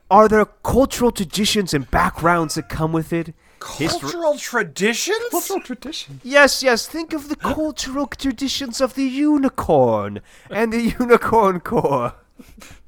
Are 0.09 0.27
there 0.27 0.45
cultural 0.63 1.11
traditions 1.11 1.73
and 1.73 1.89
backgrounds 1.89 2.55
that 2.55 2.69
come 2.69 2.91
with 2.93 3.11
it? 3.11 3.33
History- 3.77 3.99
Cultural 4.11 4.37
traditions. 4.37 5.17
Cultural 5.31 5.61
tradition. 5.61 6.21
Yes, 6.23 6.61
yes, 6.61 6.85
think 6.87 7.13
of 7.13 7.29
the 7.29 7.35
cultural 7.35 8.07
traditions 8.07 8.81
of 8.81 8.93
the 8.95 9.03
unicorn 9.05 10.21
and 10.49 10.71
the 10.73 10.93
unicorn 10.99 11.59
core. 11.61 12.13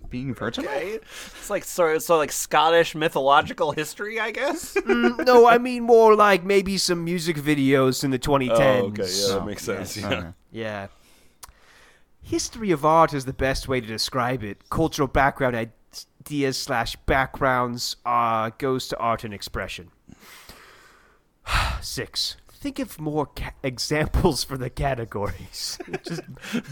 Being 0.09 0.33
virginal? 0.35 0.69
Okay. 0.69 0.99
It's 1.01 1.49
like 1.49 1.63
so, 1.63 1.97
so 1.97 2.17
like 2.17 2.31
Scottish 2.31 2.93
mythological 2.93 3.71
history, 3.71 4.19
I 4.19 4.31
guess. 4.31 4.75
Mm, 4.75 5.25
no, 5.25 5.47
I 5.47 5.57
mean 5.57 5.83
more 5.83 6.13
like 6.15 6.43
maybe 6.43 6.77
some 6.77 7.03
music 7.03 7.37
videos 7.37 8.03
in 8.03 8.11
the 8.11 8.19
2010s. 8.19 8.51
Oh, 8.51 8.85
okay, 8.87 9.03
yeah, 9.03 9.39
that 9.39 9.45
makes 9.45 9.63
sense. 9.63 9.97
Yeah. 9.97 10.07
Okay. 10.07 10.27
Yeah. 10.51 10.87
History 12.25 12.71
of 12.71 12.83
art 12.83 13.13
is 13.13 13.25
the 13.25 13.33
best 13.33 13.67
way 13.67 13.79
to 13.79 13.85
describe 13.85 14.43
it. 14.43 14.67
Cultural 14.71 15.07
background 15.07 15.55
ideas 15.55 16.57
slash 16.57 16.95
backgrounds 17.05 17.97
uh, 18.03 18.49
goes 18.57 18.87
to 18.87 18.97
art 18.97 19.23
and 19.23 19.31
expression. 19.31 19.91
Six. 21.81 22.37
Think 22.51 22.79
of 22.79 22.99
more 22.99 23.27
ca- 23.27 23.51
examples 23.61 24.43
for 24.43 24.57
the 24.57 24.71
categories. 24.71 25.77
Just 26.03 26.23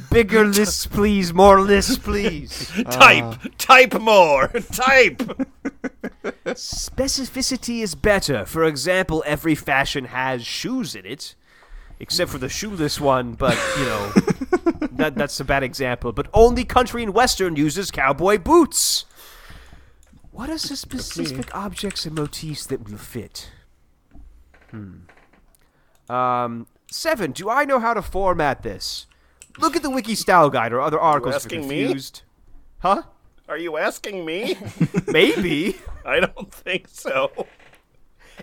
bigger 0.10 0.44
lists, 0.44 0.88
please. 0.88 1.36
More 1.36 1.62
lists, 1.62 2.00
please. 2.00 2.72
Type, 2.90 3.40
type 3.60 4.02
more, 4.02 4.48
type. 4.72 5.20
Specificity 6.48 7.84
is 7.84 7.94
better. 7.94 8.44
For 8.48 8.64
example, 8.64 9.24
every 9.28 9.54
fashion 9.54 10.06
has 10.06 10.44
shoes 10.44 10.96
in 10.96 11.06
it, 11.06 11.36
except 12.04 12.30
for 12.30 12.38
the 12.38 12.50
shoeless 12.50 13.00
one. 13.00 13.34
But 13.34 13.58
you 13.80 13.86
know, 13.86 14.10
that 14.92 15.16
that's 15.16 15.40
a 15.40 15.46
bad 15.46 15.64
example. 15.64 16.12
But 16.12 16.28
only 16.34 16.66
country 16.66 17.02
and 17.02 17.14
western 17.14 17.56
uses 17.56 17.90
cowboy 17.90 18.38
boots. 18.38 19.06
What 20.32 20.50
are 20.50 20.58
the 20.58 20.76
specific 20.76 21.56
objects 21.56 22.06
and 22.06 22.16
motifs 22.16 22.66
that 22.68 22.88
will 22.88 22.98
fit? 22.98 23.50
Hmm. 24.70 26.12
Um. 26.14 26.68
Seven. 26.92 27.32
Do 27.32 27.50
I 27.50 27.66
know 27.66 27.80
how 27.80 27.96
to 27.96 28.02
format 28.04 28.62
this? 28.62 29.08
Look 29.58 29.76
at 29.76 29.82
the 29.82 29.90
wiki 29.90 30.16
style 30.16 30.50
guide 30.50 30.74
or 30.74 30.82
other 30.82 31.00
articles 31.00 31.46
if 31.46 31.52
you're 31.52 31.62
asking 31.62 31.70
me? 31.70 31.84
confused. 31.86 32.22
Huh? 32.80 33.04
Are 33.48 33.58
you 33.58 33.78
asking 33.78 34.26
me? 34.26 34.58
Maybe. 35.08 35.78
I 36.06 36.20
don't 36.20 36.54
think 36.54 36.88
so. 36.88 37.48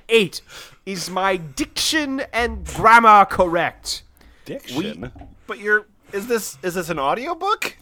Eight. 0.08 0.40
Is 0.86 1.10
my 1.10 1.36
diction 1.36 2.20
and 2.32 2.64
grammar 2.64 3.24
correct? 3.24 4.02
Diction. 4.44 5.12
but 5.46 5.58
you're. 5.58 5.86
Is 6.12 6.26
this 6.26 6.58
is 6.62 6.74
this 6.74 6.88
an 6.88 6.98
audiobook? 6.98 7.76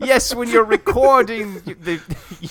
Yes, 0.00 0.34
when 0.34 0.48
you're 0.48 0.64
recording 0.64 1.54
the 1.64 2.00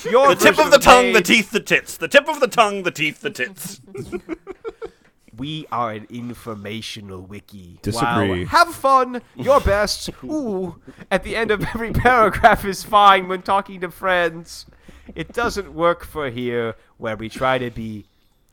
your 0.10 0.30
The 0.30 0.36
tip 0.36 0.56
version 0.56 0.66
of 0.66 0.72
the 0.72 0.80
tongue, 0.80 1.14
the 1.14 1.22
teeth, 1.22 1.52
the 1.52 1.60
tits. 1.60 1.98
The 1.98 2.08
tip 2.08 2.28
of 2.28 2.40
the 2.40 2.48
tongue, 2.48 2.84
the 2.84 2.91
teeth, 2.91 3.22
the 3.22 3.30
tits. 3.30 3.82
We 5.36 5.66
are 5.72 5.91
an 5.91 6.08
informational 6.10 7.22
wiki. 7.22 7.80
Disagree. 7.82 8.44
Wow. 8.44 8.49
Have 8.49 8.74
fun. 8.74 9.22
Your 9.36 9.60
best. 9.60 10.10
Ooh. 10.24 10.82
At 11.12 11.24
the 11.24 11.36
end 11.36 11.52
of 11.52 11.64
every 11.64 11.94
paragraph 11.94 12.66
is 12.66 12.84
fine 12.84 13.28
when 13.28 13.44
talking 13.44 13.82
to 13.82 13.91
friends. 13.91 14.66
It 15.15 15.34
doesn't 15.34 15.73
work 15.73 16.03
for 16.05 16.30
here, 16.30 16.76
where 16.97 17.15
we 17.15 17.30
try 17.30 17.57
to 17.57 17.69
be 17.72 18.05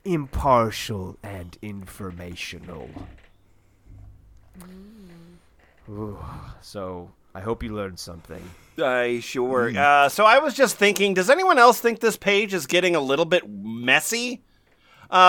impartial 0.05 1.19
and 1.23 1.57
informational. 1.63 2.89
Ooh. 5.89 6.19
So 6.61 7.11
I 7.35 7.41
hope 7.41 7.63
you 7.63 7.75
learned 7.75 7.99
something. 7.99 8.43
I 8.83 9.21
sure. 9.21 9.73
Uh, 9.77 10.09
so 10.09 10.25
I 10.25 10.39
was 10.39 10.55
just 10.55 10.77
thinking, 10.77 11.15
does 11.15 11.31
anyone 11.31 11.59
else 11.59 11.81
think 11.81 12.01
this 12.01 12.17
page 12.17 12.55
is 12.55 12.67
getting 12.67 12.97
a 12.97 13.01
little 13.01 13.25
bit 13.25 13.49
messy? 13.49 14.43
Uh, 15.11 15.23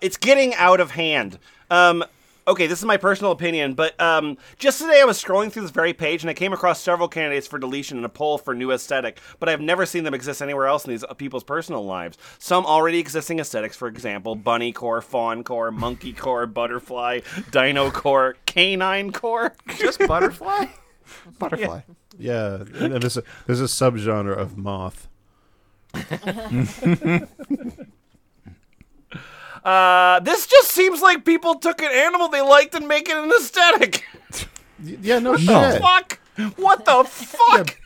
it's 0.00 0.16
getting 0.16 0.54
out 0.54 0.80
of 0.80 0.92
hand. 0.92 1.38
Um, 1.70 2.04
okay, 2.48 2.66
this 2.66 2.78
is 2.78 2.84
my 2.84 2.96
personal 2.96 3.30
opinion, 3.30 3.74
but 3.74 3.98
um, 4.00 4.38
just 4.58 4.80
today 4.80 5.00
I 5.00 5.04
was 5.04 5.22
scrolling 5.22 5.52
through 5.52 5.62
this 5.62 5.70
very 5.70 5.92
page 5.92 6.22
and 6.22 6.30
I 6.30 6.34
came 6.34 6.52
across 6.52 6.80
several 6.80 7.06
candidates 7.06 7.46
for 7.46 7.58
deletion 7.58 7.98
in 7.98 8.04
a 8.04 8.08
poll 8.08 8.38
for 8.38 8.54
new 8.54 8.72
aesthetic, 8.72 9.20
but 9.38 9.48
I've 9.48 9.60
never 9.60 9.84
seen 9.84 10.04
them 10.04 10.14
exist 10.14 10.40
anywhere 10.40 10.66
else 10.66 10.86
in 10.86 10.90
these 10.90 11.04
uh, 11.04 11.12
people's 11.14 11.44
personal 11.44 11.84
lives. 11.84 12.16
Some 12.38 12.64
already 12.64 12.98
existing 12.98 13.38
aesthetics, 13.38 13.76
for 13.76 13.86
example, 13.86 14.34
bunny 14.34 14.72
core, 14.72 15.02
fawn 15.02 15.44
core, 15.44 15.70
monkey 15.70 16.14
core, 16.14 16.46
butterfly, 16.46 17.20
dino 17.50 17.90
core, 17.90 18.36
canine 18.46 19.12
core. 19.12 19.54
Just 19.76 20.00
butterfly? 20.06 20.66
Butterfly. 21.38 21.80
Yeah, 22.18 22.56
and 22.56 22.74
then 22.74 23.00
there's 23.00 23.16
a 23.16 23.22
there's 23.46 23.60
a 23.60 23.64
subgenre 23.64 24.36
of 24.36 24.58
moth. 24.58 25.08
Uh, 29.64 30.20
this 30.20 30.46
just 30.46 30.70
seems 30.70 31.00
like 31.02 31.24
people 31.24 31.56
took 31.56 31.82
an 31.82 31.90
animal 31.92 32.28
they 32.28 32.40
liked 32.42 32.74
and 32.74 32.86
make 32.88 33.08
it 33.08 33.16
an 33.16 33.30
aesthetic. 33.30 34.04
Yeah, 34.82 35.18
no 35.18 35.32
What 35.32 35.40
shit. 35.40 35.48
the 35.48 35.80
fuck? 35.80 36.20
What 36.56 36.84
the 36.84 37.04
fuck? 37.04 37.76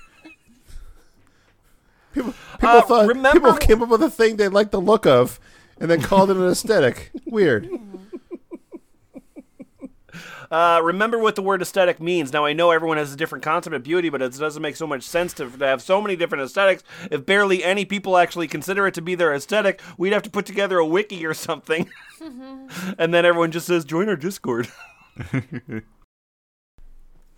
People, 2.13 2.35
people 2.53 2.69
Uh, 2.69 2.83
thought 2.83 3.07
remember- 3.09 3.41
people 3.53 3.57
came 3.57 3.83
up 3.83 3.89
with 3.89 4.03
a 4.03 4.11
thing 4.11 4.37
they 4.37 4.49
liked 4.49 4.73
the 4.73 4.81
look 4.81 5.07
of, 5.07 5.41
and 5.81 5.91
then 5.91 6.03
called 6.03 6.31
it 6.31 6.37
an 6.37 6.47
aesthetic. 6.49 7.11
Weird. 7.25 7.71
Uh, 10.53 10.81
remember 10.83 11.19
what 11.19 11.35
the 11.35 11.41
word 11.41 11.63
aesthetic 11.63 11.99
means. 11.99 12.31
Now, 12.31 12.45
I 12.45 12.53
know 12.53 12.71
everyone 12.71 12.99
has 12.99 13.11
a 13.11 13.17
different 13.17 13.43
concept 13.43 13.75
of 13.75 13.83
beauty, 13.83 14.11
but 14.11 14.21
it 14.21 14.39
doesn't 14.39 14.61
make 14.61 14.77
so 14.77 14.87
much 14.87 15.03
sense 15.03 15.33
to, 15.35 15.49
to 15.49 15.67
have 15.67 15.81
so 15.81 16.03
many 16.03 16.15
different 16.15 16.45
aesthetics. 16.45 16.83
If 17.11 17.25
barely 17.25 17.65
any 17.65 17.87
people 17.87 18.19
actually 18.19 18.49
consider 18.49 18.87
it 18.87 18.93
to 18.95 19.01
be 19.01 19.15
their 19.15 19.35
aesthetic, 19.35 19.81
we'd 19.97 20.13
have 20.13 20.25
to 20.25 20.31
put 20.31 20.45
together 20.45 20.77
a 20.77 20.85
wiki 20.85 21.25
or 21.25 21.33
something. 21.33 21.89
and 22.21 23.15
then 23.15 23.25
everyone 23.25 23.51
just 23.51 23.67
says, 23.67 23.87
join 23.87 24.11
our 24.11 24.17
Discord. 24.17 24.69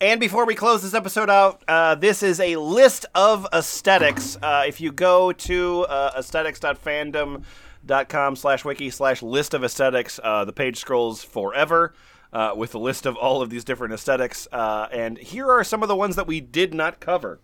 And 0.00 0.18
before 0.18 0.44
we 0.44 0.56
close 0.56 0.82
this 0.82 0.92
episode 0.92 1.30
out, 1.30 1.62
uh, 1.68 1.94
this 1.94 2.24
is 2.24 2.40
a 2.40 2.56
list 2.56 3.06
of 3.14 3.46
aesthetics. 3.54 4.36
Uh, 4.42 4.64
if 4.66 4.80
you 4.80 4.90
go 4.90 5.30
to 5.32 5.82
uh, 5.82 6.10
aesthetics.fandom.com 6.16 8.36
slash 8.36 8.64
wiki 8.64 8.90
slash 8.90 9.22
list 9.22 9.54
of 9.54 9.62
aesthetics, 9.62 10.18
uh, 10.22 10.44
the 10.44 10.52
page 10.52 10.78
scrolls 10.78 11.22
forever 11.22 11.94
uh, 12.35 12.52
with 12.56 12.74
a 12.74 12.78
list 12.78 13.06
of 13.06 13.16
all 13.16 13.40
of 13.40 13.48
these 13.48 13.65
different 13.65 13.94
aesthetics. 13.94 14.48
Uh, 14.52 14.89
and 14.93 15.16
here 15.19 15.48
are 15.51 15.65
some 15.65 15.82
of 15.82 15.89
the 15.89 15.97
ones 15.97 16.16
that 16.16 16.27
we 16.27 16.40
did 16.40 16.74
not 16.74 17.01
cover. 17.01 17.40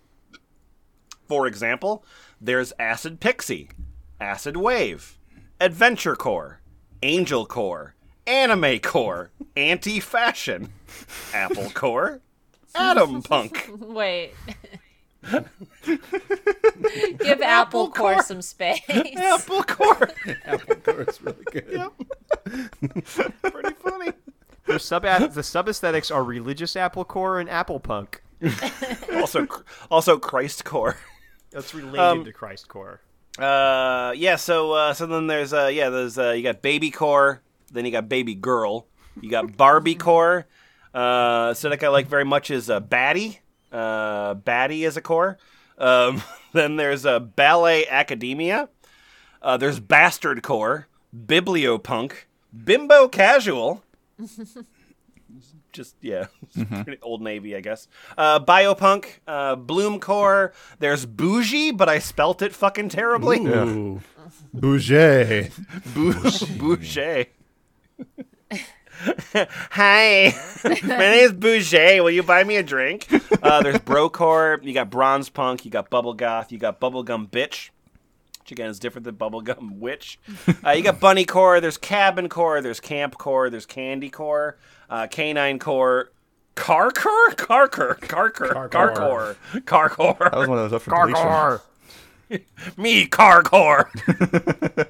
For 1.27 1.47
example, 1.47 2.03
there's 2.41 2.73
Acid 2.77 3.21
Pixie, 3.21 3.69
Acid 4.19 4.57
Wave, 4.57 5.17
Adventure 5.61 6.17
Core, 6.17 6.59
Angel 7.01 7.45
Core, 7.45 7.95
Anime 8.27 8.79
Core, 8.79 9.31
Anti 9.55 10.01
Fashion, 10.01 10.73
Apple 11.33 11.69
Core, 11.71 12.19
Atom 12.75 13.23
Punk. 13.23 13.69
Wait. 13.79 14.33
Give 15.85 17.41
Apple 17.41 17.91
Core 17.91 18.23
some 18.23 18.41
space. 18.41 18.81
Apple 18.89 19.63
Core. 19.63 20.09
Apple 20.45 20.75
Core 20.77 21.05
is 21.07 21.21
really 21.21 21.43
good. 21.51 21.89
Pretty 23.43 23.75
funny. 23.75 24.11
The 24.73 24.79
sub 24.79 25.03
the 25.33 25.43
sub 25.43 25.67
aesthetics 25.69 26.11
are 26.11 26.23
religious 26.23 26.75
apple 26.75 27.05
core 27.05 27.39
and 27.39 27.49
apple 27.49 27.79
punk. 27.79 28.21
Also, 29.13 29.45
also 29.91 30.17
Christ 30.17 30.65
Core. 30.65 30.97
That's 31.51 31.75
related 31.75 31.99
Um, 31.99 32.25
to 32.25 32.33
Christ 32.33 32.67
core. 32.67 33.01
Uh, 33.37 34.13
yeah. 34.15 34.35
So, 34.35 34.71
uh, 34.71 34.93
so 34.93 35.05
then 35.05 35.27
there's 35.27 35.53
uh, 35.53 35.67
yeah, 35.71 35.89
there's 35.89 36.17
uh, 36.17 36.31
you 36.31 36.41
got 36.43 36.61
Baby 36.61 36.89
Core, 36.91 37.41
then 37.71 37.85
you 37.85 37.91
got 37.91 38.09
Baby 38.09 38.33
Girl, 38.35 38.87
you 39.21 39.29
got 39.29 39.55
Barbie 39.57 39.95
Core. 39.95 40.47
Uh, 40.93 41.49
aesthetic 41.51 41.83
I 41.83 41.89
like 41.89 42.07
very 42.07 42.25
much 42.25 42.49
is 42.49 42.69
uh, 42.69 42.79
Batty. 42.79 43.39
Uh, 43.71 44.33
Batty 44.33 44.83
is 44.85 44.97
a 44.97 45.01
core. 45.01 45.37
Um, 45.77 46.21
then 46.53 46.75
there's 46.77 47.05
uh, 47.05 47.19
Ballet 47.19 47.87
Academia. 47.87 48.69
Uh, 49.41 49.57
there's 49.57 49.79
Bastard 49.79 50.41
Core, 50.43 50.87
Bibliopunk, 51.15 52.13
Bimbo 52.63 53.07
Casual. 53.07 53.83
Just 55.71 55.95
yeah, 56.01 56.25
pretty 56.83 57.01
old 57.01 57.21
navy, 57.21 57.55
I 57.55 57.61
guess. 57.61 57.87
Uh, 58.17 58.39
Biopunk, 58.41 59.05
uh, 59.25 59.55
Bloom 59.55 59.99
Core. 60.01 60.51
There's 60.79 61.05
Bougie, 61.05 61.71
but 61.71 61.87
I 61.87 61.99
spelt 61.99 62.41
it 62.41 62.53
fucking 62.53 62.89
terribly. 62.89 63.39
Ooh. 63.39 64.01
Bouger. 64.53 65.49
Bouge, 65.93 66.57
Bouger. 66.57 67.27
Hi, 69.71 70.35
my 70.65 70.97
name 70.97 71.25
is 71.25 71.31
Bouger. 71.31 72.03
Will 72.03 72.11
you 72.11 72.23
buy 72.23 72.43
me 72.43 72.57
a 72.57 72.63
drink? 72.63 73.07
Uh, 73.41 73.63
there's 73.63 73.79
Brocore. 73.79 74.61
You 74.63 74.73
got 74.73 74.89
Bronze 74.89 75.29
Punk. 75.29 75.63
You 75.63 75.71
got 75.71 75.89
Bubble 75.89 76.13
Goth. 76.13 76.51
You 76.51 76.57
got 76.57 76.81
Bubblegum 76.81 77.29
Bitch. 77.29 77.69
Which 78.41 78.51
again 78.51 78.69
is 78.69 78.79
different 78.79 79.05
than 79.05 79.15
Bubblegum 79.15 79.77
Witch. 79.79 80.19
Uh, 80.65 80.71
you 80.71 80.83
got 80.83 80.99
Bunny 80.99 81.25
Core. 81.25 81.61
There's 81.61 81.77
Cabin 81.77 82.27
Core. 82.29 82.61
There's 82.61 82.79
Camp 82.79 83.17
Core. 83.17 83.49
There's 83.49 83.65
Candy 83.65 84.09
Core. 84.09 84.57
Uh, 84.89 85.07
Canine 85.07 85.59
Core. 85.59 86.11
Car 86.55 86.91
Core? 86.91 87.31
Car 87.35 87.67
Core. 87.67 87.95
Car 87.95 88.29
Core. 88.31 88.69
Car 88.69 88.93
Core. 88.93 89.35
Car 89.65 89.89
That 89.89 90.35
was 90.35 90.47
one 90.47 90.57
of 90.57 90.69
those 90.69 90.73
up 90.73 90.81
for 90.81 90.91
deletion. 90.91 91.15
Core. 91.15 91.61
Me, 92.77 93.05
Car 93.07 93.43
Core. 93.43 93.89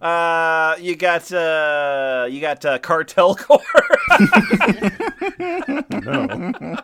Uh, 0.00 0.74
you 0.80 0.96
got 0.96 1.30
uh, 1.32 2.26
you 2.28 2.40
got 2.40 2.64
uh, 2.64 2.76
cartel 2.80 3.36
core. 3.36 3.62
No. 6.02 6.76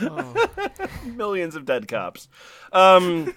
Millions 1.04 1.54
of 1.54 1.64
dead 1.64 1.88
cops. 1.88 2.28
Um, 2.72 3.34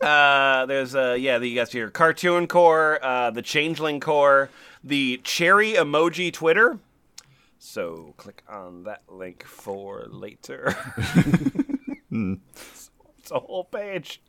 uh, 0.00 0.66
there's 0.66 0.94
uh, 0.94 1.16
yeah, 1.18 1.38
you 1.38 1.54
got 1.54 1.74
your 1.74 1.90
cartoon 1.90 2.46
core, 2.46 2.98
uh, 3.02 3.30
the 3.30 3.42
changeling 3.42 4.00
core, 4.00 4.50
the 4.82 5.20
cherry 5.24 5.72
emoji 5.74 6.32
Twitter. 6.32 6.78
So 7.58 8.14
click 8.16 8.42
on 8.48 8.84
that 8.84 9.02
link 9.08 9.44
for 9.44 10.06
later. 10.08 10.76
it's 12.10 13.30
a 13.30 13.40
whole 13.40 13.64
page. 13.64 14.22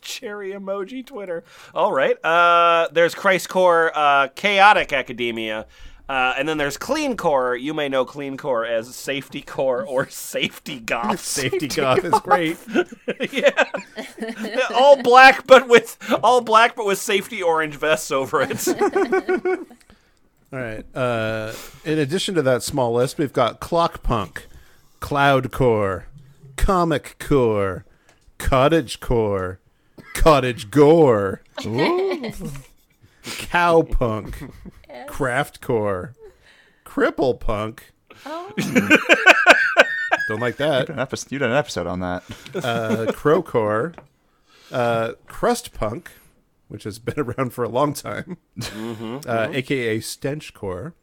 Cherry 0.00 0.52
emoji 0.52 1.04
Twitter. 1.04 1.44
All 1.74 1.92
right. 1.92 2.22
Uh, 2.24 2.88
there's 2.92 3.14
Christ 3.14 3.48
Core, 3.48 3.92
uh, 3.94 4.28
Chaotic 4.28 4.92
Academia, 4.92 5.66
uh, 6.08 6.34
and 6.36 6.46
then 6.46 6.58
there's 6.58 6.76
Clean 6.76 7.16
Core. 7.16 7.56
You 7.56 7.72
may 7.72 7.88
know 7.88 8.04
Clean 8.04 8.36
Core 8.36 8.66
as 8.66 8.94
Safety 8.94 9.40
Core 9.40 9.86
or 9.86 10.08
Safety 10.08 10.78
Goth. 10.78 11.20
Safety 11.24 11.66
goth 11.66 12.04
is 12.04 12.18
great. 12.20 12.58
yeah. 13.32 13.64
all 14.74 15.02
black, 15.02 15.46
but 15.46 15.66
with 15.66 15.96
all 16.22 16.42
black, 16.42 16.76
but 16.76 16.84
with 16.84 16.98
safety 16.98 17.42
orange 17.42 17.76
vests 17.76 18.10
over 18.10 18.42
it. 18.42 18.68
All 20.52 20.60
right. 20.60 20.84
Uh, 20.94 21.52
in 21.84 21.98
addition 21.98 22.36
to 22.36 22.42
that 22.42 22.62
small 22.62 22.92
list, 22.92 23.18
we've 23.18 23.32
got 23.32 23.58
Clock 23.58 24.04
Punk, 24.04 24.46
Cloud 25.00 25.50
Core, 25.50 26.06
Comic 26.56 27.16
Core, 27.18 27.84
Cottage 28.38 29.00
Core, 29.00 29.58
Cottage 30.14 30.70
Gore, 30.70 31.42
Cow 33.24 33.82
Punk, 33.82 34.50
Craft 35.06 35.60
Core, 35.60 36.14
Cripple 36.84 37.38
Punk. 37.38 37.92
Don't 40.28 40.40
like 40.40 40.56
that. 40.56 40.88
An 40.88 40.98
episode, 40.98 41.32
you 41.32 41.38
did 41.38 41.50
an 41.50 41.56
episode 41.56 41.86
on 41.86 42.00
that. 42.00 42.22
Uh, 42.54 43.12
Crow 43.12 43.42
Core, 43.42 43.94
uh, 44.72 45.12
Crust 45.26 45.72
Punk, 45.74 46.10
which 46.68 46.84
has 46.84 46.98
been 46.98 47.18
around 47.20 47.52
for 47.52 47.64
a 47.64 47.68
long 47.68 47.92
time, 47.94 48.38
uh, 49.26 49.48
aka 49.52 50.00
Stench 50.00 50.54
Core, 50.54 50.94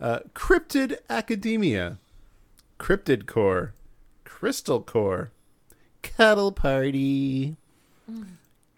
uh, 0.00 0.20
Cryptid 0.34 0.98
Academia, 1.10 1.98
Cryptid 2.78 3.26
Core, 3.26 3.74
Crystal 4.24 4.80
Core, 4.80 5.30
Cuddle 6.02 6.52
Party, 6.52 7.56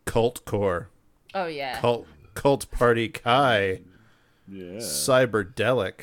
Cult 0.05 0.44
Core, 0.44 0.89
Oh 1.35 1.47
yeah. 1.47 1.78
Cult 1.81 2.07
Cult 2.36 2.70
Party 2.70 3.08
Kei, 3.08 3.80
Cyberdelic, 4.78 6.02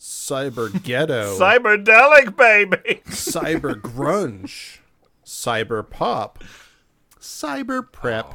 Cyber 0.00 0.82
Ghetto, 0.82 1.36
Cyberdelic, 1.38 2.34
baby. 2.36 3.02
Cyber 3.08 3.74
Grunge, 3.78 4.78
Cyber 5.26 5.88
Pop, 5.88 6.42
Cyber 7.20 7.82
Prep, 7.92 8.32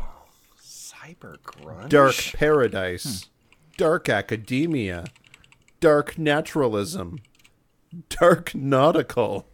Cyber 0.62 1.38
grunge. 1.42 1.90
Dark 1.90 2.16
Paradise, 2.34 3.30
Dark 3.78 4.08
Academia, 4.10 5.06
Dark 5.80 6.18
Naturalism, 6.20 7.16
Dark 8.10 8.54
Nautical, 8.54 9.48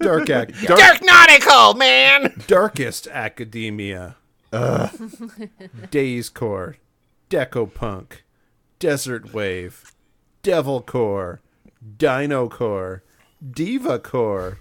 Dark, 0.00 0.30
ac- 0.30 0.54
dark, 0.66 0.78
Dark 0.78 1.02
nautical, 1.02 1.74
man. 1.74 2.42
Darkest 2.46 3.06
Academia, 3.08 4.16
Days 5.90 6.28
Core, 6.28 6.76
Deco 7.30 7.72
Punk, 7.72 8.24
Desert 8.78 9.32
Wave, 9.32 9.92
Devil 10.42 10.82
Core, 10.82 11.40
Dino 11.98 12.48
Core, 12.48 13.02
Diva 13.48 13.98
Core, 13.98 14.58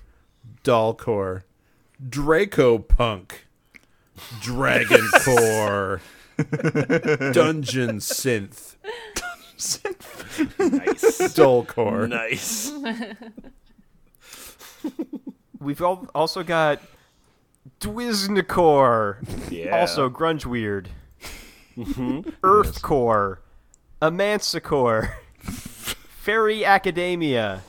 Doll 0.64 0.94
Core, 0.96 1.46
Draco 2.10 2.78
Punk, 2.80 3.48
Dragon 4.42 5.08
Core, 5.24 6.02
Dungeon 6.38 8.00
Synth, 8.00 8.76
Nice. 10.60 11.34
Dull 11.34 11.64
Core. 11.66 12.08
nice. 12.08 12.72
We've 15.60 15.82
al- 15.82 16.10
also 16.14 16.44
got 16.44 16.82
Dwiznikor, 17.82 19.18
Yeah. 19.52 19.78
also 19.80 20.10
grunge 20.10 20.46
weird. 20.46 20.90
Mm-hmm. 21.78 22.20
Earthcore, 22.44 23.38
Amancicore, 24.02 25.14
Fairy 25.42 26.64
Academia, 26.66 27.62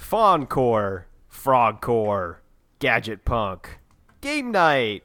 Fawncore, 0.00 1.04
Frogcore, 1.32 2.36
Gadget 2.78 3.24
Punk, 3.24 3.78
Game 4.20 4.50
Night, 4.50 5.04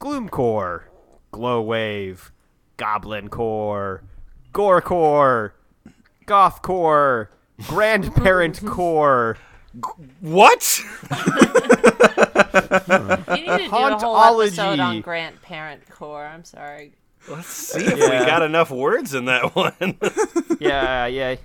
Gloomcore, 0.00 0.84
Glow 1.30 1.60
Wave, 1.60 2.32
Goblin 2.76 3.28
Core, 3.28 4.02
Gorecore, 4.52 5.52
Gothcore, 6.26 7.28
Grandparent 7.68 8.64
Core, 8.66 9.36
What? 10.20 10.80
You 13.28 13.34
need 13.34 13.46
to 13.46 13.58
do 13.58 13.64
a 13.64 13.98
whole 13.98 14.42
episode 14.42 14.78
Hauntology. 14.78 14.84
on 14.84 15.00
grandparent 15.00 15.88
core. 15.90 16.24
I'm 16.24 16.44
sorry. 16.44 16.92
Let's 17.28 17.48
see 17.48 17.84
if 17.84 17.94
we 17.94 18.00
got 18.26 18.42
enough 18.42 18.70
words 18.70 19.14
in 19.14 19.24
that 19.24 19.54
one. 19.54 19.74
yeah, 20.60 21.06
yeah. 21.06 21.36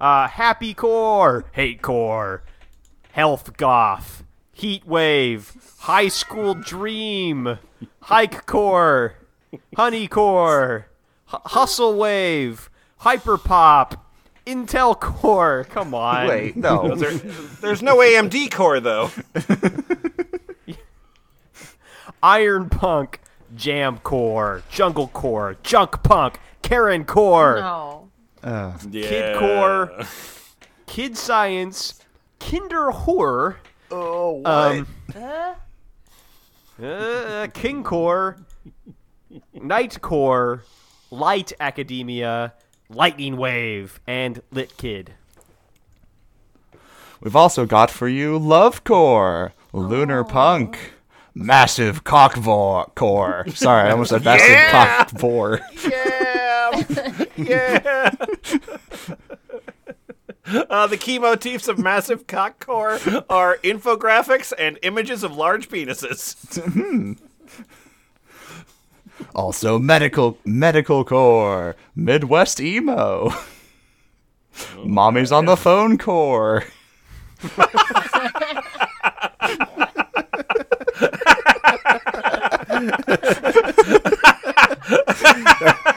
Uh, 0.00 0.28
happy 0.28 0.74
core, 0.74 1.44
hate 1.52 1.82
core, 1.82 2.42
health 3.12 3.56
goth, 3.56 4.24
heat 4.52 4.86
wave, 4.86 5.52
high 5.80 6.08
school 6.08 6.54
dream, 6.54 7.58
hike 8.02 8.46
core, 8.46 9.14
honey 9.76 10.08
core, 10.08 10.86
hu- 11.26 11.38
hustle 11.46 11.94
wave, 11.96 12.70
hyper 12.98 13.36
pop, 13.36 14.07
intel 14.48 14.98
core. 14.98 15.66
Come 15.70 15.94
on. 15.94 16.26
Wait, 16.28 16.56
no. 16.66 16.94
There- 16.94 17.12
there's 17.60 17.82
no 17.82 17.96
AMD 17.98 18.50
core 18.50 18.80
though. 18.80 19.10
Iron 22.22 22.68
punk, 22.68 23.20
jam 23.54 23.98
core, 23.98 24.62
jungle 24.70 25.08
core, 25.08 25.56
junk 25.62 26.02
punk, 26.02 26.38
Karen 26.62 27.04
core. 27.04 27.60
No. 27.60 28.08
Kid 28.90 29.36
core, 29.38 29.92
kid 30.86 31.16
science, 31.16 31.94
kinderwhore, 32.40 33.56
Oh, 33.90 34.32
what? 34.42 34.46
um, 34.46 34.86
uh, 36.82 37.46
king 37.52 37.82
core, 37.84 38.38
night 39.54 40.00
core, 40.00 40.64
light 41.10 41.52
academia, 41.60 42.52
lightning 42.88 43.36
wave, 43.36 44.00
and 44.06 44.42
lit 44.50 44.76
kid. 44.76 45.12
We've 47.20 47.36
also 47.36 47.66
got 47.66 47.90
for 47.90 48.08
you 48.08 48.38
Love 48.38 48.84
Core, 48.84 49.52
Lunar 49.72 50.24
Punk, 50.24 50.78
Massive 51.34 52.04
Cockvore 52.04 52.94
Core. 52.94 53.44
Sorry, 53.54 53.88
I 53.88 53.92
almost 53.92 54.10
said 54.10 54.24
Massive 54.24 54.50
Yeah! 54.50 55.04
Cockvore. 55.04 55.60
yeah, 57.36 57.36
yeah. 57.36 58.10
Uh, 60.70 60.86
the 60.86 60.96
key 60.96 61.18
motifs 61.18 61.68
of 61.68 61.78
massive 61.78 62.26
cock 62.26 62.64
core 62.64 62.98
are 63.28 63.58
infographics 63.58 64.50
and 64.58 64.78
images 64.82 65.22
of 65.22 65.36
large 65.36 65.68
penises. 65.68 66.36
Also 69.38 69.78
Medical 69.78 70.36
Medical 70.44 71.04
Core, 71.04 71.76
Midwest 71.94 72.60
Emo. 72.60 73.28
Oh, 73.30 73.46
Mommy's 74.84 75.30
on 75.30 75.44
the 75.44 75.56
phone 75.56 75.96
core. 75.96 76.64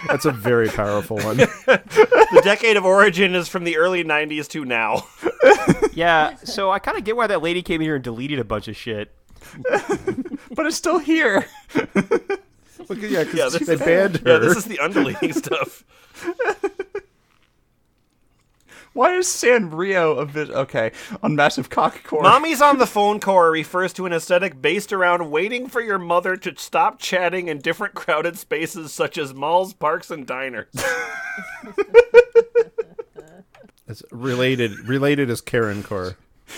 That's 0.07 0.25
a 0.25 0.31
very 0.31 0.67
powerful 0.67 1.17
one. 1.17 1.37
The 1.37 2.41
decade 2.43 2.77
of 2.77 2.85
origin 2.85 3.33
is 3.33 3.47
from 3.47 3.63
the 3.63 3.77
early 3.77 4.03
90s 4.03 4.47
to 4.49 4.65
now. 4.65 5.07
Yeah, 5.93 6.35
so 6.43 6.69
I 6.69 6.77
kind 6.77 6.95
of 6.95 7.03
get 7.05 7.15
why 7.15 7.25
that 7.25 7.41
lady 7.41 7.63
came 7.63 7.81
here 7.81 7.95
and 7.95 8.03
deleted 8.03 8.37
a 8.37 8.43
bunch 8.43 8.67
of 8.67 8.77
shit. 8.77 9.11
But 10.51 10.67
it's 10.67 10.75
still 10.75 10.99
here. 10.99 11.47
Look, 12.89 13.01
yeah, 13.01 13.23
'cause 13.23 13.33
Yeah, 13.33 13.49
this 13.49 13.67
they 13.67 13.75
banned 13.75 14.17
her. 14.17 14.33
Yeah, 14.33 14.37
this 14.39 14.57
is 14.57 14.65
the 14.65 14.77
undeleting 14.79 15.33
stuff. 15.33 15.83
Why 18.93 19.13
is 19.15 19.25
Sanrio 19.27 20.19
a 20.19 20.25
bit 20.25 20.49
okay 20.49 20.91
on 21.23 21.33
Massive 21.37 21.69
Cock 21.69 22.03
Core? 22.03 22.23
Mommy's 22.23 22.61
on 22.61 22.77
the 22.77 22.85
phone 22.85 23.21
core 23.21 23.49
refers 23.49 23.93
to 23.93 24.05
an 24.05 24.11
aesthetic 24.11 24.61
based 24.61 24.91
around 24.91 25.31
waiting 25.31 25.69
for 25.69 25.79
your 25.79 25.97
mother 25.97 26.35
to 26.35 26.53
stop 26.57 26.99
chatting 26.99 27.47
in 27.47 27.59
different 27.59 27.93
crowded 27.93 28.37
spaces 28.37 28.91
such 28.91 29.17
as 29.17 29.33
malls, 29.33 29.71
parks, 29.73 30.11
and 30.11 30.27
diners. 30.27 30.67
It's 33.87 34.03
related. 34.11 34.87
Related 34.89 35.29
as 35.29 35.39
Karen 35.39 35.83
Core. 35.83 36.17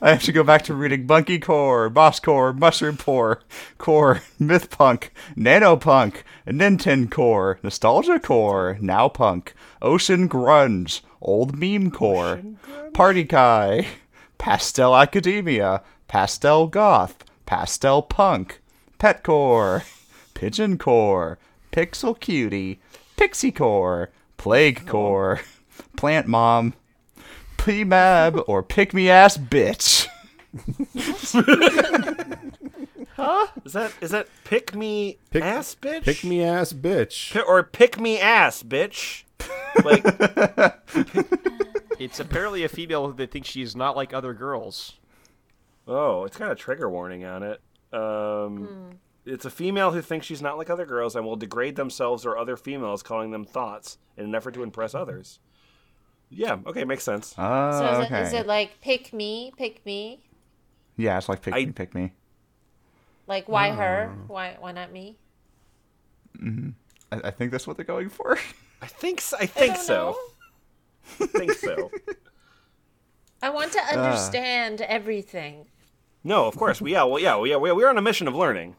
I 0.00 0.10
have 0.10 0.22
to 0.24 0.32
go 0.32 0.42
back 0.42 0.62
to 0.64 0.74
reading 0.74 1.06
Monkey 1.06 1.38
Core, 1.38 1.88
Boss 1.88 2.20
Core, 2.20 2.52
Mushroom 2.52 2.96
Core, 2.96 3.40
Core, 3.78 4.22
Myth 4.38 4.70
Punk, 4.70 5.12
Nano 5.36 5.76
Punk, 5.76 6.24
Ninten 6.46 7.10
Core, 7.10 7.58
Nostalgia 7.62 8.18
Core, 8.18 8.78
Now 8.80 9.08
Punk, 9.08 9.54
Ocean 9.82 10.28
Grunge, 10.28 11.02
Old 11.20 11.58
Meme 11.58 11.90
Core, 11.90 12.42
Party 12.92 13.24
Kei, 13.24 13.88
Pastel 14.38 14.94
Academia, 14.96 15.82
Pastel 16.08 16.66
Goth, 16.66 17.24
Pastel 17.46 18.02
Punk, 18.02 18.60
Pet 18.98 19.22
Core, 19.22 19.84
Pigeon 20.34 20.78
Core, 20.78 21.38
Pixel 21.72 22.18
Cutie, 22.18 22.80
Pixie 23.16 23.52
Core, 23.52 24.10
Plague 24.36 24.86
Core, 24.86 25.40
Plant 25.96 26.26
Mom, 26.26 26.74
P-Mab 27.64 28.40
or 28.46 28.62
Pick 28.62 28.92
Me 28.94 29.08
Ass 29.10 29.36
Bitch. 29.36 30.06
Huh? 33.16 33.46
Is 33.64 33.72
that 33.74 33.92
is 34.00 34.10
that 34.10 34.26
pick 34.44 34.74
me 34.74 35.18
Pick- 35.30 35.44
ass 35.44 35.76
bitch? 35.80 36.02
Pick 36.02 36.24
me 36.24 36.42
ass 36.42 36.72
bitch. 36.72 37.32
Pi- 37.32 37.40
or 37.42 37.62
pick 37.62 37.98
me 38.00 38.18
ass 38.18 38.62
bitch. 38.64 39.22
Like 39.84 40.04
It's 41.98 42.18
apparently 42.18 42.64
a 42.64 42.68
female 42.68 43.12
that 43.12 43.30
thinks 43.30 43.48
she's 43.48 43.76
not 43.76 43.94
like 43.94 44.12
other 44.12 44.34
girls. 44.34 44.94
oh, 45.86 46.24
it's 46.24 46.36
got 46.36 46.50
a 46.50 46.56
trigger 46.56 46.90
warning 46.90 47.24
on 47.24 47.44
it. 47.44 47.60
Um, 47.92 48.98
it's 49.24 49.44
a 49.44 49.50
female 49.50 49.92
who 49.92 50.02
thinks 50.02 50.26
she's 50.26 50.42
not 50.42 50.58
like 50.58 50.68
other 50.68 50.84
girls 50.86 51.14
and 51.14 51.24
will 51.24 51.36
degrade 51.36 51.76
themselves 51.76 52.26
or 52.26 52.36
other 52.36 52.56
females, 52.56 53.04
calling 53.04 53.30
them 53.30 53.44
thoughts 53.44 53.96
in 54.16 54.24
an 54.24 54.34
effort 54.34 54.54
to 54.54 54.64
impress 54.64 54.92
others. 54.92 55.38
Yeah, 56.34 56.58
okay, 56.66 56.84
makes 56.84 57.04
sense. 57.04 57.34
Oh, 57.38 57.70
So 57.78 58.00
is, 58.00 58.06
okay. 58.06 58.20
it, 58.20 58.26
is 58.26 58.32
it 58.32 58.46
like 58.46 58.80
pick 58.80 59.12
me, 59.12 59.52
pick 59.56 59.84
me? 59.86 60.20
yeah, 60.96 61.18
it's 61.18 61.28
like 61.28 61.42
Pick 61.42 61.54
I- 61.54 61.64
Me, 61.64 61.72
Pick 61.72 61.94
Me. 61.94 62.12
Like 63.26 63.48
why 63.48 63.70
ah. 63.70 63.76
her? 63.76 64.14
Why 64.26 64.56
why 64.60 64.72
not 64.72 64.92
me? 64.92 65.16
Mm-hmm. 66.38 66.70
I, 67.12 67.28
I 67.28 67.30
think 67.30 67.52
that's 67.52 67.66
what 67.66 67.76
they're 67.76 67.86
going 67.86 68.10
for. 68.10 68.38
I 68.82 68.86
think 68.86 69.20
so. 69.20 69.36
I 69.40 69.46
think 69.46 69.74
don't 69.76 69.84
so. 69.84 70.16
I 71.20 71.26
think 71.26 71.52
so. 71.52 71.90
I 73.42 73.50
want 73.50 73.72
to 73.72 73.80
ah. 73.82 73.90
understand 73.90 74.80
everything. 74.82 75.66
No, 76.26 76.46
of 76.46 76.56
course. 76.56 76.80
We, 76.80 76.92
yeah, 76.92 77.04
well, 77.04 77.18
yeah, 77.18 77.34
well, 77.36 77.46
yeah, 77.46 77.56
we- 77.56 77.72
we're 77.72 77.88
on 77.88 77.98
a 77.98 78.02
mission 78.02 78.26
of 78.26 78.34
learning. 78.34 78.76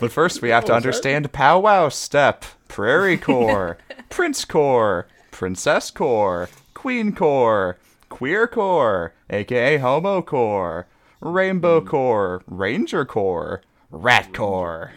But 0.00 0.12
first, 0.12 0.42
we 0.42 0.50
have 0.50 0.64
to 0.66 0.74
understand 0.80 1.32
Powwow 1.32 1.88
Step, 1.88 2.44
Prairie 2.68 3.16
Core, 3.16 3.78
Prince 4.10 4.44
Core, 4.44 5.08
Princess 5.32 5.90
Core, 5.90 6.48
Queen 6.88 7.12
Core, 7.12 7.76
Queer 8.08 8.46
Core, 8.46 9.12
aka 9.28 9.76
Homo 9.76 10.22
Core, 10.22 10.86
Rainbow 11.20 11.82
Core, 11.82 12.42
Ranger 12.46 13.04
Core, 13.04 13.60
Rat 13.90 14.32
Core, 14.32 14.92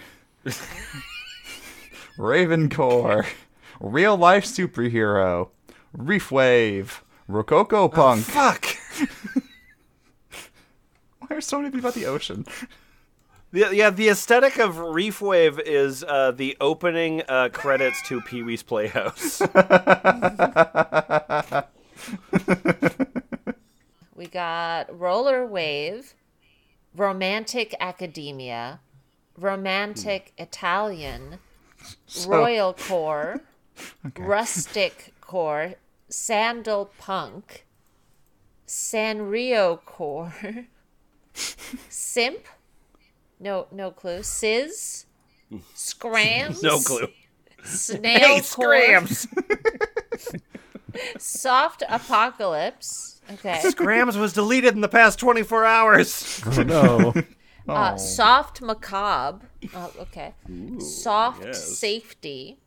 Raven 2.18 2.70
Core, 2.70 3.26
Real 3.82 4.16
Life 4.16 4.46
Superhero, 4.46 5.50
Reef 5.92 6.32
Wave, 6.32 7.04
Rococo 7.28 7.90
Punk. 7.90 8.24
Fuck. 8.24 8.68
Why 11.20 11.36
are 11.36 11.42
so 11.42 11.58
many 11.58 11.72
things 11.72 11.84
about 11.84 11.96
the 11.96 12.06
ocean? 12.06 12.46
The, 13.52 13.76
yeah, 13.76 13.90
the 13.90 14.08
aesthetic 14.08 14.60
of 14.60 14.80
Reef 14.80 15.20
Wave 15.20 15.60
is 15.60 16.06
uh, 16.06 16.32
the 16.32 16.56
opening 16.62 17.24
uh, 17.28 17.50
credits 17.52 18.02
to 18.04 18.22
Pee 18.22 18.44
Wee's 18.44 18.64
Playhouse. 18.64 19.42
We 24.22 24.28
got 24.28 25.00
roller 25.00 25.48
wave, 25.48 26.14
romantic 26.96 27.74
academia, 27.80 28.80
romantic 29.36 30.32
hmm. 30.38 30.44
Italian, 30.44 31.40
royal 32.28 32.76
core, 32.76 33.42
rustic 34.20 35.16
core, 35.22 35.74
sandal 36.08 36.92
punk, 37.00 37.66
Sanrio 38.68 39.84
core, 39.86 40.68
simp, 41.90 42.46
no 43.40 43.66
no 43.72 43.90
clue, 43.90 44.22
sizz, 44.22 45.08
scrams, 45.74 46.62
no 46.62 46.78
clue. 46.78 47.08
snail 47.64 48.20
Hey, 48.20 48.42
core, 48.42 49.08
Scrams! 49.10 49.28
Soft 51.18 51.84
apocalypse. 51.90 53.22
Okay. 53.32 53.60
Scrams 53.62 54.18
was 54.18 54.34
deleted 54.34 54.74
in 54.74 54.82
the 54.82 54.90
past 54.90 55.20
24 55.20 55.66
hours. 55.66 56.42
Oh 56.46 56.64
no. 56.64 57.14
Uh, 57.70 57.96
soft 57.96 58.62
macabre. 58.62 59.46
Oh, 59.76 59.94
okay. 60.00 60.34
soft 60.80 61.46
yes. 61.46 61.78
safety. 61.78 62.60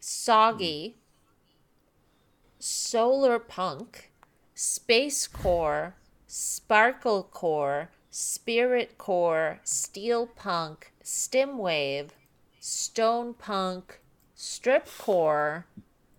Soggy. 0.00 0.96
Solar 2.58 3.38
punk. 3.38 4.10
Space 4.54 5.28
core. 5.28 5.94
Sparkle 6.26 7.22
core. 7.22 7.90
Spirit 8.10 8.98
core. 8.98 9.60
Steel 9.62 10.26
punk. 10.26 10.92
Stim 11.02 11.56
wave. 11.56 12.12
stone 12.60 13.32
punk, 13.34 14.00
strip 14.34 14.86
core, 14.98 15.66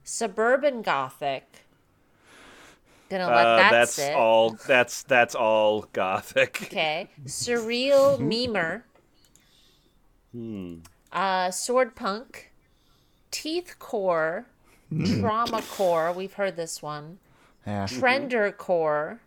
suburban 0.10 0.82
gothic. 0.82 1.66
Gonna 3.10 3.28
let 3.28 3.46
Uh, 3.46 3.56
that 3.58 3.72
that's 3.72 3.94
sit. 3.94 4.16
all. 4.16 4.52
That's 4.68 5.04
that's 5.04 5.36
all 5.36 5.88
gothic. 5.94 6.60
Okay. 6.64 7.10
Surreal 7.26 8.20
memer. 8.20 8.84
Hmm. 10.32 10.76
Uh, 11.12 11.50
sword 11.52 11.96
punk. 11.96 12.52
Teeth 13.32 13.76
core. 13.80 14.46
Trauma 15.20 15.62
core. 15.62 16.12
We've 16.12 16.34
heard 16.34 16.56
this 16.56 16.82
one. 16.82 17.20
Yeah. 17.66 17.86
Trender 17.86 18.56
core. 18.56 19.22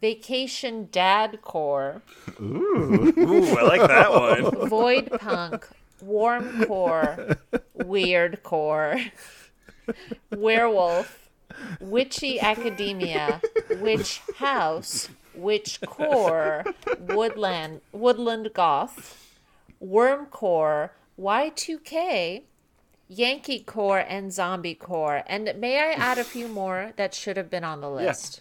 Vacation 0.00 0.88
dad 0.90 1.40
core. 1.42 2.02
Ooh, 2.40 3.54
I 3.58 3.62
like 3.62 3.86
that 3.86 4.10
one. 4.12 4.68
Void 4.68 5.10
punk. 5.20 5.68
Warm 6.02 6.64
core. 6.64 7.36
Weird 7.74 8.42
core. 8.42 8.98
Werewolf. 10.30 11.18
Witchy 11.80 12.40
academia. 12.40 13.40
Witch 13.80 14.20
house. 14.36 15.08
Witch 15.34 15.80
core. 15.86 16.64
Woodland. 17.00 17.80
Woodland 17.92 18.50
goth. 18.54 19.28
Worm 19.80 20.26
core. 20.26 20.92
Y2K. 21.18 22.42
Yankee 23.08 23.60
core 23.60 23.98
and 23.98 24.32
zombie 24.32 24.74
core. 24.74 25.22
And 25.26 25.52
may 25.58 25.78
I 25.78 25.92
add 25.92 26.16
a 26.18 26.24
few 26.24 26.48
more 26.48 26.92
that 26.96 27.14
should 27.14 27.36
have 27.36 27.50
been 27.50 27.64
on 27.64 27.80
the 27.82 27.90
list? 27.90 28.40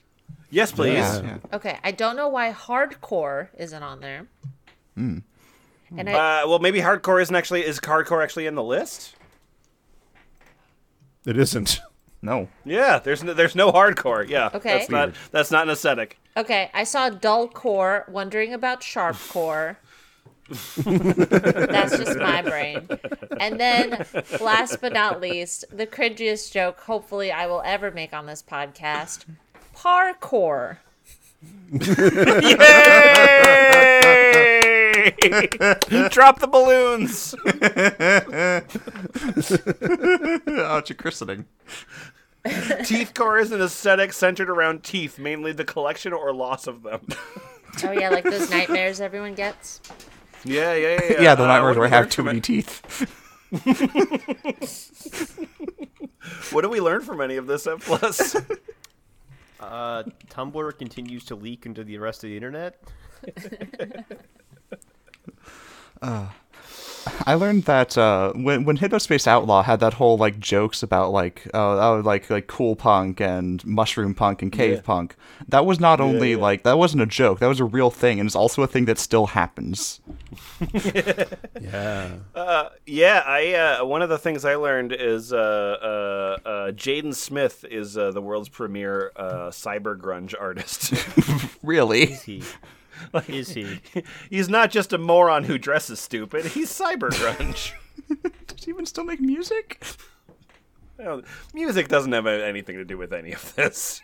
Yes, 0.50 0.72
please. 0.72 0.94
Yeah, 0.94 1.22
yeah. 1.22 1.38
Okay, 1.54 1.78
I 1.84 1.92
don't 1.92 2.16
know 2.16 2.30
why 2.30 2.52
hardcore 2.54 3.50
isn't 3.58 3.84
on 3.84 4.00
there. 4.00 4.28
And 4.96 5.24
I, 6.10 6.44
Uh, 6.44 6.48
well, 6.48 6.60
maybe 6.60 6.80
hardcore 6.80 7.22
isn't 7.22 7.36
actually. 7.36 7.66
Is 7.66 7.80
hardcore 7.80 8.24
actually 8.24 8.46
in 8.48 8.56
the 8.56 8.64
list? 8.64 9.16
It 11.26 11.38
isn't. 11.38 11.80
No. 12.22 12.50
Yeah, 12.66 13.00
there's 13.00 13.24
no, 13.24 13.34
there's 13.34 13.56
no 13.56 13.72
hardcore. 13.72 14.28
Yeah. 14.28 14.50
Okay. 14.54 14.78
That's 14.78 14.90
not 14.90 15.14
that's 15.32 15.52
not 15.52 15.64
an 15.64 15.70
aesthetic. 15.74 16.20
Okay, 16.38 16.70
I 16.74 16.84
saw 16.84 17.10
dull 17.10 17.48
core, 17.48 18.06
wondering 18.08 18.54
about 18.54 18.84
sharp 18.84 19.18
core. 19.30 19.78
That's 20.50 21.98
just 21.98 22.18
my 22.20 22.42
brain. 22.42 22.88
And 23.40 23.60
then, 23.60 24.06
last 24.40 24.82
but 24.82 24.94
not 24.94 25.22
least, 25.22 25.66
the 25.72 25.88
cringiest 25.88 26.52
joke 26.52 26.80
hopefully 26.82 27.32
I 27.32 27.48
will 27.48 27.62
ever 27.66 27.90
make 27.90 28.14
on 28.14 28.26
this 28.26 28.44
podcast 28.44 29.26
parkour. 29.76 30.78
Yay! 31.72 33.58
Drop 36.10 36.40
the 36.40 36.48
balloons. 36.48 37.36
oh, 40.48 40.78
it's 40.78 40.90
your 40.90 40.98
christening. 40.98 41.46
teeth 42.86 43.14
core 43.14 43.38
is 43.40 43.52
an 43.52 43.62
aesthetic 43.62 44.14
centered 44.14 44.50
around 44.50 44.84
teeth, 44.84 45.20
mainly 45.20 45.52
the 45.54 45.64
collection 45.66 46.14
or 46.14 46.34
loss 46.34 46.68
of 46.68 46.84
them. 46.84 47.02
Oh, 47.84 47.92
yeah, 47.92 48.10
like 48.10 48.24
those 48.26 48.50
nightmares 48.50 49.00
everyone 49.00 49.34
gets. 49.36 49.80
yeah, 50.44 50.74
yeah, 50.74 50.94
yeah. 50.94 51.00
Yeah, 51.14 51.22
Yeah, 51.22 51.36
the 51.36 51.44
Uh, 51.44 51.48
nightmares 51.48 51.78
where 51.78 51.86
I 51.86 51.90
have 51.90 52.10
too 52.10 52.24
many 52.24 52.40
it? 52.40 52.44
teeth. 52.44 53.08
What 56.52 56.62
do 56.62 56.70
we 56.70 56.80
learn 56.82 57.02
from 57.02 57.22
any 57.22 57.38
of 57.38 57.48
this? 57.48 57.66
F 57.66 57.84
plus. 57.86 58.36
Uh, 59.60 60.04
Tumblr 60.30 60.78
continues 60.78 61.26
to 61.26 61.36
leak 61.36 61.66
into 61.66 61.84
the 61.84 61.98
rest 61.98 62.24
of 62.24 62.30
the 62.30 62.36
internet. 62.36 62.80
I 67.26 67.34
learned 67.34 67.64
that 67.64 67.98
uh, 67.98 68.32
when 68.34 68.64
when 68.64 68.78
Hypnospace 68.78 69.26
Outlaw 69.26 69.64
had 69.64 69.80
that 69.80 69.94
whole 69.94 70.18
like 70.18 70.40
jokes 70.40 70.84
about 70.84 71.12
like 71.12 71.48
uh, 71.54 71.58
oh, 71.96 72.02
like 72.06 72.30
like 72.30 72.46
cool 72.48 72.76
punk 72.76 73.20
and 73.20 73.64
mushroom 73.66 74.14
punk 74.14 74.42
and 74.44 74.52
cave 74.52 74.76
Yeah. 74.76 74.82
punk. 74.82 75.16
That 75.48 75.66
was 75.66 75.80
not 75.80 76.00
only 76.00 76.32
yeah. 76.32 76.38
like 76.38 76.64
that 76.64 76.78
wasn't 76.78 77.02
a 77.02 77.08
joke. 77.08 77.40
That 77.40 77.48
was 77.48 77.60
a 77.60 77.66
real 77.66 77.90
thing, 77.90 78.20
and 78.20 78.28
it's 78.28 78.36
also 78.36 78.62
a 78.62 78.68
thing 78.68 78.86
that 78.86 79.00
still 79.00 79.28
happens. 79.28 80.00
Yeah. 81.60 82.18
Yeah, 82.86 83.24
I 83.26 83.54
uh, 83.54 83.86
one 83.86 84.02
of 84.02 84.10
the 84.10 84.18
things 84.18 84.46
I 84.46 84.56
learned 84.56 84.92
is 84.92 85.32
uh, 85.34 85.38
uh, 85.38 86.48
uh, 86.48 86.72
Jaden 86.72 87.16
Smith 87.16 87.66
is 87.70 87.98
uh, 87.98 88.12
the 88.12 88.22
world's 88.22 88.50
premier 88.50 89.12
uh, 89.16 89.50
cyber 89.50 89.98
grunge 89.98 90.34
artist. 90.40 90.94
Really? 91.64 92.18
He, 93.26 93.40
is 93.40 93.50
he? 93.50 93.80
He's 94.30 94.50
not 94.50 94.72
just 94.72 94.94
a 94.94 94.98
moron 94.98 95.44
who 95.46 95.58
dresses 95.58 96.00
stupid. 96.00 96.46
He's 96.46 96.70
cyber 96.70 97.10
grunge. 97.10 97.72
Does 98.48 98.66
he 98.66 98.72
even 98.72 98.86
still 98.86 99.04
make 99.04 99.22
music? 99.22 99.84
Music 101.54 101.88
doesn't 101.88 102.12
have 102.12 102.28
anything 102.28 102.76
to 102.76 102.86
do 102.86 102.98
with 102.98 103.12
any 103.12 103.32
of 103.34 103.56
this. 103.56 104.02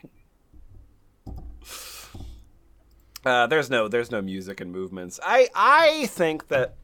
Uh, 3.24 3.46
there's 3.46 3.70
no 3.70 3.88
there's 3.88 4.10
no 4.10 4.22
music 4.22 4.62
and 4.62 4.72
movements. 4.72 5.20
I 5.24 5.50
I 5.54 6.08
think 6.08 6.48
that 6.48 6.76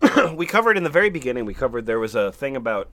we 0.36 0.46
covered 0.46 0.76
in 0.76 0.84
the 0.84 0.90
very 0.90 1.10
beginning. 1.10 1.44
We 1.44 1.54
covered 1.54 1.86
there 1.86 1.98
was 1.98 2.14
a 2.14 2.30
thing 2.30 2.56
about 2.56 2.90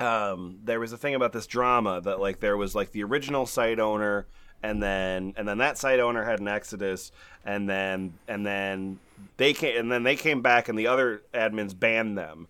um, 0.00 0.58
there 0.62 0.80
was 0.80 0.92
a 0.92 0.98
thing 0.98 1.14
about 1.14 1.32
this 1.32 1.46
drama 1.46 2.00
that 2.02 2.20
like 2.20 2.40
there 2.40 2.56
was 2.56 2.74
like 2.74 2.92
the 2.92 3.04
original 3.04 3.46
site 3.46 3.78
owner 3.78 4.26
and 4.62 4.82
then 4.82 5.34
and 5.36 5.46
then 5.46 5.58
that 5.58 5.78
site 5.78 6.00
owner 6.00 6.24
had 6.24 6.40
an 6.40 6.48
exodus 6.48 7.12
and 7.44 7.68
then 7.68 8.14
and 8.26 8.44
then 8.44 8.98
they 9.36 9.52
came 9.52 9.78
and 9.78 9.90
then 9.90 10.02
they 10.02 10.16
came 10.16 10.42
back 10.42 10.68
and 10.68 10.78
the 10.78 10.86
other 10.86 11.22
admins 11.34 11.78
banned 11.78 12.16
them 12.16 12.48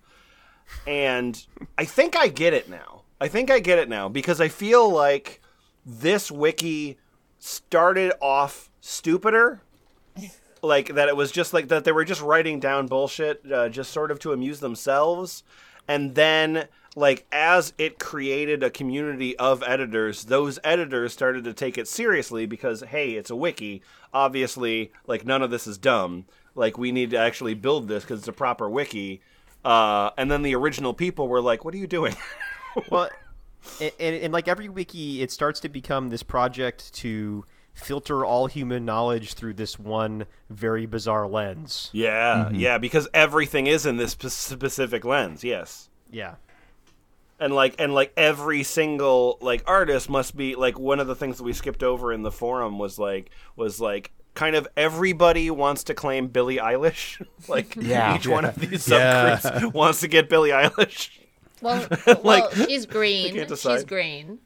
and 0.86 1.46
I 1.78 1.84
think 1.84 2.16
I 2.16 2.28
get 2.28 2.52
it 2.52 2.68
now. 2.68 3.02
I 3.20 3.28
think 3.28 3.50
I 3.50 3.60
get 3.60 3.78
it 3.78 3.88
now 3.88 4.08
because 4.08 4.40
I 4.40 4.48
feel 4.48 4.90
like 4.90 5.40
this 5.84 6.30
wiki 6.30 6.98
started 7.38 8.12
off 8.20 8.70
stupider. 8.80 9.62
Like 10.62 10.94
that, 10.94 11.08
it 11.08 11.16
was 11.16 11.30
just 11.30 11.52
like 11.54 11.68
that. 11.68 11.84
They 11.84 11.92
were 11.92 12.04
just 12.04 12.20
writing 12.20 12.60
down 12.60 12.86
bullshit, 12.88 13.40
uh, 13.50 13.68
just 13.68 13.92
sort 13.92 14.10
of 14.10 14.18
to 14.20 14.32
amuse 14.32 14.60
themselves, 14.60 15.44
and 15.86 16.14
then 16.14 16.66
like 16.96 17.26
as 17.30 17.74
it 17.76 17.98
created 17.98 18.62
a 18.62 18.70
community 18.70 19.36
of 19.36 19.62
editors, 19.64 20.24
those 20.24 20.58
editors 20.64 21.12
started 21.12 21.44
to 21.44 21.52
take 21.52 21.76
it 21.78 21.86
seriously 21.86 22.46
because 22.46 22.80
hey, 22.88 23.12
it's 23.12 23.30
a 23.30 23.36
wiki. 23.36 23.82
Obviously, 24.12 24.90
like 25.06 25.24
none 25.24 25.42
of 25.42 25.50
this 25.50 25.66
is 25.66 25.78
dumb. 25.78 26.24
Like 26.56 26.78
we 26.78 26.90
need 26.90 27.10
to 27.10 27.18
actually 27.18 27.54
build 27.54 27.86
this 27.86 28.02
because 28.02 28.20
it's 28.20 28.28
a 28.28 28.32
proper 28.32 28.68
wiki. 28.68 29.20
Uh, 29.62 30.10
and 30.16 30.30
then 30.30 30.42
the 30.42 30.56
original 30.56 30.94
people 30.94 31.28
were 31.28 31.42
like, 31.42 31.64
"What 31.64 31.74
are 31.74 31.78
you 31.78 31.86
doing?" 31.86 32.16
Well, 32.90 33.08
and, 33.80 33.90
and, 33.98 34.14
and 34.16 34.32
like 34.34 34.48
every 34.48 34.68
wiki, 34.68 35.22
it 35.22 35.30
starts 35.30 35.60
to 35.60 35.70
become 35.70 36.10
this 36.10 36.22
project 36.22 36.92
to 36.96 37.46
filter 37.72 38.22
all 38.22 38.48
human 38.48 38.84
knowledge 38.84 39.32
through 39.32 39.54
this 39.54 39.78
one 39.78 40.26
very 40.50 40.84
bizarre 40.84 41.26
lens. 41.26 41.88
yeah, 41.94 42.50
yeah, 42.50 42.76
because 42.76 43.08
everything 43.14 43.66
is 43.66 43.86
in 43.86 43.96
this 43.96 44.12
specific 44.12 45.06
lens. 45.06 45.42
Yes. 45.42 45.88
Yeah. 46.10 46.34
And 47.38 47.54
like 47.54 47.74
and 47.78 47.92
like 47.94 48.12
every 48.16 48.62
single 48.62 49.38
like 49.40 49.62
artist 49.66 50.08
must 50.08 50.36
be 50.36 50.54
like 50.54 50.78
one 50.78 51.00
of 51.00 51.06
the 51.06 51.14
things 51.14 51.38
that 51.38 51.44
we 51.44 51.52
skipped 51.52 51.82
over 51.82 52.12
in 52.12 52.22
the 52.22 52.32
forum 52.32 52.78
was 52.78 52.98
like 52.98 53.30
was 53.56 53.80
like 53.80 54.12
kind 54.34 54.54
of 54.56 54.68
everybody 54.76 55.50
wants 55.50 55.84
to 55.84 55.94
claim 55.94 56.28
Billie 56.28 56.56
Eilish 56.58 57.24
like 57.48 57.74
Yeah. 57.80 58.16
each 58.16 58.26
one 58.26 58.44
of 58.44 58.54
these 58.56 58.88
Yeah. 58.88 59.36
subgroups 59.38 59.72
wants 59.74 60.00
to 60.00 60.08
get 60.08 60.28
Billie 60.28 60.50
Eilish 60.50 61.10
Well, 61.62 61.86
well, 62.06 62.20
Like, 62.22 62.52
she's 62.54 62.86
green. 62.86 63.34
can't 63.34 63.58
She's 63.58 63.84
green. 63.84 64.38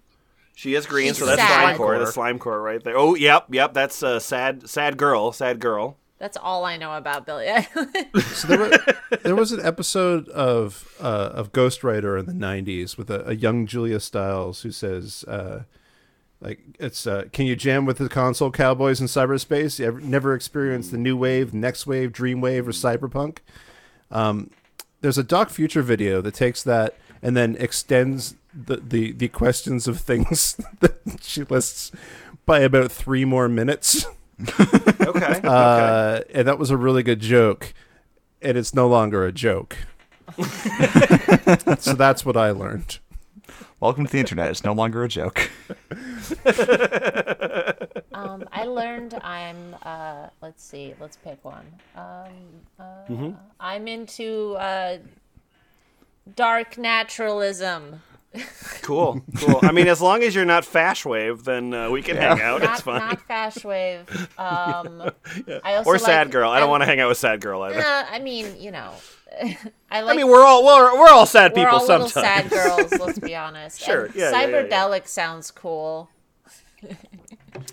she 0.54 0.74
is 0.74 0.86
green 0.86 1.08
She's 1.08 1.18
so 1.18 1.26
that's 1.26 1.40
sad. 1.40 1.62
slime 1.62 1.76
core 1.76 1.98
the 1.98 2.06
slime 2.06 2.38
core 2.38 2.60
right 2.60 2.82
there 2.82 2.96
oh 2.96 3.14
yep 3.14 3.46
yep 3.50 3.72
that's 3.74 4.02
a 4.02 4.20
sad 4.20 4.68
sad 4.68 4.96
girl 4.96 5.32
sad 5.32 5.58
girl 5.60 5.96
That's 6.20 6.36
all 6.36 6.66
I 6.66 6.76
know 6.76 6.94
about 6.96 7.24
Billie 7.24 7.46
Eilish. 7.46 8.22
So 8.34 8.46
there, 8.46 8.58
was, 8.58 8.78
there 9.22 9.34
was 9.34 9.52
an 9.52 9.64
episode 9.64 10.28
of 10.28 10.94
uh, 11.00 11.30
of 11.32 11.50
Ghostwriter 11.50 12.20
in 12.20 12.26
the 12.26 12.32
'90s 12.32 12.98
with 12.98 13.10
a, 13.10 13.26
a 13.26 13.34
young 13.34 13.66
Julia 13.66 13.98
Stiles 13.98 14.60
who 14.60 14.70
says, 14.70 15.24
uh, 15.26 15.62
"Like 16.42 16.60
it's 16.78 17.06
uh, 17.06 17.24
can 17.32 17.46
you 17.46 17.56
jam 17.56 17.86
with 17.86 17.96
the 17.96 18.10
console 18.10 18.50
cowboys 18.50 19.00
in 19.00 19.06
cyberspace? 19.06 19.78
You 19.78 19.86
ever, 19.86 20.00
never 20.00 20.34
experienced 20.34 20.90
the 20.90 20.98
new 20.98 21.16
wave, 21.16 21.54
next 21.54 21.86
wave, 21.86 22.12
dream 22.12 22.42
wave, 22.42 22.68
or 22.68 22.72
cyberpunk?" 22.72 23.38
Um, 24.10 24.50
there's 25.00 25.18
a 25.18 25.24
Doc 25.24 25.48
Future 25.48 25.82
video 25.82 26.20
that 26.20 26.34
takes 26.34 26.62
that 26.64 26.96
and 27.22 27.34
then 27.34 27.56
extends 27.58 28.34
the 28.54 28.76
the, 28.76 29.12
the 29.12 29.28
questions 29.28 29.88
of 29.88 30.00
things 30.00 30.60
that 30.80 31.00
she 31.22 31.44
lists 31.44 31.92
by 32.44 32.60
about 32.60 32.92
three 32.92 33.24
more 33.24 33.48
minutes. 33.48 34.04
Okay 35.00 35.40
Uh, 35.44 36.20
and 36.34 36.46
that 36.48 36.58
was 36.58 36.70
a 36.70 36.76
really 36.76 37.02
good 37.02 37.20
joke, 37.20 37.72
and 38.42 38.56
it's 38.56 38.74
no 38.74 38.88
longer 38.88 39.24
a 39.24 39.32
joke. 39.32 39.76
so 41.78 41.94
that's 41.94 42.24
what 42.24 42.36
I 42.36 42.50
learned. 42.50 42.98
Welcome 43.80 44.04
to 44.06 44.12
the 44.12 44.18
internet. 44.18 44.50
It's 44.50 44.62
no 44.62 44.72
longer 44.74 45.02
a 45.04 45.08
joke. 45.08 45.50
um, 48.12 48.46
I 48.52 48.64
learned 48.64 49.14
I'm. 49.22 49.74
Uh, 49.82 50.28
let's 50.42 50.62
see. 50.62 50.94
Let's 51.00 51.16
pick 51.16 51.42
one. 51.44 51.66
Um, 51.96 52.02
uh, 52.78 52.84
Mm-hmm. 53.08 53.30
I'm 53.58 53.88
into 53.88 54.54
uh, 54.56 54.98
Dark 56.36 56.76
naturalism. 56.78 58.02
Cool, 58.82 59.22
cool. 59.38 59.58
I 59.62 59.72
mean, 59.72 59.88
as 59.88 60.00
long 60.00 60.22
as 60.22 60.34
you're 60.36 60.44
not 60.44 60.64
Fash 60.64 61.04
Wave, 61.04 61.42
then 61.44 61.74
uh, 61.74 61.90
we 61.90 62.00
can 62.02 62.16
hang 62.16 62.40
out. 62.40 62.62
Not 62.62 62.72
it's 62.74 62.80
fine. 62.82 62.98
not 63.00 63.20
fash 63.26 63.64
wave. 63.64 64.08
Um, 64.38 65.10
I 65.64 65.74
also 65.74 65.90
or 65.90 65.98
Sad 65.98 66.28
like- 66.28 66.32
Girl. 66.32 66.48
I 66.50 66.60
don't 66.60 66.70
want 66.70 66.82
to 66.82 66.86
hang 66.86 67.00
out 67.00 67.08
with 67.08 67.18
Sad 67.18 67.40
Girl 67.40 67.60
either. 67.62 67.80
Uh, 67.80 68.04
I 68.10 68.20
mean, 68.20 68.46
you 68.60 68.70
know, 68.70 68.92
I 69.90 70.02
like. 70.02 70.14
I 70.14 70.16
mean, 70.16 70.28
we're 70.28 70.44
all 70.44 70.64
we're, 70.64 70.98
we're 70.98 71.08
all 71.10 71.26
sad 71.26 71.52
we're 71.52 71.64
people 71.64 71.78
all 71.80 71.86
little 71.86 72.08
sometimes. 72.08 72.50
sad 72.50 72.50
girls. 72.50 72.92
Let's 73.00 73.18
be 73.18 73.34
honest. 73.36 73.80
Sure, 73.80 74.06
And 74.06 74.14
yeah, 74.14 74.30
yeah, 74.30 74.46
yeah, 74.46 74.46
yeah. 74.46 74.68
Cyberdelic 74.68 75.08
sounds 75.08 75.50
cool. 75.50 76.08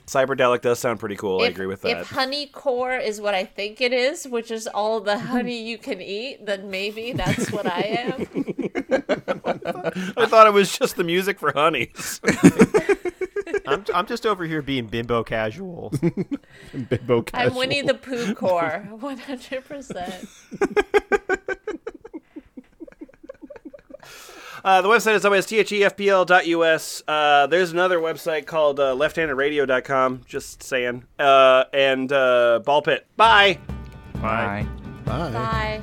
Cyberdelic 0.05 0.61
does 0.61 0.79
sound 0.79 0.99
pretty 0.99 1.15
cool. 1.15 1.41
I 1.41 1.47
agree 1.47 1.65
with 1.65 1.81
that. 1.81 2.01
If 2.01 2.09
honey 2.09 2.47
core 2.47 2.95
is 2.95 3.19
what 3.19 3.33
I 3.33 3.45
think 3.45 3.81
it 3.81 3.93
is, 3.93 4.27
which 4.27 4.51
is 4.51 4.67
all 4.67 4.99
the 4.99 5.19
honey 5.19 5.61
you 5.61 5.77
can 5.77 6.01
eat, 6.01 6.45
then 6.45 6.69
maybe 6.69 7.13
that's 7.13 7.51
what 7.51 7.65
I 7.65 7.81
am. 7.81 8.21
I 10.17 10.25
thought 10.25 10.47
it 10.47 10.53
was 10.53 10.77
just 10.77 10.95
the 10.95 11.03
music 11.03 11.39
for 11.39 11.51
honeys. 11.51 12.21
I'm, 13.67 13.83
I'm 13.93 14.05
just 14.05 14.25
over 14.25 14.45
here 14.45 14.61
being 14.61 14.87
bimbo 14.87 15.23
casual. 15.23 15.91
Bimbo 16.89 17.21
casual. 17.21 17.51
I'm. 17.51 17.55
Winnie 17.55 17.81
the 17.81 17.93
Pooh 17.95 18.33
core, 18.33 18.87
100%. 18.93 20.27
Uh, 24.67 24.81
the 24.81 24.89
website 24.89 25.15
is 25.15 25.23
always 25.23 25.45
thefpl.us. 25.45 27.01
Uh, 27.07 27.47
there's 27.47 27.71
another 27.71 27.99
website 27.99 28.45
called 28.45 28.81
uh, 28.81 28.93
lefthandedradio.com. 28.93 30.23
Just 30.27 30.61
saying. 30.61 31.05
Uh, 31.17 31.63
and 31.71 32.11
uh, 32.11 32.59
Ball 32.65 32.81
Pit. 32.81 33.07
Bye. 33.15 33.59
Bye. 34.15 34.67
Bye. 35.05 35.31
Bye. 35.31 35.81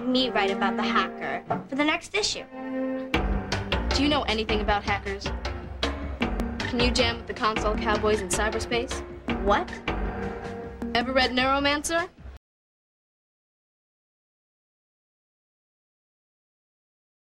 Me 0.00 0.30
write 0.30 0.50
about 0.50 0.76
the 0.76 0.82
hacker 0.82 1.42
for 1.68 1.74
the 1.74 1.84
next 1.84 2.14
issue? 2.14 2.44
Do 3.94 4.02
you 4.02 4.08
know 4.08 4.22
anything 4.22 4.60
about 4.60 4.82
hackers? 4.82 5.30
Can 6.58 6.80
you 6.80 6.90
jam 6.90 7.18
with 7.18 7.26
the 7.26 7.34
console 7.34 7.74
cowboys 7.74 8.20
in 8.20 8.28
cyberspace? 8.28 9.02
What? 9.44 9.70
Ever 10.94 11.12
read 11.12 11.32
Neuromancer? 11.32 12.08